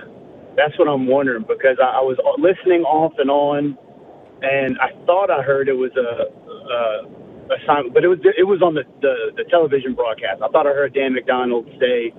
that's 0.55 0.77
what 0.77 0.87
I'm 0.87 1.07
wondering 1.07 1.43
because 1.47 1.77
I, 1.81 1.97
I 1.97 2.01
was 2.01 2.17
listening 2.37 2.83
off 2.83 3.13
and 3.17 3.29
on, 3.31 3.77
and 4.41 4.77
I 4.79 4.91
thought 5.05 5.31
I 5.31 5.41
heard 5.41 5.69
it 5.69 5.73
was 5.73 5.91
a, 5.97 6.27
a 6.69 7.55
assignment, 7.63 7.93
but 7.93 8.03
it 8.03 8.07
was 8.07 8.19
it 8.23 8.43
was 8.43 8.61
on 8.61 8.73
the, 8.73 8.83
the 9.01 9.31
the 9.37 9.43
television 9.49 9.93
broadcast. 9.93 10.41
I 10.41 10.47
thought 10.49 10.67
I 10.67 10.71
heard 10.71 10.93
Dan 10.93 11.13
McDonald 11.13 11.65
say 11.79 12.13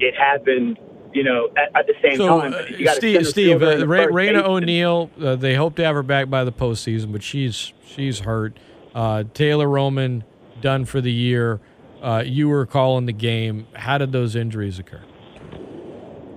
it 0.00 0.14
happened, 0.16 0.78
you 1.12 1.24
know, 1.24 1.48
at, 1.56 1.70
at 1.80 1.86
the 1.86 1.94
same 2.02 2.16
So, 2.16 2.40
time. 2.40 2.52
uh, 2.52 2.56
but 2.58 2.70
you 2.78 2.84
gotta 2.84 2.96
Steve, 2.96 3.14
send 3.14 3.26
the 3.26 3.30
Steve 3.30 3.62
uh, 3.62 3.76
the 3.76 3.86
Ra- 3.88 3.98
Raina 4.06 4.34
baseman. 4.34 4.44
O'Neal, 4.44 5.10
uh, 5.22 5.36
they 5.36 5.54
hope 5.54 5.76
to 5.76 5.84
have 5.84 5.94
her 5.94 6.02
back 6.02 6.28
by 6.30 6.44
the 6.44 6.52
postseason, 6.52 7.12
but 7.12 7.22
she's 7.22 7.72
she's 7.86 8.20
hurt. 8.20 8.56
Uh, 8.94 9.24
Taylor 9.34 9.68
Roman 9.68 10.24
done 10.60 10.84
for 10.84 11.00
the 11.00 11.12
year. 11.12 11.60
Uh, 12.02 12.22
you 12.24 12.48
were 12.48 12.66
calling 12.66 13.06
the 13.06 13.12
game. 13.12 13.66
How 13.74 13.98
did 13.98 14.12
those 14.12 14.36
injuries 14.36 14.78
occur? 14.78 15.02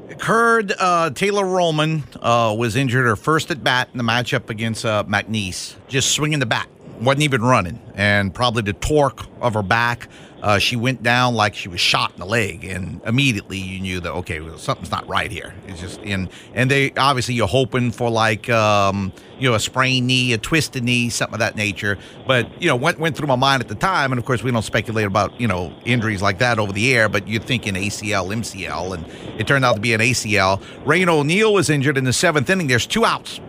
Occurred. 0.10 0.74
Uh, 0.78 1.10
Taylor 1.12 1.46
Roman 1.46 2.04
uh, 2.22 2.54
was 2.58 2.76
injured 2.76 3.06
her 3.06 3.16
first 3.16 3.50
at 3.50 3.64
bat 3.64 3.90
in 3.94 3.98
the 3.98 4.04
matchup 4.04 4.50
against 4.50 4.86
uh, 4.86 5.04
McNeese, 5.08 5.76
just 5.88 6.12
swinging 6.12 6.40
the 6.40 6.46
bat, 6.46 6.68
wasn't 7.00 7.24
even 7.24 7.42
running, 7.42 7.80
and 7.96 8.34
probably 8.34 8.62
the 8.62 8.74
torque 8.74 9.26
of 9.42 9.54
her 9.54 9.64
back. 9.64 10.10
Uh, 10.42 10.58
she 10.58 10.76
went 10.76 11.04
down 11.04 11.36
like 11.36 11.54
she 11.54 11.70
was 11.70 11.80
shot 11.80 12.12
in 12.14 12.20
the 12.20 12.26
leg, 12.26 12.64
and 12.64 13.02
immediately 13.06 13.58
you 13.58 13.80
knew 13.80 14.00
that 14.00 14.12
okay, 14.12 14.40
well, 14.40 14.58
something's 14.58 14.92
not 14.92 15.08
right 15.08 15.32
here. 15.32 15.54
It's 15.68 15.80
just 15.80 16.02
in, 16.02 16.30
and 16.54 16.70
they 16.70 16.92
obviously 16.94 17.36
you're 17.36 17.48
hoping 17.48 17.92
for 17.92 18.10
like 18.10 18.50
um, 18.50 19.14
you 19.38 19.50
know 19.50 19.56
a 19.56 19.60
sprained 19.60 20.08
knee, 20.08 20.34
a 20.34 20.38
twisted 20.38 20.84
knee, 20.84 21.10
something 21.10 21.36
of 21.36 21.40
that 21.40 21.56
nature. 21.56 21.98
But 22.26 22.62
you 22.62 22.68
know 22.68 22.76
what 22.76 22.98
went 22.98 23.16
through 23.16 23.28
my 23.28 23.36
mind 23.36 23.62
at 23.62 23.68
the 23.68 23.76
time, 23.76 24.12
and 24.12 24.20
of 24.20 24.26
course 24.26 24.42
we 24.42 24.52
don't 24.52 24.64
speculate 24.64 25.06
about 25.06 25.40
you 25.40 25.48
know 25.48 25.74
injuries 25.86 26.22
like 26.22 26.40
that 26.40 26.58
over 26.58 26.74
the 26.74 26.94
air, 26.94 27.08
but 27.08 27.28
you're 27.28 27.42
thinking 27.42 27.76
ACL, 27.76 28.34
MCL, 28.34 28.96
and 28.96 29.40
it 29.40 29.48
turned 29.48 29.64
out 29.64 29.76
to 29.76 29.82
be 29.82 29.94
an 29.94 30.02
ACL. 30.02 30.62
Rain 30.86 31.08
O'Neal 31.08 31.54
was 31.54 31.70
injured 31.70 31.98
in 31.98 32.04
the 32.04 32.14
seventh 32.14 32.50
inning. 32.50 32.68
There's 32.68 32.88
two 32.88 33.06
outs. 33.06 33.40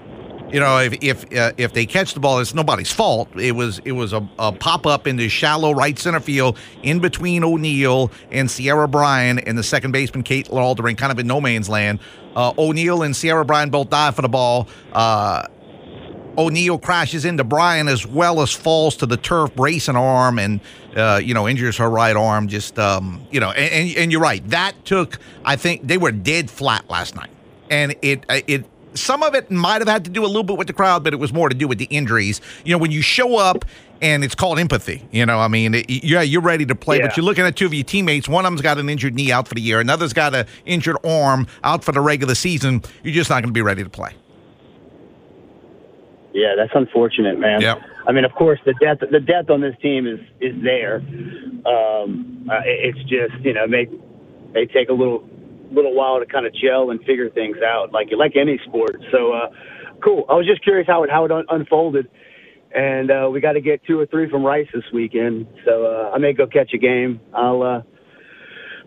You 0.52 0.60
know, 0.60 0.78
if 0.78 1.02
if 1.02 1.24
uh, 1.36 1.52
if 1.56 1.72
they 1.72 1.86
catch 1.86 2.12
the 2.12 2.20
ball, 2.20 2.38
it's 2.38 2.52
nobody's 2.52 2.92
fault. 2.92 3.28
It 3.40 3.52
was 3.52 3.80
it 3.86 3.92
was 3.92 4.12
a, 4.12 4.28
a 4.38 4.52
pop 4.52 4.86
up 4.86 5.06
into 5.06 5.28
shallow 5.30 5.72
right 5.72 5.98
center 5.98 6.20
field 6.20 6.58
in 6.82 7.00
between 7.00 7.42
O'Neal 7.42 8.10
and 8.30 8.50
Sierra 8.50 8.86
Bryan 8.86 9.38
and 9.38 9.56
the 9.56 9.62
second 9.62 9.92
baseman 9.92 10.24
Kaitlyn 10.24 10.50
Alderink, 10.50 10.98
kind 10.98 11.10
of 11.10 11.18
in 11.18 11.26
no 11.26 11.40
man's 11.40 11.70
land. 11.70 12.00
Uh, 12.36 12.52
O'Neal 12.58 13.02
and 13.02 13.16
Sierra 13.16 13.46
Bryan 13.46 13.70
both 13.70 13.88
dive 13.88 14.14
for 14.14 14.22
the 14.22 14.28
ball. 14.28 14.68
Uh, 14.92 15.46
O'Neal 16.36 16.78
crashes 16.78 17.24
into 17.24 17.44
Bryan 17.44 17.88
as 17.88 18.06
well 18.06 18.40
as 18.40 18.52
falls 18.52 18.96
to 18.96 19.06
the 19.06 19.16
turf, 19.16 19.52
her 19.56 19.96
arm, 19.96 20.38
and 20.38 20.60
uh, 20.96 21.20
you 21.22 21.34
know 21.34 21.48
injures 21.48 21.78
her 21.78 21.88
right 21.88 22.16
arm. 22.16 22.48
Just 22.48 22.78
um, 22.78 23.26
you 23.30 23.40
know, 23.40 23.50
and, 23.50 23.72
and 23.72 23.96
and 23.96 24.12
you're 24.12 24.20
right. 24.20 24.46
That 24.48 24.84
took. 24.84 25.18
I 25.44 25.56
think 25.56 25.86
they 25.86 25.98
were 25.98 26.12
dead 26.12 26.50
flat 26.50 26.88
last 26.90 27.14
night, 27.14 27.30
and 27.70 27.94
it 28.02 28.24
it. 28.28 28.66
Some 28.94 29.22
of 29.22 29.34
it 29.34 29.50
might 29.50 29.80
have 29.80 29.88
had 29.88 30.04
to 30.04 30.10
do 30.10 30.24
a 30.24 30.26
little 30.26 30.42
bit 30.42 30.56
with 30.56 30.66
the 30.66 30.72
crowd, 30.72 31.04
but 31.04 31.12
it 31.12 31.18
was 31.18 31.32
more 31.32 31.48
to 31.48 31.54
do 31.54 31.66
with 31.66 31.78
the 31.78 31.86
injuries. 31.86 32.40
You 32.64 32.72
know, 32.72 32.78
when 32.78 32.90
you 32.90 33.02
show 33.02 33.36
up 33.36 33.64
and 34.02 34.24
it's 34.24 34.34
called 34.34 34.58
empathy. 34.58 35.06
You 35.12 35.24
know, 35.24 35.38
I 35.38 35.48
mean, 35.48 35.74
it, 35.74 35.88
yeah, 35.88 36.22
you're 36.22 36.42
ready 36.42 36.66
to 36.66 36.74
play, 36.74 37.00
but 37.00 37.16
you're 37.16 37.24
looking 37.24 37.44
at 37.44 37.56
two 37.56 37.66
of 37.66 37.72
your 37.72 37.84
teammates. 37.84 38.28
One 38.28 38.44
of 38.44 38.50
them's 38.50 38.60
got 38.60 38.78
an 38.78 38.90
injured 38.90 39.14
knee 39.14 39.30
out 39.30 39.46
for 39.46 39.54
the 39.54 39.62
year. 39.62 39.80
Another's 39.80 40.12
got 40.12 40.34
an 40.34 40.46
injured 40.66 40.96
arm 41.04 41.46
out 41.62 41.84
for 41.84 41.92
the 41.92 42.00
regular 42.00 42.34
season. 42.34 42.82
You're 43.04 43.14
just 43.14 43.30
not 43.30 43.42
going 43.42 43.50
to 43.50 43.52
be 43.52 43.62
ready 43.62 43.84
to 43.84 43.88
play. 43.88 44.12
Yeah, 46.34 46.54
that's 46.56 46.72
unfortunate, 46.74 47.38
man. 47.38 47.60
Yep. 47.60 47.78
I 48.06 48.12
mean, 48.12 48.24
of 48.24 48.32
course, 48.32 48.58
the 48.64 48.74
depth 48.74 49.04
the 49.10 49.20
depth 49.20 49.50
on 49.50 49.60
this 49.60 49.76
team 49.80 50.06
is 50.06 50.18
is 50.40 50.60
there. 50.62 50.96
Um, 51.64 52.48
uh, 52.50 52.62
it's 52.64 52.98
just 53.00 53.44
you 53.44 53.52
know 53.52 53.66
may 53.66 53.86
may 54.52 54.66
take 54.66 54.88
a 54.88 54.94
little 54.94 55.28
little 55.72 55.94
while 55.94 56.20
to 56.20 56.26
kind 56.26 56.46
of 56.46 56.54
gel 56.54 56.90
and 56.90 57.00
figure 57.00 57.30
things 57.30 57.56
out, 57.64 57.92
like 57.92 58.08
like 58.16 58.36
any 58.36 58.60
sport. 58.66 58.96
So, 59.10 59.32
uh, 59.32 59.48
cool. 60.02 60.24
I 60.28 60.34
was 60.34 60.46
just 60.46 60.62
curious 60.62 60.86
how 60.86 61.02
it 61.04 61.10
how 61.10 61.24
it 61.24 61.32
un- 61.32 61.46
unfolded, 61.48 62.08
and 62.74 63.10
uh, 63.10 63.28
we 63.32 63.40
got 63.40 63.52
to 63.52 63.60
get 63.60 63.82
two 63.84 63.98
or 63.98 64.06
three 64.06 64.28
from 64.30 64.44
Rice 64.44 64.68
this 64.72 64.84
weekend. 64.92 65.46
So 65.64 65.86
uh, 65.86 66.10
I 66.14 66.18
may 66.18 66.32
go 66.32 66.46
catch 66.46 66.72
a 66.74 66.78
game. 66.78 67.20
I'll 67.34 67.62
uh, 67.62 67.82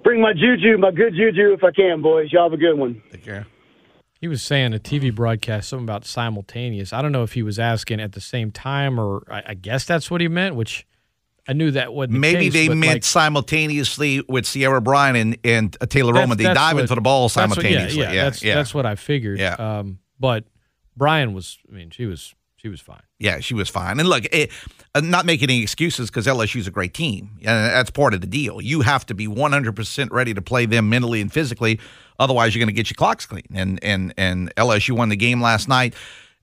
bring 0.04 0.22
my 0.22 0.34
juju, 0.34 0.78
my 0.78 0.92
good 0.92 1.14
juju, 1.14 1.54
if 1.54 1.64
I 1.64 1.72
can, 1.72 2.02
boys. 2.02 2.32
Y'all 2.32 2.50
have 2.50 2.54
a 2.54 2.58
good 2.58 2.76
one. 2.76 3.02
Take 3.12 3.24
care. 3.24 3.48
He 4.22 4.28
was 4.28 4.42
saying 4.42 4.74
a 4.74 4.80
TV 4.80 5.14
broadcast 5.14 5.70
something 5.70 5.86
about 5.86 6.06
simultaneous. 6.06 6.94
I 6.94 7.02
don't 7.02 7.12
know 7.12 7.24
if 7.24 7.34
he 7.34 7.44
was 7.44 7.60
asking 7.60 8.00
at 8.00 8.14
the 8.14 8.22
same 8.22 8.52
time, 8.52 9.00
or 9.00 9.24
I, 9.30 9.44
I 9.48 9.54
guess 9.54 9.86
that's 9.86 10.10
what 10.10 10.22
he 10.22 10.28
meant. 10.28 10.56
Which 10.56 10.86
I 11.48 11.54
knew 11.54 11.72
that 11.72 11.94
wasn't. 11.94 12.14
the 12.14 12.20
Maybe 12.20 12.46
case, 12.46 12.54
they 12.54 12.70
meant 12.70 12.94
like, 12.94 13.04
simultaneously 13.04 14.22
with 14.28 14.46
Sierra 14.46 14.82
Bryan 14.82 15.16
and, 15.16 15.38
and 15.44 15.78
uh, 15.80 15.86
Taylor 15.86 16.14
That's- 16.14 16.24
Roman. 16.28 16.38
They 16.38 16.54
dive 16.54 16.76
what- 16.76 16.82
into 16.82 16.96
the 16.96 17.02
ball 17.02 17.30
that's 17.30 17.36
what- 17.36 17.42
yeah, 17.58 17.62
simultaneously. 17.88 18.02
yeah, 18.02 18.24
that's 18.26 18.40
that's 18.42 18.74
what 18.74 18.86
I 18.86 18.96
figured. 18.96 19.40
Yeah. 19.40 19.54
Um, 19.54 20.00
but 20.20 20.46
Bryan 20.98 21.34
was. 21.34 21.58
I 21.70 21.76
mean, 21.76 21.90
she 21.92 22.06
was 22.06 22.34
She 22.58 22.70
was 22.70 22.82
fine. 22.82 23.02
Yeah, 23.20 23.40
she 23.42 23.54
was 23.54 23.70
fine. 23.70 24.00
And 24.00 24.10
look, 24.10 24.26
it, 24.32 24.52
uh, 24.96 25.00
not 25.02 25.26
making 25.26 25.50
any 25.50 25.62
excuses 25.62 26.10
because 26.10 26.26
LSU's 26.28 26.68
a 26.68 26.72
great 26.72 26.94
team. 26.94 27.38
And 27.40 27.48
that's 27.48 27.92
part 27.92 28.14
of 28.14 28.22
the 28.22 28.28
deal. 28.28 28.60
You 28.60 28.82
have 28.82 29.06
to 29.06 29.14
be 29.14 29.28
100% 29.28 30.12
ready 30.12 30.34
to 30.34 30.42
play 30.42 30.66
them 30.66 30.90
mentally 30.90 31.22
and 31.22 31.32
physically. 31.32 31.80
Otherwise, 32.20 32.54
you're 32.56 32.60
going 32.60 32.74
to 32.76 32.82
get 32.82 32.90
your 32.90 32.96
clocks 32.96 33.26
clean. 33.26 33.46
And, 33.54 33.80
and, 33.84 34.14
and 34.18 34.54
LSU 34.56 34.92
won 34.98 35.10
the 35.10 35.16
game 35.16 35.42
last 35.42 35.68
night. 35.70 35.94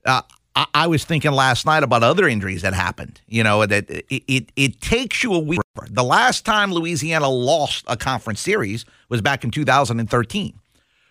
Uh, 0.05 0.21
I, 0.55 0.67
I 0.73 0.87
was 0.87 1.05
thinking 1.05 1.31
last 1.31 1.65
night 1.65 1.83
about 1.83 2.03
other 2.03 2.27
injuries 2.27 2.61
that 2.61 2.73
happened. 2.73 3.21
You 3.27 3.43
know, 3.43 3.65
that 3.65 3.89
it, 3.89 4.05
it, 4.09 4.51
it 4.55 4.81
takes 4.81 5.23
you 5.23 5.33
a 5.33 5.39
week. 5.39 5.59
The 5.89 6.03
last 6.03 6.45
time 6.45 6.71
Louisiana 6.71 7.29
lost 7.29 7.85
a 7.87 7.97
conference 7.97 8.39
series 8.39 8.85
was 9.09 9.21
back 9.21 9.43
in 9.43 9.51
2013. 9.51 10.53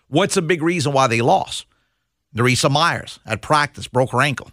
What's 0.07 0.37
a 0.37 0.41
big 0.41 0.61
reason 0.61 0.93
why 0.93 1.07
they 1.07 1.21
lost? 1.21 1.65
Nerissa 2.33 2.69
Myers 2.69 3.19
at 3.25 3.41
practice 3.41 3.87
broke 3.87 4.11
her 4.11 4.21
ankle. 4.21 4.51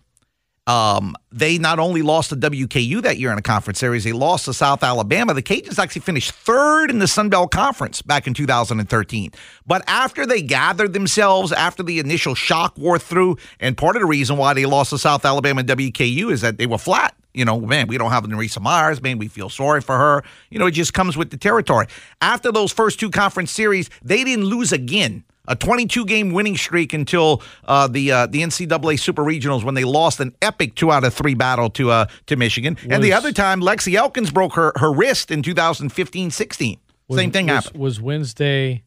Um, 0.66 1.16
they 1.32 1.58
not 1.58 1.78
only 1.78 2.02
lost 2.02 2.30
to 2.30 2.36
WKU 2.36 3.02
that 3.02 3.18
year 3.18 3.32
in 3.32 3.38
a 3.38 3.42
conference 3.42 3.78
series, 3.78 4.04
they 4.04 4.12
lost 4.12 4.44
to 4.44 4.54
South 4.54 4.82
Alabama. 4.84 5.34
The 5.34 5.42
Cajuns 5.42 5.78
actually 5.78 6.02
finished 6.02 6.32
third 6.32 6.90
in 6.90 6.98
the 6.98 7.08
Sun 7.08 7.30
Belt 7.30 7.50
Conference 7.50 8.02
back 8.02 8.26
in 8.26 8.34
2013. 8.34 9.32
But 9.66 9.82
after 9.88 10.26
they 10.26 10.42
gathered 10.42 10.92
themselves, 10.92 11.50
after 11.50 11.82
the 11.82 11.98
initial 11.98 12.34
shock 12.34 12.76
wore 12.78 12.98
through, 12.98 13.38
and 13.58 13.76
part 13.76 13.96
of 13.96 14.02
the 14.02 14.06
reason 14.06 14.36
why 14.36 14.54
they 14.54 14.66
lost 14.66 14.90
to 14.90 14.98
South 14.98 15.24
Alabama 15.24 15.60
and 15.60 15.68
WKU 15.68 16.30
is 16.30 16.42
that 16.42 16.58
they 16.58 16.66
were 16.66 16.78
flat. 16.78 17.14
You 17.32 17.44
know, 17.44 17.60
man, 17.60 17.86
we 17.86 17.96
don't 17.96 18.10
have 18.10 18.28
Nerissa 18.28 18.60
Myers. 18.60 19.00
Man, 19.00 19.18
we 19.18 19.28
feel 19.28 19.48
sorry 19.48 19.80
for 19.80 19.96
her. 19.96 20.24
You 20.50 20.58
know, 20.58 20.66
it 20.66 20.72
just 20.72 20.94
comes 20.94 21.16
with 21.16 21.30
the 21.30 21.36
territory. 21.36 21.86
After 22.20 22.52
those 22.52 22.72
first 22.72 23.00
two 23.00 23.10
conference 23.10 23.50
series, 23.50 23.88
they 24.02 24.24
didn't 24.24 24.46
lose 24.46 24.72
again 24.72 25.24
a 25.48 25.56
22 25.56 26.04
game 26.04 26.30
winning 26.32 26.56
streak 26.56 26.92
until 26.92 27.42
uh, 27.64 27.86
the 27.88 28.12
uh, 28.12 28.26
the 28.26 28.42
NCAA 28.42 28.98
Super 29.00 29.22
Regionals 29.22 29.64
when 29.64 29.74
they 29.74 29.84
lost 29.84 30.20
an 30.20 30.34
epic 30.42 30.74
two 30.74 30.92
out 30.92 31.02
of 31.04 31.12
three 31.14 31.34
battle 31.34 31.70
to 31.70 31.90
uh, 31.90 32.06
to 32.26 32.36
Michigan. 32.36 32.76
and 32.88 33.02
the 33.02 33.12
other 33.12 33.32
time, 33.32 33.60
Lexi 33.60 33.94
Elkins 33.94 34.30
broke 34.30 34.54
her, 34.54 34.72
her 34.76 34.92
wrist 34.92 35.30
in 35.30 35.42
2015 35.42 36.30
16. 36.30 36.78
Same 37.12 37.30
thing 37.32 37.46
was, 37.46 37.64
happened. 37.64 37.80
Was 37.82 38.00
Wednesday 38.00 38.84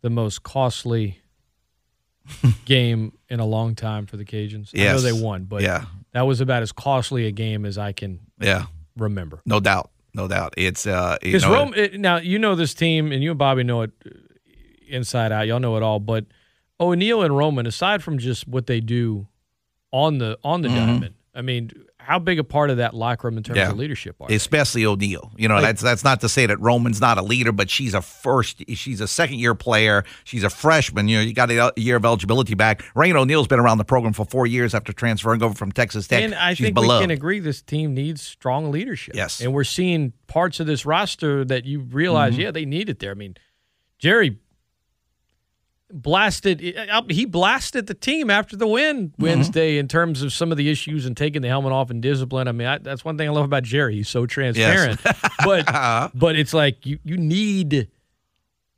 the 0.00 0.08
most 0.10 0.42
costly 0.42 1.18
game 2.64 3.12
in 3.28 3.40
a 3.40 3.44
long 3.46 3.74
time 3.74 4.06
for 4.06 4.16
the 4.16 4.24
Cajuns? 4.24 4.70
I 4.74 4.78
know 4.78 4.84
Yes. 4.84 5.02
they 5.02 5.12
won, 5.12 5.44
but 5.44 5.62
Yeah. 5.62 5.84
that 6.12 6.22
was 6.22 6.40
about 6.40 6.62
as 6.62 6.72
costly 6.72 7.26
a 7.26 7.32
game 7.32 7.64
as 7.66 7.78
I 7.78 7.92
can 7.92 8.20
Yeah, 8.40 8.66
remember. 8.96 9.42
no 9.44 9.60
doubt. 9.60 9.90
No 10.14 10.28
doubt. 10.28 10.52
It's, 10.58 10.86
uh, 10.86 11.16
you 11.22 11.38
know, 11.38 11.50
Rome 11.52 11.72
it, 11.74 11.98
now 11.98 12.18
you 12.18 12.38
know 12.38 12.54
this 12.54 12.74
team, 12.74 13.12
and 13.12 13.22
you 13.22 13.30
and 13.30 13.38
Bobby 13.38 13.64
know 13.64 13.82
it 13.82 13.90
inside 14.92 15.32
out. 15.32 15.46
Y'all 15.46 15.60
know 15.60 15.76
it 15.76 15.82
all. 15.82 15.98
But 16.00 16.26
O'Neal 16.80 17.22
and 17.22 17.36
Roman, 17.36 17.66
aside 17.66 18.02
from 18.02 18.18
just 18.18 18.46
what 18.46 18.66
they 18.66 18.80
do 18.80 19.26
on 19.92 20.18
the 20.18 20.38
on 20.44 20.62
the 20.62 20.68
Mhm. 20.68 20.74
diamond, 20.74 21.14
I 21.34 21.42
mean, 21.42 21.70
how 21.98 22.18
big 22.18 22.38
a 22.40 22.44
part 22.44 22.68
of 22.68 22.78
that 22.78 22.94
locker 22.94 23.28
room 23.28 23.36
in 23.38 23.44
terms 23.44 23.58
Yeah. 23.58 23.70
of 23.70 23.78
leadership 23.78 24.16
are? 24.20 24.26
they? 24.26 24.34
especially 24.34 24.84
O'Neal. 24.84 25.32
You 25.36 25.46
know, 25.46 25.54
Like- 25.54 25.62
that's 25.64 25.82
that's 25.82 26.02
not 26.02 26.20
to 26.22 26.28
say 26.28 26.46
that 26.46 26.58
Roman's 26.60 27.00
not 27.00 27.16
a 27.16 27.22
leader, 27.22 27.52
but 27.52 27.70
she's 27.70 27.94
a 27.94 28.02
first, 28.02 28.64
she's 28.74 29.00
a 29.00 29.06
second 29.06 29.38
year 29.38 29.54
player. 29.54 30.02
She's 30.24 30.42
a 30.42 30.50
freshman. 30.50 31.06
You 31.08 31.18
know, 31.18 31.22
you 31.22 31.32
got 31.32 31.50
a 31.50 31.72
year 31.76 31.94
of 31.96 32.04
eligibility 32.04 32.54
back. 32.54 32.82
Rain 32.96 33.14
O'Neal's 33.16 33.46
been 33.46 33.60
around 33.60 33.78
the 33.78 33.84
program 33.84 34.12
for 34.14 34.24
four 34.26 34.46
years 34.48 34.74
after 34.74 34.92
transferring 34.92 35.42
over 35.44 35.54
from 35.54 35.70
Texas 35.70 36.08
Tech. 36.08 36.22
And 36.24 36.34
I 36.34 36.54
she's 36.54 36.66
think 36.66 36.74
beloved. 36.74 37.00
we 37.02 37.04
can 37.04 37.10
agree 37.12 37.38
this 37.38 37.62
team 37.62 37.94
needs 37.94 38.20
strong 38.20 38.72
leadership. 38.72 39.14
Yes. 39.14 39.40
And 39.40 39.52
we're 39.52 39.62
seeing 39.64 40.12
parts 40.26 40.58
of 40.58 40.66
this 40.66 40.84
roster 40.84 41.44
that 41.44 41.64
you 41.66 41.80
realize, 41.80 42.34
Mhm. 42.34 42.38
yeah, 42.38 42.50
they 42.50 42.64
need 42.64 42.88
it 42.88 42.98
there. 42.98 43.12
I 43.12 43.14
mean, 43.14 43.36
Gerry 44.00 44.38
blasted 45.92 46.74
uh, 46.90 47.02
he 47.10 47.24
blasted 47.26 47.86
the 47.86 47.94
team 47.94 48.30
after 48.30 48.56
the 48.56 48.66
win 48.66 49.10
Mm-hmm. 49.10 49.22
Wednesday 49.22 49.78
in 49.78 49.88
terms 49.88 50.22
of 50.22 50.32
some 50.32 50.50
of 50.50 50.56
the 50.58 50.70
issues 50.70 51.04
and 51.06 51.16
taking 51.16 51.42
the 51.42 51.48
helmet 51.48 51.72
off 51.72 51.90
and 51.90 52.00
discipline. 52.02 52.48
I 52.48 52.52
mean, 52.52 52.66
I, 52.66 52.78
that's 52.78 53.04
one 53.04 53.18
thing 53.18 53.28
I 53.28 53.32
love 53.32 53.44
about 53.44 53.62
Gerry. 53.62 53.96
He's 53.96 54.08
so 54.08 54.24
transparent. 54.26 55.00
but 55.44 56.10
but 56.14 56.36
it's 56.36 56.54
like 56.54 56.84
you 56.86 56.98
you 57.04 57.16
need 57.18 57.88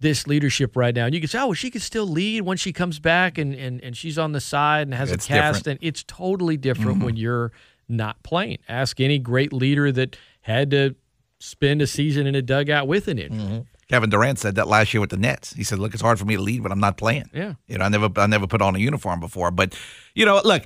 this 0.01 0.27
leadership 0.27 0.77
right 0.77 0.95
now. 0.95 1.07
And 1.07 1.15
you 1.15 1.21
can 1.21 1.29
say, 1.29 1.39
oh, 1.39 1.47
well, 1.47 1.55
she 1.55 1.71
could 1.71 1.81
still 1.81 2.07
lead 2.07 2.43
when 2.43 2.57
she 2.59 2.73
comes 2.75 2.99
back 2.99 3.39
and, 3.39 3.55
and, 3.55 3.81
and 3.83 3.97
she's 3.97 4.19
on 4.19 4.33
the 4.33 4.41
side 4.41 4.83
and 4.87 4.93
has 4.95 5.11
It's 5.11 5.25
a 5.25 5.29
cast. 5.29 5.59
different. 5.65 5.81
And 5.81 5.89
it's 5.89 6.03
totally 6.05 6.57
different 6.59 6.99
Mhm. 6.99 7.05
when 7.05 7.17
you're 7.17 7.53
not 7.89 8.23
playing. 8.23 8.59
Ask 8.69 9.01
any 9.01 9.19
great 9.19 9.53
leader 9.53 9.91
that 9.93 10.17
had 10.43 10.71
to 10.73 10.95
spend 11.39 11.81
a 11.81 11.87
season 11.87 12.27
in 12.27 12.35
a 12.35 12.43
dugout 12.43 12.87
with 12.87 13.09
an 13.09 13.19
injury. 13.19 13.65
Kevin 13.89 14.11
Durant 14.11 14.39
said 14.39 14.55
that 14.57 14.69
last 14.69 14.95
year 14.95 15.01
with 15.01 15.11
the 15.11 15.17
Nets. 15.17 15.53
He 15.53 15.65
said, 15.65 15.79
"Look, 15.79 15.93
it's 15.95 16.03
hard 16.03 16.19
for 16.19 16.25
me 16.25 16.37
to 16.37 16.43
lead 16.43 16.63
when 16.63 16.73
I'm 16.73 16.81
not 16.81 16.97
playing. 16.97 17.31
Yeah. 17.33 17.55
you 17.67 17.79
know, 17.79 17.85
I 17.85 17.89
never, 17.89 18.09
I 18.17 18.27
never 18.27 18.47
put 18.47 18.63
on 18.63 18.75
a 18.77 18.79
uniform 18.79 19.21
before. 19.21 19.51
But 19.51 19.75
you 20.15 20.25
know, 20.25 20.41
look, 20.45 20.65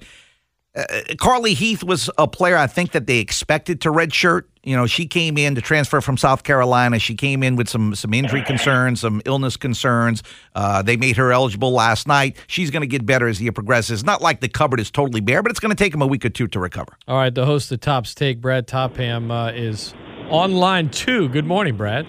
uh, 0.74 0.84
Carly 1.18 1.54
Heath 1.54 1.82
was 1.82 2.10
a 2.18 2.28
player 2.28 2.56
I 2.56 2.66
think 2.66 2.92
that 2.92 3.06
they 3.06 3.18
expected 3.18 3.80
to 3.82 3.90
redshirt. 3.90 4.42
You 4.62 4.76
know, 4.76 4.86
she 4.86 5.06
came 5.06 5.38
in 5.38 5.54
to 5.54 5.62
transfer 5.62 6.00
from 6.00 6.16
South 6.16 6.42
Carolina. 6.44 6.98
She 6.98 7.14
came 7.14 7.42
in 7.42 7.56
with 7.56 7.68
some 7.68 7.94
some 7.94 8.12
injury 8.12 8.42
concerns, 8.42 9.00
some 9.00 9.22
illness 9.24 9.56
concerns. 9.56 10.22
Uh, 10.54 10.82
they 10.82 10.96
made 10.96 11.16
her 11.16 11.32
eligible 11.32 11.72
last 11.72 12.06
night. 12.06 12.36
She's 12.46 12.70
going 12.70 12.82
to 12.82 12.86
get 12.86 13.06
better 13.06 13.26
as 13.26 13.38
the 13.38 13.44
year 13.44 13.52
progresses. 13.52 14.04
Not 14.04 14.20
like 14.20 14.40
the 14.40 14.48
cupboard 14.48 14.78
is 14.78 14.90
totally 14.90 15.20
bare, 15.20 15.42
but 15.42 15.50
it's 15.50 15.60
going 15.60 15.74
to 15.74 15.82
take 15.82 15.92
them 15.92 16.02
a 16.02 16.06
week 16.06 16.24
or 16.24 16.28
two 16.28 16.46
to 16.48 16.60
recover. 16.60 16.96
All 17.08 17.16
right, 17.16 17.34
the 17.34 17.46
host 17.46 17.72
of 17.72 17.80
Top's 17.80 18.14
Take, 18.14 18.40
Brad 18.40 18.66
Topham, 18.66 19.30
uh, 19.30 19.50
is 19.52 19.94
online 20.28 20.90
too. 20.90 21.28
Good 21.30 21.46
morning, 21.46 21.76
Brad. 21.76 22.06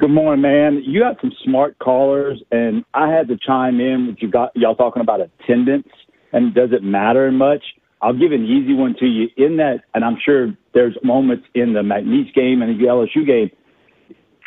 Good 0.00 0.08
morning, 0.08 0.40
man. 0.40 0.82
You 0.82 0.98
got 0.98 1.20
some 1.20 1.30
smart 1.44 1.78
callers, 1.78 2.42
and 2.50 2.86
I 2.94 3.12
had 3.12 3.28
to 3.28 3.36
chime 3.36 3.80
in 3.80 4.06
with 4.06 4.16
you 4.20 4.30
got 4.30 4.50
y'all 4.56 4.74
talking 4.74 5.02
about 5.02 5.20
attendance 5.20 5.88
and 6.32 6.54
does 6.54 6.70
it 6.72 6.82
matter 6.82 7.30
much? 7.30 7.62
I'll 8.00 8.18
give 8.18 8.32
an 8.32 8.46
easy 8.46 8.72
one 8.72 8.96
to 8.98 9.04
you. 9.04 9.28
In 9.36 9.58
that, 9.58 9.80
and 9.92 10.02
I'm 10.02 10.16
sure 10.24 10.56
there's 10.72 10.96
moments 11.04 11.44
in 11.54 11.74
the 11.74 11.80
McNeese 11.80 12.32
game 12.32 12.62
and 12.62 12.80
the 12.80 12.84
LSU 12.86 13.26
game. 13.26 13.50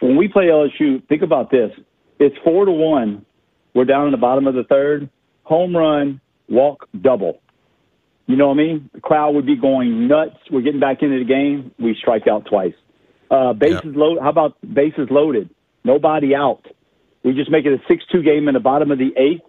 When 0.02 0.18
we 0.18 0.28
play 0.28 0.46
LSU, 0.46 1.08
think 1.08 1.22
about 1.22 1.52
this: 1.52 1.70
it's 2.18 2.36
four 2.44 2.66
to 2.66 2.72
one. 2.72 3.24
We're 3.76 3.86
down 3.86 4.08
in 4.08 4.12
the 4.12 4.18
bottom 4.18 4.48
of 4.48 4.56
the 4.56 4.64
third. 4.64 5.08
Home 5.44 5.78
run, 5.78 6.20
walk, 6.50 6.88
double. 7.00 7.42
You 8.26 8.38
know 8.38 8.48
what 8.48 8.56
I 8.56 8.58
mean? 8.58 8.90
The 8.92 9.02
crowd 9.02 9.36
would 9.36 9.46
be 9.46 9.56
going 9.56 10.08
nuts. 10.08 10.38
We're 10.50 10.62
getting 10.62 10.80
back 10.80 11.04
into 11.04 11.20
the 11.20 11.26
game. 11.26 11.72
We 11.78 11.96
strike 12.02 12.28
out 12.28 12.48
twice. 12.50 12.74
Uh, 13.34 13.52
bases 13.52 13.96
loaded. 13.96 14.22
How 14.22 14.30
about 14.30 14.58
bases 14.62 15.08
loaded? 15.10 15.50
Nobody 15.84 16.36
out. 16.36 16.68
We 17.24 17.34
just 17.34 17.50
make 17.50 17.66
it 17.66 17.74
a 17.74 17.82
six-two 17.88 18.22
game 18.22 18.48
in 18.48 18.54
the 18.54 18.60
bottom 18.60 18.92
of 18.92 19.00
the 19.00 19.12
eighth, 19.18 19.42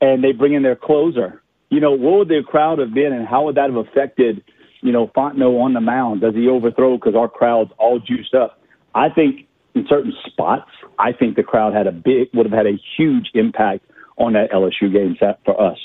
and 0.00 0.24
they 0.24 0.32
bring 0.32 0.54
in 0.54 0.64
their 0.64 0.74
closer. 0.74 1.40
You 1.70 1.78
know, 1.78 1.92
what 1.92 2.18
would 2.18 2.28
the 2.28 2.42
crowd 2.44 2.80
have 2.80 2.92
been, 2.92 3.12
and 3.12 3.24
how 3.24 3.44
would 3.44 3.54
that 3.54 3.70
have 3.70 3.76
affected, 3.76 4.42
you 4.80 4.90
know, 4.90 5.12
Fontenot 5.16 5.62
on 5.62 5.74
the 5.74 5.80
mound? 5.80 6.22
Does 6.22 6.34
he 6.34 6.48
overthrow 6.48 6.96
because 6.96 7.14
our 7.14 7.28
crowd's 7.28 7.70
all 7.78 8.00
juiced 8.00 8.34
up? 8.34 8.60
I 8.96 9.10
think 9.10 9.46
in 9.74 9.86
certain 9.88 10.12
spots, 10.26 10.70
I 10.98 11.12
think 11.12 11.36
the 11.36 11.44
crowd 11.44 11.72
had 11.72 11.86
a 11.86 11.92
big 11.92 12.30
would 12.34 12.46
have 12.46 12.52
had 12.52 12.66
a 12.66 12.80
huge 12.96 13.30
impact 13.34 13.84
on 14.16 14.32
that 14.32 14.50
LSU 14.50 14.92
game 14.92 15.16
set 15.20 15.38
for 15.44 15.60
us. 15.60 15.78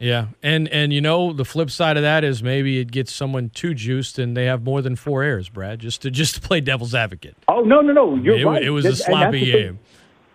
Yeah, 0.00 0.26
and 0.42 0.68
and 0.68 0.92
you 0.92 1.00
know 1.00 1.32
the 1.32 1.44
flip 1.44 1.70
side 1.70 1.96
of 1.96 2.02
that 2.04 2.22
is 2.22 2.42
maybe 2.42 2.78
it 2.78 2.90
gets 2.92 3.12
someone 3.12 3.50
too 3.50 3.74
juiced 3.74 4.18
and 4.18 4.36
they 4.36 4.44
have 4.44 4.62
more 4.62 4.80
than 4.80 4.94
four 4.96 5.22
errors, 5.24 5.48
Brad. 5.48 5.80
Just 5.80 6.02
to 6.02 6.10
just 6.10 6.36
to 6.36 6.40
play 6.40 6.60
devil's 6.60 6.94
advocate. 6.94 7.36
Oh 7.48 7.62
no, 7.62 7.80
no, 7.80 7.92
no! 7.92 8.14
You're 8.14 8.38
it, 8.38 8.44
right. 8.46 8.62
it 8.62 8.70
was 8.70 8.84
a 8.84 8.90
That's- 8.90 9.06
sloppy 9.06 9.44
game. 9.46 9.78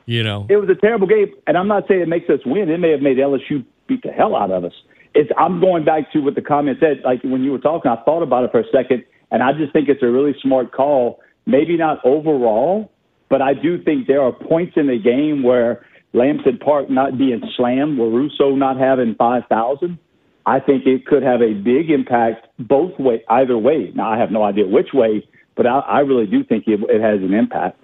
You 0.05 0.21
know, 0.21 0.47
It 0.49 0.57
was 0.57 0.67
a 0.67 0.75
terrible 0.75 1.07
game, 1.07 1.33
and 1.47 1.57
I'm 1.57 1.69
not 1.69 1.87
saying 1.87 2.01
it 2.01 2.09
makes 2.09 2.29
us 2.29 2.41
win. 2.45 2.69
It 2.69 2.77
may 2.79 2.91
have 2.91 2.99
made 2.99 3.15
LSU 3.15 3.63
beat 3.87 4.03
the 4.03 4.11
hell 4.11 4.35
out 4.35 4.51
of 4.51 4.65
us. 4.65 4.73
It's 5.15 5.31
I'm 5.37 5.61
going 5.61 5.85
back 5.85 6.11
to 6.11 6.19
what 6.19 6.35
the 6.35 6.41
comment 6.41 6.79
said. 6.81 6.99
Like 7.05 7.23
when 7.23 7.41
you 7.41 7.53
were 7.53 7.57
talking, 7.59 7.89
I 7.89 7.95
thought 8.03 8.21
about 8.21 8.43
it 8.43 8.51
for 8.51 8.59
a 8.59 8.69
second, 8.69 9.05
and 9.31 9.41
I 9.41 9.53
just 9.53 9.71
think 9.71 9.87
it's 9.87 10.03
a 10.03 10.07
really 10.07 10.35
smart 10.41 10.73
call. 10.73 11.21
Maybe 11.45 11.77
not 11.77 11.99
overall, 12.05 12.91
but 13.29 13.41
I 13.41 13.53
do 13.53 13.81
think 13.81 14.07
there 14.07 14.21
are 14.21 14.33
points 14.33 14.73
in 14.75 14.87
the 14.87 14.97
game 14.99 15.41
where 15.41 15.85
Lamson 16.13 16.59
Park 16.59 16.89
not 16.89 17.17
being 17.17 17.41
slammed, 17.57 17.97
where 17.97 18.09
Russo 18.09 18.55
not 18.55 18.77
having 18.77 19.15
five 19.15 19.43
thousand. 19.49 19.97
I 20.45 20.59
think 20.59 20.85
it 20.85 21.05
could 21.05 21.23
have 21.23 21.41
a 21.41 21.53
big 21.53 21.89
impact 21.89 22.47
both 22.59 22.99
way, 22.99 23.23
either 23.29 23.57
way. 23.57 23.91
Now 23.95 24.11
I 24.11 24.17
have 24.17 24.29
no 24.29 24.43
idea 24.43 24.67
which 24.67 24.89
way, 24.93 25.27
but 25.55 25.65
I, 25.65 25.79
I 25.79 25.99
really 25.99 26.25
do 26.25 26.43
think 26.43 26.67
it, 26.67 26.81
it 26.89 27.01
has 27.01 27.21
an 27.21 27.33
impact 27.33 27.79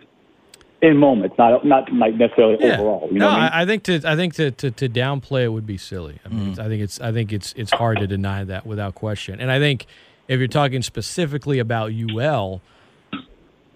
in 0.81 0.97
moments, 0.97 1.35
not 1.37 1.65
not 1.65 1.91
like 1.91 2.15
necessarily 2.15 2.55
overall. 2.55 3.07
You 3.11 3.19
know 3.19 3.29
no, 3.29 3.35
I 3.35 3.39
mean? 3.39 3.49
I, 3.53 3.65
think 3.65 3.83
to 3.83 4.01
I 4.05 4.15
think 4.15 4.35
to, 4.35 4.51
to, 4.51 4.71
to 4.71 4.89
downplay 4.89 5.43
it 5.43 5.49
would 5.49 5.65
be 5.65 5.77
silly. 5.77 6.19
I 6.25 6.29
mean, 6.29 6.49
it's, 6.51 6.59
I 6.59 6.67
think 6.67 6.81
it's 6.81 7.01
I 7.01 7.11
think 7.11 7.33
it's 7.33 7.53
it's 7.57 7.71
hard 7.71 7.99
to 7.99 8.07
deny 8.07 8.43
that 8.43 8.65
without 8.65 8.95
question. 8.95 9.39
And 9.39 9.51
I 9.51 9.59
think 9.59 9.85
if 10.27 10.39
you're 10.39 10.47
talking 10.47 10.81
specifically 10.81 11.59
about 11.59 11.91
UL, 11.91 12.61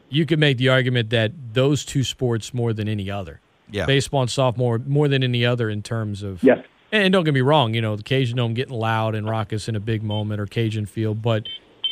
you 0.10 0.26
could 0.26 0.40
make 0.40 0.58
the 0.58 0.70
argument 0.70 1.10
that 1.10 1.32
those 1.54 1.84
two 1.84 2.04
sports 2.04 2.54
more 2.54 2.72
than 2.72 2.88
any 2.88 3.10
other, 3.10 3.42
Yeah. 3.74 3.86
baseball 3.86 4.22
and 4.22 4.30
softball 4.30 4.86
more 4.86 5.08
than 5.08 5.24
any 5.24 5.46
other 5.46 5.70
in 5.70 5.82
terms 5.82 6.24
of 6.24 6.44
Yes. 6.44 6.66
And 6.92 7.12
don't 7.12 7.24
get 7.24 7.34
me 7.34 7.42
wrong, 7.42 7.74
you 7.74 7.82
know, 7.82 7.96
the 7.96 8.04
Cajun 8.04 8.38
Dome 8.38 8.54
getting 8.54 8.76
loud 8.76 9.16
and 9.16 9.28
raucous 9.28 9.68
in 9.68 9.76
a 9.76 9.80
big 9.80 10.04
moment 10.04 10.40
or 10.40 10.46
Cajun 10.46 10.86
Field, 10.86 11.24
but 11.24 11.44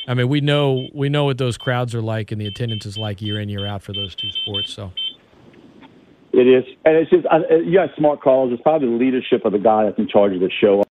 I 0.08 0.14
mean, 0.14 0.30
we 0.30 0.42
know 0.42 0.88
we 0.94 1.10
know 1.10 1.26
what 1.26 1.38
those 1.38 1.58
crowds 1.58 1.94
are 1.96 2.02
like 2.02 2.32
and 2.32 2.40
the 2.40 2.48
attendance 2.48 2.86
is 2.86 2.98
like 2.98 3.22
year 3.22 3.40
in 3.40 3.50
year 3.50 3.66
out 3.66 3.82
for 3.84 3.94
those 3.94 4.16
two 4.16 4.30
sports. 4.32 4.74
So 4.74 4.92
It 6.34 6.48
is, 6.48 6.64
and 6.86 6.96
it's 6.96 7.10
just 7.10 7.26
I, 7.32 7.40
you 7.56 7.74
got 7.74 7.90
smart 7.98 8.22
calls. 8.22 8.54
It's 8.54 8.62
probably 8.62 8.90
the 8.90 8.96
leadership 8.96 9.44
of 9.46 9.54
the 9.54 9.60
guy 9.60 9.86
that's 9.86 9.98
in 9.98 10.08
charge 10.08 10.34
of 10.34 10.40
the 10.40 10.52
show. 10.52 10.84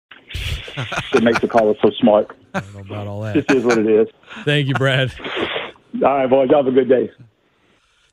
that 1.12 1.22
makes 1.22 1.40
the 1.40 1.48
caller 1.48 1.74
so 1.82 1.90
smart. 2.00 2.36
I 2.54 2.60
don't 2.60 2.74
know 2.74 2.80
about 2.80 3.06
all 3.06 3.20
that. 3.22 3.34
This 3.34 3.58
is 3.58 3.64
what 3.64 3.78
it 3.78 3.86
is. 3.86 4.08
Thank 4.44 4.68
you, 4.68 4.74
Brad. 4.74 5.12
All 5.94 6.00
right, 6.00 6.30
boys. 6.30 6.48
Y'all 6.50 6.64
have 6.64 6.72
a 6.72 6.76
good 6.76 6.88
day. 6.88 7.10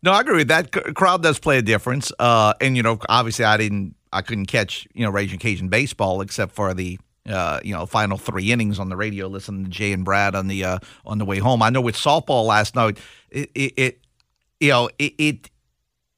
No, 0.03 0.11
I 0.11 0.22
agree 0.22 0.38
with 0.38 0.48
that. 0.49 0.72
Crowd 0.95 1.24
does 1.24 1.40
play 1.40 1.57
a 1.57 1.61
difference. 1.61 2.11
Uh, 2.19 2.53
and 2.61 2.78
you 2.78 2.84
know, 2.84 2.99
obviously, 3.10 3.45
I 3.45 3.57
didn't, 3.57 3.95
I 4.14 4.22
couldn't 4.22 4.45
catch 4.45 4.88
you 4.94 5.03
know 5.03 5.11
Ragin' 5.11 5.40
Cajun 5.40 5.69
baseball 5.69 6.22
except 6.22 6.53
for 6.53 6.74
the 6.74 6.99
uh, 7.28 7.60
you 7.64 7.74
know 7.74 7.86
final 7.86 8.18
three 8.18 8.52
innings 8.52 8.80
on 8.80 8.90
the 8.90 8.95
radio, 8.95 9.28
listening 9.28 9.65
to 9.65 9.69
Jay 9.69 9.91
and 9.91 10.06
Brad 10.06 10.36
on 10.36 10.48
the 10.48 10.64
uh, 10.64 10.80
on 11.06 11.18
the 11.18 11.26
way 11.26 11.40
home. 11.40 11.61
I 11.61 11.69
know 11.69 11.82
with 11.82 11.95
softball 11.95 12.45
last 12.45 12.76
night, 12.76 12.99
it, 13.30 13.49
it, 13.56 13.74
it 13.78 13.99
you 14.60 14.69
know 14.69 14.90
it, 14.99 15.14
it 15.18 15.49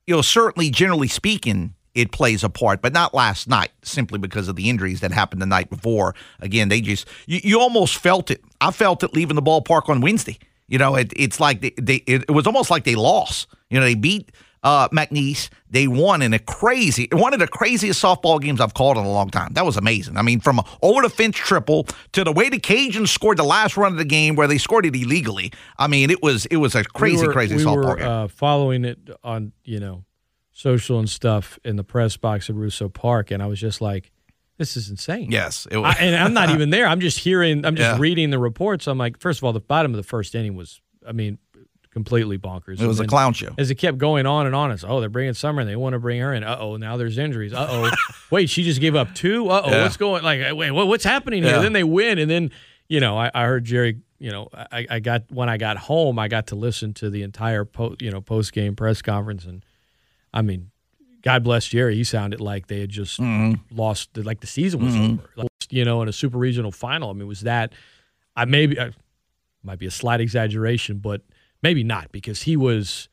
you 0.07 0.15
know 0.15 0.21
certainly 0.21 0.69
generally 0.69 1.07
speaking. 1.07 1.73
It 1.95 2.11
plays 2.11 2.43
a 2.43 2.49
part, 2.49 2.81
but 2.81 2.93
not 2.93 3.13
last 3.15 3.49
night, 3.49 3.71
simply 3.81 4.19
because 4.19 4.47
of 4.47 4.55
the 4.55 4.69
injuries 4.69 5.01
that 5.01 5.11
happened 5.11 5.41
the 5.41 5.47
night 5.47 5.69
before. 5.69 6.13
Again, 6.39 6.69
they 6.69 6.81
just 6.81 7.07
you, 7.25 7.39
you 7.43 7.59
almost 7.59 7.97
felt 7.97 8.29
it. 8.29 8.41
I 8.61 8.71
felt 8.71 9.03
it 9.03 9.13
leaving 9.13 9.35
the 9.35 9.41
ballpark 9.41 9.89
on 9.89 9.99
Wednesday. 9.99 10.37
You 10.69 10.77
know, 10.77 10.95
it, 10.95 11.11
it's 11.15 11.39
like 11.39 11.61
they, 11.61 11.73
they 11.77 11.95
it, 12.07 12.23
it 12.23 12.31
was 12.31 12.47
almost 12.47 12.69
like 12.69 12.83
they 12.83 12.95
lost. 12.95 13.47
You 13.69 13.79
know, 13.79 13.85
they 13.85 13.95
beat 13.95 14.31
uh, 14.63 14.89
McNeese. 14.89 15.49
They 15.69 15.87
won 15.87 16.21
in 16.21 16.33
a 16.33 16.39
crazy, 16.39 17.07
one 17.11 17.33
of 17.33 17.39
the 17.39 17.47
craziest 17.47 18.01
softball 18.01 18.41
games 18.41 18.59
I've 18.59 18.73
called 18.73 18.97
in 18.97 19.05
a 19.05 19.11
long 19.11 19.29
time. 19.29 19.53
That 19.53 19.65
was 19.65 19.77
amazing. 19.77 20.17
I 20.17 20.21
mean, 20.21 20.39
from 20.39 20.59
a 20.59 20.65
over 20.81 21.01
the 21.01 21.09
fence 21.09 21.35
triple 21.35 21.87
to 22.13 22.23
the 22.23 22.31
way 22.31 22.49
the 22.49 22.59
Cajuns 22.59 23.09
scored 23.09 23.37
the 23.37 23.43
last 23.43 23.77
run 23.77 23.91
of 23.91 23.97
the 23.97 24.05
game 24.05 24.35
where 24.35 24.47
they 24.47 24.57
scored 24.57 24.85
it 24.85 24.95
illegally. 24.95 25.51
I 25.77 25.87
mean, 25.87 26.09
it 26.09 26.21
was 26.21 26.45
it 26.47 26.57
was 26.57 26.75
a 26.75 26.83
crazy, 26.83 27.21
we 27.21 27.27
were, 27.27 27.33
crazy 27.33 27.55
we 27.55 27.63
softball 27.63 27.85
were, 27.85 27.95
game. 27.97 28.07
Uh, 28.07 28.27
following 28.27 28.85
it 28.85 28.99
on 29.23 29.53
you 29.63 29.79
know 29.79 30.05
social 30.51 30.99
and 30.99 31.09
stuff 31.09 31.57
in 31.63 31.77
the 31.77 31.83
press 31.83 32.17
box 32.17 32.49
at 32.49 32.55
Russo 32.55 32.89
Park, 32.89 33.31
and 33.31 33.41
I 33.41 33.45
was 33.45 33.59
just 33.59 33.81
like, 33.81 34.11
"This 34.59 34.77
is 34.77 34.91
insane." 34.91 35.31
yes, 35.31 35.67
it 35.71 35.77
was. 35.77 35.95
I, 35.97 36.03
and 36.03 36.15
I'm 36.15 36.33
not 36.35 36.51
even 36.51 36.69
there. 36.69 36.85
I'm 36.85 36.99
just 36.99 37.17
hearing. 37.17 37.65
I'm 37.65 37.75
just 37.75 37.95
Yeah. 37.95 37.99
reading 37.99 38.29
the 38.29 38.37
reports. 38.37 38.85
I'm 38.87 38.99
like, 38.99 39.19
first 39.19 39.39
of 39.39 39.43
all, 39.45 39.53
the 39.53 39.59
bottom 39.59 39.91
of 39.93 39.97
the 39.97 40.03
first 40.03 40.35
inning 40.35 40.55
was, 40.55 40.79
I 41.07 41.11
mean, 41.13 41.39
completely 41.91 42.37
bonkers. 42.37 42.79
It 42.79 42.85
was 42.85 42.99
And 42.99 43.07
a 43.07 43.09
clown 43.09 43.33
show. 43.33 43.49
As 43.57 43.71
it 43.71 43.75
kept 43.75 43.97
going 43.97 44.27
on 44.27 44.45
and 44.45 44.53
on, 44.55 44.71
it's 44.71 44.83
oh, 44.87 44.99
they're 44.99 45.09
bringing 45.09 45.33
Summer, 45.33 45.61
and 45.61 45.69
they 45.69 45.75
want 45.75 45.93
to 45.93 45.99
bring 45.99 46.21
her 46.21 46.31
in. 46.33 46.43
Uh 46.43 46.57
oh, 46.59 46.75
now 46.77 46.97
there's 46.97 47.17
injuries. 47.17 47.53
Uh 47.53 47.67
oh, 47.67 47.91
wait, 48.31 48.49
she 48.51 48.63
just 48.63 48.79
gave 48.79 48.95
up 48.95 49.15
two. 49.15 49.49
Uh 49.49 49.63
oh, 49.65 49.71
Yeah. 49.71 49.81
what's 49.83 49.97
going? 49.97 50.23
Like, 50.23 50.41
wait, 50.55 50.69
what, 50.71 50.87
what's 50.87 51.03
happening 51.03 51.41
here? 51.43 51.53
Yeah. 51.55 51.61
Then 51.61 51.73
they 51.73 51.83
win, 51.83 52.19
and 52.19 52.29
then 52.29 52.51
you 52.87 52.99
know, 52.99 53.17
I, 53.17 53.31
I 53.33 53.45
heard 53.45 53.65
Gerry. 53.65 53.97
You 54.21 54.31
know, 54.31 54.49
I, 54.53 54.85
I 54.89 54.99
got 54.99 55.23
when 55.31 55.47
I 55.47 55.57
got 55.57 55.77
home, 55.77 56.19
I 56.19 56.27
got 56.27 56.47
to 56.47 56.55
listen 56.55 56.93
to 56.95 57.09
the 57.09 57.23
entire 57.23 57.63
po- 57.65 57.95
you 58.01 58.11
know 58.11 58.19
post 58.21 58.51
game 58.53 58.75
press 58.75 59.01
conference, 59.01 59.45
and 59.45 59.63
I 60.33 60.41
mean, 60.41 60.71
God 61.21 61.43
bless 61.43 61.67
Gerry. 61.67 61.95
He 61.95 62.03
sounded 62.03 62.39
like 62.39 62.67
they 62.67 62.79
had 62.81 62.89
just 62.89 63.19
Mm-hmm. 63.19 63.75
lost, 63.75 64.15
like 64.17 64.39
the 64.39 64.47
season 64.47 64.83
was 64.83 64.95
over. 64.95 65.29
Like, 65.35 65.49
you 65.69 65.83
know, 65.85 66.01
in 66.01 66.07
a 66.07 66.13
super 66.13 66.37
regional 66.37 66.71
final. 66.71 67.09
I 67.09 67.13
mean, 67.13 67.27
was 67.27 67.41
that? 67.41 67.73
I 68.35 68.45
maybe 68.45 68.79
I, 68.79 68.91
might 69.63 69.79
be 69.79 69.85
a 69.85 69.91
slight 69.91 70.21
exaggeration, 70.21 70.99
but 70.99 71.21
maybe 71.61 71.83
not 71.83 72.11
because 72.11 72.43
he 72.43 72.55
was 72.55 73.09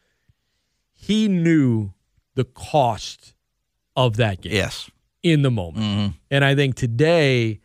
he 0.92 1.28
knew 1.28 1.92
the 2.34 2.44
cost 2.44 3.34
of 3.96 4.16
that 4.16 4.40
game 4.40 4.52
yes. 4.52 4.90
in 5.22 5.42
the 5.42 5.50
moment. 5.50 5.84
Mm-hmm. 5.84 6.10
And 6.30 6.44
I 6.44 6.54
think 6.54 6.76
today, 6.76 7.60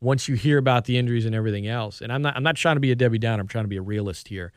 once 0.00 0.28
you 0.28 0.34
hear 0.34 0.58
about 0.58 0.86
the 0.86 0.96
injuries 0.96 1.26
and 1.26 1.34
everything 1.34 1.66
else, 1.66 2.00
and 2.00 2.12
I'm 2.12 2.22
not 2.22 2.36
I'm 2.36 2.42
not 2.42 2.56
trying 2.56 2.76
to 2.76 2.80
be 2.80 2.90
a 2.92 2.96
Debbie 2.96 3.18
Downer, 3.18 3.40
I'm 3.40 3.48
trying 3.48 3.64
to 3.64 3.68
be 3.68 3.76
a 3.76 3.82
realist 3.82 4.28
here. 4.28 4.52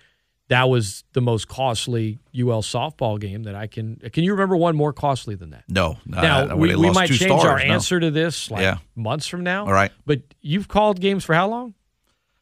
That 0.50 0.70
was 0.70 1.04
the 1.14 1.22
most 1.22 1.48
costly 1.48 2.20
UL 2.38 2.62
softball 2.62 3.20
game 3.20 3.44
that 3.44 3.56
I 3.56 3.66
can. 3.66 3.96
Can 4.14 4.24
you 4.24 4.32
remember 4.34 4.56
one 4.56 4.76
more 4.76 4.94
costly 4.94 5.34
than 5.36 5.50
that? 5.50 5.64
No, 5.68 5.98
no, 6.06 6.22
Now 6.22 6.48
where 6.56 6.56
we, 6.58 6.76
we 6.76 6.92
might 6.92 7.10
change 7.10 7.32
our 7.44 7.58
no. 7.58 7.64
answer 7.64 8.00
to 8.00 8.12
this 8.12 8.52
like 8.52 8.62
Yeah. 8.62 8.78
months 8.96 9.26
from 9.26 9.42
now. 9.44 9.66
All 9.66 9.74
right. 9.74 9.92
but 10.06 10.22
you've 10.42 10.68
called 10.68 11.00
games 11.02 11.24
for 11.26 11.34
how 11.34 11.48
long? 11.48 11.74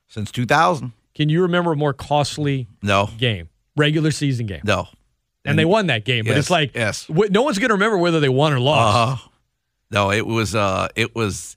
since 0.07 0.31
2000. 0.31 0.91
Can 1.15 1.29
you 1.29 1.41
remember 1.43 1.71
a 1.71 1.75
more 1.75 1.93
costly 1.93 2.67
No, 2.83 3.09
game, 3.17 3.49
regular 3.77 4.11
season 4.11 4.45
game? 4.47 4.61
no. 4.63 4.87
And 5.45 5.57
they 5.59 5.65
won 5.65 5.87
that 5.87 6.05
game, 6.05 6.23
but 6.25 6.37
it's 6.37 6.49
like 6.49 6.73
yes. 6.75 7.07
no 7.09 7.41
one's 7.41 7.57
going 7.59 7.69
to 7.69 7.73
remember 7.75 7.97
whether 7.97 8.19
they 8.19 8.29
won 8.29 8.53
or 8.53 8.59
lost. 8.59 9.23
Uh, 9.25 9.27
no, 9.91 10.11
it 10.11 10.25
was 10.27 10.55
uh 10.55 10.87
it 10.95 11.15
was 11.15 11.55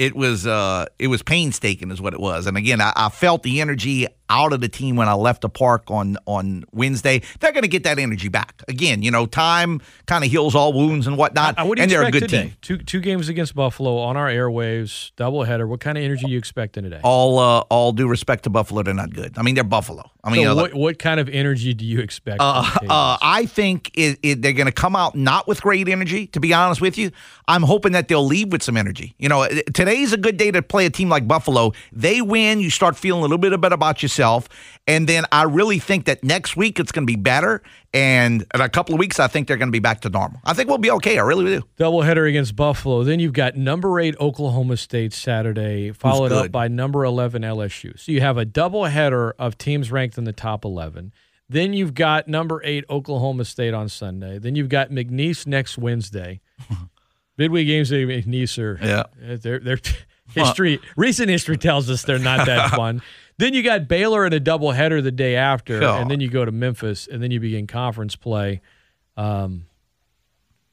it 0.00 0.16
was 0.16 0.46
uh 0.46 0.86
it 0.98 1.08
was 1.08 1.22
painstaking 1.22 1.90
is 1.90 2.00
what 2.00 2.14
it 2.14 2.20
was. 2.20 2.46
And 2.46 2.56
again, 2.56 2.80
I, 2.80 2.94
I 2.96 3.10
felt 3.10 3.42
the 3.42 3.60
energy 3.60 4.06
out 4.30 4.54
of 4.54 4.62
the 4.62 4.68
team 4.68 4.96
when 4.96 5.08
I 5.08 5.12
left 5.12 5.42
the 5.42 5.50
park 5.50 5.90
on 5.90 6.16
on 6.24 6.64
Wednesday. 6.72 7.20
They're 7.38 7.52
gonna 7.52 7.68
get 7.68 7.84
that 7.84 7.98
energy 7.98 8.28
back. 8.28 8.62
Again, 8.66 9.02
you 9.02 9.10
know, 9.10 9.26
time 9.26 9.82
kind 10.06 10.24
of 10.24 10.30
heals 10.30 10.54
all 10.54 10.72
wounds 10.72 11.06
and 11.06 11.18
whatnot. 11.18 11.62
What 11.66 11.76
do 11.76 11.82
and 11.82 11.90
they're 11.90 12.02
a 12.02 12.10
good 12.10 12.20
today? 12.20 12.44
team. 12.44 12.56
Two 12.62 12.78
two 12.78 13.00
games 13.00 13.28
against 13.28 13.54
Buffalo 13.54 13.98
on 13.98 14.16
our 14.16 14.28
airwaves, 14.28 15.12
doubleheader. 15.18 15.68
What 15.68 15.80
kind 15.80 15.98
of 15.98 16.04
energy 16.04 16.28
you 16.28 16.38
expecting 16.38 16.84
today? 16.84 17.00
All 17.04 17.38
uh 17.38 17.60
all 17.68 17.92
due 17.92 18.08
respect 18.08 18.44
to 18.44 18.50
Buffalo, 18.50 18.82
they're 18.82 18.94
not 18.94 19.12
good. 19.12 19.36
I 19.36 19.42
mean, 19.42 19.54
they're 19.54 19.64
Buffalo. 19.64 20.10
I 20.22 20.30
mean, 20.30 20.44
so 20.44 20.52
uh, 20.52 20.54
what 20.54 20.74
what 20.74 20.98
kind 20.98 21.20
of 21.20 21.28
energy 21.28 21.74
do 21.74 21.84
you 21.84 22.00
expect? 22.00 22.38
Uh, 22.40 22.64
uh, 22.88 23.18
I 23.20 23.46
think 23.46 23.90
it, 23.94 24.18
it, 24.22 24.42
they're 24.42 24.52
going 24.52 24.66
to 24.66 24.72
come 24.72 24.94
out 24.94 25.14
not 25.14 25.48
with 25.48 25.62
great 25.62 25.88
energy. 25.88 26.26
To 26.28 26.40
be 26.40 26.52
honest 26.52 26.80
with 26.80 26.98
you, 26.98 27.10
I'm 27.48 27.62
hoping 27.62 27.92
that 27.92 28.08
they'll 28.08 28.26
leave 28.26 28.52
with 28.52 28.62
some 28.62 28.76
energy. 28.76 29.14
You 29.18 29.28
know, 29.28 29.42
eh, 29.42 29.62
today's 29.90 30.12
a 30.12 30.16
good 30.16 30.36
day 30.36 30.52
to 30.52 30.62
play 30.62 30.86
a 30.86 30.90
team 30.90 31.08
like 31.08 31.26
Buffalo. 31.26 31.72
They 31.90 32.20
win, 32.20 32.60
you 32.60 32.70
start 32.70 32.96
feeling 32.96 33.20
a 33.20 33.22
little 33.22 33.38
bit 33.38 33.60
better 33.60 33.74
about 33.74 34.02
yourself, 34.04 34.48
and 34.86 35.08
then 35.08 35.24
I 35.32 35.42
really 35.42 35.80
think 35.80 36.04
that 36.04 36.22
next 36.22 36.56
week 36.56 36.78
it's 36.78 36.92
going 36.92 37.04
to 37.06 37.10
be 37.10 37.16
better. 37.16 37.60
And 37.92 38.46
in 38.54 38.60
a 38.60 38.68
couple 38.68 38.94
of 38.94 39.00
weeks, 39.00 39.18
I 39.18 39.26
think 39.26 39.48
they're 39.48 39.56
going 39.56 39.68
to 39.68 39.72
be 39.72 39.80
back 39.80 40.02
to 40.02 40.08
normal. 40.08 40.40
I 40.44 40.52
think 40.54 40.68
we'll 40.68 40.78
be 40.78 40.92
okay. 40.92 41.18
I 41.18 41.22
really 41.22 41.44
do. 41.46 41.62
doubleheader 41.76 42.28
against 42.28 42.54
Buffalo. 42.54 43.02
Then 43.02 43.18
you've 43.18 43.32
got 43.32 43.56
number 43.56 43.98
eight 43.98 44.14
Oklahoma 44.20 44.76
State 44.76 45.12
Saturday, 45.12 45.90
followed 45.90 46.30
up 46.30 46.52
by 46.52 46.68
number 46.68 47.04
eleven 47.04 47.42
LSU. 47.42 47.98
So 47.98 48.12
you 48.12 48.20
have 48.20 48.38
a 48.38 48.46
doubleheader 48.46 49.32
of 49.40 49.58
teams 49.58 49.90
ranked 49.90 50.16
in 50.18 50.22
the 50.24 50.32
top 50.32 50.64
eleven. 50.64 51.12
Then 51.48 51.72
you've 51.72 51.94
got 51.94 52.28
number 52.28 52.62
eight 52.64 52.84
Oklahoma 52.88 53.44
State 53.44 53.74
on 53.74 53.88
Sunday. 53.88 54.38
Then 54.38 54.54
you've 54.54 54.68
got 54.68 54.90
McNeese 54.90 55.48
next 55.48 55.76
Wednesday. 55.76 56.40
Midweek 57.38 57.66
games 57.66 57.90
at 57.92 57.98
McNeese 57.98 58.58
are 58.58 58.78
Yeah. 58.82 59.04
uh, 59.32 59.36
they're 59.40 59.58
they're 59.60 59.78
history. 60.34 60.80
Recent 60.96 61.28
history 61.28 61.56
tells 61.56 61.88
us 61.90 62.02
they're 62.02 62.18
not 62.18 62.46
that 62.46 62.70
fun. 62.76 63.02
Then 63.38 63.54
you 63.54 63.62
got 63.62 63.88
Baylor 63.88 64.26
in 64.26 64.32
a 64.34 64.40
doubleheader 64.40 65.02
the 65.02 65.10
day 65.10 65.34
after, 65.36 65.80
God. 65.80 66.02
and 66.02 66.10
then 66.10 66.20
you 66.20 66.28
go 66.28 66.44
to 66.44 66.52
Memphis, 66.52 67.08
and 67.10 67.22
then 67.22 67.30
you 67.30 67.40
begin 67.40 67.66
conference 67.66 68.14
play. 68.16 68.60
Um, 69.16 69.64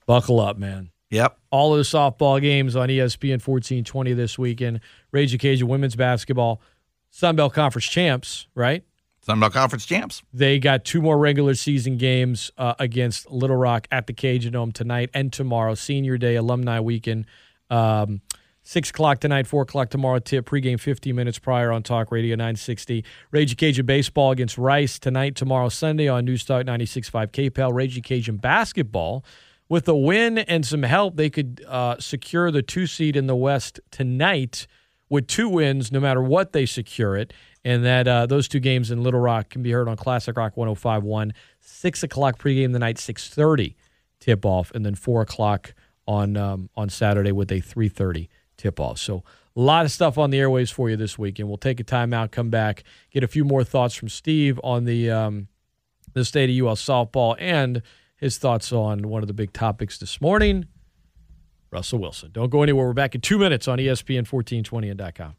buckle 0.05 0.39
up, 0.39 0.57
man 0.57 0.89
Yep. 1.09 1.37
all 1.51 1.75
the 1.75 1.83
softball 1.83 2.41
games 2.41 2.75
on 2.75 2.89
ESPN 2.89 3.39
1420 3.41 4.13
this 4.13 4.37
weekend. 4.37 4.81
Ragin' 5.13 5.39
Cajun 5.39 5.67
women's 5.67 5.95
basketball, 5.95 6.61
Sun 7.09 7.35
Belt 7.37 7.53
Conference 7.53 7.85
champs, 7.85 8.47
right? 8.55 8.83
Sun 9.27 9.41
Belt 9.41 9.51
Conference 9.51 9.85
champs. 9.85 10.23
They 10.31 10.57
got 10.57 10.85
two 10.85 11.01
more 11.01 11.17
regular 11.17 11.53
season 11.53 11.97
games 11.97 12.49
uh, 12.57 12.75
against 12.79 13.29
Little 13.29 13.57
Rock 13.57 13.85
at 13.91 14.07
the 14.07 14.13
Cajun 14.13 14.53
Dome 14.53 14.71
tonight 14.71 15.09
and 15.13 15.33
tomorrow. 15.33 15.75
Senior 15.75 16.17
Day, 16.17 16.35
Alumni 16.35 16.79
Weekend. 16.79 17.25
Um, 17.69 18.21
Six 18.63 18.89
o'clock 18.89 19.19
tonight, 19.19 19.47
four 19.47 19.63
o'clock 19.63 19.89
tomorrow. 19.89 20.19
Tip 20.19 20.45
pregame 20.45 20.77
15 20.77 21.15
minutes 21.15 21.39
prior 21.39 21.71
on 21.71 21.83
Talk 21.83 22.11
Radio 22.11 22.35
960. 22.35 23.05
Ragin' 23.31 23.55
Cajun 23.55 23.85
baseball 23.85 24.31
against 24.31 24.57
Rice 24.57 24.99
tonight, 24.99 25.35
tomorrow, 25.35 25.69
Sunday 25.69 26.09
on 26.09 26.25
News 26.25 26.43
Talk 26.43 26.65
96.5 26.65 27.31
KPEL. 27.31 27.73
Ragin' 27.73 28.03
Cajun 28.03 28.35
basketball 28.35 29.23
with 29.69 29.87
a 29.87 29.95
win 29.95 30.37
and 30.37 30.65
some 30.65 30.83
help, 30.83 31.15
they 31.15 31.29
could 31.29 31.63
uh, 31.65 31.95
secure 31.99 32.51
the 32.51 32.61
two 32.61 32.87
seed 32.87 33.15
in 33.15 33.27
the 33.27 33.37
West 33.37 33.79
tonight 33.89 34.67
with 35.09 35.27
two 35.27 35.47
wins, 35.49 35.91
no 35.91 35.99
matter 35.99 36.21
what 36.21 36.51
they 36.51 36.65
secure 36.65 37.15
it. 37.15 37.33
And 37.67 37.83
that 37.83 38.07
uh, 38.07 38.25
those 38.27 38.47
two 38.47 38.61
games 38.61 38.91
in 38.91 39.03
Little 39.03 39.19
Rock 39.19 39.49
can 39.49 39.61
be 39.61 39.71
heard 39.71 39.89
on 39.89 39.97
Classic 39.97 40.37
Rock 40.37 40.55
105.1, 40.55 41.33
6 41.59 42.03
o'clock 42.03 42.39
pregame 42.39 42.71
the 42.71 42.79
night, 42.79 42.95
6.30 42.95 43.75
tip-off, 44.21 44.71
and 44.71 44.85
then 44.85 44.95
4 44.95 45.23
o'clock 45.23 45.73
on, 46.07 46.37
um, 46.37 46.69
on 46.77 46.87
Saturday 46.87 47.33
with 47.33 47.51
a 47.51 47.59
3.30 47.59 48.29
tip-off. 48.55 48.99
So 48.99 49.21
a 49.53 49.59
lot 49.59 49.83
of 49.83 49.91
stuff 49.91 50.17
on 50.17 50.29
the 50.29 50.39
airways 50.39 50.71
for 50.71 50.89
you 50.89 50.95
this 50.95 51.19
week, 51.19 51.39
and 51.39 51.49
we'll 51.49 51.57
take 51.57 51.81
a 51.81 51.83
timeout, 51.83 52.31
come 52.31 52.49
back, 52.49 52.85
get 53.11 53.25
a 53.25 53.27
few 53.27 53.43
more 53.43 53.65
thoughts 53.65 53.95
from 53.95 54.07
Steve 54.07 54.57
on 54.63 54.85
the, 54.85 55.11
um, 55.11 55.49
the 56.13 56.23
state 56.23 56.49
of 56.49 56.65
UL 56.65 56.77
softball 56.77 57.35
and 57.37 57.81
his 58.15 58.37
thoughts 58.37 58.71
on 58.71 59.09
one 59.09 59.23
of 59.23 59.27
the 59.27 59.33
big 59.33 59.51
topics 59.51 59.97
this 59.97 60.21
morning, 60.21 60.67
Russell 61.69 61.99
Wilson. 61.99 62.31
Don't 62.31 62.49
go 62.49 62.63
anywhere. 62.63 62.87
We're 62.87 62.93
back 62.93 63.13
in 63.13 63.19
two 63.19 63.37
minutes 63.37 63.67
on 63.67 63.77
ESPN1420.com. 63.77 65.35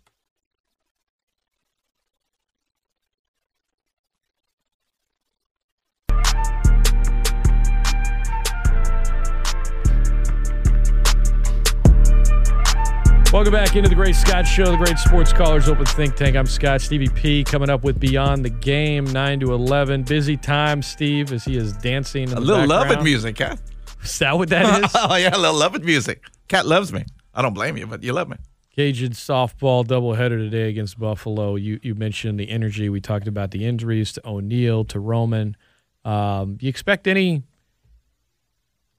Welcome 13.30 13.52
back 13.52 13.76
into 13.76 13.90
the 13.90 13.94
Great 13.94 14.16
Scott 14.16 14.46
Show, 14.46 14.70
the 14.70 14.78
Great 14.78 14.98
Sports 14.98 15.34
Callers 15.34 15.68
Open 15.68 15.84
Think 15.84 16.16
Tank. 16.16 16.34
I'm 16.34 16.46
Scott. 16.46 16.80
Stevie 16.80 17.10
P 17.10 17.44
coming 17.44 17.68
up 17.68 17.84
with 17.84 18.00
Beyond 18.00 18.42
the 18.42 18.48
Game, 18.48 19.04
9 19.04 19.40
to 19.40 19.52
11. 19.52 20.04
Busy 20.04 20.38
time, 20.38 20.80
Steve, 20.80 21.30
as 21.30 21.44
he 21.44 21.58
is 21.58 21.74
dancing. 21.74 22.22
In 22.22 22.30
A 22.30 22.34
the 22.36 22.40
little 22.40 22.66
loving 22.66 22.88
background. 22.88 23.04
music, 23.04 23.36
Cat. 23.36 23.60
Is 24.02 24.18
that 24.20 24.38
what 24.38 24.48
that 24.48 24.82
is? 24.82 24.90
oh 24.94 25.14
yeah, 25.16 25.28
a 25.28 25.36
little 25.36 25.52
love 25.52 25.74
loving 25.74 25.84
music. 25.84 26.22
Cat 26.48 26.64
loves 26.64 26.90
me. 26.90 27.04
I 27.34 27.42
don't 27.42 27.52
blame 27.52 27.76
you, 27.76 27.86
but 27.86 28.02
you 28.02 28.14
love 28.14 28.30
me. 28.30 28.38
Cajun 28.74 29.12
softball 29.12 29.84
doubleheader 29.84 30.38
today 30.38 30.70
against 30.70 30.98
Buffalo. 30.98 31.56
You 31.56 31.78
you 31.82 31.94
mentioned 31.94 32.40
the 32.40 32.48
energy. 32.48 32.88
We 32.88 33.02
talked 33.02 33.28
about 33.28 33.50
the 33.50 33.66
injuries 33.66 34.12
to 34.14 34.26
O'Neal, 34.26 34.86
to 34.86 34.98
Roman. 34.98 35.54
Um, 36.02 36.56
you 36.62 36.70
expect 36.70 37.06
any 37.06 37.42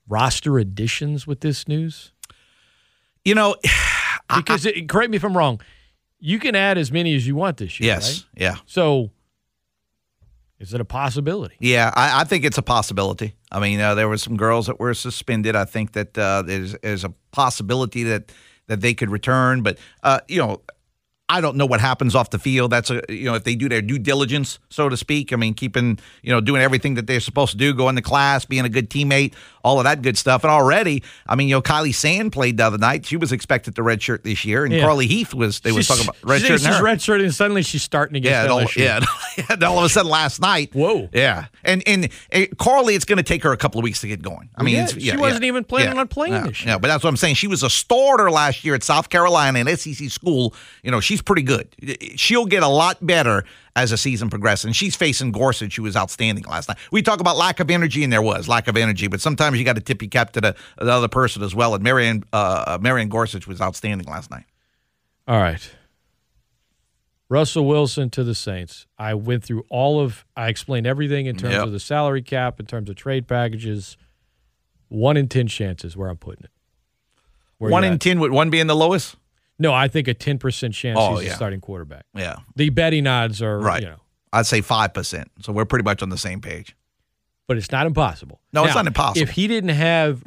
roster 0.07 0.59
additions 0.59 1.25
with 1.25 1.39
this 1.41 1.67
news? 1.67 2.11
You 3.25 3.33
know, 3.35 3.55
because 4.35 4.65
it, 4.65 4.87
correct 4.87 5.11
me 5.11 5.17
if 5.17 5.23
I'm 5.23 5.35
wrong. 5.35 5.61
You 6.19 6.39
can 6.39 6.55
add 6.55 6.77
as 6.77 6.91
many 6.91 7.15
as 7.15 7.25
you 7.25 7.35
want 7.35 7.57
this 7.57 7.79
year. 7.79 7.87
Yes. 7.87 8.25
right? 8.33 8.41
Yeah. 8.41 8.55
So, 8.65 9.11
is 10.59 10.73
it 10.73 10.81
a 10.81 10.85
possibility? 10.85 11.55
Yeah, 11.59 11.91
I, 11.95 12.21
I 12.21 12.23
think 12.25 12.43
it's 12.43 12.57
a 12.57 12.61
possibility. 12.61 13.35
I 13.51 13.59
mean, 13.59 13.79
uh, 13.79 13.95
there 13.95 14.09
were 14.09 14.17
some 14.17 14.35
girls 14.35 14.67
that 14.67 14.79
were 14.79 14.93
suspended. 14.93 15.55
I 15.55 15.65
think 15.65 15.93
that 15.93 16.17
uh, 16.17 16.41
there's, 16.41 16.75
there's 16.83 17.05
a 17.05 17.13
possibility 17.31 18.03
that 18.03 18.31
that 18.67 18.81
they 18.81 18.93
could 18.93 19.09
return, 19.09 19.63
but 19.63 19.77
uh, 20.03 20.19
you 20.27 20.37
know. 20.37 20.61
I 21.31 21.41
don't 21.41 21.57
know 21.57 21.67
what 21.67 21.79
happens 21.79 22.15
off 22.15 22.31
the 22.31 22.39
field. 22.39 22.71
That's 22.71 22.89
a 22.89 23.03
you 23.07 23.25
know 23.25 23.35
if 23.35 23.43
they 23.43 23.53
do 23.53 23.69
their 23.69 23.83
due 23.83 23.99
diligence, 23.99 24.57
so 24.71 24.89
to 24.89 24.97
speak. 24.97 25.31
I 25.31 25.35
mean, 25.35 25.53
keeping 25.53 25.99
you 26.23 26.31
know 26.31 26.41
doing 26.41 26.59
everything 26.59 26.95
that 26.95 27.05
they're 27.05 27.19
supposed 27.19 27.51
to 27.51 27.57
do, 27.59 27.71
going 27.71 27.95
to 27.97 28.01
class, 28.01 28.45
being 28.45 28.65
a 28.65 28.69
good 28.69 28.89
teammate, 28.89 29.35
all 29.63 29.79
of 29.79 29.83
that 29.85 30.01
good 30.01 30.17
stuff. 30.17 30.43
And 30.43 30.51
already, 30.51 31.03
I 31.27 31.35
mean, 31.35 31.47
you 31.49 31.55
know, 31.55 31.61
Kylie 31.61 31.93
Sand 31.93 32.31
played 32.31 32.57
the 32.57 32.65
other 32.65 32.77
night. 32.77 33.05
She 33.05 33.17
was 33.17 33.31
expected 33.31 33.75
to 33.75 33.81
redshirt 33.81 34.23
this 34.23 34.45
year, 34.45 34.63
and 34.65 34.73
Yeah. 34.73 34.81
Carly 34.81 35.07
Heath 35.07 35.33
was 35.33 35.59
they 35.61 35.71
were 35.71 35.83
talking 35.83 36.03
about 36.05 36.15
she's- 36.15 36.41
redshirting 36.43 36.57
She's 36.57 36.65
her. 36.77 36.83
redshirting, 36.83 37.23
and 37.23 37.35
suddenly 37.35 37.63
she's 37.63 37.83
starting 37.83 38.17
against 38.17 38.47
Yeah, 38.47 38.51
all, 38.51 38.63
yeah, 38.75 38.99
and 39.49 39.63
all 39.63 39.79
of 39.79 39.85
a 39.85 39.89
sudden 39.89 40.09
last 40.11 40.39
night. 40.41 40.73
Whoa. 40.73 41.09
Yeah, 41.13 41.45
and 41.63 41.83
and 41.87 42.09
Carly, 42.57 42.95
it's 42.95 43.05
going 43.05 43.17
to 43.17 43.23
take 43.23 43.43
her 43.43 43.51
a 43.51 43.57
couple 43.57 43.79
of 43.79 43.83
weeks 43.83 44.01
to 44.01 44.07
get 44.07 44.21
going. 44.21 44.49
I 44.55 44.63
mean, 44.63 44.75
Yeah, 44.75 44.83
it's, 44.83 45.01
she 45.01 45.17
wasn't 45.17 45.43
yeah, 45.43 45.47
even 45.49 45.63
planning 45.63 45.95
yeah, 45.95 46.01
on 46.01 46.07
playing 46.07 46.33
yeah, 46.33 46.47
this 46.47 46.65
Yeah, 46.65 46.77
but 46.77 46.87
that's 46.87 47.03
what 47.03 47.09
I'm 47.09 47.17
saying. 47.17 47.35
She 47.35 47.47
was 47.47 47.63
a 47.63 47.69
starter 47.69 48.29
last 48.31 48.63
year 48.63 48.75
at 48.75 48.83
South 48.83 49.09
Carolina, 49.09 49.59
an 49.59 49.77
SEC 49.77 50.09
school. 50.09 50.53
You 50.83 50.91
know, 50.91 50.99
she's 50.99 51.21
pretty 51.21 51.43
good. 51.43 51.75
She'll 52.15 52.45
get 52.45 52.63
a 52.63 52.67
lot 52.67 53.05
better 53.05 53.43
as 53.75 53.91
the 53.91 53.97
season 53.97 54.29
progresses. 54.29 54.65
And 54.65 54.75
she's 54.75 54.95
facing 54.95 55.31
Gorsuch, 55.31 55.75
who 55.75 55.83
was 55.83 55.95
outstanding 55.95 56.43
last 56.45 56.67
night. 56.69 56.77
We 56.91 57.01
talk 57.01 57.19
about 57.19 57.37
lack 57.37 57.59
of 57.59 57.69
energy, 57.69 58.03
and 58.03 58.11
there 58.11 58.21
was 58.21 58.47
lack 58.47 58.67
of 58.67 58.75
energy, 58.77 59.07
but 59.07 59.21
sometimes 59.21 59.57
you 59.59 59.65
got 59.65 59.75
to 59.75 59.81
tip 59.81 60.01
your 60.01 60.09
cap 60.09 60.31
to 60.33 60.41
the, 60.41 60.55
the 60.77 60.91
other 60.91 61.07
person 61.07 61.43
as 61.43 61.53
well. 61.55 61.73
And 61.75 61.83
Marion, 61.83 62.23
uh, 62.33 62.77
Marion 62.81 63.09
Gorsuch 63.09 63.47
was 63.47 63.61
outstanding 63.61 64.07
last 64.07 64.31
night. 64.31 64.45
All 65.27 65.39
right. 65.39 65.71
Russell 67.29 67.65
Wilson 67.67 68.09
to 68.11 68.23
the 68.23 68.33
Saints. 68.33 68.87
I 68.97 69.13
went 69.13 69.43
through 69.43 69.63
all 69.69 69.99
of, 69.99 70.25
I 70.35 70.47
explained 70.49 70.87
everything 70.87 71.27
in 71.27 71.35
terms 71.37 71.53
Yep. 71.53 71.63
of 71.65 71.71
the 71.71 71.79
salary 71.79 72.23
cap, 72.23 72.59
in 72.59 72.65
terms 72.65 72.89
of 72.89 72.95
trade 72.95 73.27
packages. 73.27 73.97
One 74.87 75.15
in 75.15 75.27
10 75.27 75.47
chances 75.47 75.95
where 75.95 76.09
I'm 76.09 76.17
putting 76.17 76.45
it. 76.45 76.49
Where 77.59 77.69
one 77.69 77.83
in 77.83 77.93
at? 77.93 78.01
ten, 78.01 78.19
would 78.21 78.31
one 78.31 78.49
be 78.49 78.59
in 78.59 78.67
the 78.67 78.75
lowest? 78.75 79.15
No, 79.59 79.73
I 79.73 79.87
think 79.89 80.07
a 80.07 80.13
10% 80.15 80.73
chance 80.73 80.97
Oh, 80.99 81.17
he's 81.17 81.27
yeah. 81.27 81.33
a 81.33 81.35
starting 81.35 81.59
quarterback. 81.61 82.05
Yeah. 82.15 82.37
The 82.55 82.69
betting 82.69 83.05
odds 83.07 83.41
are, 83.41 83.59
Right. 83.59 83.81
you 83.83 83.89
know, 83.89 83.99
I'd 84.33 84.45
say 84.45 84.61
5%. 84.61 85.25
So 85.41 85.51
we're 85.51 85.65
pretty 85.65 85.83
much 85.83 86.01
on 86.01 86.09
the 86.09 86.17
same 86.17 86.41
page. 86.41 86.75
but 87.47 87.57
it's 87.57 87.71
not 87.71 87.87
impossible. 87.87 88.39
No, 88.53 88.63
it's 88.65 88.75
not 88.75 88.85
impossible. 88.85 89.23
If 89.23 89.31
he 89.31 89.47
didn't 89.47 89.71
have 89.71 90.23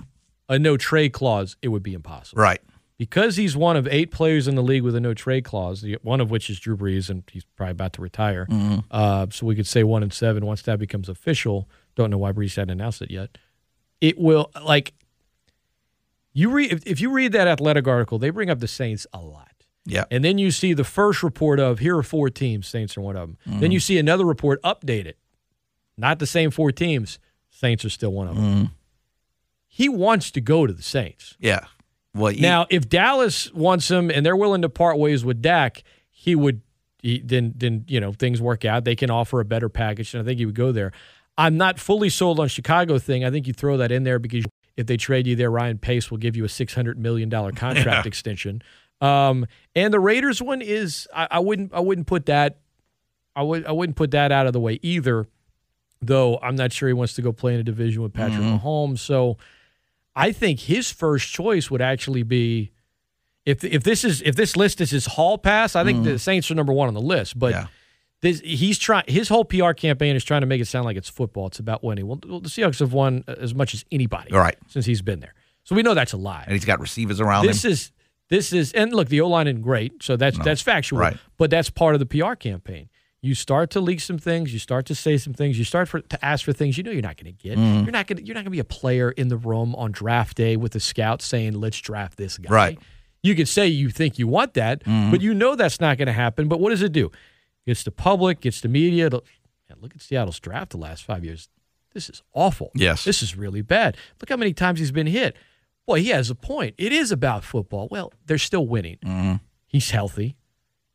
a 0.49 0.59
no 0.59 0.77
trade 0.77 1.13
clause, 1.13 1.57
it 1.63 1.69
would 1.69 1.83
be 1.85 1.95
impossible. 1.95 2.43
Right. 2.43 2.61
because 2.99 3.35
he's 3.37 3.57
one 3.57 3.77
of 3.77 3.89
eight 3.89 4.11
players 4.13 4.47
in 4.47 4.55
the 4.55 4.63
league 4.63 4.83
with 4.83 4.95
a 4.95 5.01
no 5.01 5.13
trade 5.15 5.43
clause, 5.45 5.85
one 6.03 6.21
of 6.21 6.31
which 6.31 6.49
is 6.51 6.61
Drew 6.61 6.77
Brees, 6.77 7.11
and 7.11 7.25
he's 7.33 7.45
probably 7.57 7.73
about 7.73 7.93
to 7.95 8.03
retire. 8.03 8.47
Mhm. 8.49 8.85
Uh, 8.93 9.27
so 9.31 9.45
we 9.47 9.57
could 9.57 9.67
say 9.67 9.83
one 9.83 10.03
and 10.05 10.13
seven 10.13 10.45
once 10.47 10.63
that 10.63 10.79
becomes 10.79 11.09
official. 11.09 11.69
Don't 11.97 12.11
know 12.11 12.19
why 12.19 12.31
Brees 12.33 12.55
hadn't 12.57 12.71
announced 12.71 13.03
it 13.03 13.11
yet. 13.11 13.39
It 14.01 14.19
will 14.19 14.51
like 14.65 14.93
you 16.33 16.51
read 16.51 16.73
if, 16.73 16.87
if 16.87 17.01
you 17.01 17.11
read 17.11 17.33
that 17.33 17.47
athletic 17.49 17.87
article, 17.87 18.19
they 18.19 18.31
bring 18.31 18.51
up 18.51 18.61
the 18.61 18.69
Saints 18.69 19.07
a 19.13 19.21
lot. 19.21 19.49
Yeah. 19.85 20.05
And 20.11 20.25
then 20.25 20.39
you 20.39 20.51
see 20.51 20.75
the 20.75 20.85
first 20.85 21.23
report 21.23 21.59
of 21.59 21.81
here 21.81 21.97
are 21.99 22.03
four 22.03 22.31
teams, 22.31 22.69
Saints 22.69 22.97
are 22.97 23.01
one 23.01 23.17
of 23.17 23.29
them. 23.29 23.39
Then 23.61 23.71
Mhm. 23.71 23.75
you 23.75 23.81
see 23.81 23.99
another 23.99 24.25
report 24.25 24.63
updated. 24.63 25.15
Not 25.97 26.19
the 26.21 26.27
same 26.27 26.51
four 26.51 26.71
teams, 26.73 27.19
Saints 27.51 27.85
are 27.85 27.91
still 27.91 28.13
one 28.13 28.29
of 28.29 28.37
them. 28.37 28.71
He 29.67 29.89
wants 29.89 30.31
to 30.33 30.41
go 30.41 30.67
to 30.67 30.73
the 30.73 30.83
Saints. 30.83 31.37
Yeah. 31.41 31.65
Well, 32.15 32.31
you- 32.33 32.43
Now, 32.43 32.67
if 32.71 32.89
Dallas 32.89 33.53
wants 33.55 33.91
him 33.91 34.11
and 34.11 34.25
they're 34.25 34.37
willing 34.37 34.63
to 34.63 34.69
part 34.69 34.99
ways 34.99 35.25
with 35.25 35.41
Dak, 35.43 35.83
he 36.11 36.35
would. 36.35 36.61
He, 37.03 37.19
then, 37.19 37.53
then 37.57 37.85
you 37.89 37.99
know 37.99 38.13
things 38.13 38.41
work 38.41 38.65
out. 38.65 38.85
They 38.85 38.95
can 38.95 39.11
offer 39.11 39.41
a 39.41 39.45
better 39.45 39.69
package, 39.69 40.15
and 40.15 40.23
I 40.23 40.25
think 40.25 40.39
he 40.39 40.47
would 40.47 40.55
go 40.55 40.71
there. 40.71 40.93
I'm 41.37 41.57
not 41.57 41.81
fully 41.81 42.09
sold 42.11 42.39
on 42.39 42.47
Chicago 42.47 42.97
thing. 43.01 43.25
I 43.25 43.31
think 43.33 43.49
you 43.49 43.53
throw 43.53 43.77
that 43.79 43.91
in 43.91 44.05
there 44.05 44.21
because 44.21 44.45
if 44.77 44.87
they 44.87 44.97
trade 44.97 45.27
you 45.27 45.37
there, 45.37 45.51
Ryan 45.51 45.79
Pace 45.79 46.11
will 46.11 46.19
give 46.19 46.37
you 46.37 46.45
a 46.45 46.49
six 46.49 46.75
hundred 46.75 46.99
million 46.99 47.29
dollar 47.29 47.53
contract 47.65 48.05
Yeah. 48.05 48.09
extension. 48.09 48.63
Um, 49.01 49.47
and 49.75 49.93
the 49.93 49.99
Raiders 50.01 50.41
one 50.41 50.63
is 50.63 51.09
I, 51.15 51.29
I 51.33 51.39
wouldn't 51.41 51.73
I 51.75 51.81
wouldn't 51.81 52.07
put 52.07 52.27
that 52.27 52.59
I 53.35 53.43
would 53.43 53.67
I 53.67 53.73
wouldn't 53.73 53.97
put 53.97 54.11
that 54.13 54.31
out 54.33 54.47
of 54.47 54.53
the 54.53 54.61
way 54.61 54.79
either. 54.83 55.27
Though 56.01 56.39
I'm 56.43 56.57
not 56.57 56.73
sure 56.73 56.89
he 56.89 56.93
wants 56.93 57.15
to 57.15 57.23
go 57.23 57.33
play 57.33 57.55
in 57.55 57.61
a 57.61 57.65
division 57.65 58.03
with 58.03 58.13
Patrick 58.13 58.41
Mhm. 58.41 58.61
Mahomes. 58.61 58.99
So 58.99 59.39
I 60.17 60.33
think 60.33 60.61
his 60.61 60.91
first 60.91 61.33
choice 61.33 61.71
would 61.71 61.81
actually 61.83 62.23
be 62.23 62.73
if 63.47 63.63
if 63.65 63.83
this 63.85 64.05
is 64.05 64.21
if 64.23 64.35
this 64.37 64.57
list 64.57 64.81
is 64.81 64.91
his 64.91 65.07
hall 65.07 65.39
pass. 65.39 65.75
I 65.77 65.85
think 65.85 66.05
the 66.05 66.19
Saints 66.19 66.51
are 66.51 66.55
number 66.55 66.73
one 66.73 66.89
on 66.89 66.95
the 66.95 67.01
list. 67.01 67.39
But 67.39 67.53
this, 68.23 68.41
he's 68.41 68.79
trying 68.79 69.05
his 69.09 69.29
whole 69.29 69.45
PR 69.45 69.73
campaign 69.73 70.17
is 70.17 70.25
trying 70.25 70.41
to 70.41 70.47
make 70.47 70.61
it 70.61 70.67
sound 70.67 70.85
like 70.87 70.97
it's 70.97 71.09
football. 71.11 71.49
It's 71.49 71.59
about 71.59 71.85
winning. 71.85 72.07
Well, 72.07 72.17
the 72.17 72.49
Seahawks 72.49 72.79
have 72.81 72.93
won 72.93 73.25
as 73.27 73.55
much 73.55 73.75
as 73.75 73.85
anybody, 73.93 74.33
Right. 74.33 74.57
since 74.69 74.87
he's 74.87 75.03
been 75.03 75.21
there. 75.21 75.35
So 75.65 75.75
we 75.77 75.83
know 75.83 75.95
that's 75.95 76.13
a 76.13 76.17
lie. 76.17 76.45
and 76.47 76.53
he's 76.55 76.65
got 76.65 76.81
receivers 76.81 77.21
around 77.21 77.47
This 77.47 77.65
him. 77.65 77.73
is 77.73 77.93
this 78.31 78.53
is 78.53 78.73
and 78.73 78.93
look, 78.95 79.09
the 79.09 79.21
O 79.21 79.29
line 79.29 79.47
isn't 79.47 79.61
great, 79.63 80.03
so 80.03 80.17
that's 80.17 80.39
that's 80.39 80.63
factual. 80.63 80.99
Right. 81.01 81.17
But 81.37 81.51
that's 81.51 81.69
part 81.71 81.95
of 81.95 81.99
the 82.01 82.07
PR 82.07 82.35
campaign. 82.35 82.89
You 83.25 83.37
start 83.37 83.71
to 83.71 83.81
leak 83.81 84.01
some 84.01 84.19
things, 84.19 84.53
you 84.53 84.59
start 84.59 84.87
to 84.87 84.97
say 84.97 85.17
some 85.17 85.33
things, 85.33 85.57
you 85.57 85.65
start 85.65 85.89
for, 85.89 86.01
to 86.01 86.25
ask 86.25 86.45
for 86.45 86.53
things 86.53 86.77
you 86.77 86.83
know 86.83 86.91
you're 86.91 87.03
not 87.03 87.17
going 87.17 87.33
to 87.37 87.41
get. 87.43 87.57
Mhm. 87.57 87.85
You're 87.85 87.93
not 87.93 88.09
going 88.09 88.17
to 88.19 88.25
you're 88.25 88.35
not 88.35 88.41
going 88.41 88.47
to 88.47 88.51
be 88.51 88.59
a 88.59 88.65
player 88.65 89.13
in 89.13 89.29
the 89.29 89.37
room 89.37 89.75
on 89.77 89.93
draft 89.93 90.37
day 90.37 90.57
with 90.57 90.73
the 90.73 90.81
scouts 90.81 91.25
saying, 91.25 91.53
"Let's 91.61 91.79
draft 91.81 92.19
this 92.19 92.39
guy." 92.39 92.51
Right. 92.53 92.79
You 93.23 93.37
could 93.37 93.47
say 93.47 93.69
you 93.69 93.91
think 93.91 94.19
you 94.19 94.27
want 94.27 94.55
that, 94.55 94.83
Mhm. 94.85 95.13
but 95.13 95.21
you 95.21 95.35
know 95.35 95.55
that's 95.55 95.81
not 95.81 95.97
going 95.99 96.07
to 96.07 96.13
happen. 96.13 96.49
But 96.49 96.59
what 96.59 96.71
does 96.71 96.83
it 96.83 96.91
do? 96.93 97.13
Gets 97.67 97.85
the 97.85 97.91
public, 97.91 98.41
gets 98.41 98.61
the 98.61 98.69
media. 98.69 99.09
Man, 99.11 99.21
look 99.81 99.95
at 99.95 100.01
Seattle's 100.03 100.41
draft 100.41 100.71
the 100.71 100.79
last 100.79 101.05
five 101.05 101.25
years. 101.25 101.49
This 101.95 102.09
is 102.09 102.23
awful. 102.33 102.71
Yes. 102.75 103.05
This 103.05 103.23
is 103.23 103.37
really 103.37 103.63
bad. 103.63 103.97
Look 104.21 104.31
how 104.31 104.37
many 104.37 104.53
times 104.53 104.79
he's 104.79 104.91
been 104.93 105.07
hit. 105.07 105.37
Boy, 105.87 106.01
he 106.01 106.09
has 106.09 106.31
a 106.31 106.35
point. 106.35 106.75
It 106.79 106.93
is 106.93 107.13
about 107.13 107.45
football. 107.45 107.89
Well, 107.91 108.13
they're 108.27 108.39
still 108.39 108.67
winning. 108.67 108.99
Mhm. 109.05 109.41
He's 109.67 109.91
healthy. 109.91 110.37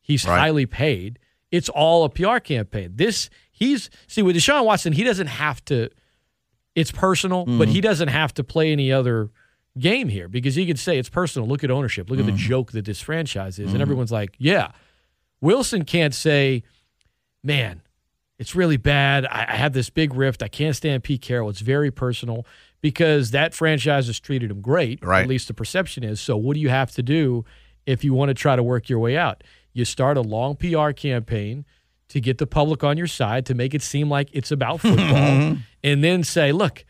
He's 0.00 0.24
Right. 0.26 0.38
highly 0.38 0.66
paid. 0.66 1.18
It's 1.50 1.68
all 1.68 2.04
a 2.04 2.08
PR 2.10 2.38
campaign. 2.40 2.92
This 2.96 3.30
he's 3.50 3.90
see 4.06 4.22
with 4.22 4.36
Deshaun 4.36 4.64
Watson, 4.64 4.92
he 4.92 5.04
doesn't 5.04 5.26
have 5.28 5.64
to. 5.66 5.88
It's 6.74 6.90
personal, 6.92 7.44
but 7.44 7.68
Mhm. 7.68 7.72
he 7.72 7.80
doesn't 7.80 8.08
have 8.08 8.32
to 8.34 8.44
play 8.44 8.70
any 8.72 8.92
other 8.92 9.30
game 9.78 10.08
here 10.08 10.28
because 10.28 10.54
he 10.54 10.66
could 10.66 10.78
say 10.78 10.98
it's 10.98 11.08
personal. 11.08 11.48
Look 11.48 11.64
at 11.64 11.70
ownership. 11.70 12.10
Look 12.10 12.18
at 12.20 12.26
the 12.26 12.32
joke 12.32 12.72
that 12.72 12.84
this 12.84 13.00
franchise 13.00 13.58
is, 13.58 13.72
and 13.72 13.80
everyone's 13.82 14.12
like, 14.12 14.34
yeah. 14.38 14.72
Wilson 15.40 15.84
can't 15.84 16.14
say, 16.14 16.62
man, 17.42 17.82
it's 18.38 18.54
really 18.54 18.76
bad. 18.76 19.26
I, 19.26 19.46
I 19.48 19.56
have 19.56 19.72
this 19.72 19.90
big 19.90 20.14
rift. 20.14 20.42
I 20.42 20.48
can't 20.48 20.74
stand 20.74 21.02
Pete 21.02 21.22
Carroll. 21.22 21.50
It's 21.50 21.60
very 21.60 21.90
personal 21.90 22.46
because 22.80 23.32
that 23.32 23.54
franchise 23.54 24.06
has 24.06 24.20
treated 24.20 24.50
him 24.50 24.60
great. 24.60 25.04
Right. 25.04 25.22
At 25.22 25.28
least 25.28 25.48
the 25.48 25.54
perception 25.54 26.04
is. 26.04 26.20
So 26.20 26.36
what 26.36 26.54
do 26.54 26.60
you 26.60 26.68
have 26.68 26.92
to 26.92 27.02
do 27.02 27.44
if 27.86 28.04
you 28.04 28.14
want 28.14 28.28
to 28.28 28.34
try 28.34 28.56
to 28.56 28.62
work 28.62 28.88
your 28.88 29.00
way 29.00 29.16
out? 29.16 29.42
You 29.72 29.84
start 29.84 30.16
a 30.16 30.20
long 30.20 30.56
PR 30.56 30.90
campaign 30.90 31.64
to 32.08 32.20
get 32.20 32.38
the 32.38 32.46
public 32.46 32.82
on 32.84 32.96
your 32.96 33.06
side 33.06 33.44
to 33.46 33.54
make 33.54 33.74
it 33.74 33.82
seem 33.82 34.08
like 34.08 34.30
it's 34.32 34.50
about 34.50 34.80
football, 34.82 35.56
and 35.82 36.04
then 36.04 36.24
say, 36.24 36.52
look. 36.52 36.84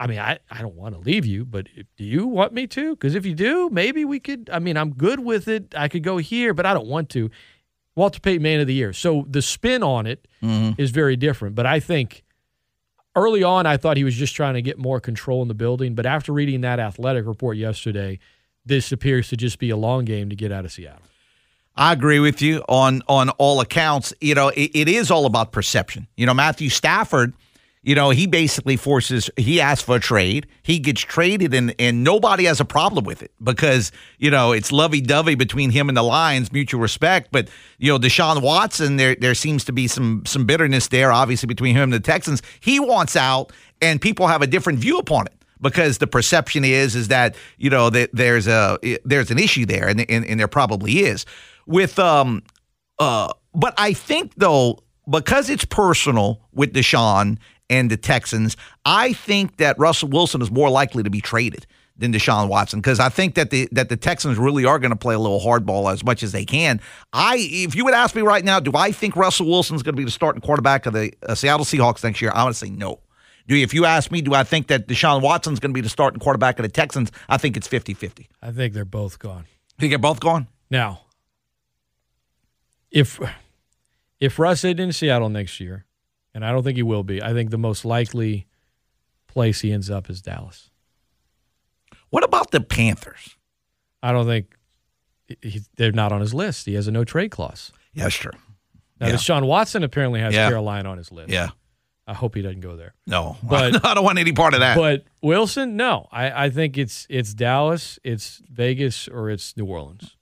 I 0.00 0.08
mean, 0.08 0.18
I, 0.18 0.40
I 0.50 0.62
don't 0.62 0.74
want 0.74 0.96
to 0.96 1.00
leave 1.00 1.24
you, 1.24 1.44
but 1.44 1.68
do 1.96 2.02
you 2.02 2.26
want 2.26 2.52
me 2.52 2.66
to? 2.66 2.96
Because 2.96 3.14
if 3.14 3.24
you 3.24 3.36
do, 3.36 3.70
maybe 3.70 4.04
we 4.04 4.18
could. 4.18 4.50
I 4.52 4.58
mean, 4.58 4.76
I'm 4.76 4.94
good 4.94 5.20
with 5.20 5.46
it. 5.46 5.74
I 5.76 5.86
could 5.86 6.02
go 6.02 6.16
here, 6.16 6.54
but 6.54 6.66
I 6.66 6.74
don't 6.74 6.88
want 6.88 7.08
to. 7.10 7.30
Walter 7.94 8.20
Payton 8.20 8.42
Man 8.42 8.60
of 8.60 8.66
the 8.66 8.74
Year. 8.74 8.92
So 8.92 9.26
the 9.28 9.42
spin 9.42 9.82
on 9.82 10.06
it 10.06 10.26
is 10.40 10.48
Mhm. 10.90 10.94
very 10.94 11.16
different. 11.16 11.54
But 11.54 11.66
I 11.66 11.78
think 11.80 12.22
early 13.14 13.42
on, 13.42 13.66
I 13.66 13.76
thought 13.76 13.96
he 13.96 14.04
was 14.04 14.14
just 14.16 14.34
trying 14.34 14.54
to 14.54 14.62
get 14.62 14.78
more 14.78 15.00
control 15.00 15.42
in 15.42 15.48
the 15.48 15.54
building. 15.54 15.94
But 15.94 16.06
after 16.06 16.32
reading 16.32 16.62
that 16.62 16.80
athletic 16.80 17.26
report 17.26 17.56
yesterday, 17.58 18.18
this 18.64 18.92
appears 18.92 19.28
to 19.28 19.36
just 19.36 19.58
be 19.58 19.70
a 19.70 19.76
long 19.76 20.04
game 20.04 20.30
to 20.30 20.36
get 20.36 20.50
out 20.52 20.64
of 20.64 20.72
Seattle. 20.72 21.02
I 21.76 21.92
agree 21.92 22.18
with 22.20 22.42
you 22.42 22.62
on 22.68 23.02
on 23.08 23.30
all 23.30 23.60
accounts. 23.60 24.12
You 24.20 24.34
know, 24.34 24.48
it, 24.48 24.70
it 24.74 24.88
is 24.88 25.10
all 25.10 25.24
about 25.26 25.52
perception. 25.52 26.06
You 26.16 26.26
know, 26.26 26.34
Matthew 26.34 26.68
Stafford, 26.68 27.32
you 27.84 27.94
know, 27.96 28.10
he 28.10 28.26
basically 28.28 28.76
forces 28.76 29.28
he 29.36 29.60
asks 29.60 29.82
for 29.84 29.96
a 29.96 30.00
trade. 30.00 30.46
He 30.62 30.78
gets 30.78 31.00
traded 31.00 31.52
and 31.52 31.74
and 31.78 32.04
nobody 32.04 32.44
has 32.44 32.60
a 32.60 32.64
problem 32.64 33.04
with 33.04 33.22
it 33.22 33.32
because, 33.42 33.90
you 34.18 34.30
know, 34.30 34.52
it's 34.52 34.70
lovey-dovey 34.70 35.34
between 35.34 35.70
him 35.70 35.88
and 35.88 35.96
the 35.96 36.02
Lions, 36.02 36.52
mutual 36.52 36.80
respect. 36.80 37.30
But, 37.32 37.48
you 37.78 37.92
know, 37.92 37.98
Deshaun 37.98 38.40
Watson, 38.40 38.96
there 38.98 39.16
there 39.16 39.34
seems 39.34 39.64
to 39.64 39.72
be 39.72 39.88
some 39.88 40.22
some 40.26 40.46
bitterness 40.46 40.88
there, 40.88 41.10
obviously, 41.10 41.48
between 41.48 41.74
him 41.74 41.84
and 41.84 41.92
the 41.92 42.00
Texans. 42.00 42.40
He 42.60 42.78
wants 42.78 43.16
out 43.16 43.52
and 43.80 44.00
people 44.00 44.28
have 44.28 44.42
a 44.42 44.46
different 44.46 44.78
view 44.78 44.98
upon 44.98 45.26
it. 45.26 45.34
because 45.62 45.98
the 45.98 46.06
perception 46.06 46.64
is 46.64 46.94
is 46.94 47.08
that 47.08 47.34
you 47.56 47.70
know 47.70 47.88
that 47.88 48.10
there's 48.12 48.46
a 48.46 48.78
there's 49.04 49.30
an 49.30 49.38
issue 49.38 49.64
there, 49.64 49.88
and 49.88 50.08
and, 50.10 50.26
and 50.26 50.38
there 50.38 50.48
probably 50.48 50.98
is 51.00 51.24
with 51.66 51.98
um 51.98 52.42
uh. 52.98 53.32
But 53.54 53.74
I 53.78 53.92
think 53.92 54.34
though 54.36 54.78
because 55.08 55.48
it's 55.50 55.64
personal 55.64 56.40
with 56.52 56.74
Deshaun 56.74 57.38
and 57.72 57.90
the 57.90 57.96
Texans, 57.96 58.54
I 58.84 59.14
think 59.14 59.56
that 59.56 59.78
Russell 59.78 60.10
Wilson 60.10 60.42
is 60.42 60.50
more 60.50 60.68
likely 60.68 61.02
to 61.02 61.08
be 61.10 61.22
traded 61.22 61.66
than 61.96 62.12
Deshaun 62.12 62.48
Watson 62.48 62.80
because 62.80 63.00
I 63.00 63.08
think 63.08 63.34
that 63.36 63.50
the 63.50 63.66
that 63.72 63.88
the 63.88 63.96
Texans 63.96 64.36
really 64.36 64.66
are 64.66 64.78
going 64.78 64.90
to 64.90 64.96
play 64.96 65.14
a 65.14 65.18
little 65.18 65.40
hardball 65.40 65.90
as 65.90 66.04
much 66.04 66.22
as 66.22 66.32
they 66.32 66.44
can. 66.44 66.80
I, 67.14 67.36
if 67.38 67.74
you 67.74 67.84
would 67.86 67.94
ask 67.94 68.14
me 68.14 68.20
right 68.22 68.44
now, 68.44 68.60
do 68.60 68.72
I 68.74 68.92
think 68.92 69.16
Russell 69.16 69.46
Wilson's 69.46 69.82
going 69.82 69.94
to 69.94 69.96
be 69.96 70.04
the 70.04 70.10
starting 70.10 70.42
quarterback 70.42 70.84
of 70.84 70.92
the 70.92 71.12
uh, 71.26 71.34
Seattle 71.34 71.64
Seahawks 71.64 72.04
next 72.04 72.20
year? 72.20 72.30
I 72.34 72.44
would 72.44 72.56
say 72.56 72.68
no. 72.68 73.00
Do 73.48 73.56
you, 73.56 73.64
if 73.64 73.72
you 73.74 73.86
ask 73.86 74.12
me, 74.12 74.20
do 74.20 74.34
I 74.34 74.44
think 74.44 74.68
that 74.68 74.86
Deshaun 74.86 75.22
Watson's 75.22 75.58
going 75.58 75.70
to 75.70 75.74
be 75.74 75.80
the 75.80 75.88
starting 75.88 76.20
quarterback 76.20 76.58
of 76.58 76.62
the 76.62 76.68
Texans? 76.68 77.10
I 77.28 77.38
think 77.38 77.56
it's 77.56 77.66
50-50. 77.66 78.26
I 78.40 78.52
think 78.52 78.72
they're 78.74 78.84
both 78.84 79.18
gone. 79.18 79.46
You 79.78 79.80
Think 79.80 79.90
they're 79.90 79.98
both 79.98 80.20
gone? 80.20 80.46
Now, 80.70 81.00
if 82.90 83.20
if 84.20 84.38
Russ 84.38 84.62
isn't 84.64 84.78
in 84.78 84.92
Seattle 84.92 85.28
next 85.28 85.58
year, 85.58 85.86
and 86.34 86.44
I 86.44 86.52
don't 86.52 86.62
think 86.62 86.76
he 86.76 86.82
will 86.82 87.02
be, 87.04 87.22
I 87.22 87.32
think 87.32 87.50
the 87.50 87.58
most 87.58 87.84
likely 87.84 88.46
place 89.28 89.60
he 89.60 89.72
ends 89.72 89.90
up 89.90 90.08
is 90.10 90.20
Dallas. 90.22 90.70
What 92.10 92.24
about 92.24 92.50
the 92.50 92.60
Panthers? 92.60 93.36
I 94.02 94.12
don't 94.12 94.26
think 94.26 94.56
he, 95.40 95.60
they're 95.76 95.92
not 95.92 96.12
on 96.12 96.20
his 96.20 96.34
list. 96.34 96.66
He 96.66 96.74
has 96.74 96.88
a 96.88 96.92
no 96.92 97.04
trade 97.04 97.30
clause. 97.30 97.72
Yeah, 97.94 98.04
that's 98.04 98.16
true. 98.16 98.32
Now, 99.00 99.08
Yeah. 99.08 99.14
Deshaun 99.14 99.46
Watson 99.46 99.82
apparently 99.82 100.20
has 100.20 100.34
Yeah. 100.34 100.48
Carolina 100.48 100.90
on 100.90 100.98
his 100.98 101.10
list. 101.12 101.30
Yeah. 101.30 101.50
I 102.06 102.14
hope 102.14 102.34
he 102.34 102.42
doesn't 102.42 102.60
go 102.60 102.76
there. 102.76 102.94
No, 103.06 103.36
But- 103.42 103.84
I 103.86 103.94
don't 103.94 104.04
want 104.04 104.18
any 104.18 104.32
part 104.32 104.54
of 104.54 104.60
that. 104.60 104.76
But 104.76 105.04
Wilson, 105.22 105.76
no. 105.76 106.08
I, 106.10 106.46
I 106.46 106.50
think 106.50 106.76
it's 106.76 107.06
it's 107.08 107.32
Dallas, 107.32 107.98
it's 108.04 108.42
Vegas, 108.50 109.08
or 109.08 109.30
it's 109.30 109.56
New 109.56 109.66
Orleans. 109.66 110.16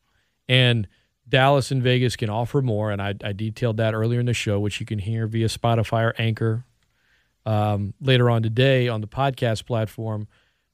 And 0.49 0.87
Dallas 1.31 1.71
and 1.71 1.83
Vegas 1.83 2.17
can 2.17 2.29
offer 2.29 2.61
more. 2.61 2.91
And 2.91 3.01
I, 3.01 3.15
I 3.25 3.33
detailed 3.33 3.79
that 3.79 3.95
earlier 3.95 4.21
in 4.21 4.27
the 4.27 4.35
show, 4.35 4.61
which 4.61 4.81
you 4.81 4.85
can 4.87 4.99
hear 4.99 5.27
via 5.27 5.47
Spotify 5.47 6.03
or 6.05 6.15
Anchor 6.19 6.65
um, 7.47 7.95
later 8.01 8.29
on 8.29 8.43
today 8.43 8.89
on 8.89 9.01
the 9.01 9.07
podcast 9.07 9.65
platform. 9.65 10.29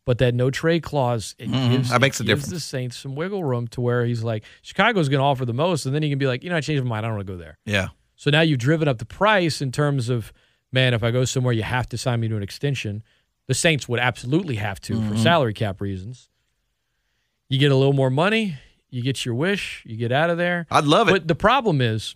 But 0.05 0.19
that 0.19 0.35
no 0.35 0.51
trade 0.51 0.83
clause, 0.85 1.35
it 1.39 1.49
Mhm. 1.51 1.71
gives, 1.73 1.91
That 1.91 2.01
makes 2.01 2.21
it 2.21 2.25
a 2.25 2.27
gives 2.27 2.45
difference. 2.45 2.63
the 2.63 2.69
Saints 2.69 2.97
some 2.97 3.15
wiggle 3.17 3.43
room 3.45 3.67
to 3.69 3.81
where 3.81 4.05
he's 4.05 4.23
like, 4.23 4.45
Chicago's 4.63 5.09
going 5.09 5.19
to 5.19 5.25
offer 5.25 5.45
the 5.45 5.53
most. 5.55 5.85
And 5.85 5.95
then 5.95 6.03
he 6.03 6.09
can 6.09 6.19
be 6.19 6.27
like, 6.29 6.45
you 6.45 6.51
know, 6.51 6.57
I 6.57 6.61
changed 6.61 6.83
my 6.85 6.91
mind. 6.91 7.07
I 7.07 7.09
don't 7.09 7.17
want 7.17 7.27
to 7.27 7.33
go 7.33 7.39
there. 7.39 7.59
yeah. 7.65 7.89
So 8.19 8.31
now 8.31 8.41
you've 8.41 8.59
driven 8.61 8.89
up 8.89 8.99
the 8.99 9.05
price 9.05 9.61
in 9.61 9.71
terms 9.73 10.09
of, 10.09 10.33
man, 10.73 10.95
if 10.95 11.03
I 11.03 11.11
go 11.11 11.25
somewhere, 11.27 11.53
you 11.53 11.65
have 11.65 11.87
to 11.91 11.99
sign 11.99 12.21
me 12.21 12.29
to 12.29 12.37
an 12.37 12.43
extension. 12.43 13.03
The 13.47 13.53
Saints 13.55 13.89
would 13.91 14.01
absolutely 14.01 14.57
have 14.57 14.81
to 14.83 14.95
for 14.95 15.15
Mhm. 15.15 15.19
salary 15.23 15.53
cap 15.53 15.81
reasons. 15.83 16.31
You 17.49 17.59
get 17.59 17.71
a 17.73 17.77
little 17.77 17.93
more 17.93 18.09
money, 18.11 18.57
you 18.91 19.03
get 19.03 19.25
your 19.25 19.35
wish, 19.35 19.83
you 19.87 19.97
get 19.97 20.13
out 20.13 20.31
of 20.31 20.39
there. 20.39 20.67
I'd 20.71 20.85
love 20.85 21.09
it. 21.09 21.13
But 21.13 21.29
the 21.29 21.35
problem 21.35 21.81
is, 21.81 22.15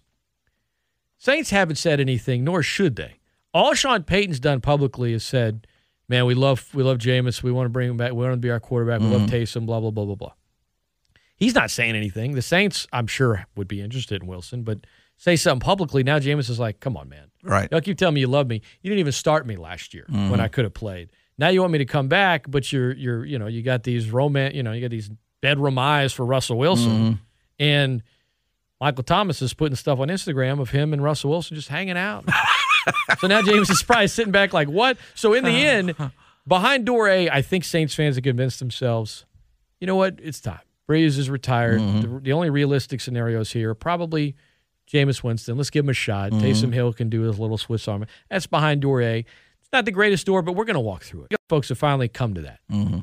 Saints 1.18 1.50
haven't 1.50 1.76
said 1.76 2.00
anything, 2.00 2.44
nor 2.44 2.62
should 2.62 2.96
they. 2.96 3.16
All 3.52 3.74
Sean 3.74 4.04
Payton's 4.04 4.40
done 4.40 4.60
publicly 4.60 5.12
is 5.12 5.24
said, 5.24 5.66
"Man, 6.08 6.24
we 6.24 6.34
love 6.34 6.72
we 6.74 6.82
love 6.82 6.98
Jameis. 6.98 7.42
We 7.42 7.52
want 7.52 7.66
to 7.66 7.70
bring 7.70 7.90
him 7.90 7.96
back. 7.96 8.12
We 8.12 8.18
want 8.18 8.32
him 8.34 8.38
to 8.40 8.46
be 8.46 8.50
our 8.50 8.60
quarterback. 8.60 9.00
We 9.00 9.08
love 9.08 9.22
Mhm. 9.22 9.28
Taysom. 9.30 9.66
Blah 9.66 9.80
blah 9.80 9.90
blah 9.90 10.04
blah 10.06 10.14
blah." 10.14 10.32
He's 11.36 11.54
not 11.54 11.70
saying 11.70 11.96
anything. 11.96 12.34
The 12.34 12.42
Saints, 12.42 12.86
I'm 12.92 13.06
sure, 13.06 13.46
would 13.56 13.66
be 13.68 13.80
interested 13.80 14.22
in 14.22 14.28
Wilson, 14.28 14.62
but 14.62 14.86
say 15.16 15.36
something 15.36 15.64
publicly. 15.64 16.02
Now 16.02 16.18
Jameis 16.18 16.48
is 16.50 16.58
like, 16.60 16.80
"Come 16.80 16.96
on, 16.96 17.08
man. 17.08 17.30
Right. 17.42 17.68
Y'all 17.72 17.80
keep 17.80 17.98
telling 17.98 18.14
me 18.14 18.20
you 18.20 18.26
love 18.26 18.46
me. 18.46 18.62
You 18.82 18.88
didn't 18.90 19.00
even 19.00 19.12
start 19.12 19.46
me 19.46 19.56
last 19.56 19.92
year 19.94 20.06
Mhm. 20.10 20.30
when 20.30 20.40
I 20.40 20.48
could 20.48 20.64
have 20.64 20.74
played. 20.74 21.10
Now 21.38 21.48
you 21.48 21.60
want 21.60 21.72
me 21.72 21.78
to 21.78 21.86
come 21.86 22.08
back, 22.08 22.46
but 22.50 22.72
you're 22.72 22.92
you're 22.94 23.24
you 23.24 23.38
know 23.38 23.46
you 23.46 23.62
got 23.62 23.82
these 23.82 24.10
romance 24.10 24.54
you 24.54 24.62
know 24.62 24.72
you 24.72 24.80
got 24.80 24.90
these 24.90 25.10
bedroom 25.40 25.78
eyes 25.78 26.12
for 26.12 26.24
Russell 26.24 26.58
Wilson, 26.58 26.90
Mhm. 27.14 27.18
and 27.58 28.02
Michael 28.80 29.04
Thomas 29.04 29.42
is 29.42 29.52
putting 29.54 29.76
stuff 29.76 29.98
on 29.98 30.08
Instagram 30.08 30.60
of 30.60 30.70
him 30.70 30.92
and 30.92 31.02
Russell 31.02 31.30
Wilson 31.30 31.54
just 31.56 31.68
hanging 31.68 31.96
out. 31.98 32.24
so 33.18 33.26
now 33.26 33.42
Jameis 33.42 33.70
is 33.70 33.82
probably 33.82 34.06
sitting 34.08 34.32
back 34.32 34.52
like 34.52 34.68
what? 34.68 34.96
So 35.14 35.34
in 35.34 35.44
the 35.44 35.50
end, 35.50 35.94
behind 36.48 36.86
door 36.86 37.08
A, 37.08 37.28
I 37.28 37.42
think 37.42 37.64
Saints 37.64 37.94
fans 37.94 38.16
have 38.16 38.24
convinced 38.24 38.58
themselves, 38.58 39.26
you 39.80 39.86
know 39.86 39.96
what? 39.96 40.18
It's 40.22 40.40
time. 40.40 40.60
Brees 40.88 41.18
is 41.18 41.28
retired. 41.30 41.80
Mhm. 41.80 42.00
The, 42.02 42.20
the 42.20 42.32
only 42.32 42.50
realistic 42.50 43.00
scenarios 43.00 43.52
here 43.52 43.70
are 43.70 43.74
probably 43.74 44.34
Jameis 44.90 45.22
Winston. 45.22 45.56
Let's 45.56 45.70
give 45.70 45.84
him 45.84 45.90
a 45.90 45.94
shot. 45.94 46.32
Mhm. 46.32 46.40
Taysom 46.40 46.72
Hill 46.72 46.92
can 46.94 47.08
do 47.10 47.20
his 47.22 47.38
little 47.38 47.58
Swiss 47.58 47.86
Army. 47.86 48.06
That's 48.30 48.46
behind 48.46 48.80
door 48.80 49.00
A. 49.02 49.18
It's 49.20 49.72
not 49.72 49.84
the 49.84 49.92
greatest 49.92 50.26
door, 50.26 50.42
but 50.42 50.52
we're 50.54 50.64
going 50.64 50.74
to 50.74 50.80
walk 50.80 51.02
through 51.04 51.26
it. 51.30 51.36
Folks 51.48 51.68
have 51.68 51.78
finally 51.78 52.08
come 52.08 52.34
to 52.34 52.40
that. 52.40 52.58
Mm-hmm. 52.72 53.00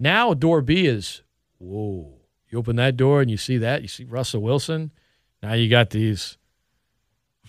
Now 0.00 0.34
door 0.34 0.62
B 0.62 0.86
is 0.86 1.22
whoa. 1.58 2.14
You 2.48 2.58
open 2.58 2.74
that 2.76 2.96
door 2.96 3.20
and 3.20 3.30
you 3.30 3.36
see 3.36 3.58
that. 3.58 3.82
You 3.82 3.88
see 3.88 4.04
Russell 4.04 4.42
Wilson. 4.42 4.90
Now 5.42 5.52
you 5.52 5.68
got 5.68 5.90
these 5.90 6.36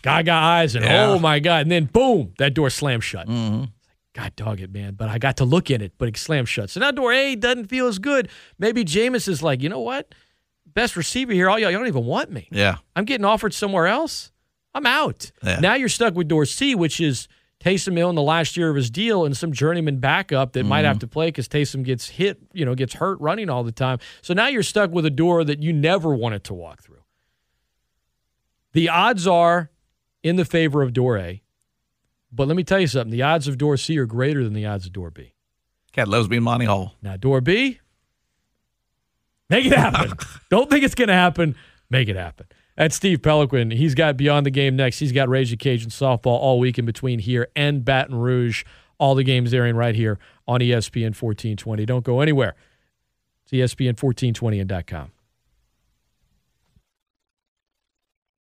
gaga 0.04 0.32
eyes 0.34 0.76
and 0.76 0.86
Yeah. 0.86 1.08
oh 1.08 1.18
my 1.20 1.40
God. 1.40 1.62
And 1.64 1.72
then 1.72 1.86
boom, 1.86 2.34
that 2.38 2.54
door 2.54 2.70
slams 2.70 3.04
shut. 3.04 3.28
Mm-hmm. 3.28 3.66
God 4.14 4.36
dog 4.36 4.60
it, 4.60 4.72
man. 4.74 4.96
But 4.96 5.08
I 5.10 5.18
got 5.18 5.38
to 5.38 5.46
look 5.46 5.72
in 5.72 5.82
it, 5.82 5.94
but 5.98 6.10
it 6.10 6.18
slammed 6.18 6.50
shut. 6.50 6.70
So 6.70 6.80
now 6.82 6.92
door 6.92 7.14
A 7.14 7.36
doesn't 7.36 7.68
feel 7.68 7.88
as 7.88 7.98
good. 7.98 8.28
Maybe 8.60 8.84
Jameis 8.84 9.28
is 9.30 9.42
like, 9.42 9.62
you 9.62 9.70
know 9.70 9.80
what? 9.80 10.14
Best 10.74 10.96
receiver 10.98 11.32
here. 11.34 11.50
All 11.50 11.58
y'all, 11.58 11.72
you 11.72 11.78
don't 11.78 11.88
even 11.88 12.06
want 12.06 12.30
me. 12.32 12.48
Yeah. 12.52 12.78
I'm 12.96 13.06
getting 13.06 13.26
offered 13.26 13.54
somewhere 13.54 13.88
else. 13.88 14.32
I'm 14.74 14.86
out. 14.86 15.32
Yeah. 15.44 15.60
Now 15.62 15.76
you're 15.76 15.90
stuck 15.90 16.14
with 16.16 16.28
door 16.28 16.46
C, 16.46 16.76
which 16.76 17.00
is 17.00 17.28
Taysom 17.62 17.96
Hill 17.96 18.10
in 18.10 18.16
the 18.16 18.24
last 18.24 18.58
year 18.58 18.70
of 18.72 18.76
his 18.76 18.90
deal 18.90 19.24
and 19.24 19.38
some 19.38 19.52
journeyman 19.52 20.00
backup 20.00 20.54
that 20.54 20.66
might 20.66 20.84
have 20.84 20.96
mm-hmm. 20.96 21.02
to 21.02 21.08
play 21.08 21.28
because 21.28 21.48
Taysom 21.48 21.84
gets 21.84 22.10
hit, 22.10 22.40
you 22.54 22.66
know, 22.66 22.74
gets 22.74 22.96
hurt 22.96 23.20
running 23.22 23.52
all 23.52 23.64
the 23.64 23.72
time. 23.72 24.00
So 24.24 24.34
now 24.34 24.48
you're 24.48 24.64
stuck 24.64 24.92
with 24.92 25.06
a 25.06 25.12
door 25.12 25.44
that 25.44 25.62
you 25.62 25.72
never 25.72 26.16
wanted 26.16 26.44
to 26.46 26.56
walk 26.56 26.82
through. 26.82 27.04
The 28.74 28.90
odds 28.90 29.28
are 29.28 29.70
in 30.24 30.38
the 30.38 30.46
favor 30.46 30.82
of 30.82 30.92
door 30.94 31.20
A. 31.20 31.44
But 32.32 32.48
let 32.48 32.58
me 32.58 32.64
tell 32.64 32.80
you 32.80 32.88
something. 32.88 33.12
The 33.12 33.22
odds 33.22 33.48
of 33.48 33.58
door 33.58 33.78
C 33.78 33.98
are 34.00 34.06
greater 34.06 34.44
than 34.44 34.54
the 34.54 34.66
odds 34.66 34.88
of 34.88 34.94
door 34.94 35.12
B. 35.12 35.34
Cat 35.92 36.08
loves 36.08 36.28
being 36.28 36.44
Monty 36.44 36.66
Hall. 36.66 36.96
Now, 37.02 37.18
door 37.18 37.42
B, 37.42 37.80
make 39.50 39.66
it 39.66 39.74
happen. 39.74 40.14
Don't 40.50 40.70
think 40.70 40.84
it's 40.84 40.96
going 40.96 41.10
to 41.10 41.14
happen. 41.14 41.56
Make 41.90 42.08
it 42.08 42.16
happen. 42.16 42.48
That's 42.76 42.96
Steve 42.96 43.22
Peloquin. 43.22 43.72
He's 43.72 43.96
got 43.96 44.18
Beyond 44.18 44.46
the 44.46 44.52
Game 44.52 44.76
next. 44.76 45.00
He's 45.00 45.12
got 45.12 45.30
Ragin' 45.30 45.58
Cajun 45.58 45.90
softball 45.90 46.38
all 46.40 46.60
week 46.60 46.80
in 46.80 46.86
between 46.86 47.20
here 47.20 47.48
and 47.56 47.84
Baton 47.84 48.16
Rouge. 48.16 48.64
All 48.98 49.16
the 49.16 49.24
games 49.24 49.54
airing 49.54 49.76
right 49.76 49.96
here 49.96 50.20
on 50.48 50.60
ESPN 50.60 51.16
1420. 51.20 51.86
Don't 51.86 52.04
go 52.06 52.22
anywhere. 52.22 52.56
It's 53.44 53.52
ESPN 53.52 54.02
1420 54.02 54.60
and 54.60 54.88
.com. 54.88 55.12